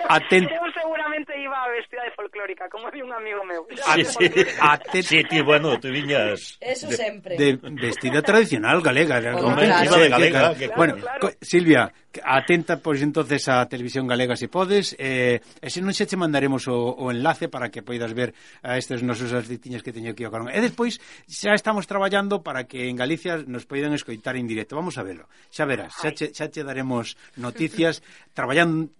Atent... 0.09 0.47
Eu 0.55 0.71
seguramente 0.71 1.35
iba 1.35 1.59
a 1.59 1.69
vestida 1.75 2.07
de 2.07 2.13
folclórica, 2.15 2.71
como 2.71 2.89
di 2.95 3.03
un 3.03 3.13
amigo 3.13 3.43
meu. 3.45 3.67
Ah, 3.85 3.99
sí, 3.99 5.03
sí. 5.03 5.03
Sí 5.03 5.25
ti, 5.25 5.43
bueno, 5.43 5.79
tú 5.81 5.91
viñas... 5.91 6.59
Eso 6.61 6.87
de, 6.87 6.97
sempre. 6.97 7.37
De, 7.37 7.59
vestida 7.61 8.23
tradicional 8.23 8.81
galega. 8.81 9.19
era 9.19 9.33
claro. 9.35 9.57
de 9.99 10.09
galega. 10.09 10.55
Que, 10.55 10.67
claro, 10.67 10.77
bueno, 10.77 10.97
claro. 10.97 11.31
Silvia, 11.41 11.93
atenta 12.25 12.79
pois 12.79 13.03
entonces 13.03 13.49
a 13.49 13.67
Televisión 13.67 14.07
Galega 14.07 14.37
se 14.37 14.49
podes. 14.49 14.95
Eh, 14.99 15.41
e 15.61 15.69
se 15.69 15.81
non 15.83 15.93
xa 15.93 16.07
che 16.07 16.17
mandaremos 16.17 16.69
o, 16.69 16.77
o 16.97 17.11
enlace 17.11 17.51
para 17.51 17.69
que 17.69 17.83
poidas 17.85 18.15
ver 18.15 18.33
a 18.63 18.79
estes 18.79 19.03
nosos 19.03 19.33
artistiños 19.33 19.83
que 19.83 19.93
teño 19.93 20.13
aquí 20.13 20.25
o 20.25 20.33
carón. 20.33 20.49
E 20.49 20.61
despois 20.63 20.99
xa 21.29 21.53
estamos 21.53 21.85
traballando 21.85 22.41
para 22.41 22.65
que 22.65 22.89
en 22.89 22.97
Galicia 22.97 23.43
nos 23.45 23.67
poidan 23.69 23.93
escoitar 23.93 24.37
en 24.37 24.49
directo. 24.49 24.77
Vamos 24.79 24.97
a 24.97 25.05
verlo, 25.05 25.29
xa 25.53 25.69
verás 25.69 25.93
xa 25.99 26.15
che, 26.17 26.33
xa 26.33 26.49
che 26.49 26.65
daremos 26.65 27.19
noticias. 27.37 28.01
Traballando 28.33 28.95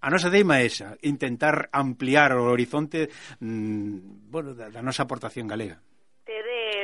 A 0.00 0.08
nosa 0.08 0.32
deima 0.32 0.64
é 0.64 0.64
esa, 0.64 0.96
intentar 1.04 1.68
ampliar 1.76 2.32
o 2.32 2.48
horizonte 2.48 3.12
mm, 3.44 4.32
bueno, 4.32 4.56
da, 4.56 4.72
da 4.72 4.80
nosa 4.80 5.04
aportación 5.04 5.44
galega 5.44 5.76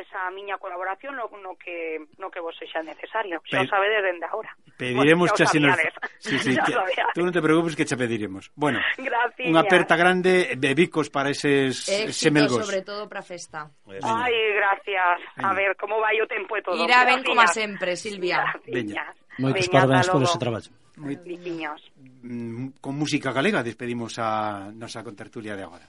esa 0.03 0.31
miña 0.31 0.59
colaboración 0.59 1.17
no, 1.17 1.31
no 1.43 1.57
que 1.57 2.03
no 2.19 2.31
que 2.31 2.41
vos 2.41 2.57
sexa 2.59 2.83
necesario. 2.83 3.41
Xa 3.47 3.63
Pe 3.63 3.69
sabedes 3.71 4.03
dende 4.03 4.27
agora. 4.27 4.51
Pediremos 4.77 5.31
bueno, 5.31 5.39
xa, 5.39 5.47
xa 5.47 5.53
se 5.53 5.59
nos... 5.61 5.77
Sí, 6.19 6.39
sí, 6.39 6.53
que... 6.67 6.73
tú 7.15 7.23
non 7.23 7.33
te 7.33 7.41
preocupes 7.41 7.79
que 7.79 7.87
xa 7.87 7.97
pediremos. 7.97 8.51
Bueno, 8.59 8.83
Gracias. 8.99 9.47
unha 9.47 9.63
aperta 9.63 9.95
grande 9.95 10.59
de 10.59 10.71
bicos 10.75 11.09
para 11.09 11.31
eses 11.31 11.87
Éxito, 11.87 12.13
semelgos. 12.13 12.67
sobre 12.67 12.83
todo 12.83 13.07
para 13.07 13.23
festa. 13.23 13.71
Pues, 13.87 14.03
Ai, 14.03 14.35
gracias. 14.59 15.23
Veña. 15.39 15.49
A 15.49 15.55
ver, 15.55 15.71
como 15.79 16.03
vai 16.03 16.19
o 16.21 16.27
tempo 16.27 16.59
e 16.59 16.63
todo. 16.63 16.77
Irá 16.83 17.07
ben 17.07 17.23
como 17.23 17.47
sempre, 17.47 17.95
Silvia. 17.95 18.43
Veña. 18.67 19.15
Moitos 19.39 19.69
parabéns 19.69 20.09
por 20.09 20.23
ese 20.25 20.39
traballo. 20.41 20.71
Moi... 20.97 21.17
Mm, 22.27 22.81
con 22.81 22.97
música 22.97 23.31
galega 23.31 23.63
despedimos 23.63 24.17
a 24.19 24.73
nosa 24.73 25.05
contertulia 25.05 25.55
de 25.55 25.63
agora. 25.63 25.87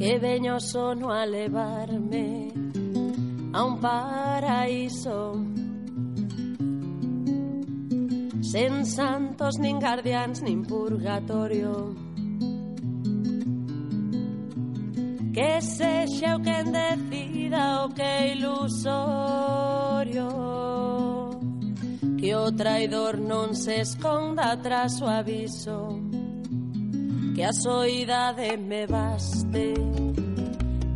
que 0.00 0.18
veño 0.18 0.58
sono 0.58 1.12
a 1.12 1.26
levarme 1.26 2.50
a 3.52 3.64
un 3.64 3.78
paraíso. 3.78 5.34
Sen 8.40 8.86
santos 8.86 9.58
nin 9.58 9.78
guardians 9.78 10.40
nin 10.40 10.64
purgatorio. 10.64 11.94
Que 15.34 15.60
sexa 15.60 16.36
o 16.36 16.40
quen 16.40 16.72
decida 16.72 17.84
o 17.84 17.92
que 17.92 18.32
ilusorio. 18.32 20.28
Que 22.16 22.34
o 22.34 22.50
traidor 22.56 23.20
non 23.20 23.52
se 23.52 23.82
esconda 23.84 24.56
tras 24.64 24.96
o 25.04 25.06
aviso. 25.06 26.00
Que 27.40 27.46
a 27.46 27.52
me 28.58 28.86
baste 28.86 29.72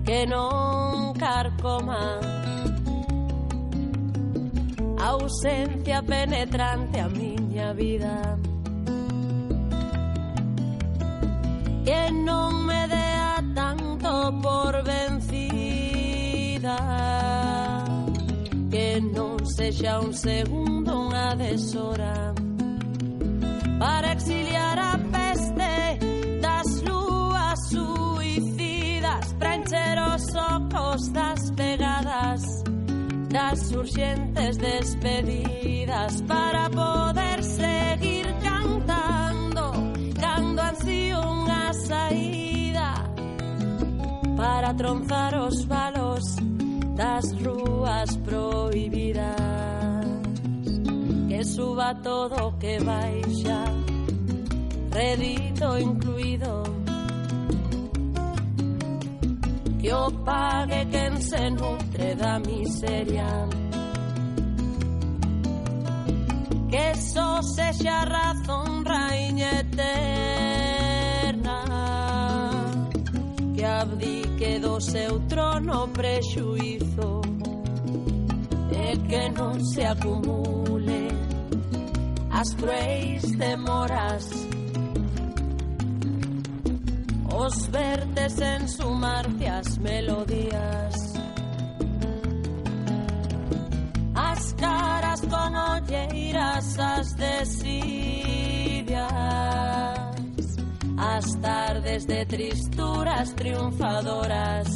que 0.05 0.27
non 0.27 1.15
carcoma 1.15 2.21
ausencia 5.01 6.03
penetrante 6.03 7.01
a 7.01 7.09
miña 7.09 7.73
vida. 7.73 8.37
Que 11.87 12.11
non 12.13 12.67
me 12.69 12.89
dea 12.89 13.43
tanto 13.55 14.11
por 14.45 14.85
vencida. 14.85 16.77
Que 18.71 19.01
non 19.01 19.41
sexa 19.49 20.01
un 20.01 20.13
segundo 20.13 21.09
unha 21.09 21.33
deshora. 21.41 22.35
Para 23.81 24.13
exiliar 24.13 24.79
a 24.79 25.04
lejos 30.75 31.13
das 31.13 31.51
pegadas, 31.53 32.65
das 33.31 33.73
urgentes 33.73 34.57
despedidas 34.59 36.23
para 36.23 36.69
poder 36.71 37.43
seguir 37.43 38.27
cantando, 38.43 39.73
cando 40.21 40.61
ansío 40.61 41.21
unha 41.21 41.73
saída 41.73 42.95
para 44.37 44.75
tronzar 44.75 45.35
os 45.39 45.65
balos 45.65 46.25
das 46.97 47.33
rúas 47.41 48.17
prohibidas. 48.19 49.35
Que 51.29 51.45
suba 51.45 51.95
todo 52.03 52.57
que 52.59 52.79
baixa 52.81 53.65
redito 54.91 55.79
incluído 55.79 56.84
que 59.85 59.93
o 59.93 60.11
pague 60.25 60.87
quen 60.87 61.21
se 61.21 61.51
nutre 61.51 62.15
da 62.15 62.39
miseria. 62.39 63.47
Que 66.71 66.95
só 66.97 67.43
sexa 67.43 68.07
razón 68.07 68.83
raíña 68.83 69.61
eterna 69.61 69.99
que 73.55 73.63
abdique 73.63 74.59
do 74.59 74.81
seu 74.81 75.21
trono 75.29 75.87
prexuizo 75.89 77.21
e 78.73 78.97
que 79.07 79.29
non 79.37 79.63
se 79.67 79.85
acumule 79.85 81.09
as 82.31 82.55
cruéis 82.55 83.23
demoras 83.37 84.54
os 87.35 87.67
vertes 87.67 88.39
en 88.41 88.69
sumarte 88.69 89.47
as 89.49 89.77
melodías. 89.79 90.95
As 94.15 94.53
caras 94.55 95.21
con 95.23 95.55
olleiras 95.55 96.79
as 96.79 97.15
desidias. 97.15 97.75
As 100.97 101.35
tardes 101.41 102.07
de 102.07 102.25
tristuras 102.27 103.35
triunfadoras. 103.35 104.69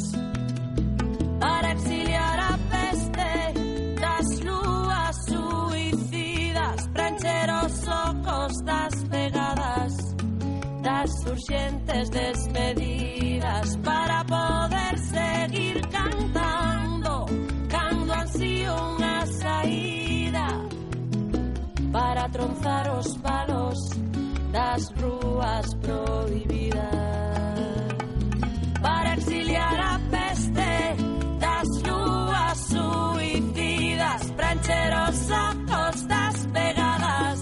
Para 1.39 1.71
exiliar 1.71 2.39
a 2.39 2.58
despedidas 11.89 13.75
para 13.77 14.23
poder 14.23 14.97
seguir 14.99 15.81
cantando 15.89 17.25
cando 17.67 18.13
ansío 18.13 18.73
unha 18.93 19.25
saída 19.25 20.47
para 21.91 22.29
tronzar 22.29 22.85
os 22.93 23.17
palos 23.17 23.79
das 24.51 24.91
rúas 25.01 25.73
prohibidas 25.81 26.77
para 28.81 29.13
exiliar 29.15 29.79
a 29.81 29.99
peste 30.13 30.73
das 31.41 31.67
lúas 31.89 32.57
suicidas 32.69 34.31
para 34.37 34.53
encher 34.53 34.91
os 35.09 35.19
ojos 35.31 36.07
das 36.07 36.37
pegadas 36.53 37.39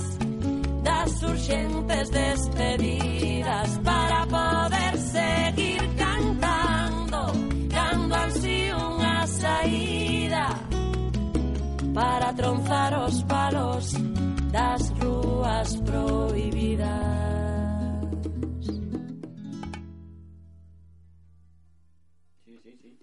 das 0.83 1.11
urxentes 1.21 2.09
despedidas 2.09 3.16
fuerzas 3.47 3.79
para 3.83 4.25
poder 4.25 4.97
seguir 4.97 5.95
cantando, 5.95 7.33
dando 7.69 8.15
así 8.15 8.69
una 8.71 9.27
saída 9.27 10.47
para 11.93 12.33
tronzar 12.35 12.93
os 12.95 13.23
palos 13.23 13.93
das 14.51 14.93
rúas 14.99 15.77
prohibidas. 15.77 17.17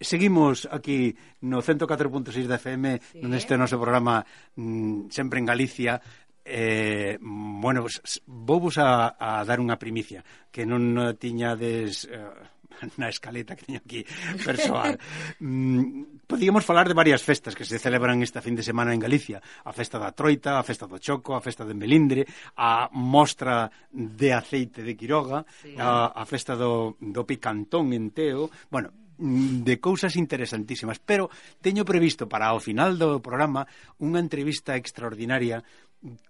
Seguimos 0.00 0.68
aquí 0.70 1.16
no 1.40 1.62
104.6 1.62 2.44
da 2.44 2.60
FM 2.60 3.00
sí. 3.00 3.24
neste 3.24 3.56
noso 3.56 3.80
programa 3.80 4.20
mm, 4.52 5.08
sempre 5.08 5.40
en 5.40 5.48
Galicia 5.48 5.96
Eh, 6.44 7.16
bueno, 7.20 7.88
vou 8.28 8.60
vos 8.60 8.76
a, 8.76 9.16
a 9.16 9.40
dar 9.48 9.58
unha 9.58 9.80
primicia 9.80 10.20
que 10.52 10.68
non 10.68 11.16
tiñades 11.16 12.04
eh, 12.06 12.52
na 13.00 13.08
escaleta 13.08 13.56
que 13.56 13.66
teño 13.66 13.80
aquí 13.82 14.04
persoal. 14.44 14.98
mm, 15.40 16.26
podíamos 16.26 16.64
falar 16.64 16.88
de 16.88 16.94
varias 16.94 17.22
festas 17.22 17.54
que 17.54 17.64
se 17.64 17.78
celebran 17.78 18.22
esta 18.22 18.42
fin 18.42 18.54
de 18.54 18.62
semana 18.62 18.94
en 18.94 19.00
Galicia. 19.00 19.40
A 19.64 19.72
festa 19.72 19.98
da 19.98 20.12
Troita, 20.12 20.58
a 20.58 20.66
festa 20.66 20.86
do 20.86 20.98
Choco, 20.98 21.34
a 21.34 21.44
festa 21.44 21.64
de 21.64 21.74
Melindre, 21.74 22.26
a 22.56 22.88
mostra 22.92 23.70
de 23.90 24.32
aceite 24.32 24.82
de 24.82 24.96
Quiroga, 24.96 25.44
sí. 25.62 25.74
a, 25.78 26.12
a 26.12 26.24
festa 26.26 26.56
do, 26.56 26.96
do 27.00 27.22
Picantón 27.26 27.92
en 27.92 28.10
Teo. 28.10 28.50
Bueno, 28.70 28.90
mm, 29.18 29.62
de 29.62 29.80
cousas 29.80 30.16
interesantísimas, 30.16 30.98
pero 30.98 31.30
teño 31.60 31.84
previsto 31.84 32.28
para 32.28 32.54
o 32.54 32.60
final 32.60 32.98
do 32.98 33.20
programa 33.22 33.66
unha 34.00 34.18
entrevista 34.20 34.74
extraordinaria 34.74 35.62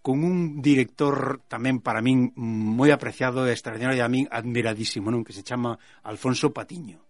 con 0.03 0.23
un 0.23 0.63
director 0.63 1.43
tamén 1.51 1.83
para 1.83 1.99
min 1.99 2.31
moi 2.37 2.95
apreciado 2.95 3.43
e 3.43 3.51
extraordinario 3.51 3.99
e 3.99 4.05
a 4.07 4.13
min 4.13 4.31
admiradísimo, 4.31 5.11
non? 5.11 5.27
Que 5.27 5.35
se 5.35 5.43
chama 5.43 5.75
Alfonso 6.07 6.55
Patiño. 6.55 7.03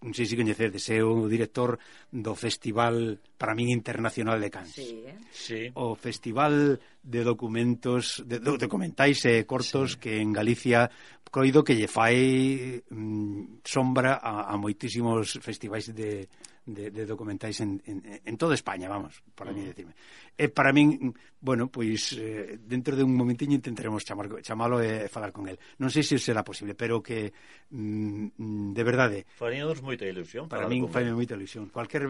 Non 0.00 0.16
sei 0.16 0.24
se 0.24 0.32
coñecedes, 0.32 0.88
é 0.90 1.04
o 1.04 1.28
director 1.28 1.76
do 2.08 2.32
Festival 2.32 3.20
para 3.36 3.52
min 3.52 3.68
Internacional 3.68 4.40
de 4.40 4.48
Cans. 4.48 4.72
Sí, 4.72 5.04
eh? 5.04 5.14
sí. 5.28 5.60
O 5.76 5.92
Festival 5.92 6.80
de 7.04 7.20
documentos, 7.20 8.24
de, 8.24 8.40
de 8.40 8.56
documentais 8.56 9.20
e 9.28 9.44
cortos 9.44 9.94
sí. 9.94 9.96
que 10.00 10.12
en 10.18 10.32
Galicia 10.32 10.88
coido 11.30 11.62
que 11.62 11.78
lle 11.78 11.86
fai 11.86 12.82
mm, 12.90 13.62
sombra 13.62 14.18
a, 14.18 14.50
a 14.50 14.54
moitísimos 14.58 15.38
festivais 15.38 15.86
de, 15.94 16.26
de, 16.74 16.90
de 16.90 17.06
documentais 17.06 17.60
en, 17.60 17.82
en, 17.86 18.02
en 18.24 18.36
toda 18.36 18.54
España, 18.54 18.88
vamos, 18.88 19.22
para 19.34 19.50
uh 19.50 19.54
-huh. 19.54 19.58
mí 19.58 19.62
mm. 19.64 19.70
decirme. 19.70 19.94
E 20.40 20.48
para 20.48 20.72
min, 20.72 21.12
bueno, 21.40 21.68
pois 21.68 22.16
eh, 22.16 22.56
dentro 22.60 22.96
de 22.96 23.04
un 23.04 23.12
momentiño 23.12 23.56
intentaremos 23.56 24.04
chamar, 24.04 24.40
chamalo 24.40 24.80
e 24.80 25.08
falar 25.08 25.32
con 25.32 25.48
el. 25.48 25.60
Non 25.76 25.92
sei 25.92 26.00
se 26.00 26.16
será 26.16 26.40
posible, 26.40 26.72
pero 26.72 27.04
que 27.04 27.32
mm, 27.72 28.72
de 28.72 28.82
verdade... 28.84 29.18
Faríamos 29.36 29.84
moita 29.84 30.08
ilusión. 30.08 30.48
Para 30.48 30.64
min 30.64 30.88
faime 30.88 31.12
moita 31.12 31.36
ilusión. 31.36 31.68
Cualquier, 31.68 32.08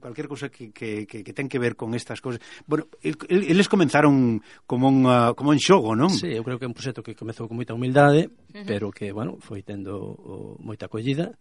cualquier 0.00 0.28
cosa 0.28 0.48
que, 0.48 0.72
que, 0.72 1.04
que, 1.04 1.20
que 1.20 1.32
ten 1.36 1.48
que 1.48 1.60
ver 1.60 1.76
con 1.76 1.92
estas 1.92 2.20
cosas... 2.24 2.40
Bueno, 2.64 2.88
eles 3.02 3.68
comenzaron 3.68 4.40
como 4.64 4.88
un, 4.88 5.04
ah, 5.04 5.36
como 5.36 5.52
un 5.52 5.60
xogo, 5.60 5.92
non? 5.92 6.08
Sí, 6.08 6.32
eu 6.32 6.44
creo 6.44 6.56
que 6.56 6.64
é 6.64 6.70
un 6.70 6.76
proxecto 6.76 7.04
que 7.04 7.12
comezou 7.12 7.48
con 7.48 7.56
moita 7.60 7.76
humildade, 7.76 8.32
uh 8.32 8.64
-huh. 8.64 8.64
pero 8.64 8.88
que, 8.88 9.12
bueno, 9.12 9.36
foi 9.44 9.60
tendo 9.60 9.96
o, 9.96 10.56
moita 10.60 10.88
acollida 10.88 11.36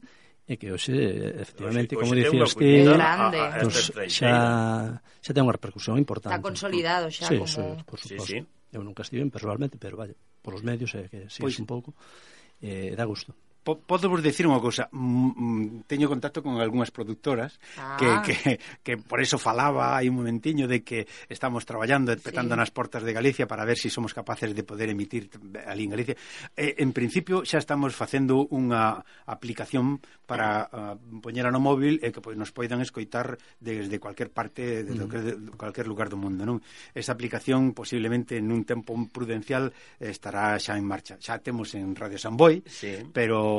e 0.48 0.56
que 0.56 0.72
hoxe, 0.72 0.95
efectivamente, 1.44 1.91
hoxe, 1.94 2.03
como 2.07 2.15
dicías 2.15 2.56
ti, 2.56 2.88
pues, 2.88 3.91
xa, 4.15 5.03
xa 5.19 5.32
ten 5.36 5.44
unha 5.44 5.52
repercusión 5.52 5.99
importante. 5.99 6.40
Está 6.40 6.40
consolidado 6.40 7.11
xa 7.11 7.28
sí, 7.28 7.36
como... 7.36 7.52
Sí, 7.52 7.84
por 7.84 7.99
suposto. 7.99 8.32
Sí, 8.32 8.40
sí. 8.40 8.48
Eu 8.72 8.84
nunca 8.84 9.03
estive 9.03 9.28
personalmente, 9.28 9.76
pero 9.76 9.99
vale, 9.99 10.15
por 10.40 10.56
os 10.56 10.64
medios 10.64 10.95
é 10.95 11.03
eh, 11.03 11.07
que 11.11 11.19
sigues 11.28 11.56
pois... 11.56 11.60
un 11.60 11.68
pouco, 11.68 11.90
eh, 12.64 12.95
dá 12.95 13.03
gusto 13.03 13.36
po, 13.68 13.76
podo 13.84 14.07
vos 14.07 14.23
decir 14.23 14.48
unha 14.48 14.64
cousa, 14.64 14.88
mm, 14.95 15.27
mm, 15.35 15.65
teño 15.91 16.07
contacto 16.07 16.39
con 16.39 16.56
algunhas 16.64 16.88
productoras 16.88 17.60
ah. 17.76 17.99
que, 17.99 18.07
que, 18.23 18.35
que 18.80 18.94
por 18.95 19.19
eso 19.19 19.35
falaba 19.35 19.99
hai 19.99 20.07
un 20.07 20.23
momentiño 20.23 20.72
de 20.72 20.88
que 20.88 21.03
estamos 21.27 21.68
traballando, 21.68 22.15
petando 22.15 22.56
sí. 22.56 22.60
nas 22.64 22.72
portas 22.72 23.03
de 23.03 23.11
Galicia 23.11 23.44
para 23.44 23.68
ver 23.68 23.76
se 23.76 23.91
si 23.91 23.99
somos 23.99 24.15
capaces 24.15 24.56
de 24.56 24.64
poder 24.64 24.88
emitir 24.88 25.27
ali 25.68 25.84
en 25.84 25.91
Galicia. 25.91 26.15
Eh, 26.56 26.80
en 26.80 26.95
principio 26.95 27.44
xa 27.44 27.60
estamos 27.60 27.91
facendo 27.91 28.48
unha 28.48 29.03
aplicación 29.27 29.99
para 30.23 30.68
uh, 30.72 30.95
ah, 30.95 30.95
poñera 31.19 31.52
no 31.52 31.60
móvil 31.60 31.99
e 31.99 32.07
eh, 32.07 32.11
que 32.15 32.23
pois, 32.23 32.39
nos 32.39 32.56
poidan 32.56 32.80
escoitar 32.80 33.35
desde 33.60 33.99
cualquier 33.99 34.31
parte, 34.31 34.84
de, 34.84 34.95
mm. 34.95 35.10
que, 35.11 35.19
de 35.19 35.34
cualquier 35.60 35.88
lugar 35.88 36.07
do 36.07 36.19
mundo, 36.19 36.48
non? 36.48 36.64
Esa 36.95 37.15
aplicación 37.15 37.76
posiblemente 37.76 38.39
en 38.39 38.48
un 38.52 38.64
tempo 38.64 38.95
prudencial 39.11 39.72
estará 39.99 40.56
xa 40.60 40.76
en 40.80 40.88
marcha. 40.88 41.19
Xa 41.19 41.39
temos 41.39 41.76
en 41.76 41.95
Radio 41.95 42.19
Samboy, 42.19 42.64
sí. 42.68 43.07
pero 43.11 43.57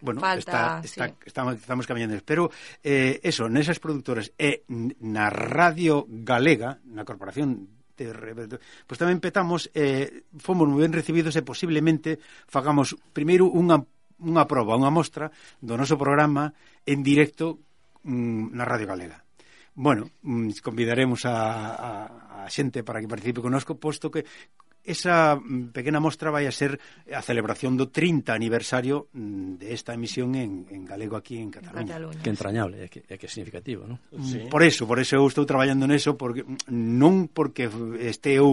bueno, 0.00 0.20
Falta, 0.20 0.38
está, 0.38 0.80
está, 0.84 1.08
sí. 1.08 1.14
estamos, 1.24 1.54
estamos 1.56 1.86
camiñando. 1.86 2.16
Pero 2.24 2.50
eh, 2.84 3.20
eso, 3.22 3.48
nesas 3.48 3.80
productoras 3.80 4.30
e 4.36 4.62
na 5.02 5.32
Radio 5.32 6.04
Galega, 6.08 6.78
na 6.84 7.02
Corporación 7.08 7.76
de 7.96 8.60
pues 8.84 9.00
tamén 9.00 9.24
petamos, 9.24 9.72
eh, 9.72 10.28
fomos 10.36 10.68
moi 10.68 10.84
ben 10.84 10.92
recibidos 10.92 11.32
e 11.34 11.42
posiblemente 11.42 12.20
fagamos 12.44 12.92
primeiro 13.16 13.48
unha, 13.48 13.80
unha 14.20 14.44
proba, 14.44 14.76
unha 14.76 14.92
mostra 14.92 15.32
do 15.64 15.74
noso 15.80 15.96
programa 15.96 16.52
en 16.84 17.00
directo 17.00 17.64
mm, 18.04 18.52
na 18.52 18.68
Radio 18.68 18.92
Galega. 18.92 19.24
Bueno, 19.72 20.12
mm, 20.20 20.60
convidaremos 20.60 21.24
a, 21.24 21.36
a, 21.72 21.88
a 22.44 22.50
xente 22.52 22.84
para 22.84 23.00
que 23.00 23.08
participe 23.08 23.40
conosco, 23.40 23.80
posto 23.80 24.12
que 24.12 24.28
esa 24.86 25.36
mm, 25.36 25.74
pequena 25.74 25.98
mostra 25.98 26.30
vai 26.30 26.46
a 26.46 26.54
ser 26.54 26.78
a 27.10 27.20
celebración 27.20 27.74
do 27.74 27.90
30 27.90 28.32
aniversario 28.32 29.10
mm, 29.12 29.58
de 29.60 29.76
de 29.76 29.92
emisión 29.92 30.34
en, 30.34 30.66
en 30.70 30.84
galego 30.84 31.16
aquí 31.16 31.36
en 31.36 31.50
Cataluña. 31.50 31.82
En 31.82 31.88
Cataluña. 31.88 32.22
Que 32.22 32.30
entrañable, 32.30 32.76
é 32.84 32.88
que, 32.88 33.02
é 33.06 33.18
que 33.18 33.28
significativo, 33.28 33.84
non? 33.84 33.98
Mm, 34.14 34.24
sí. 34.24 34.38
Por 34.48 34.62
eso, 34.62 34.86
por 34.86 34.98
eso 35.02 35.18
eu 35.18 35.26
estou 35.26 35.44
traballando 35.44 35.84
neso, 35.84 36.14
porque 36.16 36.46
non 36.70 37.28
porque 37.28 37.68
este 38.00 38.38
eu, 38.38 38.48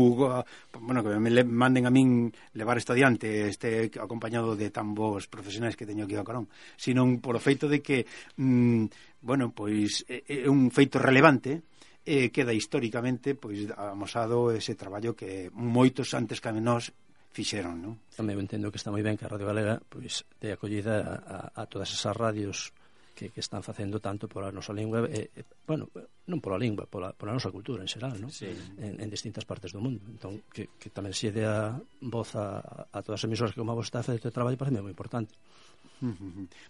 bueno, 0.81 0.99
que 1.05 1.14
me 1.15 1.31
manden 1.45 1.85
a 1.85 1.91
min 1.93 2.34
levar 2.57 2.81
isto 2.81 2.91
adiante, 2.91 3.47
este 3.47 3.93
acompañado 4.01 4.57
de 4.57 4.73
tan 4.73 4.97
bons 4.97 5.30
profesionais 5.30 5.77
que 5.77 5.88
teño 5.88 6.05
aquí 6.05 6.18
ao 6.18 6.26
carón, 6.27 6.49
sino 6.76 7.05
por 7.22 7.38
o 7.38 7.41
feito 7.41 7.69
de 7.69 7.80
que, 7.85 8.05
mm, 8.41 9.22
bueno, 9.22 9.53
pois 9.53 10.03
é, 10.10 10.26
é 10.27 10.49
un 10.49 10.73
feito 10.73 10.97
relevante, 10.97 11.64
eh, 12.05 12.30
queda 12.31 12.51
históricamente 12.51 13.35
pois 13.35 13.71
amosado 13.75 14.51
ese 14.51 14.75
traballo 14.75 15.15
que 15.15 15.47
moitos 15.55 16.11
antes 16.13 16.43
que 16.43 16.51
nós 16.51 16.91
fixeron, 17.34 17.81
non? 17.81 17.93
Tambén 18.13 18.38
entendo 18.38 18.69
que 18.69 18.77
está 18.77 18.93
moi 18.93 19.01
ben 19.01 19.17
que 19.17 19.25
a 19.25 19.31
Radio 19.31 19.49
Galega 19.49 19.81
pois 19.89 20.27
te 20.38 20.53
acollida 20.53 21.01
a, 21.25 21.38
a 21.55 21.63
todas 21.65 21.89
esas 21.89 22.13
radios 22.13 22.75
que, 23.15 23.30
que 23.30 23.39
están 23.39 23.63
facendo 23.63 23.99
tanto 23.99 24.27
pola 24.27 24.51
nosa 24.51 24.73
lingua 24.73 25.05
e, 25.09 25.31
e 25.34 25.41
bueno, 25.65 25.89
non 26.27 26.39
pola 26.41 26.57
lingua, 26.59 26.89
pola, 26.89 27.13
pola 27.13 27.34
nosa 27.34 27.53
cultura 27.53 27.81
en 27.81 27.89
xeral, 27.89 28.19
non? 28.19 28.30
Sí. 28.30 28.49
En, 28.77 28.99
en 28.99 29.09
distintas 29.09 29.45
partes 29.45 29.71
do 29.71 29.80
mundo. 29.80 30.01
Entón, 30.09 30.43
que, 30.49 30.69
que 30.77 30.89
tamén 30.89 31.13
se 31.13 31.31
dea 31.34 31.77
voz 32.03 32.35
a, 32.35 32.61
a 32.89 32.99
todas 33.05 33.21
as 33.21 33.27
emisoras 33.30 33.53
que 33.53 33.61
como 33.61 33.73
a 33.73 33.77
vos 33.77 33.88
está 33.88 34.01
a 34.01 34.07
facer 34.07 34.34
traballo 34.34 34.57
parece 34.57 34.81
moi 34.81 34.93
importante. 34.93 35.34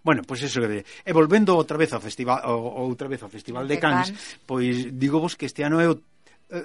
Bueno, 0.04 0.22
pois 0.22 0.46
pues 0.46 0.52
eso 0.54 0.62
de 0.62 0.86
e 0.86 1.12
volvendo 1.12 1.58
outra 1.58 1.78
vez 1.78 1.90
ao 1.94 2.04
festival 2.04 2.46
outra 2.46 3.10
vez 3.10 3.26
ao 3.26 3.34
Festival 3.34 3.66
de, 3.66 3.76
de 3.76 3.82
Cannes, 3.82 4.14
Cannes, 4.14 4.40
pois 4.46 4.94
digo 4.94 5.18
vos 5.18 5.34
que 5.34 5.50
este 5.50 5.66
ano 5.66 5.82
é 5.82 5.90
o, 5.90 5.98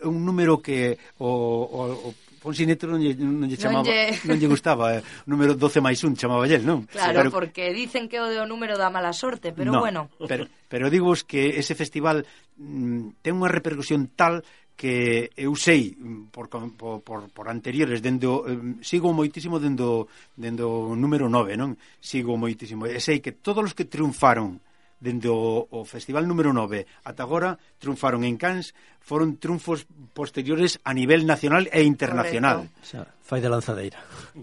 un 0.04 0.20
número 0.24 0.60
que 0.60 1.00
o, 1.16 1.28
o, 1.28 2.12
o 2.12 2.28
Fonsineto 2.38 2.86
non 2.86 3.02
lle, 3.02 3.18
non 3.18 3.48
lle 3.50 3.58
chamaba, 3.58 3.82
non 3.82 3.90
lle, 3.90 4.14
non 4.28 4.36
lle 4.38 4.48
gustaba, 4.52 4.94
eh, 4.94 5.02
número 5.26 5.58
12 5.58 5.82
máis 5.82 5.98
1 5.98 6.14
chamaba 6.14 6.46
lle, 6.46 6.62
non? 6.62 6.86
Claro, 6.86 7.26
pero, 7.26 7.30
porque 7.34 7.74
dicen 7.74 8.06
que 8.06 8.22
o 8.22 8.30
de 8.30 8.38
o 8.38 8.46
número 8.46 8.78
da 8.78 8.94
mala 8.94 9.10
sorte, 9.10 9.50
pero 9.50 9.74
no, 9.74 9.82
bueno. 9.82 10.06
Pero, 10.30 10.46
pero 10.70 10.86
digo 10.86 11.10
que 11.26 11.58
ese 11.58 11.74
festival 11.74 12.22
mm, 12.60 13.24
ten 13.26 13.34
unha 13.34 13.50
repercusión 13.50 14.12
tal 14.14 14.46
que 14.78 15.34
eu 15.34 15.58
sei 15.58 15.98
mm, 15.98 16.30
por, 16.30 16.46
por, 16.46 17.02
por 17.34 17.46
anteriores 17.50 17.98
dendo 17.98 18.46
sigo 18.78 19.10
moitísimo 19.10 19.58
dendo 19.58 20.06
dendo 20.38 20.94
número 20.94 21.26
9, 21.26 21.58
non? 21.58 21.74
Sigo 21.98 22.38
moitísimo 22.38 22.86
e 22.86 23.02
sei 23.02 23.18
que 23.18 23.34
todos 23.34 23.66
os 23.66 23.74
que 23.74 23.90
triunfaron 23.90 24.62
dende 24.98 25.30
o, 25.30 25.66
o 25.70 25.86
Festival 25.86 26.26
número 26.26 26.50
9 26.52 26.86
ata 27.06 27.22
agora 27.22 27.58
triunfaron 27.78 28.26
en 28.26 28.36
Cannes, 28.36 28.74
foron 28.98 29.38
triunfos 29.38 29.86
posteriores 30.12 30.82
a 30.82 30.92
nivel 30.92 31.24
nacional 31.24 31.70
e 31.72 31.82
internacional. 31.86 32.68
O 32.68 32.84
sea, 32.84 33.06
fai 33.22 33.40
de 33.40 33.48
lanzadeira. 33.48 33.98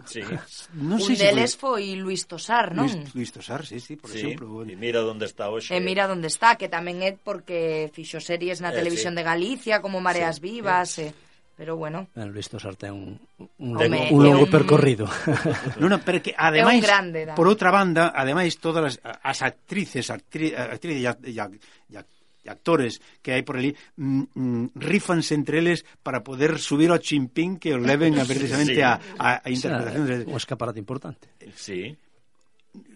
Sí. 0.07 0.23
Non 0.75 0.99
sei 0.99 1.15
Un 1.15 1.19
si 1.19 1.23
deles 1.23 1.53
foi 1.59 1.95
Luis 1.97 2.27
Tosar, 2.27 2.71
non? 2.71 2.87
Luis, 2.87 3.15
Luis 3.15 3.31
Tosar, 3.31 3.65
sí, 3.65 3.79
sí, 3.79 3.95
por 3.95 4.11
sí. 4.11 4.23
exemplo. 4.23 4.63
E 4.63 4.75
mira 4.75 5.03
onde 5.03 5.25
está 5.27 5.51
hoxe. 5.51 5.73
E 5.73 5.79
mira 5.81 6.07
onde 6.07 6.27
está, 6.27 6.55
que 6.55 6.71
tamén 6.71 7.03
é 7.03 7.15
porque 7.15 7.91
fixo 7.91 8.21
series 8.21 8.61
na 8.63 8.71
eh, 8.71 8.77
televisión 8.77 9.13
sí. 9.13 9.17
de 9.19 9.23
Galicia, 9.23 9.75
como 9.81 9.99
Mareas 9.99 10.37
sí. 10.37 10.47
Vivas, 10.47 10.89
eh. 11.01 11.11
eh 11.11 11.24
pero 11.55 11.75
bueno. 11.75 12.07
Ben, 12.13 12.31
Luis 12.31 12.51
Tosar 12.51 12.75
ten 12.75 12.91
un, 12.91 13.19
un, 13.57 13.77
Home, 13.79 14.11
un 14.11 14.21
longo 14.23 14.43
un... 14.43 14.51
percorrido. 14.51 15.07
non, 15.79 15.87
non, 15.87 16.03
pero 16.03 16.19
que 16.19 16.35
ademais, 16.35 16.83
grande, 16.83 17.23
da. 17.23 17.33
por 17.33 17.47
outra 17.47 17.71
banda, 17.71 18.11
ademais 18.11 18.59
todas 18.59 18.99
as, 18.99 19.19
as 19.23 19.39
actrices, 19.41 20.11
actri, 20.11 20.51
actrices 20.51 20.99
e, 20.99 21.31
e, 21.31 21.39
e, 21.39 21.99
e 22.43 22.49
actores 22.49 23.01
que 23.23 23.33
hai 23.33 23.41
por 23.41 23.57
ali 23.57 23.73
mm, 23.97 24.37
mm, 24.37 24.65
rifanse 24.77 25.33
entre 25.33 25.63
eles 25.63 25.81
para 26.05 26.21
poder 26.21 26.61
subir 26.61 26.93
ao 26.93 27.01
chimpín 27.01 27.57
que 27.57 27.73
os 27.73 27.81
leven 27.81 28.19
a, 28.21 28.27
precisamente 28.29 28.77
sí. 28.77 28.85
a, 28.85 29.01
a, 29.17 29.41
a 29.41 29.49
interpretación. 29.49 30.03
O 30.03 30.07
sea, 30.07 30.29
o 30.29 30.37
escaparate 30.37 30.77
importante. 30.77 31.25
Sí. 31.55 31.95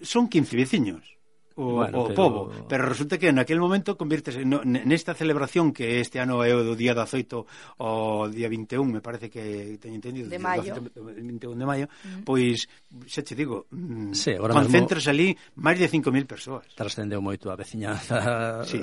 Son 0.04 0.28
15 0.28 0.60
veciños 0.60 1.19
o, 1.60 1.76
bueno, 1.76 2.00
o 2.00 2.04
pero... 2.08 2.16
pobo. 2.16 2.52
Pero 2.68 2.88
resulta 2.88 3.18
que 3.18 3.28
en 3.28 3.40
aquel 3.40 3.60
momento 3.60 4.00
convirtese 4.00 4.48
no, 4.48 4.64
nesta 4.64 5.12
celebración 5.12 5.76
que 5.76 6.00
este 6.00 6.24
ano 6.24 6.40
é 6.48 6.56
o 6.56 6.64
do 6.64 6.74
día 6.80 6.96
18 6.96 7.84
ao 7.84 8.32
día 8.32 8.48
21, 8.48 8.88
me 8.88 9.04
parece 9.04 9.28
que 9.28 9.76
teño 9.76 10.00
entendido, 10.00 10.32
de 10.32 10.40
maio. 10.40 10.72
21 10.96 11.60
de 11.60 11.68
maio, 11.68 11.86
mm. 11.92 12.24
pois 12.24 12.64
xa 13.12 13.20
te 13.28 13.36
digo, 13.36 13.68
mm, 13.76 14.16
sí, 14.16 14.40
concentras 14.40 15.04
mesmo... 15.04 15.12
ali 15.12 15.28
máis 15.60 15.76
de 15.76 15.92
5.000 15.92 16.24
persoas. 16.24 16.64
Trascendeu 16.80 17.20
moito 17.20 17.52
a 17.52 17.60
veciñanza 17.60 18.64
sí. 18.70 18.80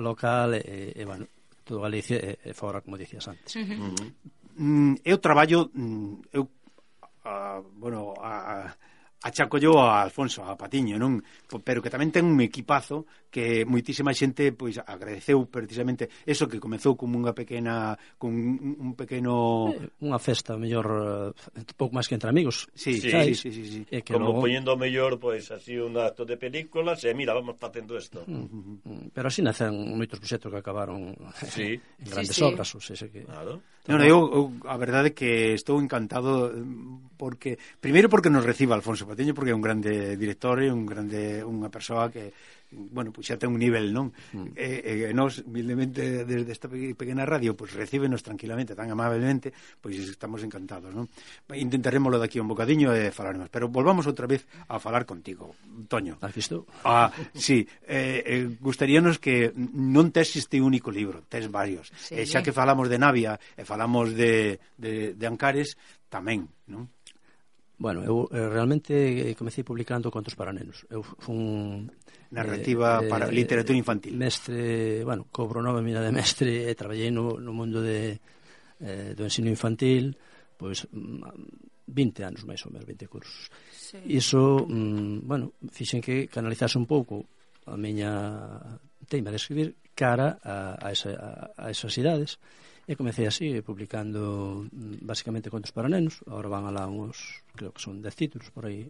local 0.00 0.56
e, 0.56 0.96
e, 0.96 1.04
bueno, 1.04 1.28
todo 1.60 1.84
Galicia 1.84 2.16
e, 2.16 2.40
e 2.40 2.52
fora, 2.56 2.80
como 2.80 2.96
dicías 2.96 3.28
antes. 3.28 3.52
Mm 3.60 3.92
-huh. 3.92 4.96
Eu 5.04 5.18
traballo, 5.18 5.68
mm, 5.74 6.30
eu, 6.32 6.48
a, 7.26 7.60
bueno, 7.76 8.14
a, 8.16 8.32
a 8.32 8.76
achácollo 9.24 9.80
a 9.80 10.04
Alfonso, 10.04 10.44
a 10.44 10.52
Patiño, 10.52 11.00
non? 11.00 11.24
Pero 11.64 11.80
que 11.80 11.88
tamén 11.88 12.12
ten 12.12 12.28
un 12.28 12.38
equipazo 12.44 13.08
que 13.32 13.64
moitísima 13.64 14.12
xente 14.12 14.52
pois 14.52 14.76
agradeceu 14.78 15.48
precisamente 15.48 16.12
eso 16.28 16.44
que 16.44 16.60
comezou 16.60 16.92
como 16.94 17.16
unha 17.16 17.32
pequena 17.32 17.96
con 18.20 18.30
un 18.30 18.92
pequeno 18.92 19.72
eh, 19.72 20.04
unha 20.04 20.20
festa 20.20 20.60
mellor 20.60 21.32
eh, 21.56 21.64
pouco 21.74 21.96
máis 21.96 22.06
que 22.06 22.20
entre 22.20 22.28
amigos. 22.28 22.68
Sí, 22.76 23.00
sí, 23.00 23.08
¿sabes? 23.10 23.40
sí, 23.40 23.50
sí, 23.50 23.64
sí, 23.64 23.64
sí. 23.80 23.82
E 23.88 24.04
que 24.04 24.12
como 24.12 24.36
logo... 24.36 24.44
poñendo 24.44 24.76
mellor 24.76 25.16
pois 25.16 25.48
así 25.50 25.80
un 25.80 25.96
acto 25.96 26.28
de 26.28 26.36
películas 26.36 27.00
e 27.08 27.16
mira, 27.16 27.32
vamos 27.32 27.56
facendo 27.56 27.96
isto. 27.96 28.22
Mm 28.28 28.44
-hmm. 28.84 29.10
Pero 29.10 29.26
así 29.32 29.40
nacen 29.40 29.72
moitos 29.72 30.20
proxectos 30.20 30.52
que 30.52 30.60
acabaron 30.60 31.16
sí. 31.48 31.80
en 31.80 32.08
grandes 32.12 32.36
sí, 32.36 32.44
sí. 32.44 32.46
obras, 32.46 32.68
o 32.76 32.80
sea, 32.80 33.08
que 33.08 33.24
Claro. 33.24 33.62
Non, 33.84 34.00
eu, 34.00 34.16
eu 34.32 34.42
a 34.64 34.80
verdade 34.80 35.12
é 35.12 35.16
que 35.16 35.52
estou 35.52 35.76
encantado 35.76 36.48
mm, 36.56 37.20
porque 37.20 37.60
primeiro 37.84 38.08
porque 38.08 38.32
nos 38.32 38.40
reciba 38.48 38.72
Alfonso 38.72 39.04
Patiño 39.04 39.36
porque 39.36 39.52
é 39.52 39.58
un 39.58 39.60
grande 39.60 40.16
director 40.16 40.56
e 40.64 40.72
un 40.72 40.88
grande 40.88 41.44
unha 41.44 41.68
persoa 41.68 42.08
que 42.08 42.32
bueno, 42.74 43.14
pois 43.14 43.26
xa 43.26 43.38
ten 43.38 43.54
un 43.54 43.60
nivel, 43.62 43.94
non? 43.94 44.10
Mm. 44.34 44.52
E, 44.58 45.08
e 45.08 45.14
nós, 45.14 45.40
humildemente, 45.46 46.26
desde 46.26 46.50
esta 46.50 46.66
pequena 46.68 47.24
radio, 47.24 47.54
pois 47.54 47.72
recíbenos 47.72 48.20
tranquilamente, 48.26 48.74
tan 48.74 48.90
amablemente, 48.90 49.54
pois 49.80 49.94
estamos 49.96 50.42
encantados, 50.42 50.90
non? 50.90 51.06
Intentaremoslo 51.54 52.18
daqui 52.18 52.42
un 52.42 52.50
bocadiño 52.50 52.90
e 52.92 53.14
falaremos, 53.14 53.48
pero 53.48 53.70
volvamos 53.70 54.04
outra 54.10 54.26
vez 54.26 54.44
a 54.68 54.82
falar 54.82 55.06
contigo, 55.06 55.54
Toño. 55.86 56.18
Has 56.20 56.34
visto? 56.34 56.66
Ah, 56.84 57.10
sí, 57.32 57.62
eh, 57.86 58.22
eh, 58.26 58.44
gustaríanos 58.58 59.22
que 59.22 59.54
non 59.54 60.10
tes 60.10 60.34
este 60.36 60.58
único 60.60 60.90
libro, 60.90 61.22
tes 61.30 61.46
varios. 61.48 61.88
Sí, 61.94 62.18
eh, 62.18 62.26
xa 62.26 62.42
que 62.42 62.52
falamos 62.52 62.90
de 62.90 62.98
Navia 62.98 63.38
e 63.56 63.62
falamos 63.62 64.12
de, 64.12 64.58
de, 64.76 65.14
de 65.14 65.24
Ancares, 65.24 65.78
tamén, 66.10 66.46
non? 66.70 66.90
Bueno, 67.74 68.06
eu 68.06 68.30
eh, 68.30 68.48
realmente 68.48 68.94
eh, 68.94 69.34
comecei 69.34 69.66
publicando 69.66 70.10
contos 70.10 70.38
para 70.38 70.54
nenos. 70.54 70.86
Eu 70.86 71.02
fun 71.02 71.90
narrativa 72.34 72.98
eh, 72.98 73.08
para 73.08 73.30
eh, 73.30 73.32
literatura 73.32 73.78
infantil. 73.78 74.18
Mestre, 74.18 75.06
bueno, 75.06 75.30
cobro 75.30 75.62
nova 75.62 75.78
mina 75.78 76.02
de 76.02 76.10
mestre 76.10 76.66
e 76.66 76.74
traballei 76.74 77.14
no, 77.14 77.38
no 77.38 77.54
mundo 77.54 77.78
de, 77.78 78.18
eh, 78.82 79.14
do 79.14 79.22
ensino 79.22 79.46
infantil 79.46 80.18
pois 80.58 80.86
mm, 80.90 81.22
20 81.86 82.24
anos 82.24 82.42
máis 82.48 82.64
ou 82.64 82.72
menos, 82.72 82.88
20 82.88 83.06
cursos. 83.06 83.52
Sí. 83.70 84.00
Iso, 84.08 84.64
mm, 84.66 85.28
bueno, 85.28 85.52
fixen 85.70 86.00
que 86.00 86.26
canalizase 86.26 86.80
un 86.80 86.86
pouco 86.88 87.28
a 87.68 87.76
miña 87.76 88.10
teima 89.06 89.30
de 89.30 89.38
escribir 89.38 89.76
cara 89.94 90.40
a, 90.42 90.74
a, 90.80 90.88
esa, 90.90 91.12
a, 91.14 91.68
a 91.68 91.70
esas 91.70 91.92
idades 92.00 92.40
e 92.84 92.96
comecei 92.96 93.24
así, 93.24 93.60
publicando 93.60 94.64
mm, 94.68 95.04
basicamente 95.04 95.52
contos 95.52 95.72
para 95.72 95.88
nenos, 95.88 96.20
agora 96.28 96.52
van 96.52 96.64
alá 96.68 96.88
uns, 96.88 97.44
creo 97.56 97.72
que 97.72 97.80
son 97.80 98.00
10 98.00 98.16
títulos 98.16 98.48
por 98.52 98.68
aí 98.68 98.88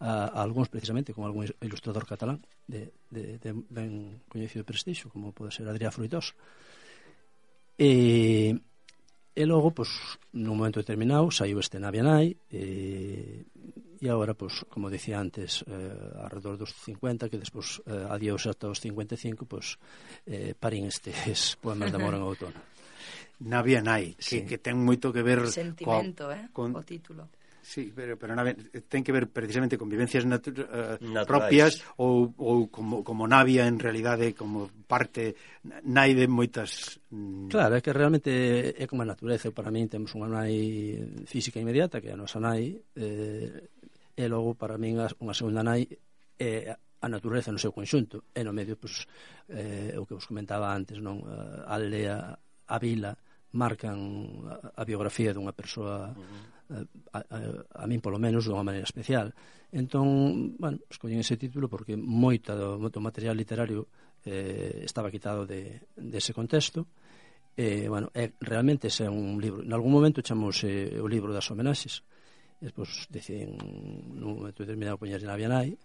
a, 0.00 0.30
a 0.30 0.38
algúns 0.42 0.68
precisamente 0.68 1.14
como 1.14 1.26
algún 1.26 1.46
ilustrador 1.60 2.06
catalán 2.06 2.42
de, 2.66 2.92
de, 3.10 3.38
de 3.38 3.50
ben 3.70 4.22
coñecido 4.26 4.66
prestixo 4.66 5.10
como 5.10 5.30
pode 5.30 5.54
ser 5.54 5.68
Adrià 5.68 5.94
Fruitós 5.94 6.34
e, 7.78 8.54
e 9.34 9.42
logo 9.46 9.70
pois, 9.74 10.18
nun 10.34 10.58
momento 10.58 10.82
determinado 10.82 11.30
saiu 11.30 11.58
este 11.58 11.78
Navianai 11.78 12.34
e, 12.50 13.46
e 13.98 14.06
agora 14.10 14.34
pois, 14.34 14.66
como 14.70 14.90
dicía 14.90 15.18
antes 15.18 15.62
eh, 15.66 16.22
alrededor 16.22 16.58
dos 16.58 16.74
50 16.74 17.30
que 17.30 17.38
despois 17.38 17.78
eh, 17.86 18.06
adiós 18.10 18.46
ata 18.50 18.70
os 18.70 18.82
55 18.82 19.46
pois, 19.46 19.78
eh, 20.26 20.54
parín 20.58 20.90
estes 20.90 21.54
poemas 21.62 21.90
de 21.90 21.98
amor 21.98 22.14
en 22.18 22.22
outono 22.22 22.74
Navia 23.40 23.82
Nai, 23.82 24.14
que, 24.14 24.22
sí. 24.22 24.46
que 24.46 24.58
ten 24.58 24.78
moito 24.78 25.10
que 25.10 25.22
ver 25.22 25.50
Sentimento, 25.50 26.30
co, 26.30 26.32
eh, 26.32 26.46
con, 26.54 26.70
o 26.78 26.82
título. 26.86 27.26
Sí, 27.64 27.92
pero, 27.96 28.18
pero 28.18 28.36
na, 28.36 28.44
eh, 28.44 28.84
ten 28.84 29.00
que 29.00 29.08
ver 29.08 29.32
precisamente 29.32 29.80
con 29.80 29.88
vivencias 29.88 30.28
natu, 30.28 30.52
uh, 30.52 31.00
Naturais. 31.00 31.24
propias 31.24 31.72
ou, 31.96 32.28
ou 32.36 32.68
como, 32.68 33.00
como 33.00 33.24
Navia 33.24 33.64
en 33.64 33.80
realidade 33.80 34.36
como 34.36 34.68
parte 34.84 35.32
nai 35.64 36.12
de 36.12 36.28
moitas... 36.28 37.00
Mm. 37.08 37.48
Claro, 37.48 37.72
é 37.72 37.80
que 37.80 37.96
realmente 37.96 38.76
é 38.76 38.84
como 38.84 39.00
a 39.00 39.08
natureza. 39.08 39.48
Para 39.48 39.72
min 39.72 39.88
temos 39.88 40.12
unha 40.12 40.28
nai 40.28 41.24
física 41.24 41.56
inmediata 41.56 42.04
que 42.04 42.12
é 42.12 42.14
a 42.14 42.20
nosa 42.20 42.36
nai 42.36 42.76
eh, 43.00 43.64
e 44.12 44.24
logo 44.28 44.52
para 44.52 44.76
min 44.76 45.00
unha 45.00 45.32
segunda 45.32 45.64
nai 45.64 45.88
é 46.36 46.68
eh, 46.68 46.76
a 46.76 47.08
natureza 47.08 47.48
no 47.48 47.56
seu 47.56 47.72
conxunto 47.72 48.28
e 48.36 48.44
no 48.44 48.52
medio 48.52 48.76
pois, 48.76 49.08
eh, 49.48 49.96
o 49.96 50.04
que 50.04 50.12
vos 50.12 50.28
comentaba 50.28 50.68
antes 50.68 51.00
non 51.00 51.24
a 51.24 51.80
aldea, 51.80 52.36
a 52.68 52.76
vila 52.76 53.16
marcan 53.56 53.96
a, 54.52 54.76
a 54.76 54.82
biografía 54.84 55.32
dunha 55.32 55.56
persoa 55.56 56.12
uh 56.12 56.20
-huh 56.20 56.53
Eh, 56.70 56.84
a, 57.12 57.18
a, 57.20 57.38
a 57.82 57.84
min 57.86 58.00
polo 58.00 58.16
menos 58.16 58.48
dunha 58.48 58.64
maneira 58.64 58.88
especial. 58.88 59.36
Entón, 59.74 60.56
bueno, 60.56 60.80
escollín 60.88 61.20
ese 61.20 61.36
título 61.36 61.68
porque 61.68 61.98
moita 61.98 62.56
do, 62.56 62.80
moito 62.80 63.02
material 63.04 63.36
literario 63.36 63.90
eh, 64.24 64.80
estaba 64.86 65.10
quitado 65.10 65.44
de, 65.44 65.84
de 65.98 66.16
ese 66.16 66.32
contexto 66.32 66.86
e, 67.56 67.84
eh, 67.84 67.88
bueno, 67.88 68.10
é, 68.14 68.32
realmente 68.40 68.88
ese 68.88 69.04
é 69.06 69.10
un 69.10 69.38
libro. 69.38 69.62
En 69.62 69.72
algún 69.76 69.92
momento 69.92 70.24
chamouse 70.24 70.66
eh, 70.66 70.98
o 70.98 71.06
libro 71.06 71.30
das 71.30 71.46
homenaxes. 71.52 72.02
E 72.58 72.70
despois 72.70 73.06
deciden 73.12 73.60
nun 74.16 74.40
momento 74.40 74.64
determinado 74.64 74.98
poñer 74.98 75.22
na 75.22 75.38
Vianai, 75.38 75.76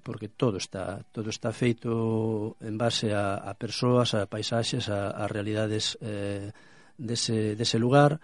porque 0.00 0.32
todo 0.32 0.56
está 0.56 1.04
todo 1.12 1.28
está 1.28 1.52
feito 1.52 2.56
en 2.64 2.78
base 2.80 3.12
a, 3.12 3.42
a 3.42 3.52
persoas, 3.58 4.16
a 4.16 4.24
paisaxes, 4.24 4.88
a, 4.88 5.12
a 5.12 5.28
realidades 5.28 6.00
eh, 6.00 6.54
dese, 6.96 7.58
dese 7.58 7.76
lugar 7.76 8.16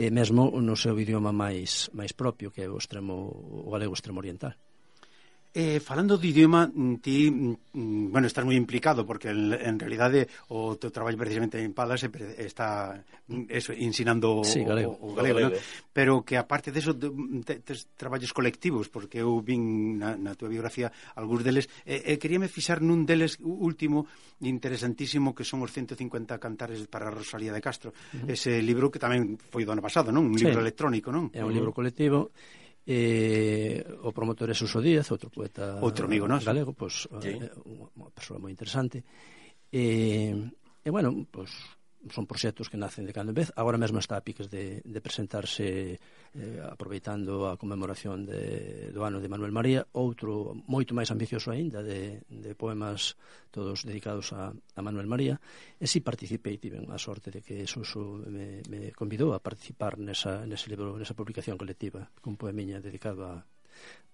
e 0.00 0.08
mesmo 0.08 0.48
no 0.64 0.80
seu 0.80 0.96
idioma 0.96 1.28
máis 1.28 1.92
máis 1.92 2.16
propio, 2.16 2.48
que 2.48 2.64
é 2.64 2.68
o 2.72 2.80
extremo 2.80 3.28
o 3.66 3.68
galego 3.68 3.92
extremo 3.92 4.24
oriental. 4.24 4.56
Eh, 5.52 5.80
falando 5.80 6.16
de 6.16 6.28
idioma, 6.28 6.70
mm, 6.72 6.94
ti, 7.02 7.28
mm, 7.28 7.56
mm, 7.72 8.12
bueno, 8.12 8.30
estás 8.30 8.46
moi 8.46 8.54
implicado, 8.54 9.02
porque 9.02 9.34
en, 9.34 9.50
en 9.50 9.82
realidade 9.82 10.30
eh, 10.30 10.54
o 10.54 10.78
teu 10.78 10.94
traballo 10.94 11.18
precisamente 11.18 11.58
en 11.58 11.74
Palas 11.74 12.06
eh, 12.06 12.10
está 12.38 13.02
eso, 13.50 13.74
insinando 13.74 14.46
sí, 14.46 14.62
galego, 14.62 14.94
o, 15.02 15.10
o 15.10 15.14
galego, 15.18 15.38
o 15.38 15.50
galego. 15.50 15.58
¿no? 15.58 15.90
pero 15.90 16.22
que 16.22 16.38
aparte 16.38 16.70
de 16.70 16.78
eso, 16.78 16.94
te, 16.94 17.66
te, 17.66 17.74
traballos 17.98 18.30
colectivos, 18.30 18.86
porque 18.86 19.26
eu 19.26 19.42
vin 19.42 19.98
na, 19.98 20.14
na 20.14 20.38
tua 20.38 20.46
biografía 20.46 20.94
algúns 21.18 21.42
deles, 21.42 21.66
e, 21.82 21.98
eh, 21.98 22.14
e 22.14 22.14
eh, 22.14 22.18
queríame 22.22 22.46
fixar 22.46 22.78
nun 22.78 23.02
deles 23.02 23.42
último 23.42 24.06
interesantísimo 24.38 25.34
que 25.34 25.42
son 25.42 25.66
os 25.66 25.74
150 25.74 26.38
cantares 26.38 26.86
para 26.86 27.10
Rosalía 27.10 27.50
de 27.50 27.58
Castro, 27.58 27.90
uh 27.90 28.22
-huh. 28.22 28.30
ese 28.30 28.62
libro 28.62 28.86
que 28.86 29.02
tamén 29.02 29.34
foi 29.50 29.66
do 29.66 29.74
ano 29.74 29.82
pasado, 29.82 30.14
non? 30.14 30.30
Un 30.30 30.38
sí. 30.38 30.46
libro 30.46 30.62
electrónico, 30.62 31.10
non? 31.10 31.26
É 31.34 31.42
un 31.42 31.50
libro 31.50 31.74
colectivo, 31.74 32.30
eh, 32.90 33.86
o 34.02 34.10
promotor 34.10 34.50
é 34.50 34.56
Suso 34.58 34.82
Díaz, 34.82 35.06
outro 35.14 35.30
poeta 35.30 35.78
outro 35.78 36.10
amigo 36.10 36.26
noso. 36.26 36.50
galego, 36.50 36.74
pois, 36.74 37.06
sí. 37.22 37.38
Eh, 37.38 37.46
eh, 37.46 37.54
unha 37.94 38.10
persoa 38.10 38.42
moi 38.42 38.50
interesante. 38.50 39.06
Eh, 39.70 40.34
e, 40.82 40.88
bueno, 40.90 41.14
pois, 41.30 41.54
son 42.08 42.24
proxectos 42.24 42.72
que 42.72 42.80
nacen 42.80 43.04
de 43.04 43.12
cando 43.12 43.36
en 43.36 43.44
vez. 43.44 43.52
Agora 43.60 43.76
mesmo 43.76 44.00
está 44.00 44.16
a 44.16 44.24
piques 44.24 44.48
de, 44.48 44.80
de 44.80 45.00
presentarse 45.04 46.00
eh, 46.00 46.60
aproveitando 46.64 47.52
a 47.52 47.60
conmemoración 47.60 48.24
de, 48.24 48.88
do 48.88 49.04
ano 49.04 49.20
de 49.20 49.28
Manuel 49.28 49.52
María, 49.52 49.84
outro 49.92 50.56
moito 50.64 50.96
máis 50.96 51.12
ambicioso 51.12 51.52
aínda 51.52 51.84
de, 51.84 52.24
de 52.32 52.56
poemas 52.56 53.20
todos 53.52 53.84
dedicados 53.84 54.32
a, 54.32 54.48
a 54.54 54.80
Manuel 54.80 55.10
María. 55.10 55.36
E 55.76 55.84
si 55.84 56.00
participei, 56.00 56.56
tiven 56.56 56.88
a 56.88 56.96
sorte 56.96 57.28
de 57.28 57.44
que 57.44 57.68
Suso 57.68 58.24
me, 58.24 58.64
me 58.72 58.96
convidou 58.96 59.36
a 59.36 59.44
participar 59.44 60.00
nesa, 60.00 60.48
nese 60.48 60.72
libro, 60.72 60.96
nesa 60.96 61.12
publicación 61.12 61.60
colectiva, 61.60 62.08
cun 62.24 62.40
poemiña 62.40 62.80
dedicado 62.80 63.28
a, 63.28 63.44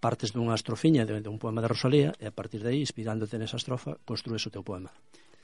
partes 0.06 0.30
dunha 0.30 0.54
estrofiña 0.54 1.02
de, 1.02 1.18
de 1.18 1.30
un 1.34 1.42
poema 1.42 1.58
de 1.58 1.70
Rosalía 1.74 2.10
e 2.22 2.30
a 2.30 2.34
partir 2.38 2.62
de 2.62 2.70
aí, 2.70 2.80
inspirándote 2.86 3.34
nesa 3.42 3.58
estrofa, 3.58 3.98
construes 4.06 4.46
o 4.46 4.54
teu 4.54 4.62
poema. 4.62 4.94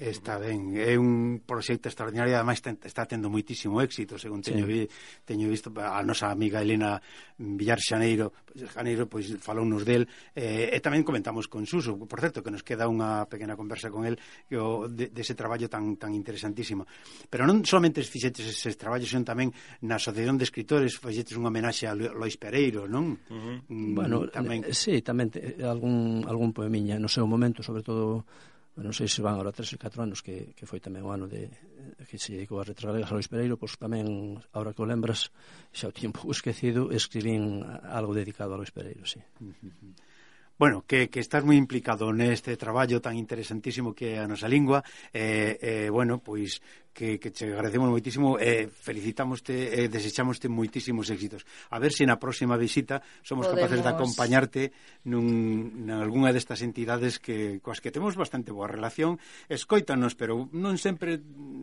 Está 0.02 0.38
ben, 0.38 0.74
é 0.74 0.98
un 0.98 1.44
proxecto 1.46 1.86
extraordinario, 1.86 2.34
ademais 2.34 2.58
ten, 2.58 2.74
está 2.82 3.06
tendo 3.06 3.30
moitísimo 3.30 3.78
éxito, 3.78 4.18
según 4.18 4.42
teño, 4.42 4.66
sí. 4.66 4.72
vi, 4.72 4.80
teño 5.22 5.46
visto 5.46 5.70
a 5.78 6.02
nosa 6.02 6.32
amiga 6.32 6.58
Elena 6.58 6.98
Villar 7.38 7.78
Xaneiro, 7.78 8.32
Xaneiro 8.72 9.06
pois 9.06 9.30
falounos 9.38 9.86
del, 9.86 10.08
eh, 10.34 10.74
e 10.74 10.78
tamén 10.82 11.06
comentamos 11.06 11.46
con 11.46 11.68
Suso, 11.68 11.94
por 11.94 12.18
certo 12.18 12.42
que 12.42 12.50
nos 12.50 12.66
queda 12.66 12.90
unha 12.90 13.30
pequena 13.30 13.54
conversa 13.54 13.94
con 13.94 14.02
el 14.02 14.18
que 14.48 14.58
o, 14.58 14.90
de, 14.90 15.12
dese 15.12 15.36
de 15.36 15.38
traballo 15.38 15.68
tan 15.70 15.94
tan 16.00 16.16
interesantísimo. 16.16 16.82
Pero 17.30 17.46
non 17.46 17.62
somente 17.62 18.02
fixetes 18.02 18.48
eses 18.48 18.74
traballos, 18.74 19.06
senón 19.06 19.28
tamén 19.28 19.54
na 19.86 20.02
Asociación 20.02 20.34
de 20.34 20.48
Escritores 20.48 20.98
fixetes 20.98 21.38
unha 21.38 21.52
homenaxe 21.52 21.86
a 21.86 21.94
Lois 21.94 22.40
Pereiro, 22.40 22.90
non? 22.90 23.22
Uh 23.28 23.38
-huh. 23.38 23.56
mm, 23.70 23.92
bueno, 23.94 24.26
tamén. 24.52 24.68
Eh, 24.68 24.76
sí, 24.76 25.00
tamén 25.00 25.32
te, 25.32 25.40
eh, 25.40 25.64
algún, 25.64 26.24
algún 26.28 26.52
poemiña 26.52 27.00
no 27.00 27.08
seu 27.08 27.24
momento, 27.24 27.64
sobre 27.64 27.80
todo 27.80 28.28
non 28.72 28.96
sei 28.96 29.04
se 29.04 29.20
van 29.20 29.36
agora 29.36 29.52
tres 29.52 29.68
ou 29.76 29.80
4 29.80 30.00
anos 30.00 30.24
que, 30.24 30.56
que 30.56 30.64
foi 30.64 30.80
tamén 30.80 31.04
o 31.04 31.12
ano 31.12 31.28
de, 31.28 31.44
eh, 31.48 32.04
que 32.08 32.16
se 32.16 32.32
dedicou 32.36 32.60
a 32.60 32.64
Letras 32.64 32.88
Galegas 32.88 33.12
a 33.12 33.16
Luis 33.16 33.28
Pereiro 33.28 33.60
pois 33.60 33.76
tamén, 33.76 34.40
agora 34.52 34.72
que 34.72 34.80
o 34.80 34.88
lembras 34.88 35.28
xa 35.72 35.88
o 35.88 35.96
tiño 35.96 36.12
pouco 36.12 36.32
esquecido 36.36 36.88
escribín 36.92 37.64
algo 37.64 38.16
dedicado 38.16 38.56
a 38.56 38.60
Luis 38.60 38.72
Pereiro 38.72 39.04
sí. 39.04 39.20
Bueno, 40.56 40.84
que, 40.86 41.10
que 41.10 41.20
estás 41.20 41.44
moi 41.44 41.58
implicado 41.58 42.12
neste 42.16 42.56
traballo 42.56 43.02
tan 43.04 43.18
interesantísimo 43.20 43.92
que 43.92 44.16
é 44.16 44.24
a 44.24 44.30
nosa 44.30 44.48
lingua 44.48 44.80
eh, 45.12 45.58
eh, 45.60 45.88
bueno, 45.92 46.24
pois 46.24 46.64
que, 46.92 47.18
que 47.18 47.32
che 47.32 47.48
agradecemos 47.48 47.88
moitísimo 47.88 48.36
e 48.36 48.64
eh, 48.64 48.64
felicitamoste 48.68 49.52
e 49.52 49.84
eh, 49.84 49.88
desexamoste 49.88 50.52
moitísimos 50.52 51.08
éxitos. 51.08 51.48
A 51.72 51.80
ver 51.80 51.90
se 51.90 52.04
na 52.04 52.20
próxima 52.20 52.60
visita 52.60 53.00
somos 53.24 53.48
Podemos... 53.48 53.66
capaces 53.66 53.80
de 53.80 53.90
acompañarte 53.90 54.62
nun, 55.08 55.88
na 55.88 56.04
algunha 56.04 56.30
destas 56.30 56.60
entidades 56.60 57.16
que 57.16 57.58
coas 57.64 57.80
que 57.80 57.90
temos 57.90 58.14
bastante 58.14 58.52
boa 58.52 58.68
relación. 58.68 59.16
Escoítanos, 59.48 60.12
pero 60.14 60.52
non 60.52 60.76
sempre 60.76 61.16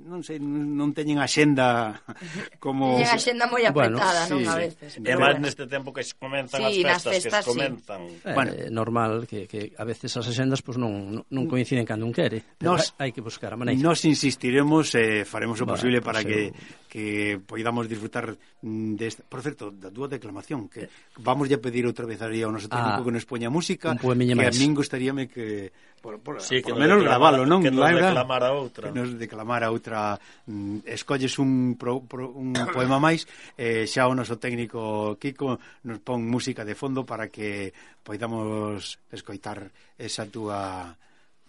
non 0.09 0.25
sei, 0.25 0.41
non 0.41 0.91
teñen 0.97 1.21
axenda 1.21 2.01
como 2.63 2.97
Teñen 2.97 3.13
axenda 3.13 3.45
moi 3.45 3.61
apretada, 3.63 4.25
bueno, 4.25 4.41
non 4.41 4.49
a 4.49 4.57
veces. 4.57 4.97
Sí. 4.97 5.05
máis 5.05 5.37
neste 5.37 5.69
tempo 5.69 5.93
que 5.93 6.01
comenzan 6.17 6.65
sí, 6.65 6.81
as 6.81 7.05
festas, 7.05 7.13
festas 7.29 7.43
que 7.45 7.53
comenzan. 7.53 8.01
Sí. 8.09 8.25
Eh, 8.25 8.33
bueno, 8.33 8.51
normal 8.73 9.29
que, 9.29 9.45
que 9.45 9.77
a 9.77 9.85
veces 9.85 10.09
as 10.17 10.25
axendas 10.25 10.65
pois, 10.65 10.75
pues, 10.75 10.77
non, 10.81 11.21
non 11.21 11.43
coinciden 11.45 11.85
cando 11.85 12.09
un 12.09 12.13
quere, 12.13 12.41
pero 12.57 12.73
nos, 12.73 12.97
hai 12.97 13.13
que 13.13 13.21
buscar 13.21 13.53
a 13.53 13.57
maneira. 13.59 13.77
Nós 13.77 14.01
insistiremos 14.09 14.97
eh, 14.97 15.18
eh, 15.19 15.27
faremos 15.27 15.59
o 15.59 15.67
posible 15.67 15.99
para 15.99 16.23
que, 16.23 16.55
que 16.87 17.37
poidamos 17.43 17.91
disfrutar 17.91 18.33
desta... 18.63 19.23
Por 19.27 19.43
certo, 19.43 19.71
da 19.71 19.91
dúa 19.91 20.07
declamación, 20.07 20.71
que 20.71 20.87
vamos 21.19 21.51
a 21.51 21.59
pedir 21.59 21.83
outra 21.83 22.07
vez 22.07 22.23
aí 22.23 22.39
ao 22.41 22.51
noso 22.51 22.71
técnico 22.71 23.03
ah, 23.03 23.05
que 23.05 23.13
nos 23.13 23.27
poña 23.27 23.51
música, 23.51 23.91
que 23.95 24.07
a 24.07 24.51
min 24.55 24.71
gustaríame 24.71 25.27
que, 25.27 25.75
por, 26.01 26.19
por, 26.19 26.41
sí, 26.41 26.61
por 26.61 26.79
menos 26.79 27.03
gravalo, 27.03 27.43
non? 27.43 27.59
Que 27.59 27.71
nos 27.71 27.91
declamara 27.91 28.55
outra. 28.55 28.87
Que 28.87 28.95
nos 28.95 29.09
declamara 29.19 29.67
outra. 29.67 30.15
Mm, 30.47 30.87
escolles 30.87 31.35
un, 31.39 31.75
pro, 31.75 31.99
pro, 31.99 32.31
un 32.31 32.55
poema 32.75 32.99
máis, 32.99 33.27
eh, 33.59 33.83
xa 33.83 34.07
o 34.07 34.15
noso 34.15 34.39
técnico 34.39 35.19
Kiko 35.19 35.59
nos 35.83 35.99
pon 35.99 36.23
música 36.23 36.63
de 36.63 36.75
fondo 36.75 37.03
para 37.03 37.27
que 37.27 37.75
poidamos 38.03 38.99
escoitar 39.11 39.67
esa 39.99 40.23
túa 40.23 40.95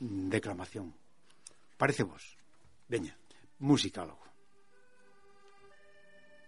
mm, 0.03 0.29
declamación. 0.29 0.91
Parece 1.79 2.03
vos. 2.03 2.37
Veña 2.91 3.20
musicólogo. 3.61 4.25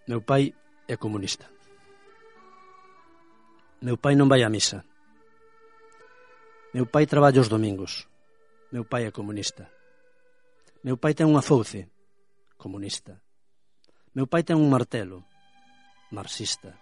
Meu 0.07 0.21
pai 0.21 0.53
é 0.87 0.97
comunista. 0.97 1.47
Meu 3.79 3.95
pai 3.95 4.17
non 4.17 4.27
vai 4.27 4.41
á 4.43 4.49
misa. 4.49 4.83
Meu 6.73 6.89
pai 6.89 7.05
traballa 7.05 7.39
os 7.39 7.47
domingos. 7.47 8.09
Meu 8.73 8.83
pai 8.83 9.05
é 9.05 9.11
comunista. 9.13 9.69
Meu 10.81 10.97
pai 10.97 11.13
ten 11.13 11.29
unha 11.29 11.45
fouce. 11.45 11.85
Comunista. 12.57 13.21
Meu 14.17 14.25
pai 14.25 14.41
ten 14.41 14.57
un 14.57 14.67
martelo. 14.73 15.21
Marxista. 16.09 16.73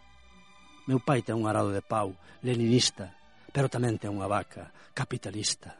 Meu 0.87 1.03
pai 1.03 1.21
ten 1.21 1.35
un 1.35 1.45
arado 1.45 1.75
de 1.75 1.83
pau. 1.83 2.15
Leninista. 2.41 3.13
Pero 3.51 3.67
tamén 3.67 3.99
ten 3.99 4.15
unha 4.15 4.31
vaca. 4.31 4.71
Capitalista. 4.95 5.75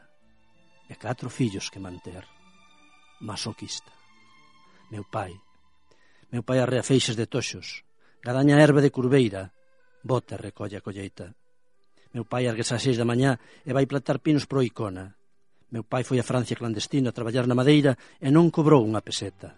E 0.86 0.94
catro 1.00 1.32
fillos 1.32 1.72
que 1.72 1.80
manter. 1.80 2.28
Masoquista 3.24 4.01
meu 4.92 5.04
pai. 5.08 5.32
Meu 6.28 6.44
pai 6.44 6.60
arrea 6.60 6.84
feixes 6.84 7.16
de 7.16 7.24
toxos, 7.24 7.80
gadaña 8.20 8.60
herbe 8.60 8.84
de 8.84 8.92
curveira, 8.92 9.48
bota 10.04 10.36
recolle 10.36 10.76
a 10.76 10.84
colleita. 10.84 11.32
Meu 12.12 12.28
pai 12.28 12.44
ergues 12.44 12.68
ás 12.76 12.84
seis 12.84 13.00
da 13.00 13.08
mañá 13.08 13.40
e 13.64 13.72
vai 13.72 13.88
plantar 13.88 14.20
pinos 14.20 14.44
pro 14.44 14.60
icona. 14.60 15.16
Meu 15.72 15.80
pai 15.80 16.04
foi 16.04 16.20
a 16.20 16.28
Francia 16.28 16.60
clandestino 16.60 17.08
a 17.08 17.16
traballar 17.16 17.48
na 17.48 17.56
madeira 17.56 17.96
e 18.20 18.28
non 18.28 18.52
cobrou 18.52 18.84
unha 18.84 19.00
peseta. 19.00 19.56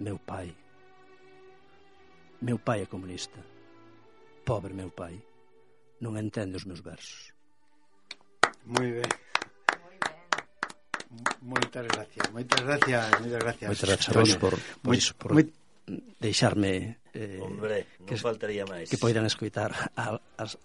Meu 0.00 0.16
pai. 0.16 0.48
Meu 2.40 2.56
pai 2.56 2.80
é 2.80 2.88
comunista. 2.88 3.36
Pobre 4.48 4.72
meu 4.72 4.88
pai. 4.88 5.20
Non 6.00 6.16
entende 6.16 6.56
os 6.56 6.64
meus 6.64 6.80
versos. 6.80 7.36
Moi 8.64 8.88
ben. 9.04 9.25
Moitas 11.40 11.86
gracias, 11.86 12.24
moitas 12.32 12.60
gracias, 12.60 13.20
moitas 13.20 13.40
gracias. 13.40 13.68
Moitas 13.70 13.88
gracias 13.88 14.10
a 14.10 14.20
vos 14.20 14.36
por, 14.36 14.54
por, 14.82 14.90
moi, 14.90 14.98
por 15.16 15.30
moi... 15.32 15.44
deixarme 16.18 16.98
eh, 17.14 17.38
Hombre, 17.40 17.86
non 18.02 18.06
que, 18.10 18.16
faltaría 18.18 18.66
máis. 18.66 18.90
Que 18.90 18.98
poidan 18.98 19.24
escoitar 19.24 19.70
a, 19.94 20.18
as, 20.36 20.58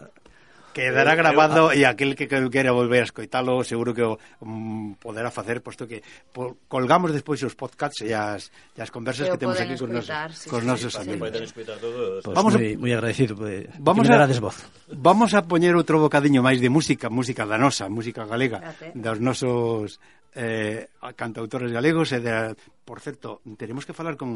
Quedará 0.73 1.13
eh, 1.13 1.19
grabado 1.19 1.75
e 1.75 1.83
aquel 1.83 2.15
que 2.15 2.31
queira 2.31 2.71
volver 2.71 3.03
a 3.03 3.07
escoitalo 3.11 3.59
seguro 3.67 3.91
que 3.91 4.07
o 4.07 4.15
mm, 4.39 5.03
poderá 5.03 5.27
facer 5.27 5.59
posto 5.59 5.83
que 5.83 5.99
po, 6.31 6.55
colgamos 6.71 7.11
despois 7.11 7.43
os 7.43 7.59
podcasts 7.59 7.99
e 8.07 8.15
as, 8.15 8.55
e 8.71 8.79
as 8.79 8.87
conversas 8.87 9.27
que, 9.27 9.35
que 9.35 9.41
temos 9.43 9.59
aquí 9.59 9.75
con, 9.75 9.91
nos, 9.91 10.07
sí, 10.07 10.47
con 10.47 10.63
sí, 10.63 10.67
nosos 10.67 10.95
sí, 10.95 11.03
amigos. 11.03 11.27
Todos. 11.61 12.23
Pues 12.23 12.35
vamos 12.35 12.55
moi, 12.55 12.79
moi 12.79 12.91
agradecido 12.95 13.35
pues, 13.35 13.67
vamos 13.77 14.07
a, 14.07 14.23
voz. 14.39 14.57
Vamos 14.95 15.35
a 15.35 15.43
poñer 15.43 15.75
outro 15.75 15.99
bocadiño 15.99 16.39
máis 16.39 16.63
de 16.63 16.71
música, 16.71 17.11
música 17.11 17.43
da 17.43 17.59
nosa, 17.59 17.91
música 17.91 18.23
galega, 18.23 18.63
Gracias. 18.63 18.95
dos 18.95 19.17
nosos 19.19 19.99
eh, 20.35 20.87
cantautores 21.15 21.71
galegos 21.71 22.11
e 22.15 22.19
de, 22.19 22.55
por 22.85 22.99
certo, 22.99 23.41
teremos 23.57 23.85
que 23.85 23.93
falar 23.95 24.15
con 24.15 24.35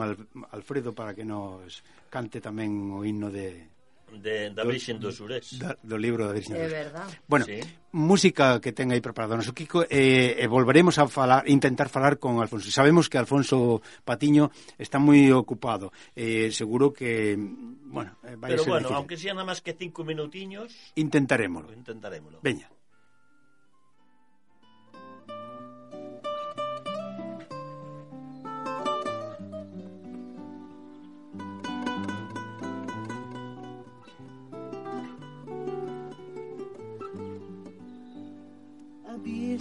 Alfredo 0.51 0.91
para 0.91 1.15
que 1.15 1.23
nos 1.23 1.83
cante 2.11 2.39
tamén 2.39 2.91
o 2.91 3.03
himno 3.03 3.31
de 3.31 3.75
de, 4.21 4.49
da 4.51 4.63
Virxen 4.63 4.99
do 4.99 5.11
Surés 5.11 5.59
da, 5.59 5.75
do 5.81 5.97
libro 5.97 6.27
da 6.27 6.33
Virxen 6.33 6.55
do 6.55 6.61
Surés. 6.63 6.71
É 6.71 6.83
verdade. 6.83 7.11
Bueno, 7.27 7.45
sí. 7.45 7.59
música 7.91 8.59
que 8.61 8.71
ten 8.71 8.91
aí 8.91 9.01
preparado 9.01 9.35
noso 9.35 9.51
Kiko 9.51 9.83
e, 9.87 10.39
eh, 10.39 10.43
e 10.43 10.45
volveremos 10.47 10.95
a 10.99 11.07
falar, 11.07 11.43
intentar 11.49 11.89
falar 11.89 12.17
con 12.21 12.39
Alfonso. 12.39 12.71
Sabemos 12.71 13.09
que 13.09 13.17
Alfonso 13.17 13.81
Patiño 14.03 14.51
está 14.79 14.99
moi 15.01 15.19
ocupado. 15.35 15.91
Eh, 16.15 16.51
seguro 16.51 16.93
que, 16.93 17.35
bueno, 17.35 18.15
eh, 18.23 18.37
vai 18.39 18.55
Pero 18.55 18.63
ser 18.63 18.71
bueno, 18.71 18.87
difícil. 18.87 18.99
aunque 18.99 19.15
sea 19.19 19.33
nada 19.35 19.47
máis 19.47 19.59
que 19.59 19.73
cinco 19.75 20.03
minutiños... 20.07 20.71
Intentaremoslo. 20.95 21.73
Intentaremoslo. 21.73 22.39
Veña. 22.39 22.71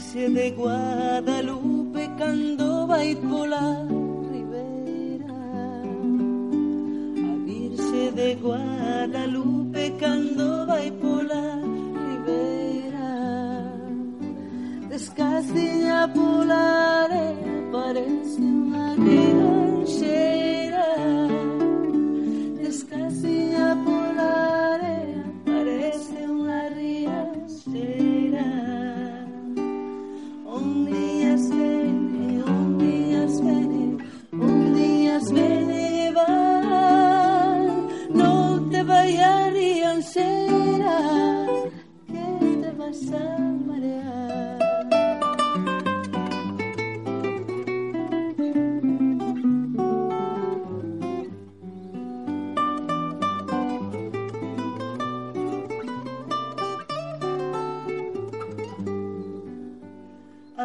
dulce 0.05 0.28
de 0.28 0.51
Guadalupe, 0.51 2.10
Candova 2.18 3.05
y 3.05 3.14
Polar 3.16 3.86
Rivera. 4.31 5.35
A 7.16 7.36
Virse 7.44 8.12
de 8.12 8.35
Guadalupe, 8.36 9.97
Candova 9.98 10.85
y 10.85 10.90
Polar 10.90 11.62
Rivera. 12.26 13.72
Descastilla 14.89 16.12
Polar 16.12 17.10
eh, 17.12 17.68
parece 17.72 18.40
una 18.40 18.94
guerra. 18.97 19.53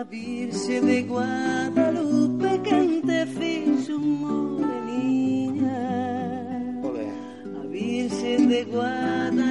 Virgen 0.09 0.87
de 0.87 1.03
Guadalupe 1.03 2.61
que 2.63 3.01
te 3.05 3.25
fiz 3.27 3.89
moreninha. 3.89 5.71
A 7.61 7.67
de 8.49 8.63
Guadalupe. 8.63 9.48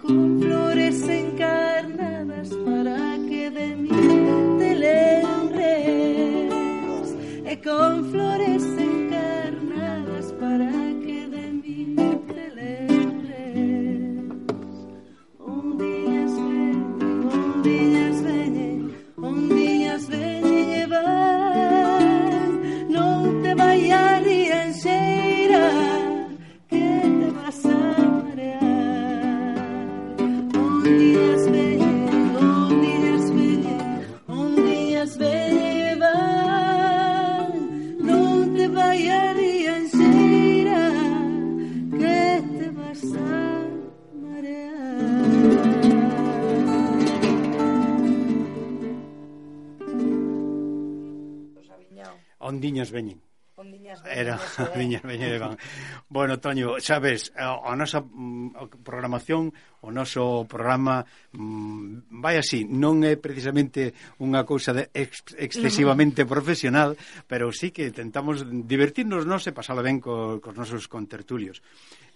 Con 0.00 0.40
flores 0.40 1.08
encarnadas 1.08 2.48
para 2.64 3.16
que 3.28 3.50
de 3.50 3.76
mí 3.76 3.88
te 4.58 4.74
lembres. 4.74 6.52
Y 7.50 7.56
con 7.56 8.10
flores 8.10 8.75
viña, 54.76 55.00
viña 55.04 55.28
de 55.28 55.38
van. 55.38 55.58
Bueno, 56.08 56.38
Toño, 56.38 56.78
xa 56.80 56.98
ves, 56.98 57.32
a, 57.36 57.60
a 57.60 57.76
nosa 57.76 58.00
mm, 58.00 58.82
programación, 58.84 59.52
o 59.84 59.92
noso 59.92 60.46
programa 60.48 61.04
mm, 61.32 62.10
vai 62.22 62.40
así, 62.40 62.64
non 62.64 63.04
é 63.04 63.20
precisamente 63.20 63.92
unha 64.18 64.42
cousa 64.42 64.72
de 64.72 64.88
ex, 64.96 65.22
excesivamente 65.36 66.24
profesional, 66.24 66.96
pero 67.28 67.52
sí 67.52 67.70
que 67.70 67.92
tentamos 67.92 68.42
divertirnos 68.42 69.28
nos 69.28 69.44
e 69.46 69.52
pasala 69.52 69.84
ben 69.84 70.00
co, 70.00 70.40
cos 70.40 70.56
nosos 70.56 70.88
contertulios. 70.88 71.60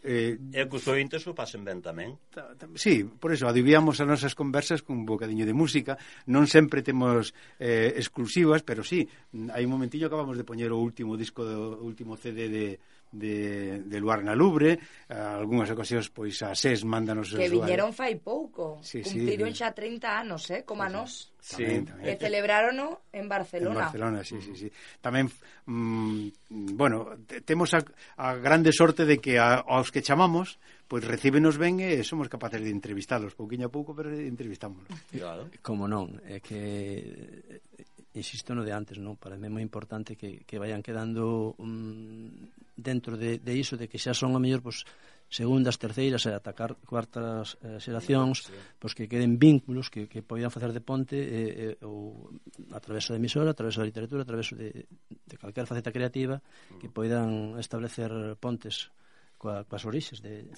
Eh, 0.03 0.41
e 0.57 0.63
que 0.65 0.77
os 0.81 0.89
ointes 0.89 1.29
o 1.29 1.37
pasen 1.37 1.61
ben 1.61 1.85
tamén. 1.85 2.17
Ta, 2.33 2.57
ta, 2.57 2.65
sí, 2.73 3.05
por 3.05 3.37
eso, 3.37 3.45
adiviamos 3.45 4.01
as 4.01 4.09
nosas 4.09 4.33
conversas 4.33 4.81
con 4.81 4.97
un 4.97 5.05
bocadiño 5.05 5.45
de 5.45 5.53
música. 5.53 6.01
Non 6.25 6.49
sempre 6.49 6.81
temos 6.81 7.37
eh, 7.61 7.93
exclusivas, 8.01 8.65
pero 8.65 8.81
sí, 8.81 9.05
hai 9.53 9.69
un 9.69 9.73
momentiño 9.77 10.09
acabamos 10.09 10.41
de 10.41 10.49
poñer 10.49 10.73
o 10.73 10.81
último 10.81 11.21
disco, 11.21 11.45
do, 11.45 11.77
o 11.77 11.85
último 11.85 12.17
CD 12.17 12.49
de, 12.49 12.67
de, 13.13 13.83
de 13.83 13.99
Luar 14.01 14.23
na 14.23 14.35
Lubre. 14.35 14.79
Algunhas 15.11 15.71
ocasións 15.71 16.09
pois 16.15 16.39
a 16.47 16.55
SES 16.55 16.87
mándanos 16.87 17.35
que 17.35 17.51
viñeron 17.51 17.91
fai 17.91 18.17
pouco. 18.19 18.79
Sí, 18.81 19.03
cumpliron 19.03 19.51
sí, 19.51 19.63
xa 19.63 19.75
30 19.75 20.07
anos 20.07 20.47
eh, 20.51 20.63
como 20.63 20.87
a 20.87 20.91
nós. 20.91 21.35
Sí, 21.41 21.65
tamén, 21.65 22.05
que 22.05 22.15
celebraron 22.21 22.79
en 23.11 23.27
Barcelona. 23.27 23.75
En 23.75 23.85
Barcelona, 23.91 24.21
sí, 24.23 24.39
sí, 24.45 24.53
mm. 24.53 24.59
sí. 24.61 24.69
Tamén, 25.01 25.27
mm, 25.67 26.77
bueno 26.77 27.17
temos 27.43 27.73
a, 27.75 27.81
a 28.21 28.37
grande 28.37 28.71
sorte 28.71 29.09
de 29.09 29.19
que 29.19 29.41
a, 29.41 29.65
aos 29.65 29.91
que 29.91 30.05
chamamos 30.05 30.61
pois 30.91 31.07
recíbenos 31.07 31.55
ben 31.55 31.79
e 31.79 32.03
somos 32.03 32.27
capaces 32.27 32.67
de 32.67 32.75
entrevistalos 32.75 33.39
pouquiño 33.39 33.71
a 33.71 33.73
pouco, 33.73 33.95
pero 33.95 34.11
entrevistámoslos. 34.11 34.91
Claro. 35.15 35.47
Como 35.63 35.87
non, 35.87 36.19
é 36.27 36.43
que 36.43 37.63
insisto 38.15 38.55
no 38.55 38.67
de 38.67 38.75
antes, 38.75 38.99
non? 38.99 39.15
Para 39.15 39.39
mí 39.39 39.47
é 39.47 39.53
moi 39.53 39.63
importante 39.63 40.19
que, 40.19 40.43
que 40.43 40.59
vayan 40.59 40.83
quedando 40.83 41.55
um, 41.63 42.27
dentro 42.75 43.15
de, 43.15 43.39
de 43.39 43.53
iso, 43.55 43.79
de 43.79 43.87
que 43.87 44.03
xa 44.03 44.15
son 44.15 44.35
a 44.35 44.43
mellor, 44.43 44.63
pois, 44.63 44.83
segundas, 45.31 45.79
terceiras 45.79 46.27
e 46.27 46.35
atacar 46.35 46.75
cuartas 46.83 47.55
eh, 47.63 47.79
xeracións, 47.79 48.51
sí. 48.51 48.55
pois 48.83 48.99
que 48.99 49.07
queden 49.07 49.39
vínculos 49.39 49.87
que, 49.87 50.11
que 50.11 50.27
poidan 50.27 50.51
facer 50.51 50.75
de 50.75 50.83
ponte 50.83 51.15
eh, 51.15 51.79
eh, 51.79 51.87
ou 51.87 52.35
a 52.75 52.83
través 52.83 53.07
da 53.07 53.15
emisora, 53.15 53.55
a 53.55 53.57
través 53.57 53.79
da 53.79 53.87
literatura, 53.87 54.27
a 54.27 54.29
través 54.29 54.51
de, 54.51 54.91
de 55.07 55.37
calquer 55.39 55.71
faceta 55.71 55.95
creativa, 55.95 56.43
que 56.83 56.91
mm. 56.91 56.95
poidan 56.95 57.31
establecer 57.63 58.11
pontes 58.43 58.91
coa, 59.39 59.63
coas 59.71 59.87
orixes 59.87 60.19
de, 60.19 60.51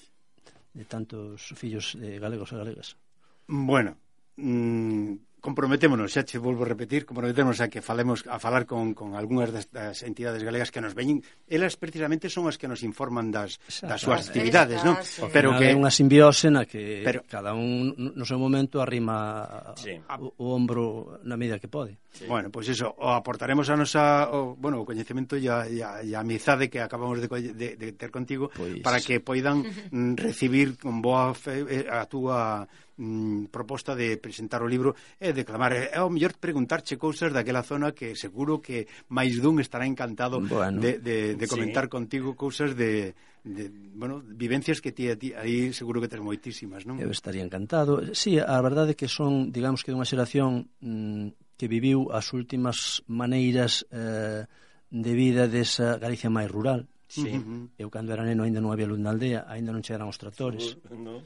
de 0.73 0.85
tantos 0.89 1.53
fillos 1.53 1.93
de 2.01 2.17
galegos 2.17 2.49
e 2.49 2.57
galegas. 2.57 2.97
Bueno, 3.45 4.01
mmm, 4.41 5.21
comprometémonos, 5.43 6.15
xa 6.15 6.23
che 6.23 6.39
volvo 6.39 6.63
a 6.63 6.71
repetir, 6.71 7.03
comprometémonos 7.03 7.59
a 7.59 7.67
que 7.67 7.83
falemos 7.83 8.23
a 8.31 8.39
falar 8.39 8.63
con, 8.63 8.95
con 8.95 9.19
algunhas 9.19 9.51
das, 9.51 9.67
das 9.75 10.07
entidades 10.07 10.47
galegas 10.47 10.71
que 10.71 10.79
nos 10.79 10.95
veñen. 10.95 11.21
Elas 11.51 11.75
precisamente 11.75 12.31
son 12.31 12.47
as 12.47 12.55
que 12.55 12.71
nos 12.71 12.87
informan 12.87 13.35
das, 13.35 13.59
das 13.83 13.99
súas 13.99 14.31
actividades, 14.31 14.87
non? 14.87 14.95
Sí. 15.03 15.27
Pero 15.35 15.59
que 15.59 15.67
é 15.67 15.75
unha 15.75 15.91
simbiose 15.91 16.47
na 16.47 16.63
que 16.63 17.03
pero, 17.03 17.27
cada 17.27 17.59
un 17.59 17.91
no 17.99 18.23
seu 18.23 18.39
momento 18.39 18.79
arrima 18.79 19.75
sí. 19.75 19.99
o, 20.23 20.31
o 20.39 20.55
ombro 20.55 21.19
na 21.27 21.35
medida 21.35 21.59
que 21.59 21.67
pode. 21.67 21.99
Sí. 22.15 22.31
Bueno, 22.31 22.55
pois 22.55 22.71
pues 22.71 22.79
eso, 22.79 22.95
o 23.03 23.11
aportaremos 23.11 23.67
a 23.67 23.75
nosa 23.75 24.31
o, 24.31 24.55
bueno, 24.55 24.79
o 24.79 24.87
coñecemento 24.87 25.35
e 25.35 25.51
a, 25.51 25.67
e 25.67 25.83
a, 25.83 26.07
e 26.07 26.15
a 26.15 26.23
amizade 26.23 26.71
que 26.71 26.79
acabamos 26.79 27.19
de, 27.19 27.27
de, 27.27 27.75
de 27.75 27.89
ter 27.99 28.15
contigo 28.15 28.47
pois. 28.55 28.79
para 28.79 29.03
que 29.03 29.19
poidan 29.19 29.67
recibir 30.15 30.79
con 30.79 31.03
boa 31.03 31.35
fe 31.35 31.67
eh, 31.67 31.91
a 31.91 32.07
túa 32.07 32.71
mm, 32.97 33.53
proposta 33.53 33.95
de 33.95 34.17
presentar 34.17 34.63
o 34.63 34.69
libro 34.69 34.95
e 35.21 35.33
declamar, 35.33 35.73
É 35.73 35.99
ao 35.99 36.11
mellor 36.13 36.37
preguntarche 36.37 36.97
cousas 36.97 37.33
daquela 37.33 37.63
zona 37.63 37.93
que 37.93 38.15
seguro 38.15 38.61
que 38.61 38.89
máis 39.09 39.39
dun 39.41 39.61
estará 39.61 39.89
encantado 39.89 40.41
bueno, 40.41 40.81
de, 40.81 40.99
de, 40.99 41.35
de 41.35 41.47
comentar 41.49 41.87
sí. 41.87 41.91
contigo 41.91 42.37
cousas 42.37 42.77
de, 42.77 43.15
de, 43.45 43.71
bueno, 43.95 44.23
vivencias 44.23 44.81
que 44.81 44.93
ti, 44.93 45.09
ti 45.17 45.35
aí 45.35 45.73
seguro 45.73 46.01
que 46.01 46.09
tes 46.09 46.21
moitísimas, 46.21 46.87
non? 46.87 47.01
Eu 47.01 47.11
estaría 47.11 47.43
encantado. 47.43 48.15
Sí, 48.15 48.39
a 48.39 48.59
verdade 48.63 48.95
é 48.95 48.99
que 48.99 49.11
son, 49.11 49.51
digamos 49.51 49.83
que 49.83 49.91
dunha 49.91 50.07
xeración 50.07 50.71
mm, 50.81 51.57
que 51.59 51.67
viviu 51.67 52.11
as 52.11 52.31
últimas 52.35 53.03
maneiras 53.07 53.87
eh, 53.91 54.47
de 54.93 55.13
vida 55.17 55.49
desa 55.49 55.99
Galicia 55.99 56.31
máis 56.31 56.51
rural. 56.51 56.87
Sí. 57.13 57.29
Uh 57.29 57.45
-huh. 57.45 57.63
Eu 57.77 57.89
cando 57.93 58.13
era 58.17 58.25
neno 58.25 58.45
aínda 58.45 58.63
non 58.63 58.73
había 58.73 58.89
luz 58.89 58.97
na 58.97 59.13
aldea, 59.13 59.45
aínda 59.45 59.69
non 59.69 59.85
chegaran 59.85 60.09
os 60.09 60.17
tractores. 60.17 60.81
No. 60.89 61.21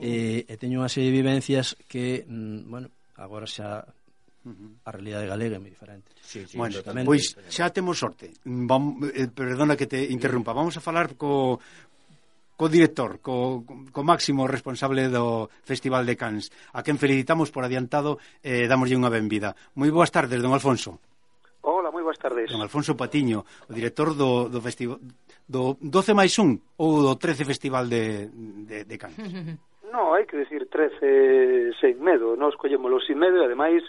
E, 0.00 0.48
e 0.48 0.54
teño 0.56 0.80
unha 0.80 0.88
serie 0.88 1.12
de 1.12 1.18
vivencias 1.20 1.76
que, 1.84 2.24
mm, 2.24 2.70
bueno, 2.70 2.88
agora 3.20 3.44
xa 3.44 3.84
a 4.42 4.90
realidade 4.90 5.30
galega 5.30 5.54
é 5.56 5.62
moi 5.62 5.70
diferente. 5.70 6.10
Sí, 6.18 6.42
sí, 6.46 6.58
bueno, 6.58 6.74
totalmente. 6.82 7.06
pois 7.06 7.36
xa 7.46 7.70
temos 7.70 7.94
sorte. 7.98 8.34
Vam, 8.42 8.98
eh, 9.14 9.30
perdona 9.30 9.78
que 9.78 9.86
te 9.86 10.02
interrumpa. 10.10 10.50
Vamos 10.50 10.74
a 10.74 10.82
falar 10.82 11.14
co 11.14 11.60
co 12.56 12.68
director, 12.68 13.18
co, 13.18 13.64
co 13.66 14.00
máximo 14.06 14.46
responsable 14.46 15.10
do 15.10 15.50
Festival 15.66 16.06
de 16.06 16.14
Cans, 16.14 16.50
a 16.74 16.82
quen 16.82 16.98
felicitamos 16.98 17.50
por 17.50 17.66
adiantado 17.66 18.18
e 18.42 18.66
eh, 18.66 18.70
damoslle 18.70 18.98
unha 18.98 19.10
benvida. 19.10 19.54
Moi 19.78 19.90
boas 19.94 20.10
tardes, 20.10 20.42
don 20.42 20.54
Alfonso. 20.54 20.98
Hola, 21.62 21.94
moi 21.94 22.02
boas 22.02 22.18
tardes. 22.18 22.50
Don 22.50 22.62
Alfonso 22.62 22.98
Patiño, 22.98 23.46
o 23.46 23.72
director 23.72 24.14
do, 24.18 24.50
do, 24.50 24.58
festival, 24.58 24.98
do 25.46 25.78
12 25.78 26.14
máis 26.18 26.34
1 26.34 26.82
ou 26.82 26.90
do 27.02 27.12
13 27.14 27.46
Festival 27.46 27.86
de, 27.86 28.26
de, 28.66 28.78
de 28.86 28.96
Cans. 28.98 29.18
No, 29.92 30.16
hai 30.16 30.24
que 30.24 30.40
decir 30.40 30.72
13 30.72 31.04
eh, 31.04 31.70
sen 31.76 32.00
medo. 32.00 32.32
Nos 32.32 32.56
collémolo 32.56 32.96
sin 33.04 33.20
medo 33.20 33.36
e, 33.36 33.44
ademais, 33.44 33.84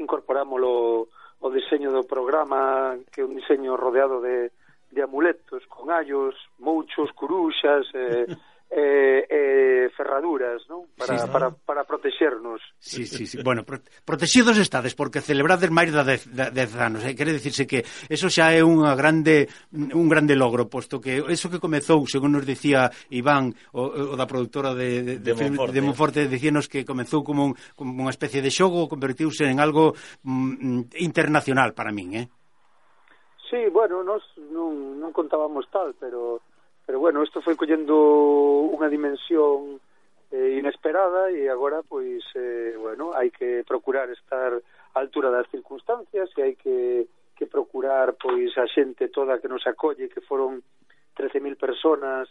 incorporámolo 0.00 1.12
o 1.44 1.48
diseño 1.52 1.92
do 1.92 2.08
programa, 2.08 2.96
que 3.12 3.20
é 3.20 3.28
un 3.28 3.36
diseño 3.36 3.76
rodeado 3.76 4.24
de, 4.24 4.48
de 4.88 5.00
amuletos, 5.04 5.60
con 5.68 5.92
allos, 5.92 6.32
mouchos, 6.56 7.12
curuxas, 7.12 7.84
eh, 7.92 8.24
eh, 8.74 9.26
eh, 9.28 9.90
ferraduras, 9.94 10.64
non? 10.64 10.88
Para, 10.96 11.18
sí, 11.20 11.28
para, 11.28 11.52
para 11.52 11.84
protexernos. 11.84 12.60
Sí, 12.80 13.04
sí, 13.04 13.26
sí. 13.26 13.38
Bueno, 13.44 13.64
protegidos 14.04 14.56
estades 14.56 14.96
porque 14.96 15.20
celebrades 15.20 15.68
máis 15.68 15.92
da 15.92 16.08
10 16.08 16.56
anos. 16.80 17.04
Eh? 17.04 17.12
Quere 17.12 17.36
dicirse 17.36 17.68
que 17.68 17.84
eso 18.08 18.32
xa 18.32 18.56
é 18.56 18.64
unha 18.64 18.96
grande 18.96 19.52
un 19.76 20.08
grande 20.08 20.32
logro, 20.32 20.72
posto 20.72 21.04
que 21.04 21.20
eso 21.20 21.52
que 21.52 21.60
comezou, 21.60 22.00
según 22.08 22.32
nos 22.32 22.48
dicía 22.48 22.88
Iván, 23.12 23.52
o, 23.76 24.12
o 24.12 24.16
da 24.16 24.24
produtora 24.24 24.72
de, 24.72 25.20
de, 25.20 25.20
de, 25.20 25.32
Monforte. 25.36 25.72
de 25.76 25.80
Monforte, 25.84 26.20
dicíanos 26.32 26.64
que 26.64 26.88
comezou 26.88 27.20
como, 27.20 27.52
un, 27.52 27.54
como 27.76 27.92
unha 27.92 28.14
especie 28.14 28.40
de 28.40 28.48
xogo, 28.48 28.88
convertiuse 28.88 29.44
en 29.52 29.60
algo 29.60 29.92
mm, 30.24 30.96
internacional 31.04 31.76
para 31.76 31.92
min, 31.92 32.16
eh? 32.16 32.26
Sí, 33.52 33.68
bueno, 33.68 34.00
nós 34.00 34.24
non, 34.48 34.96
non 34.96 35.12
contábamos 35.12 35.68
tal, 35.68 35.92
pero 36.00 36.40
pero 36.86 36.98
bueno, 36.98 37.22
isto 37.22 37.40
foi 37.40 37.54
collendo 37.54 37.94
unha 38.72 38.90
dimensión 38.90 39.78
eh, 40.32 40.58
inesperada 40.58 41.30
e 41.30 41.46
agora 41.46 41.84
pois 41.86 42.24
eh, 42.34 42.74
bueno, 42.78 43.12
hai 43.14 43.30
que 43.30 43.62
procurar 43.62 44.10
estar 44.10 44.56
á 44.56 44.96
altura 44.98 45.30
das 45.30 45.48
circunstancias 45.48 46.28
e 46.36 46.40
hai 46.42 46.54
que 46.56 47.06
que 47.42 47.46
procurar 47.46 48.14
pois 48.14 48.54
a 48.58 48.66
xente 48.70 49.08
toda 49.08 49.40
que 49.40 49.48
nos 49.48 49.66
acolle, 49.66 50.12
que 50.12 50.22
foron 50.22 50.62
13.000 51.16 51.58
personas 51.58 52.28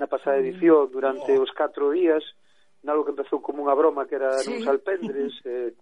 na 0.00 0.08
pasada 0.08 0.40
edición 0.40 0.88
durante 0.88 1.36
os 1.36 1.52
4 1.52 1.92
días, 1.92 2.24
nalgo 2.80 3.04
que 3.04 3.12
empezou 3.12 3.44
como 3.44 3.60
unha 3.60 3.76
broma 3.76 4.08
que 4.08 4.16
era 4.16 4.32
sí. 4.40 4.48
nuns 4.48 4.66
alpendres, 4.66 5.32
eh, 5.44 5.76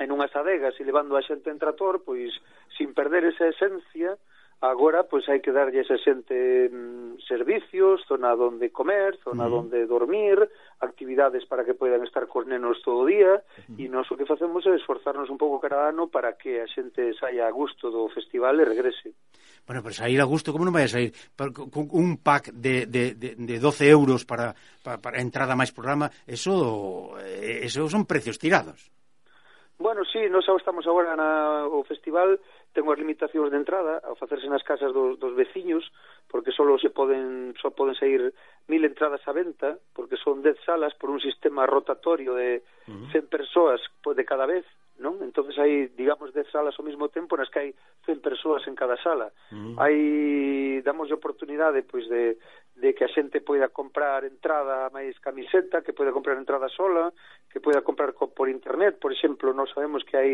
en 0.00 0.08
unhas 0.08 0.32
adegas 0.32 0.72
e 0.80 0.82
levando 0.88 1.12
a 1.14 1.22
xente 1.22 1.52
en 1.52 1.60
trator, 1.60 2.00
pois 2.00 2.32
sin 2.72 2.96
perder 2.96 3.28
esa 3.28 3.52
esencia, 3.52 4.16
Agora, 4.60 5.08
pois 5.08 5.24
hai 5.24 5.40
que 5.40 5.56
darlle 5.56 5.80
a 5.80 5.98
xente 6.04 6.68
mm, 6.68 7.24
servicios, 7.24 8.04
zona 8.04 8.36
onde 8.36 8.68
comer, 8.68 9.16
zona 9.24 9.48
mm. 9.48 9.56
onde 9.56 9.88
dormir, 9.88 10.36
actividades 10.84 11.48
para 11.48 11.64
que 11.64 11.72
poidan 11.72 12.04
estar 12.04 12.28
cos 12.28 12.44
nenos 12.44 12.76
todo 12.84 13.02
o 13.02 13.08
día, 13.08 13.40
mm. 13.72 13.80
e 13.80 13.88
nós 13.88 14.04
o 14.12 14.20
que 14.20 14.28
facemos 14.28 14.60
é 14.68 14.76
esforzarnos 14.76 15.32
un 15.32 15.40
pouco 15.40 15.64
cada 15.64 15.88
ano 15.88 16.12
para 16.12 16.36
que 16.36 16.60
a 16.60 16.68
xente 16.68 17.16
saia 17.16 17.48
a 17.48 17.56
gusto 17.56 17.88
do 17.88 18.04
festival 18.12 18.60
e 18.60 18.68
regrese. 18.68 19.16
Bueno, 19.64 19.80
pero 19.80 19.96
sair 19.96 20.20
a 20.20 20.28
gusto, 20.28 20.52
como 20.52 20.68
non 20.68 20.76
vai 20.76 20.84
a 20.84 20.92
sair? 20.92 21.16
Con 21.40 21.88
un 21.96 22.20
pack 22.20 22.52
de, 22.52 22.84
de, 22.84 23.16
de, 23.16 23.40
de 23.40 23.56
12 23.56 23.88
euros 23.88 24.28
para, 24.28 24.52
para, 24.84 25.00
para 25.00 25.24
entrada 25.24 25.56
máis 25.56 25.72
programa, 25.72 26.12
eso, 26.28 27.16
eh, 27.16 27.64
eso 27.64 27.88
son 27.88 28.04
precios 28.04 28.36
tirados. 28.36 28.92
Bueno, 29.80 30.04
sí, 30.04 30.18
nós 30.28 30.44
estamos 30.44 30.86
agora 30.86 31.16
na, 31.16 31.64
o 31.64 31.80
festival 31.88 32.36
ten 32.72 32.86
unhas 32.86 33.02
limitacións 33.02 33.50
de 33.50 33.58
entrada 33.58 33.98
ao 34.06 34.14
facerse 34.14 34.46
nas 34.46 34.62
casas 34.62 34.94
dos, 34.94 35.18
dos 35.18 35.34
veciños 35.34 35.82
porque 36.30 36.54
só 36.54 36.62
se 36.78 36.90
poden 36.90 37.54
só 37.58 37.74
poden 37.74 37.98
sair 37.98 38.30
mil 38.70 38.82
entradas 38.86 39.26
á 39.26 39.32
venta 39.34 39.78
porque 39.94 40.16
son 40.16 40.42
dez 40.42 40.58
salas 40.62 40.94
por 40.94 41.10
un 41.10 41.18
sistema 41.18 41.66
rotatorio 41.66 42.34
de 42.38 42.62
100 42.86 43.26
persoas 43.26 43.80
pues, 44.02 44.16
de 44.16 44.24
cada 44.24 44.46
vez 44.46 44.64
non? 45.00 45.16
Entonces 45.24 45.56
hai, 45.56 45.88
digamos, 45.96 46.30
10 46.36 46.52
salas 46.52 46.76
ao 46.76 46.84
mesmo 46.84 47.08
tempo 47.08 47.34
nas 47.34 47.48
que 47.48 47.58
hai 47.58 47.70
100 48.04 48.20
persoas 48.20 48.62
en 48.68 48.76
cada 48.76 49.00
sala. 49.00 49.32
Mm. 49.48 49.80
Hai 49.80 49.96
damos 50.84 51.08
oportunidade 51.08 51.82
pois 51.88 52.04
de 52.06 52.36
de 52.76 52.94
que 52.94 53.04
a 53.04 53.12
xente 53.12 53.40
poida 53.40 53.72
comprar 53.72 54.24
entrada 54.24 54.92
máis 54.92 55.16
camiseta, 55.20 55.80
que 55.80 55.96
poida 55.96 56.12
comprar 56.12 56.36
entrada 56.36 56.68
sola, 56.68 57.12
que 57.48 57.60
poida 57.60 57.80
comprar 57.80 58.12
co, 58.12 58.32
por 58.32 58.48
internet, 58.48 59.00
por 59.00 59.12
exemplo, 59.12 59.52
nós 59.56 59.72
sabemos 59.72 60.04
que 60.04 60.16
hai 60.16 60.30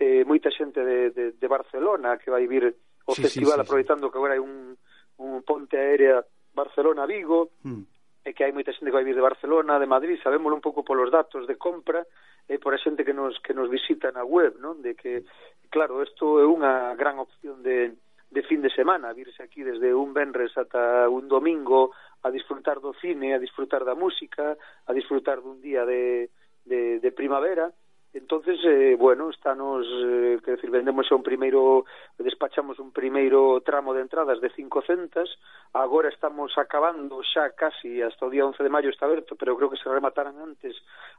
eh, 0.00 0.24
moita 0.24 0.48
xente 0.48 0.80
de, 0.80 1.12
de, 1.12 1.24
de 1.36 1.48
Barcelona 1.48 2.16
que 2.16 2.32
vai 2.32 2.48
vir 2.48 2.72
o 3.06 3.12
sí, 3.12 3.22
festival 3.22 3.60
sí, 3.60 3.62
sí, 3.62 3.64
aproveitando 3.68 4.08
sí. 4.08 4.10
que 4.12 4.18
agora 4.18 4.34
hai 4.36 4.42
un, 4.42 4.76
un 5.20 5.44
ponte 5.44 5.76
aérea 5.76 6.24
Barcelona-Vigo, 6.56 7.52
mm 7.62 7.96
e 8.26 8.34
que 8.34 8.42
hai 8.42 8.50
moita 8.50 8.74
xente 8.74 8.90
que 8.90 8.98
vai 8.98 9.06
vir 9.06 9.14
de 9.14 9.22
Barcelona, 9.22 9.78
de 9.78 9.86
Madrid, 9.86 10.18
sabémolo 10.18 10.58
un 10.58 10.64
pouco 10.64 10.82
polos 10.82 11.14
datos 11.14 11.46
de 11.46 11.54
compra, 11.54 12.02
eh, 12.48 12.58
por 12.58 12.74
a 12.74 12.78
xente 12.78 13.04
que 13.04 13.14
nos 13.14 13.38
que 13.40 13.54
nos 13.54 13.70
visita 13.70 14.10
na 14.14 14.22
web, 14.22 14.58
non? 14.62 14.82
De 14.82 14.94
que 14.94 15.26
claro, 15.70 16.02
isto 16.02 16.38
é 16.38 16.46
unha 16.46 16.94
gran 16.94 17.18
opción 17.18 17.62
de 17.62 17.94
de 18.26 18.42
fin 18.42 18.58
de 18.60 18.74
semana, 18.74 19.14
virse 19.14 19.42
aquí 19.42 19.62
desde 19.62 19.94
un 19.94 20.10
venres 20.10 20.50
ata 20.58 21.06
un 21.08 21.30
domingo 21.30 21.94
a 22.26 22.30
disfrutar 22.30 22.82
do 22.82 22.90
cine, 22.98 23.34
a 23.34 23.38
disfrutar 23.38 23.86
da 23.86 23.94
música, 23.94 24.58
a 24.58 24.92
disfrutar 24.92 25.42
dun 25.42 25.62
día 25.62 25.86
de 25.86 26.30
de, 26.66 26.98
de 26.98 27.10
primavera 27.14 27.70
Entonces, 28.16 28.58
eh, 28.64 28.96
bueno, 28.98 29.28
estanos, 29.28 29.86
eh, 29.86 30.38
que 30.42 30.52
decir, 30.52 30.70
vendemos 30.70 31.10
un 31.12 31.22
primeiro, 31.22 31.84
despachamos 32.16 32.78
un 32.78 32.90
primeiro 32.90 33.60
tramo 33.60 33.92
de 33.92 34.00
entradas 34.00 34.40
de 34.40 34.48
500, 34.48 35.38
agora 35.74 36.08
estamos 36.08 36.56
acabando 36.56 37.20
xa 37.22 37.52
casi 37.52 38.00
hasta 38.00 38.24
o 38.24 38.32
día 38.32 38.48
11 38.48 38.64
de 38.64 38.72
maio 38.72 38.88
está 38.88 39.04
aberto, 39.04 39.36
pero 39.36 39.52
creo 39.52 39.68
que 39.68 39.76
se 39.76 39.92
rematarán 39.92 40.40
antes 40.40 40.72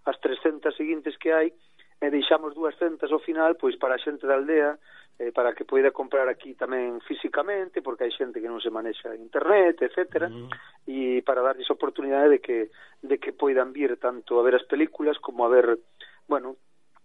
as 0.10 0.18
300 0.18 0.74
seguintes 0.74 1.14
que 1.22 1.30
hai, 1.30 1.54
e 2.02 2.10
deixamos 2.10 2.58
200 2.58 3.06
ao 3.14 3.22
final, 3.22 3.54
pois 3.62 3.78
para 3.78 3.94
a 3.94 4.02
xente 4.02 4.26
da 4.26 4.34
aldea, 4.34 4.82
eh, 5.22 5.30
para 5.30 5.54
que 5.54 5.70
poida 5.70 5.94
comprar 5.94 6.26
aquí 6.26 6.58
tamén 6.58 6.98
físicamente, 7.06 7.86
porque 7.86 8.10
hai 8.10 8.14
xente 8.18 8.42
que 8.42 8.50
non 8.50 8.58
se 8.58 8.74
manexa 8.74 9.14
internet, 9.14 9.86
etcétera, 9.86 10.34
mm. 10.34 10.50
e 10.90 11.22
para 11.22 11.46
darlles 11.46 11.70
a 11.70 11.78
oportunidade 11.78 12.34
de 12.34 12.40
que 12.42 12.74
de 13.06 13.22
que 13.22 13.38
poidan 13.38 13.70
vir 13.70 14.02
tanto 14.02 14.42
a 14.42 14.46
ver 14.46 14.58
as 14.58 14.66
películas 14.66 15.22
como 15.22 15.46
a 15.46 15.54
ver, 15.54 15.78
bueno, 16.26 16.58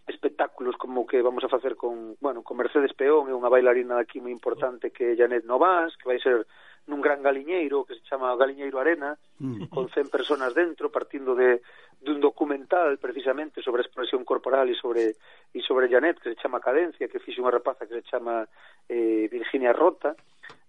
espectáculos 0.07 0.77
como 0.77 1.07
que 1.07 1.23
vamos 1.23 1.45
a 1.45 1.49
facer 1.49 1.77
con, 1.77 2.17
bueno, 2.21 2.43
con 2.43 2.57
Mercedes 2.57 2.93
Peón 2.95 3.31
e 3.31 3.37
unha 3.37 3.51
bailarina 3.51 4.03
aquí 4.03 4.19
moi 4.19 4.35
importante 4.35 4.91
que 4.91 5.15
é 5.15 5.19
Janet 5.19 5.47
Novas, 5.47 5.95
que 5.95 6.11
vai 6.11 6.19
ser 6.19 6.43
nun 6.91 6.99
gran 6.99 7.23
galiñeiro 7.23 7.87
que 7.87 7.95
se 7.95 8.03
chama 8.03 8.35
Galiñeiro 8.35 8.83
Arena, 8.83 9.15
mm. 9.39 9.71
con 9.71 9.87
100 9.87 10.11
personas 10.11 10.51
dentro, 10.51 10.91
partindo 10.91 11.39
de 11.39 11.63
dun 12.03 12.19
documental 12.19 12.99
precisamente 12.99 13.63
sobre 13.63 13.83
a 13.83 13.87
expresión 13.87 14.27
corporal 14.27 14.67
e 14.67 14.75
sobre 14.75 15.15
e 15.55 15.63
sobre 15.63 15.87
Janet 15.87 16.19
que 16.19 16.35
se 16.35 16.41
chama 16.43 16.59
Cadencia, 16.59 17.07
que 17.07 17.23
fixe 17.23 17.39
unha 17.39 17.55
rapaza 17.55 17.87
que 17.87 18.03
se 18.03 18.07
chama 18.11 18.43
eh, 18.91 19.31
Virginia 19.31 19.71
Rota. 19.71 20.19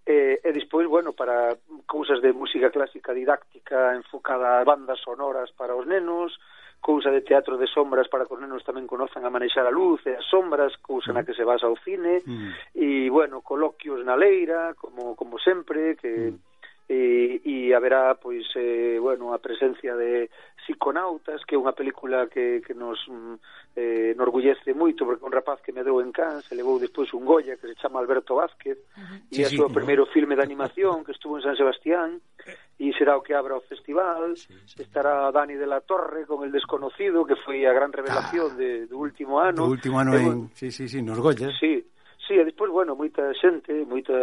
Eh, 0.05 0.43
e 0.43 0.49
despois, 0.53 0.85
bueno, 0.85 1.17
para 1.17 1.57
cousas 1.89 2.21
de 2.21 2.35
música 2.35 2.69
clásica 2.69 3.15
didáctica 3.15 3.95
enfocada 3.97 4.61
a 4.61 4.67
bandas 4.67 5.01
sonoras 5.01 5.49
para 5.55 5.73
os 5.73 5.87
nenos, 5.89 6.37
cousa 6.83 7.09
de 7.09 7.23
teatro 7.23 7.55
de 7.55 7.65
sombras 7.65 8.11
para 8.11 8.27
que 8.27 8.35
os 8.35 8.41
nenos 8.43 8.67
tamén 8.67 8.83
conozan 8.91 9.23
a 9.23 9.31
manexar 9.31 9.63
a 9.63 9.71
luz 9.71 10.03
e 10.03 10.19
as 10.19 10.27
sombras, 10.27 10.75
cousa 10.83 11.15
na 11.15 11.23
mm. 11.23 11.25
que 11.25 11.33
se 11.33 11.47
basa 11.47 11.71
o 11.71 11.79
cine, 11.79 12.19
mm. 12.27 12.75
e, 12.75 13.07
bueno, 13.07 13.39
coloquios 13.39 14.03
na 14.03 14.19
leira, 14.19 14.75
como, 14.75 15.15
como 15.15 15.39
sempre, 15.39 15.95
que... 15.95 16.35
Mm 16.35 16.52
e, 16.87 17.41
e 17.43 17.73
haberá 17.73 18.15
pois 18.15 18.43
eh, 18.55 18.97
bueno, 18.99 19.33
a 19.33 19.39
presencia 19.39 19.95
de 19.95 20.29
Psiconautas, 20.63 21.43
que 21.45 21.55
é 21.55 21.59
unha 21.59 21.75
película 21.75 22.27
que, 22.27 22.63
que 22.63 22.75
nos 22.75 22.99
mm, 23.07 23.35
eh, 23.75 24.11
enorgullece 24.15 24.75
moito, 24.75 25.03
porque 25.03 25.23
un 25.23 25.31
rapaz 25.31 25.59
que 25.59 25.75
medrou 25.75 25.99
en 25.99 26.11
Cannes 26.11 26.47
se 26.47 26.55
levou 26.55 26.79
despois 26.79 27.11
un 27.15 27.23
Goya 27.27 27.55
que 27.59 27.67
se 27.67 27.75
chama 27.79 27.99
Alberto 27.99 28.35
Vázquez, 28.35 28.79
uh 28.79 28.99
-huh. 28.99 29.19
e 29.31 29.35
sí, 29.35 29.41
é 29.43 29.47
o 29.47 29.49
sí, 29.49 29.55
seu 29.59 29.67
no? 29.67 29.75
primeiro 29.75 30.03
filme 30.11 30.35
de 30.35 30.43
animación 30.43 31.03
que 31.03 31.11
estuvo 31.11 31.39
en 31.39 31.43
San 31.43 31.55
Sebastián, 31.55 32.19
e 32.79 32.91
será 32.95 33.15
o 33.15 33.23
que 33.23 33.35
abra 33.35 33.55
o 33.55 33.63
festival, 33.63 34.35
sí, 34.35 34.51
sí. 34.67 34.83
estará 34.83 35.31
Dani 35.31 35.55
de 35.55 35.67
la 35.67 35.81
Torre 35.81 36.27
con 36.27 36.43
El 36.43 36.51
Desconocido, 36.51 37.23
que 37.23 37.39
foi 37.39 37.63
a 37.67 37.71
gran 37.71 37.91
revelación 37.91 38.55
ah, 38.55 38.59
de, 38.59 38.87
do 38.87 38.99
último 38.99 39.39
ano. 39.39 39.67
Do 39.67 39.71
último 39.71 39.99
ano 39.99 40.15
en... 40.15 40.51
Sí, 40.55 40.71
sí, 40.71 40.87
sí, 40.87 40.99
nos 40.99 41.19
Goya. 41.19 41.47
Sí, 41.59 41.79
sí, 42.27 42.33
e 42.35 42.43
despois, 42.43 42.71
bueno, 42.71 42.95
moita 42.95 43.31
xente, 43.35 43.71
moita 43.87 44.15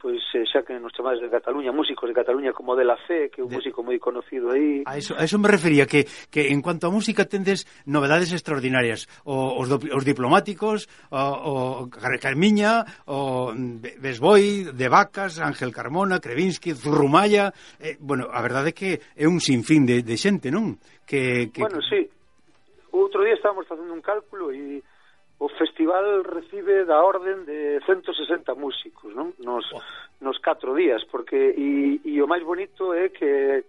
pois 0.00 0.22
eh, 0.34 0.46
xa 0.46 0.62
que 0.62 0.78
nos 0.78 0.94
chamades 0.94 1.20
de 1.20 1.28
Cataluña, 1.28 1.74
músicos 1.74 2.08
de 2.08 2.14
Cataluña 2.14 2.52
como 2.54 2.78
de 2.78 2.86
la 2.86 2.96
C, 3.06 3.28
que 3.28 3.42
é 3.42 3.44
un 3.44 3.50
de... 3.50 3.58
músico 3.58 3.82
moi 3.82 3.98
conocido 3.98 4.54
aí. 4.54 4.86
A 4.86 4.96
eso, 4.96 5.18
a 5.18 5.26
eso 5.26 5.36
me 5.42 5.50
refería, 5.50 5.84
que, 5.84 6.06
que 6.30 6.54
en 6.54 6.62
cuanto 6.62 6.86
a 6.86 6.94
música 6.94 7.26
tendes 7.26 7.66
novedades 7.84 8.30
extraordinarias, 8.30 9.10
o, 9.26 9.58
os, 9.58 9.66
do, 9.66 9.82
os 9.92 10.04
diplomáticos, 10.06 10.86
o, 11.10 11.86
o 11.86 11.90
Carmiña, 11.90 12.86
o 13.10 13.52
Besboi, 13.98 14.70
de 14.70 14.86
Vacas, 14.88 15.42
Ángel 15.42 15.74
Carmona, 15.74 16.22
Krevinsky, 16.22 16.72
Zurrumaya, 16.72 17.52
eh, 17.82 17.98
bueno, 17.98 18.30
a 18.30 18.40
verdade 18.40 18.70
é 18.70 18.76
que 18.76 18.90
é 19.18 19.26
un 19.26 19.42
sinfín 19.42 19.84
de, 19.84 20.06
de 20.06 20.16
xente, 20.16 20.54
non? 20.54 20.78
Que, 21.02 21.50
que... 21.50 21.66
Bueno, 21.66 21.82
sí, 21.82 22.06
outro 22.94 23.26
día 23.26 23.34
estábamos 23.34 23.66
facendo 23.66 23.92
un 23.92 24.02
cálculo 24.02 24.54
e 24.54 24.80
o 25.38 25.48
festival 25.48 26.22
recibe 26.22 26.84
da 26.84 27.02
orden 27.02 27.46
de 27.46 27.80
160 27.86 28.54
músicos, 28.54 29.14
non? 29.14 29.30
Nos 29.38 29.66
nos 30.18 30.38
catro 30.42 30.74
días, 30.74 31.06
porque 31.06 31.54
e, 31.54 32.02
e 32.02 32.18
o 32.18 32.26
máis 32.26 32.42
bonito 32.42 32.90
é 32.90 33.08
que 33.08 33.62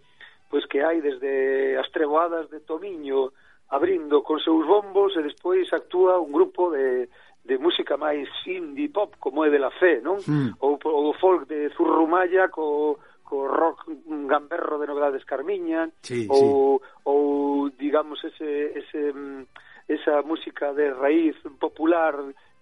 pois 0.49 0.65
que 0.65 0.81
hai 0.81 0.97
desde 0.97 1.77
as 1.77 1.89
treboadas 1.93 2.49
de 2.49 2.65
Tomiño 2.65 3.29
abrindo 3.69 4.25
con 4.25 4.41
seus 4.41 4.65
bombos 4.65 5.13
e 5.13 5.21
despois 5.21 5.69
actúa 5.69 6.17
un 6.17 6.33
grupo 6.33 6.73
de 6.73 7.05
de 7.45 7.57
música 7.57 7.97
máis 7.97 8.29
indie 8.45 8.89
pop 8.89 9.15
como 9.21 9.45
é 9.45 9.49
de 9.49 9.61
la 9.61 9.69
fe, 9.69 10.01
non? 10.01 10.17
Mm. 10.25 10.57
Ou 10.65 10.81
o 10.81 11.13
folk 11.21 11.45
de 11.45 11.69
Zurrumalla 11.77 12.49
co 12.49 12.97
co 13.29 13.45
rock 13.45 13.85
gamberro 14.25 14.81
de 14.81 14.89
Novedades 14.89 15.23
Carmiña 15.23 15.85
sí, 16.01 16.25
ou 16.33 16.81
sí. 16.81 16.85
ou 17.05 17.69
digamos 17.77 18.17
ese 18.25 18.73
ese 18.73 19.13
mm, 19.13 19.45
esa 19.89 20.21
música 20.21 20.71
de 20.71 20.93
raíz 20.93 21.35
popular, 21.59 22.15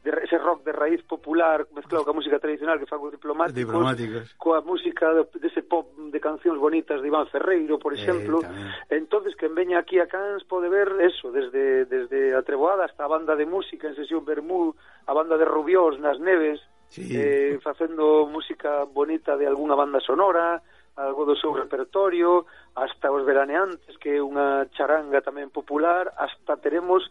de, 0.04 0.12
ese 0.24 0.38
rock 0.38 0.64
de 0.64 0.72
raíz 0.72 1.04
popular 1.04 1.68
mezclado 1.76 2.08
coa 2.08 2.16
música 2.16 2.40
tradicional 2.40 2.80
que 2.80 2.88
fan 2.88 3.04
os 3.04 3.12
diplomáticos, 3.12 3.68
diplomáticos. 3.68 4.32
coa 4.40 4.64
música 4.64 5.12
dese 5.36 5.60
de, 5.60 5.68
de 5.68 5.68
pop 5.68 5.92
de 6.08 6.20
cancións 6.24 6.56
bonitas 6.56 7.04
de 7.04 7.12
Iván 7.12 7.28
Ferreiro, 7.28 7.76
por 7.76 7.92
eh, 7.92 8.00
exemplo. 8.00 8.40
Eh, 8.40 8.96
entonces 8.96 9.36
quen 9.36 9.52
veña 9.52 9.84
aquí 9.84 10.00
a 10.00 10.08
Cans 10.08 10.48
pode 10.48 10.72
ver 10.72 10.88
eso, 11.04 11.36
desde 11.36 11.84
desde 11.84 12.32
a 12.32 12.42
Treboada 12.48 12.88
hasta 12.88 13.04
a 13.04 13.12
banda 13.12 13.36
de 13.36 13.46
música 13.46 13.92
en 13.92 14.00
sesión 14.00 14.24
Bermú, 14.24 14.72
a 15.04 15.12
banda 15.12 15.36
de 15.36 15.44
Rubiós 15.44 16.00
nas 16.00 16.24
Neves, 16.24 16.64
sí. 16.88 17.12
eh, 17.12 17.60
facendo 17.60 18.24
música 18.32 18.88
bonita 18.88 19.36
de 19.36 19.52
algunha 19.52 19.76
banda 19.76 20.00
sonora, 20.00 20.64
algo 20.98 21.26
do 21.26 21.38
seu 21.38 21.54
repertorio, 21.54 22.46
hasta 22.76 23.12
os 23.14 23.24
veraneantes, 23.24 23.98
que 24.02 24.18
é 24.18 24.22
unha 24.22 24.66
charanga 24.74 25.22
tamén 25.22 25.54
popular, 25.54 26.10
hasta 26.18 26.58
teremos 26.58 27.06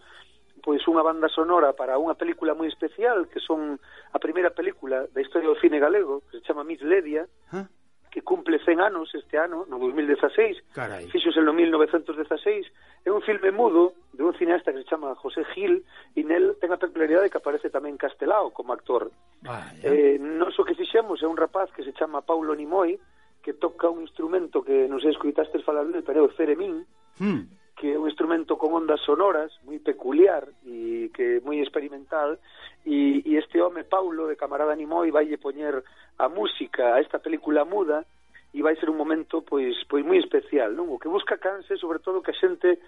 pois 0.67 0.83
unha 0.91 1.07
banda 1.07 1.31
sonora 1.31 1.79
para 1.79 1.95
unha 1.95 2.19
película 2.19 2.59
moi 2.59 2.67
especial, 2.67 3.31
que 3.31 3.39
son 3.39 3.79
a 4.11 4.19
primeira 4.19 4.51
película 4.51 5.07
da 5.15 5.23
historia 5.23 5.47
do 5.47 5.61
cine 5.63 5.79
galego, 5.79 6.27
que 6.27 6.43
se 6.43 6.45
chama 6.45 6.67
Miss 6.67 6.83
Ledia, 6.83 7.31
¿Eh? 7.55 7.63
que 8.11 8.23
cumple 8.23 8.59
100 8.59 8.81
anos 8.81 9.15
este 9.15 9.39
ano, 9.39 9.69
no 9.69 9.79
2016, 9.79 10.75
Carai. 10.75 11.07
fixose 11.13 11.39
no 11.45 11.53
1916, 11.53 12.67
é 13.05 13.11
un 13.13 13.23
filme 13.23 13.53
mudo 13.53 13.95
de 14.11 14.25
un 14.25 14.35
cineasta 14.35 14.73
que 14.73 14.83
se 14.83 14.91
chama 14.91 15.15
José 15.15 15.45
Gil, 15.55 15.85
e 16.17 16.27
nel 16.27 16.59
ten 16.59 16.75
a 16.75 16.81
peculiaridade 16.81 17.31
que 17.31 17.39
aparece 17.39 17.71
tamén 17.71 17.95
Castelao 17.95 18.51
como 18.51 18.75
actor. 18.75 19.13
Ah, 19.47 19.71
eh, 19.87 20.19
non 20.19 20.51
so 20.51 20.67
que 20.67 20.75
fixemos 20.75 21.23
é 21.23 21.29
un 21.31 21.39
rapaz 21.39 21.71
que 21.71 21.87
se 21.87 21.95
chama 21.95 22.27
Paulo 22.27 22.59
Nimoy, 22.59 22.99
que 23.47 23.55
toca 23.55 23.89
un 23.89 24.03
instrumento 24.03 24.67
que 24.67 24.91
non 24.91 24.99
sei 24.99 25.15
escuitastes 25.15 25.63
falar 25.63 25.87
del, 25.87 26.03
pero 26.03 26.19
é 26.19 26.27
o 26.27 26.35
ceremín, 26.35 26.83
hmm. 27.23 27.47
que 27.79 27.95
é 27.95 27.97
un 27.97 28.11
instrumento 28.11 28.59
con 28.59 28.75
ondas 28.75 28.99
sonoras 29.07 29.55
moi 29.63 29.79
peculiar 29.79 30.51
e 30.67 31.15
que 31.15 31.39
é 31.39 31.43
moi 31.47 31.63
experimental 31.63 32.43
e, 32.83 33.23
e 33.23 33.39
este 33.39 33.63
home 33.63 33.87
Paulo 33.87 34.27
de 34.27 34.35
Camarada 34.35 34.75
Nimoy 34.75 35.15
vai 35.15 35.31
poñer 35.39 35.79
a 36.19 36.27
música 36.27 36.99
a 36.99 37.01
esta 37.05 37.23
película 37.23 37.63
muda 37.63 38.03
e 38.51 38.67
vai 38.67 38.75
ser 38.83 38.91
un 38.91 38.99
momento 38.99 39.47
pois 39.47 39.79
pois 39.87 40.03
moi 40.03 40.19
especial, 40.19 40.75
non? 40.75 40.91
O 40.91 40.99
que 40.99 41.07
busca 41.07 41.39
Canse, 41.39 41.79
sobre 41.79 42.03
todo 42.03 42.27
que 42.27 42.35
a 42.35 42.41
xente 42.43 42.83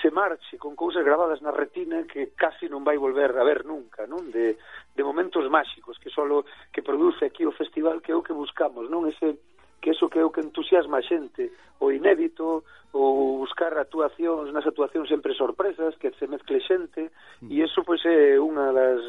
se 0.00 0.08
marche 0.08 0.56
con 0.56 0.72
cousas 0.72 1.04
grabadas 1.04 1.42
na 1.44 1.52
retina 1.52 2.08
que 2.08 2.32
casi 2.32 2.72
non 2.72 2.86
vai 2.88 2.96
volver 2.96 3.36
a 3.36 3.44
ver 3.44 3.68
nunca, 3.68 4.08
non? 4.08 4.32
De, 4.32 4.56
de 4.96 5.02
momentos 5.04 5.44
máxicos 5.52 6.00
que 6.00 6.08
solo 6.08 6.48
que 6.72 6.80
produce 6.80 7.28
aquí 7.28 7.44
o 7.44 7.52
festival 7.52 8.00
que 8.00 8.14
é 8.14 8.16
o 8.16 8.24
que 8.24 8.32
buscamos, 8.32 8.88
non? 8.88 9.04
Ese 9.04 9.36
que 9.80 9.90
eso 9.90 10.08
que 10.08 10.20
é 10.20 10.24
o 10.24 10.30
que 10.30 10.40
entusiasma 10.40 10.98
a 10.98 11.02
xente, 11.02 11.50
o 11.80 11.90
inédito, 11.90 12.64
o 12.92 13.38
buscar 13.38 13.72
actuacións, 13.78 14.52
nas 14.52 14.66
actuacións 14.66 15.08
sempre 15.08 15.34
sorpresas, 15.34 15.96
que 15.96 16.12
se 16.20 16.26
mezcle 16.26 16.60
xente, 16.60 17.10
mm. 17.42 17.48
e 17.48 17.64
eso 17.64 17.82
pois 17.82 18.04
é 18.04 18.36
unha 18.38 18.70
das 18.72 19.02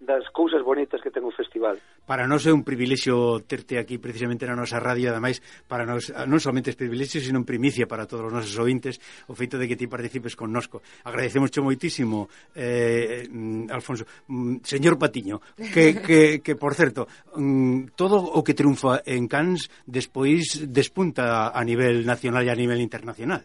das 0.00 0.28
cousas 0.30 0.62
bonitas 0.62 1.00
que 1.00 1.10
ten 1.10 1.24
o 1.24 1.32
festival. 1.32 1.78
Para 2.04 2.28
nós 2.28 2.44
é 2.44 2.52
un 2.52 2.66
privilexio 2.66 3.40
terte 3.48 3.80
aquí 3.80 3.96
precisamente 3.96 4.44
na 4.44 4.58
nosa 4.58 4.76
radio, 4.76 5.08
ademais, 5.08 5.40
para 5.64 5.88
nós 5.88 6.12
non 6.28 6.42
somente 6.42 6.70
é 6.70 6.76
privilexio, 6.76 7.22
sino 7.24 7.40
un 7.40 7.48
primicia 7.48 7.88
para 7.88 8.04
todos 8.04 8.28
os 8.28 8.34
nosos 8.34 8.54
ouvintes 8.60 9.00
o 9.30 9.34
feito 9.34 9.56
de 9.56 9.64
que 9.64 9.78
ti 9.78 9.88
participes 9.88 10.36
connosco. 10.36 10.84
Agradecemos 11.08 11.48
cho 11.48 11.64
moitísimo, 11.64 12.28
eh, 12.52 13.24
Alfonso. 13.72 14.04
Mm, 14.28 14.60
señor 14.66 15.00
Patiño, 15.00 15.40
que, 15.56 15.96
que, 16.02 16.20
que, 16.44 16.54
por 16.54 16.76
certo, 16.76 17.08
mm, 17.36 17.96
todo 17.96 18.20
o 18.20 18.44
que 18.44 18.52
triunfa 18.52 19.00
en 19.08 19.24
Cannes 19.30 19.72
despois 19.88 20.68
despunta 20.68 21.54
a 21.54 21.62
nivel 21.64 22.04
nacional 22.04 22.44
e 22.44 22.52
a 22.52 22.58
nivel 22.58 22.84
internacional. 22.84 23.40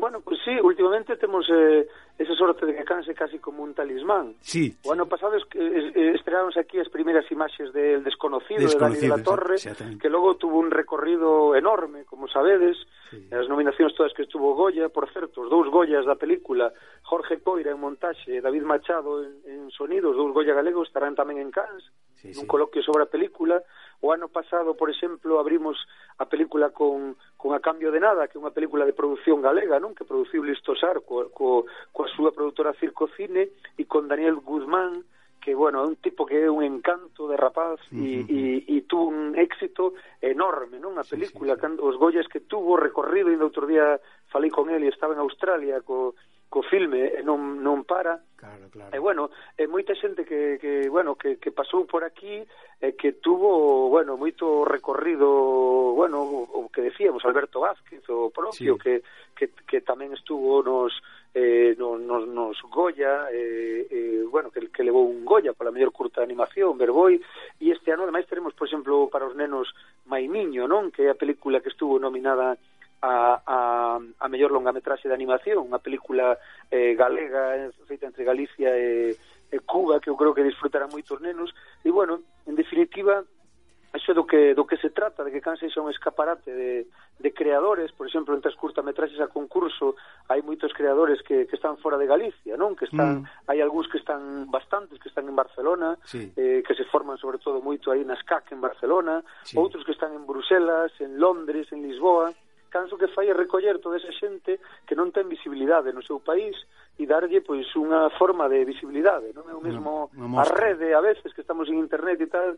Bueno, 0.00 0.24
pois 0.24 0.40
pues 0.40 0.56
sí, 0.56 0.60
últimamente 0.64 1.16
temos... 1.20 1.44
Eh, 1.52 1.84
esa 2.20 2.34
sorte 2.34 2.66
de 2.66 2.76
que 2.76 2.84
canse 2.84 3.14
casi 3.14 3.38
como 3.38 3.62
un 3.62 3.72
talismán. 3.72 4.34
Sí. 4.40 4.76
O 4.84 4.92
ano 4.92 5.06
pasado 5.06 5.36
es, 5.36 5.44
es, 5.54 6.14
esperáronse 6.14 6.60
aquí 6.60 6.76
as 6.76 6.92
primeiras 6.92 7.24
imaxes 7.32 7.72
del 7.72 8.04
desconocido, 8.04 8.60
desconocido 8.60 8.76
de 8.76 8.76
Dani 8.76 9.00
de 9.00 9.08
la 9.08 9.24
Torre, 9.24 9.56
que 9.96 10.12
logo 10.12 10.36
tuvo 10.36 10.60
un 10.60 10.70
recorrido 10.70 11.56
enorme, 11.56 12.04
como 12.04 12.28
sabedes, 12.28 12.76
sí. 13.08 13.24
as 13.32 13.48
nominacións 13.48 13.96
todas 13.96 14.12
que 14.12 14.28
estuvo 14.28 14.52
Goya, 14.52 14.92
por 14.92 15.08
certo, 15.08 15.40
os 15.40 15.48
dous 15.48 15.72
Goyas 15.72 16.04
da 16.04 16.20
película, 16.20 16.68
Jorge 17.08 17.40
Coira 17.40 17.72
en 17.72 17.80
montaxe 17.80 18.36
e 18.36 18.44
David 18.44 18.68
Machado 18.68 19.24
en, 19.24 19.40
en 19.48 19.60
sonidos, 19.72 20.12
dous 20.12 20.36
Goya 20.36 20.52
galegos, 20.52 20.92
estarán 20.92 21.16
tamén 21.16 21.40
en 21.40 21.48
Cannes, 21.48 21.88
sí, 22.20 22.36
nun 22.36 22.44
sí. 22.44 22.50
coloquio 22.50 22.84
sobre 22.84 23.08
a 23.08 23.12
película. 23.12 23.64
O 24.00 24.12
ano 24.12 24.28
pasado, 24.28 24.76
por 24.76 24.88
exemplo, 24.88 25.40
abrimos 25.40 25.76
a 26.16 26.24
película 26.24 26.70
con, 26.70 27.16
con 27.36 27.52
A 27.52 27.60
Cambio 27.60 27.92
de 27.92 28.00
Nada, 28.00 28.28
que 28.28 28.36
é 28.36 28.40
unha 28.40 28.52
película 28.52 28.88
de 28.88 28.96
produción 28.96 29.44
galega, 29.44 29.80
non 29.80 29.92
que 29.92 30.08
produciu 30.08 30.40
Listosar 30.40 31.04
co, 31.04 31.28
co, 31.32 31.68
coa 31.92 32.08
súa 32.08 32.32
produtora 32.32 32.76
Circo 32.80 33.08
Cine 33.12 33.52
e 33.76 33.84
con 33.84 34.08
Daniel 34.08 34.40
Guzmán, 34.40 35.04
que, 35.40 35.56
bueno, 35.56 35.80
é 35.80 35.86
un 35.88 35.96
tipo 35.96 36.24
que 36.24 36.36
é 36.36 36.48
un 36.52 36.64
encanto 36.64 37.28
de 37.28 37.36
rapaz 37.36 37.80
e, 37.92 37.96
uh 37.96 38.24
-huh. 38.24 38.68
e, 38.68 38.76
e 38.76 38.76
tuvo 38.84 39.08
un 39.08 39.36
éxito 39.36 39.96
enorme, 40.20 40.80
non? 40.80 41.00
A 41.00 41.04
película, 41.04 41.56
sí, 41.56 41.64
sí, 41.64 41.76
sí. 41.76 41.80
os 41.80 41.96
Goyas 41.96 42.28
que 42.28 42.44
tuvo 42.44 42.76
recorrido, 42.76 43.32
e 43.32 43.36
outro 43.40 43.64
día 43.64 44.00
falei 44.28 44.52
con 44.52 44.68
ele, 44.68 44.88
estaba 44.88 45.16
en 45.16 45.20
Australia 45.20 45.80
co, 45.80 46.16
co 46.50 46.66
filme 46.66 47.14
e 47.14 47.22
non, 47.22 47.62
non 47.62 47.86
para. 47.86 48.18
Claro, 48.34 48.66
claro. 48.74 48.90
E 48.90 48.98
bueno, 48.98 49.30
é 49.54 49.70
moita 49.70 49.94
xente 49.94 50.26
que, 50.26 50.58
que, 50.58 50.90
bueno, 50.90 51.14
que, 51.14 51.38
que 51.38 51.54
pasou 51.54 51.86
por 51.86 52.02
aquí 52.02 52.42
e 52.82 52.98
que 52.98 53.22
tuvo, 53.22 53.86
bueno, 53.86 54.18
moito 54.18 54.66
recorrido, 54.66 55.94
bueno, 55.94 56.26
o 56.26 56.66
que 56.74 56.82
decíamos, 56.82 57.22
Alberto 57.22 57.62
Vázquez, 57.62 58.02
o 58.10 58.34
propio, 58.34 58.74
sí. 58.74 58.82
que, 58.82 58.94
que, 59.38 59.46
que 59.62 59.78
tamén 59.86 60.10
estuvo 60.10 60.58
nos, 60.66 60.90
eh, 61.38 61.78
nos, 61.78 62.02
nos, 62.02 62.26
nos 62.26 62.58
Goya, 62.66 63.30
eh, 63.30 63.86
eh, 63.86 64.22
bueno, 64.26 64.50
que, 64.50 64.74
que 64.74 64.82
levou 64.82 65.06
un 65.06 65.22
Goya 65.22 65.54
pola 65.54 65.70
mellor 65.70 65.94
curta 65.94 66.18
de 66.18 66.26
animación, 66.26 66.74
Verboi, 66.74 67.22
e 67.62 67.70
este 67.70 67.94
ano, 67.94 68.02
ademais, 68.02 68.26
teremos, 68.26 68.58
por 68.58 68.66
exemplo, 68.66 69.06
para 69.06 69.30
os 69.30 69.38
nenos 69.38 69.70
Maimiño, 70.10 70.66
non? 70.66 70.90
Que 70.90 71.06
é 71.06 71.14
a 71.14 71.20
película 71.20 71.62
que 71.62 71.70
estuvo 71.70 72.02
nominada 72.02 72.58
a, 73.02 73.40
a, 73.46 73.58
a 73.98 74.26
mellor 74.28 74.52
longametraxe 74.52 75.08
de 75.08 75.16
animación, 75.16 75.64
unha 75.64 75.80
película 75.80 76.36
eh, 76.68 76.92
galega 76.94 77.56
eh, 77.56 77.72
feita 77.88 78.06
entre 78.06 78.24
Galicia 78.28 78.76
e, 78.76 79.16
e 79.50 79.56
Cuba 79.64 80.00
que 80.00 80.12
eu 80.12 80.16
creo 80.16 80.36
que 80.36 80.44
disfrutará 80.44 80.86
moitos 80.86 81.18
nenos 81.20 81.50
e 81.84 81.88
bueno, 81.90 82.20
en 82.46 82.54
definitiva 82.54 83.24
Eso 83.92 84.14
do 84.14 84.24
que, 84.24 84.54
do 84.54 84.66
que 84.66 84.76
se 84.76 84.90
trata, 84.90 85.24
de 85.24 85.32
que 85.32 85.40
canse 85.40 85.66
é 85.66 85.80
un 85.82 85.90
escaparate 85.90 86.46
de, 86.54 86.86
de 87.18 87.34
creadores, 87.34 87.90
por 87.90 88.06
exemplo, 88.06 88.36
entre 88.38 88.46
as 88.46 88.54
curtametraxes 88.54 89.18
a 89.18 89.26
concurso 89.26 89.98
hai 90.30 90.46
moitos 90.46 90.70
creadores 90.70 91.18
que, 91.26 91.50
que 91.50 91.58
están 91.58 91.74
fora 91.82 91.98
de 91.98 92.06
Galicia, 92.06 92.54
non? 92.54 92.78
Que 92.78 92.86
están, 92.86 93.26
mm. 93.26 93.50
hai 93.50 93.58
algúns 93.58 93.90
que 93.90 93.98
están 93.98 94.46
bastantes, 94.46 94.94
que 95.02 95.10
están 95.10 95.26
en 95.26 95.34
Barcelona, 95.34 95.98
sí. 96.06 96.30
eh, 96.38 96.62
que 96.62 96.78
se 96.78 96.86
forman 96.86 97.18
sobre 97.18 97.42
todo 97.42 97.58
moito 97.58 97.90
aí 97.90 98.06
nas 98.06 98.22
CAC 98.22 98.54
en 98.54 98.62
Barcelona, 98.62 99.26
sí. 99.42 99.58
outros 99.58 99.82
que 99.82 99.90
están 99.90 100.14
en 100.14 100.22
Bruselas, 100.22 100.94
en 101.02 101.18
Londres, 101.18 101.66
en 101.74 101.82
Lisboa, 101.82 102.30
canso 102.70 102.96
que 102.96 103.10
fai 103.12 103.28
é 103.28 103.34
recoller 103.34 103.82
toda 103.82 103.98
esa 103.98 104.14
xente 104.14 104.62
que 104.86 104.94
non 104.94 105.10
ten 105.10 105.26
visibilidade 105.26 105.92
no 105.92 106.00
seu 106.06 106.22
país 106.22 106.54
e 106.96 107.04
darlle 107.04 107.42
pois 107.42 107.66
unha 107.76 108.08
forma 108.14 108.46
de 108.46 108.64
visibilidade, 108.64 109.34
non 109.34 109.50
é 109.50 109.54
o 109.54 109.60
mesmo 109.60 110.08
no, 110.14 110.38
a 110.38 110.46
rede 110.46 110.94
a 110.94 111.02
veces 111.02 111.34
que 111.34 111.42
estamos 111.42 111.68
en 111.68 111.82
internet 111.82 112.22
e 112.22 112.30
tal, 112.30 112.56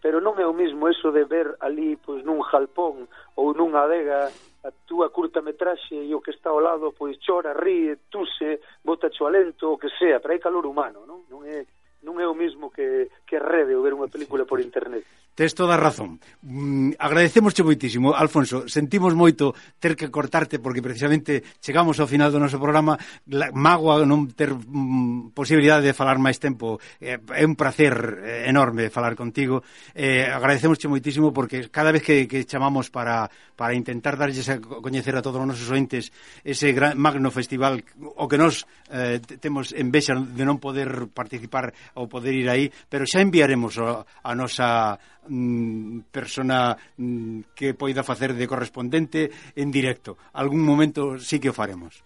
pero 0.00 0.18
non 0.24 0.40
é 0.40 0.46
o 0.48 0.56
mesmo 0.56 0.88
eso 0.88 1.12
de 1.12 1.28
ver 1.28 1.60
ali 1.60 2.00
pois 2.00 2.24
nun 2.24 2.40
jalpón 2.40 3.04
ou 3.36 3.52
nunha 3.52 3.84
adega 3.84 4.32
a 4.64 4.70
túa 4.88 5.08
curta 5.12 5.44
metraxe 5.44 5.96
e 5.96 6.12
o 6.16 6.20
que 6.24 6.32
está 6.32 6.50
ao 6.50 6.60
lado 6.60 6.92
pois 6.96 7.20
chora, 7.20 7.52
ríe, 7.52 8.08
tuse, 8.08 8.60
bota 8.84 9.12
cho 9.12 9.28
alento, 9.28 9.76
o 9.76 9.80
que 9.80 9.92
sea, 10.00 10.20
pero 10.20 10.32
hai 10.32 10.40
calor 10.40 10.64
humano, 10.64 11.04
non? 11.04 11.28
Non 11.28 11.44
é 11.44 11.68
non 12.00 12.16
é 12.16 12.24
o 12.24 12.36
mesmo 12.36 12.72
que 12.72 13.12
que 13.28 13.36
rede 13.36 13.76
ou 13.76 13.84
ver 13.84 13.92
unha 13.92 14.08
película 14.08 14.48
por 14.48 14.60
internet. 14.60 15.04
Tes 15.40 15.54
toda 15.54 15.72
a 15.72 15.80
razón. 15.80 16.20
Mm, 16.44 17.00
agradecemosche 17.00 17.64
moitísimo, 17.64 18.12
Alfonso. 18.12 18.68
Sentimos 18.68 19.16
moito 19.16 19.56
ter 19.80 19.96
que 19.96 20.12
cortarte 20.12 20.60
porque 20.60 20.84
precisamente 20.84 21.40
chegamos 21.64 21.96
ao 21.96 22.04
final 22.04 22.28
do 22.28 22.36
noso 22.36 22.60
programa. 22.60 23.00
La, 23.32 23.48
magoa 23.48 24.04
non 24.04 24.28
ter 24.36 24.52
mm, 24.52 25.32
posibilidade 25.32 25.88
de 25.88 25.96
falar 25.96 26.20
máis 26.20 26.36
tempo. 26.36 26.76
Eh, 27.00 27.16
é 27.16 27.44
un 27.48 27.56
placer 27.56 28.20
eh, 28.20 28.52
enorme 28.52 28.92
falar 28.92 29.16
contigo. 29.16 29.64
Eh, 29.96 30.28
agradecemosche 30.28 30.92
moitísimo 30.92 31.32
porque 31.32 31.72
cada 31.72 31.88
vez 31.88 32.04
que, 32.04 32.28
que 32.28 32.44
chamamos 32.44 32.92
para, 32.92 33.32
para 33.56 33.72
intentar 33.72 34.20
darlles 34.20 34.44
a 34.52 34.60
coñecer 34.60 35.16
a 35.16 35.24
todos 35.24 35.40
os 35.40 35.48
nosos 35.48 35.72
ointes 35.72 36.12
ese 36.44 36.76
gran, 36.76 37.00
magno 37.00 37.32
festival 37.32 37.80
o 37.96 38.28
que 38.28 38.36
nos 38.36 38.68
eh, 38.92 39.24
temos 39.40 39.72
en 39.72 39.88
vexa 39.88 40.12
de 40.20 40.44
non 40.44 40.60
poder 40.60 41.08
participar 41.16 41.72
ou 41.96 42.12
poder 42.12 42.36
ir 42.36 42.52
aí, 42.52 42.68
pero 42.92 43.08
xa 43.08 43.24
enviaremos 43.24 43.80
a, 43.80 44.04
a 44.04 44.36
nosa 44.36 45.00
mm, 45.30 46.10
persona 46.10 46.74
mm, 46.98 47.54
que 47.54 47.72
poida 47.78 48.02
facer 48.02 48.34
de 48.34 48.50
correspondente 48.50 49.30
en 49.54 49.70
directo. 49.70 50.18
Algún 50.34 50.66
momento 50.66 51.16
sí 51.22 51.38
que 51.38 51.50
o 51.50 51.56
faremos. 51.56 52.02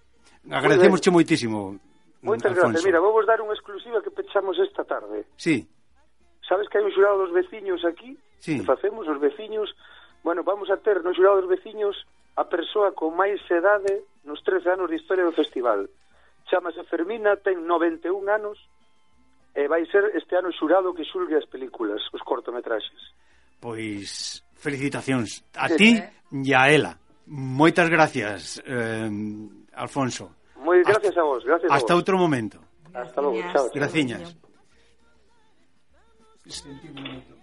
Agradecemos 0.52 1.01
che 1.01 1.09
moitísimo, 1.09 1.72
mm, 1.72 2.28
Moitas 2.28 2.52
Alfonso. 2.52 2.80
gracias. 2.80 2.84
Mira, 2.84 3.01
vou 3.01 3.16
vos 3.16 3.24
dar 3.24 3.40
unha 3.40 3.56
exclusiva 3.56 4.05
que 4.05 4.12
pechamos 4.12 4.60
esta 4.60 4.84
tarde. 4.84 5.24
Sí. 5.40 5.64
Sabes 6.44 6.68
que 6.68 6.76
hai 6.76 6.84
un 6.84 6.92
xurado 6.92 7.24
dos 7.24 7.32
veciños 7.32 7.80
aquí? 7.88 8.16
Sí. 8.40 8.60
Que 8.60 8.68
facemos 8.68 9.09
os 9.09 9.20
veciños... 9.20 9.72
Bueno, 10.24 10.44
vamos 10.44 10.68
a 10.72 10.80
ter 10.80 11.05
no 11.05 11.12
xurado 11.12 11.40
dos 11.44 11.52
veciños 11.52 11.96
a 12.36 12.44
persoa 12.48 12.92
con 12.96 13.12
máis 13.16 13.40
edade 13.48 14.05
nos 14.24 14.40
13 14.44 14.76
anos 14.76 14.88
de 14.88 14.96
historia 14.96 15.24
do 15.24 15.36
festival. 15.36 15.88
Chámase 16.48 16.84
Fermina, 16.88 17.36
ten 17.40 17.64
91 17.64 18.24
anos, 18.28 18.56
e 19.55 19.68
vai 19.68 19.86
ser 19.86 20.10
este 20.14 20.35
ano 20.36 20.51
xurado 20.52 20.94
que 20.94 21.05
xulgue 21.05 21.36
as 21.36 21.47
películas, 21.47 22.02
os 22.12 22.22
cortometraxes. 22.22 23.14
Pois 23.60 24.43
felicitacións 24.55 25.44
a 25.55 25.68
sí, 25.68 25.76
ti 25.76 25.90
eh? 25.98 26.10
e 26.32 26.55
a 26.55 26.68
ela. 26.68 26.98
Moitas 27.26 27.89
gracias, 27.89 28.60
eh, 28.66 29.09
Alfonso. 29.72 30.36
Moi 30.59 30.82
gracias 30.82 31.14
hasta, 31.14 31.20
a 31.20 31.24
vos, 31.24 31.44
gracias 31.44 31.70
Hasta 31.70 31.93
vos. 31.94 32.01
outro 32.01 32.18
momento. 32.18 32.59
Hasta 32.93 33.20
logo, 33.20 33.40
chao. 33.52 33.70
Graciñas. 33.72 34.36
Sentimos 36.47 37.34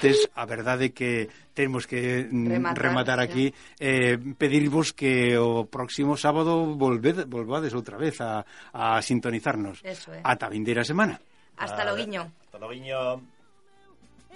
Tes 0.00 0.28
a 0.34 0.44
verdade 0.46 0.92
que 0.92 1.28
temos 1.54 1.86
que 1.86 2.28
mm, 2.30 2.46
rematar, 2.48 2.82
rematar 2.82 3.20
aquí. 3.20 3.52
eh, 3.80 4.18
pedirvos 4.38 4.92
que 4.92 5.36
o 5.38 5.64
próximo 5.66 6.16
sábado 6.16 6.64
volved, 6.76 7.24
volvades 7.26 7.72
outra 7.72 7.96
vez 7.96 8.20
a, 8.20 8.44
a 8.72 9.00
sintonizarnos. 9.02 9.80
Eso, 9.82 10.12
eh. 10.14 10.20
ata 10.22 10.48
vindeira 10.52 10.84
semana. 10.84 11.18
Hasta 11.56 11.84
lo 11.84 11.96
guiño. 11.96 12.28
Hasta 12.44 12.58
lo 12.60 12.68
guiño. 12.68 13.22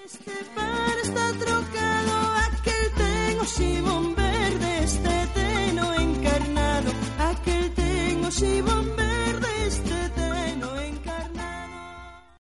Este 0.05 0.33
par 0.57 0.97
está 1.05 1.27
trocado 1.37 2.15
aquel 2.49 2.85
tengo 2.97 3.45
xibón 3.45 4.15
verde 4.17 4.71
este 4.85 5.15
teno 5.37 5.95
encarnado 5.95 6.91
aquel 7.21 7.71
tengo 7.77 8.31
xibón 8.33 8.90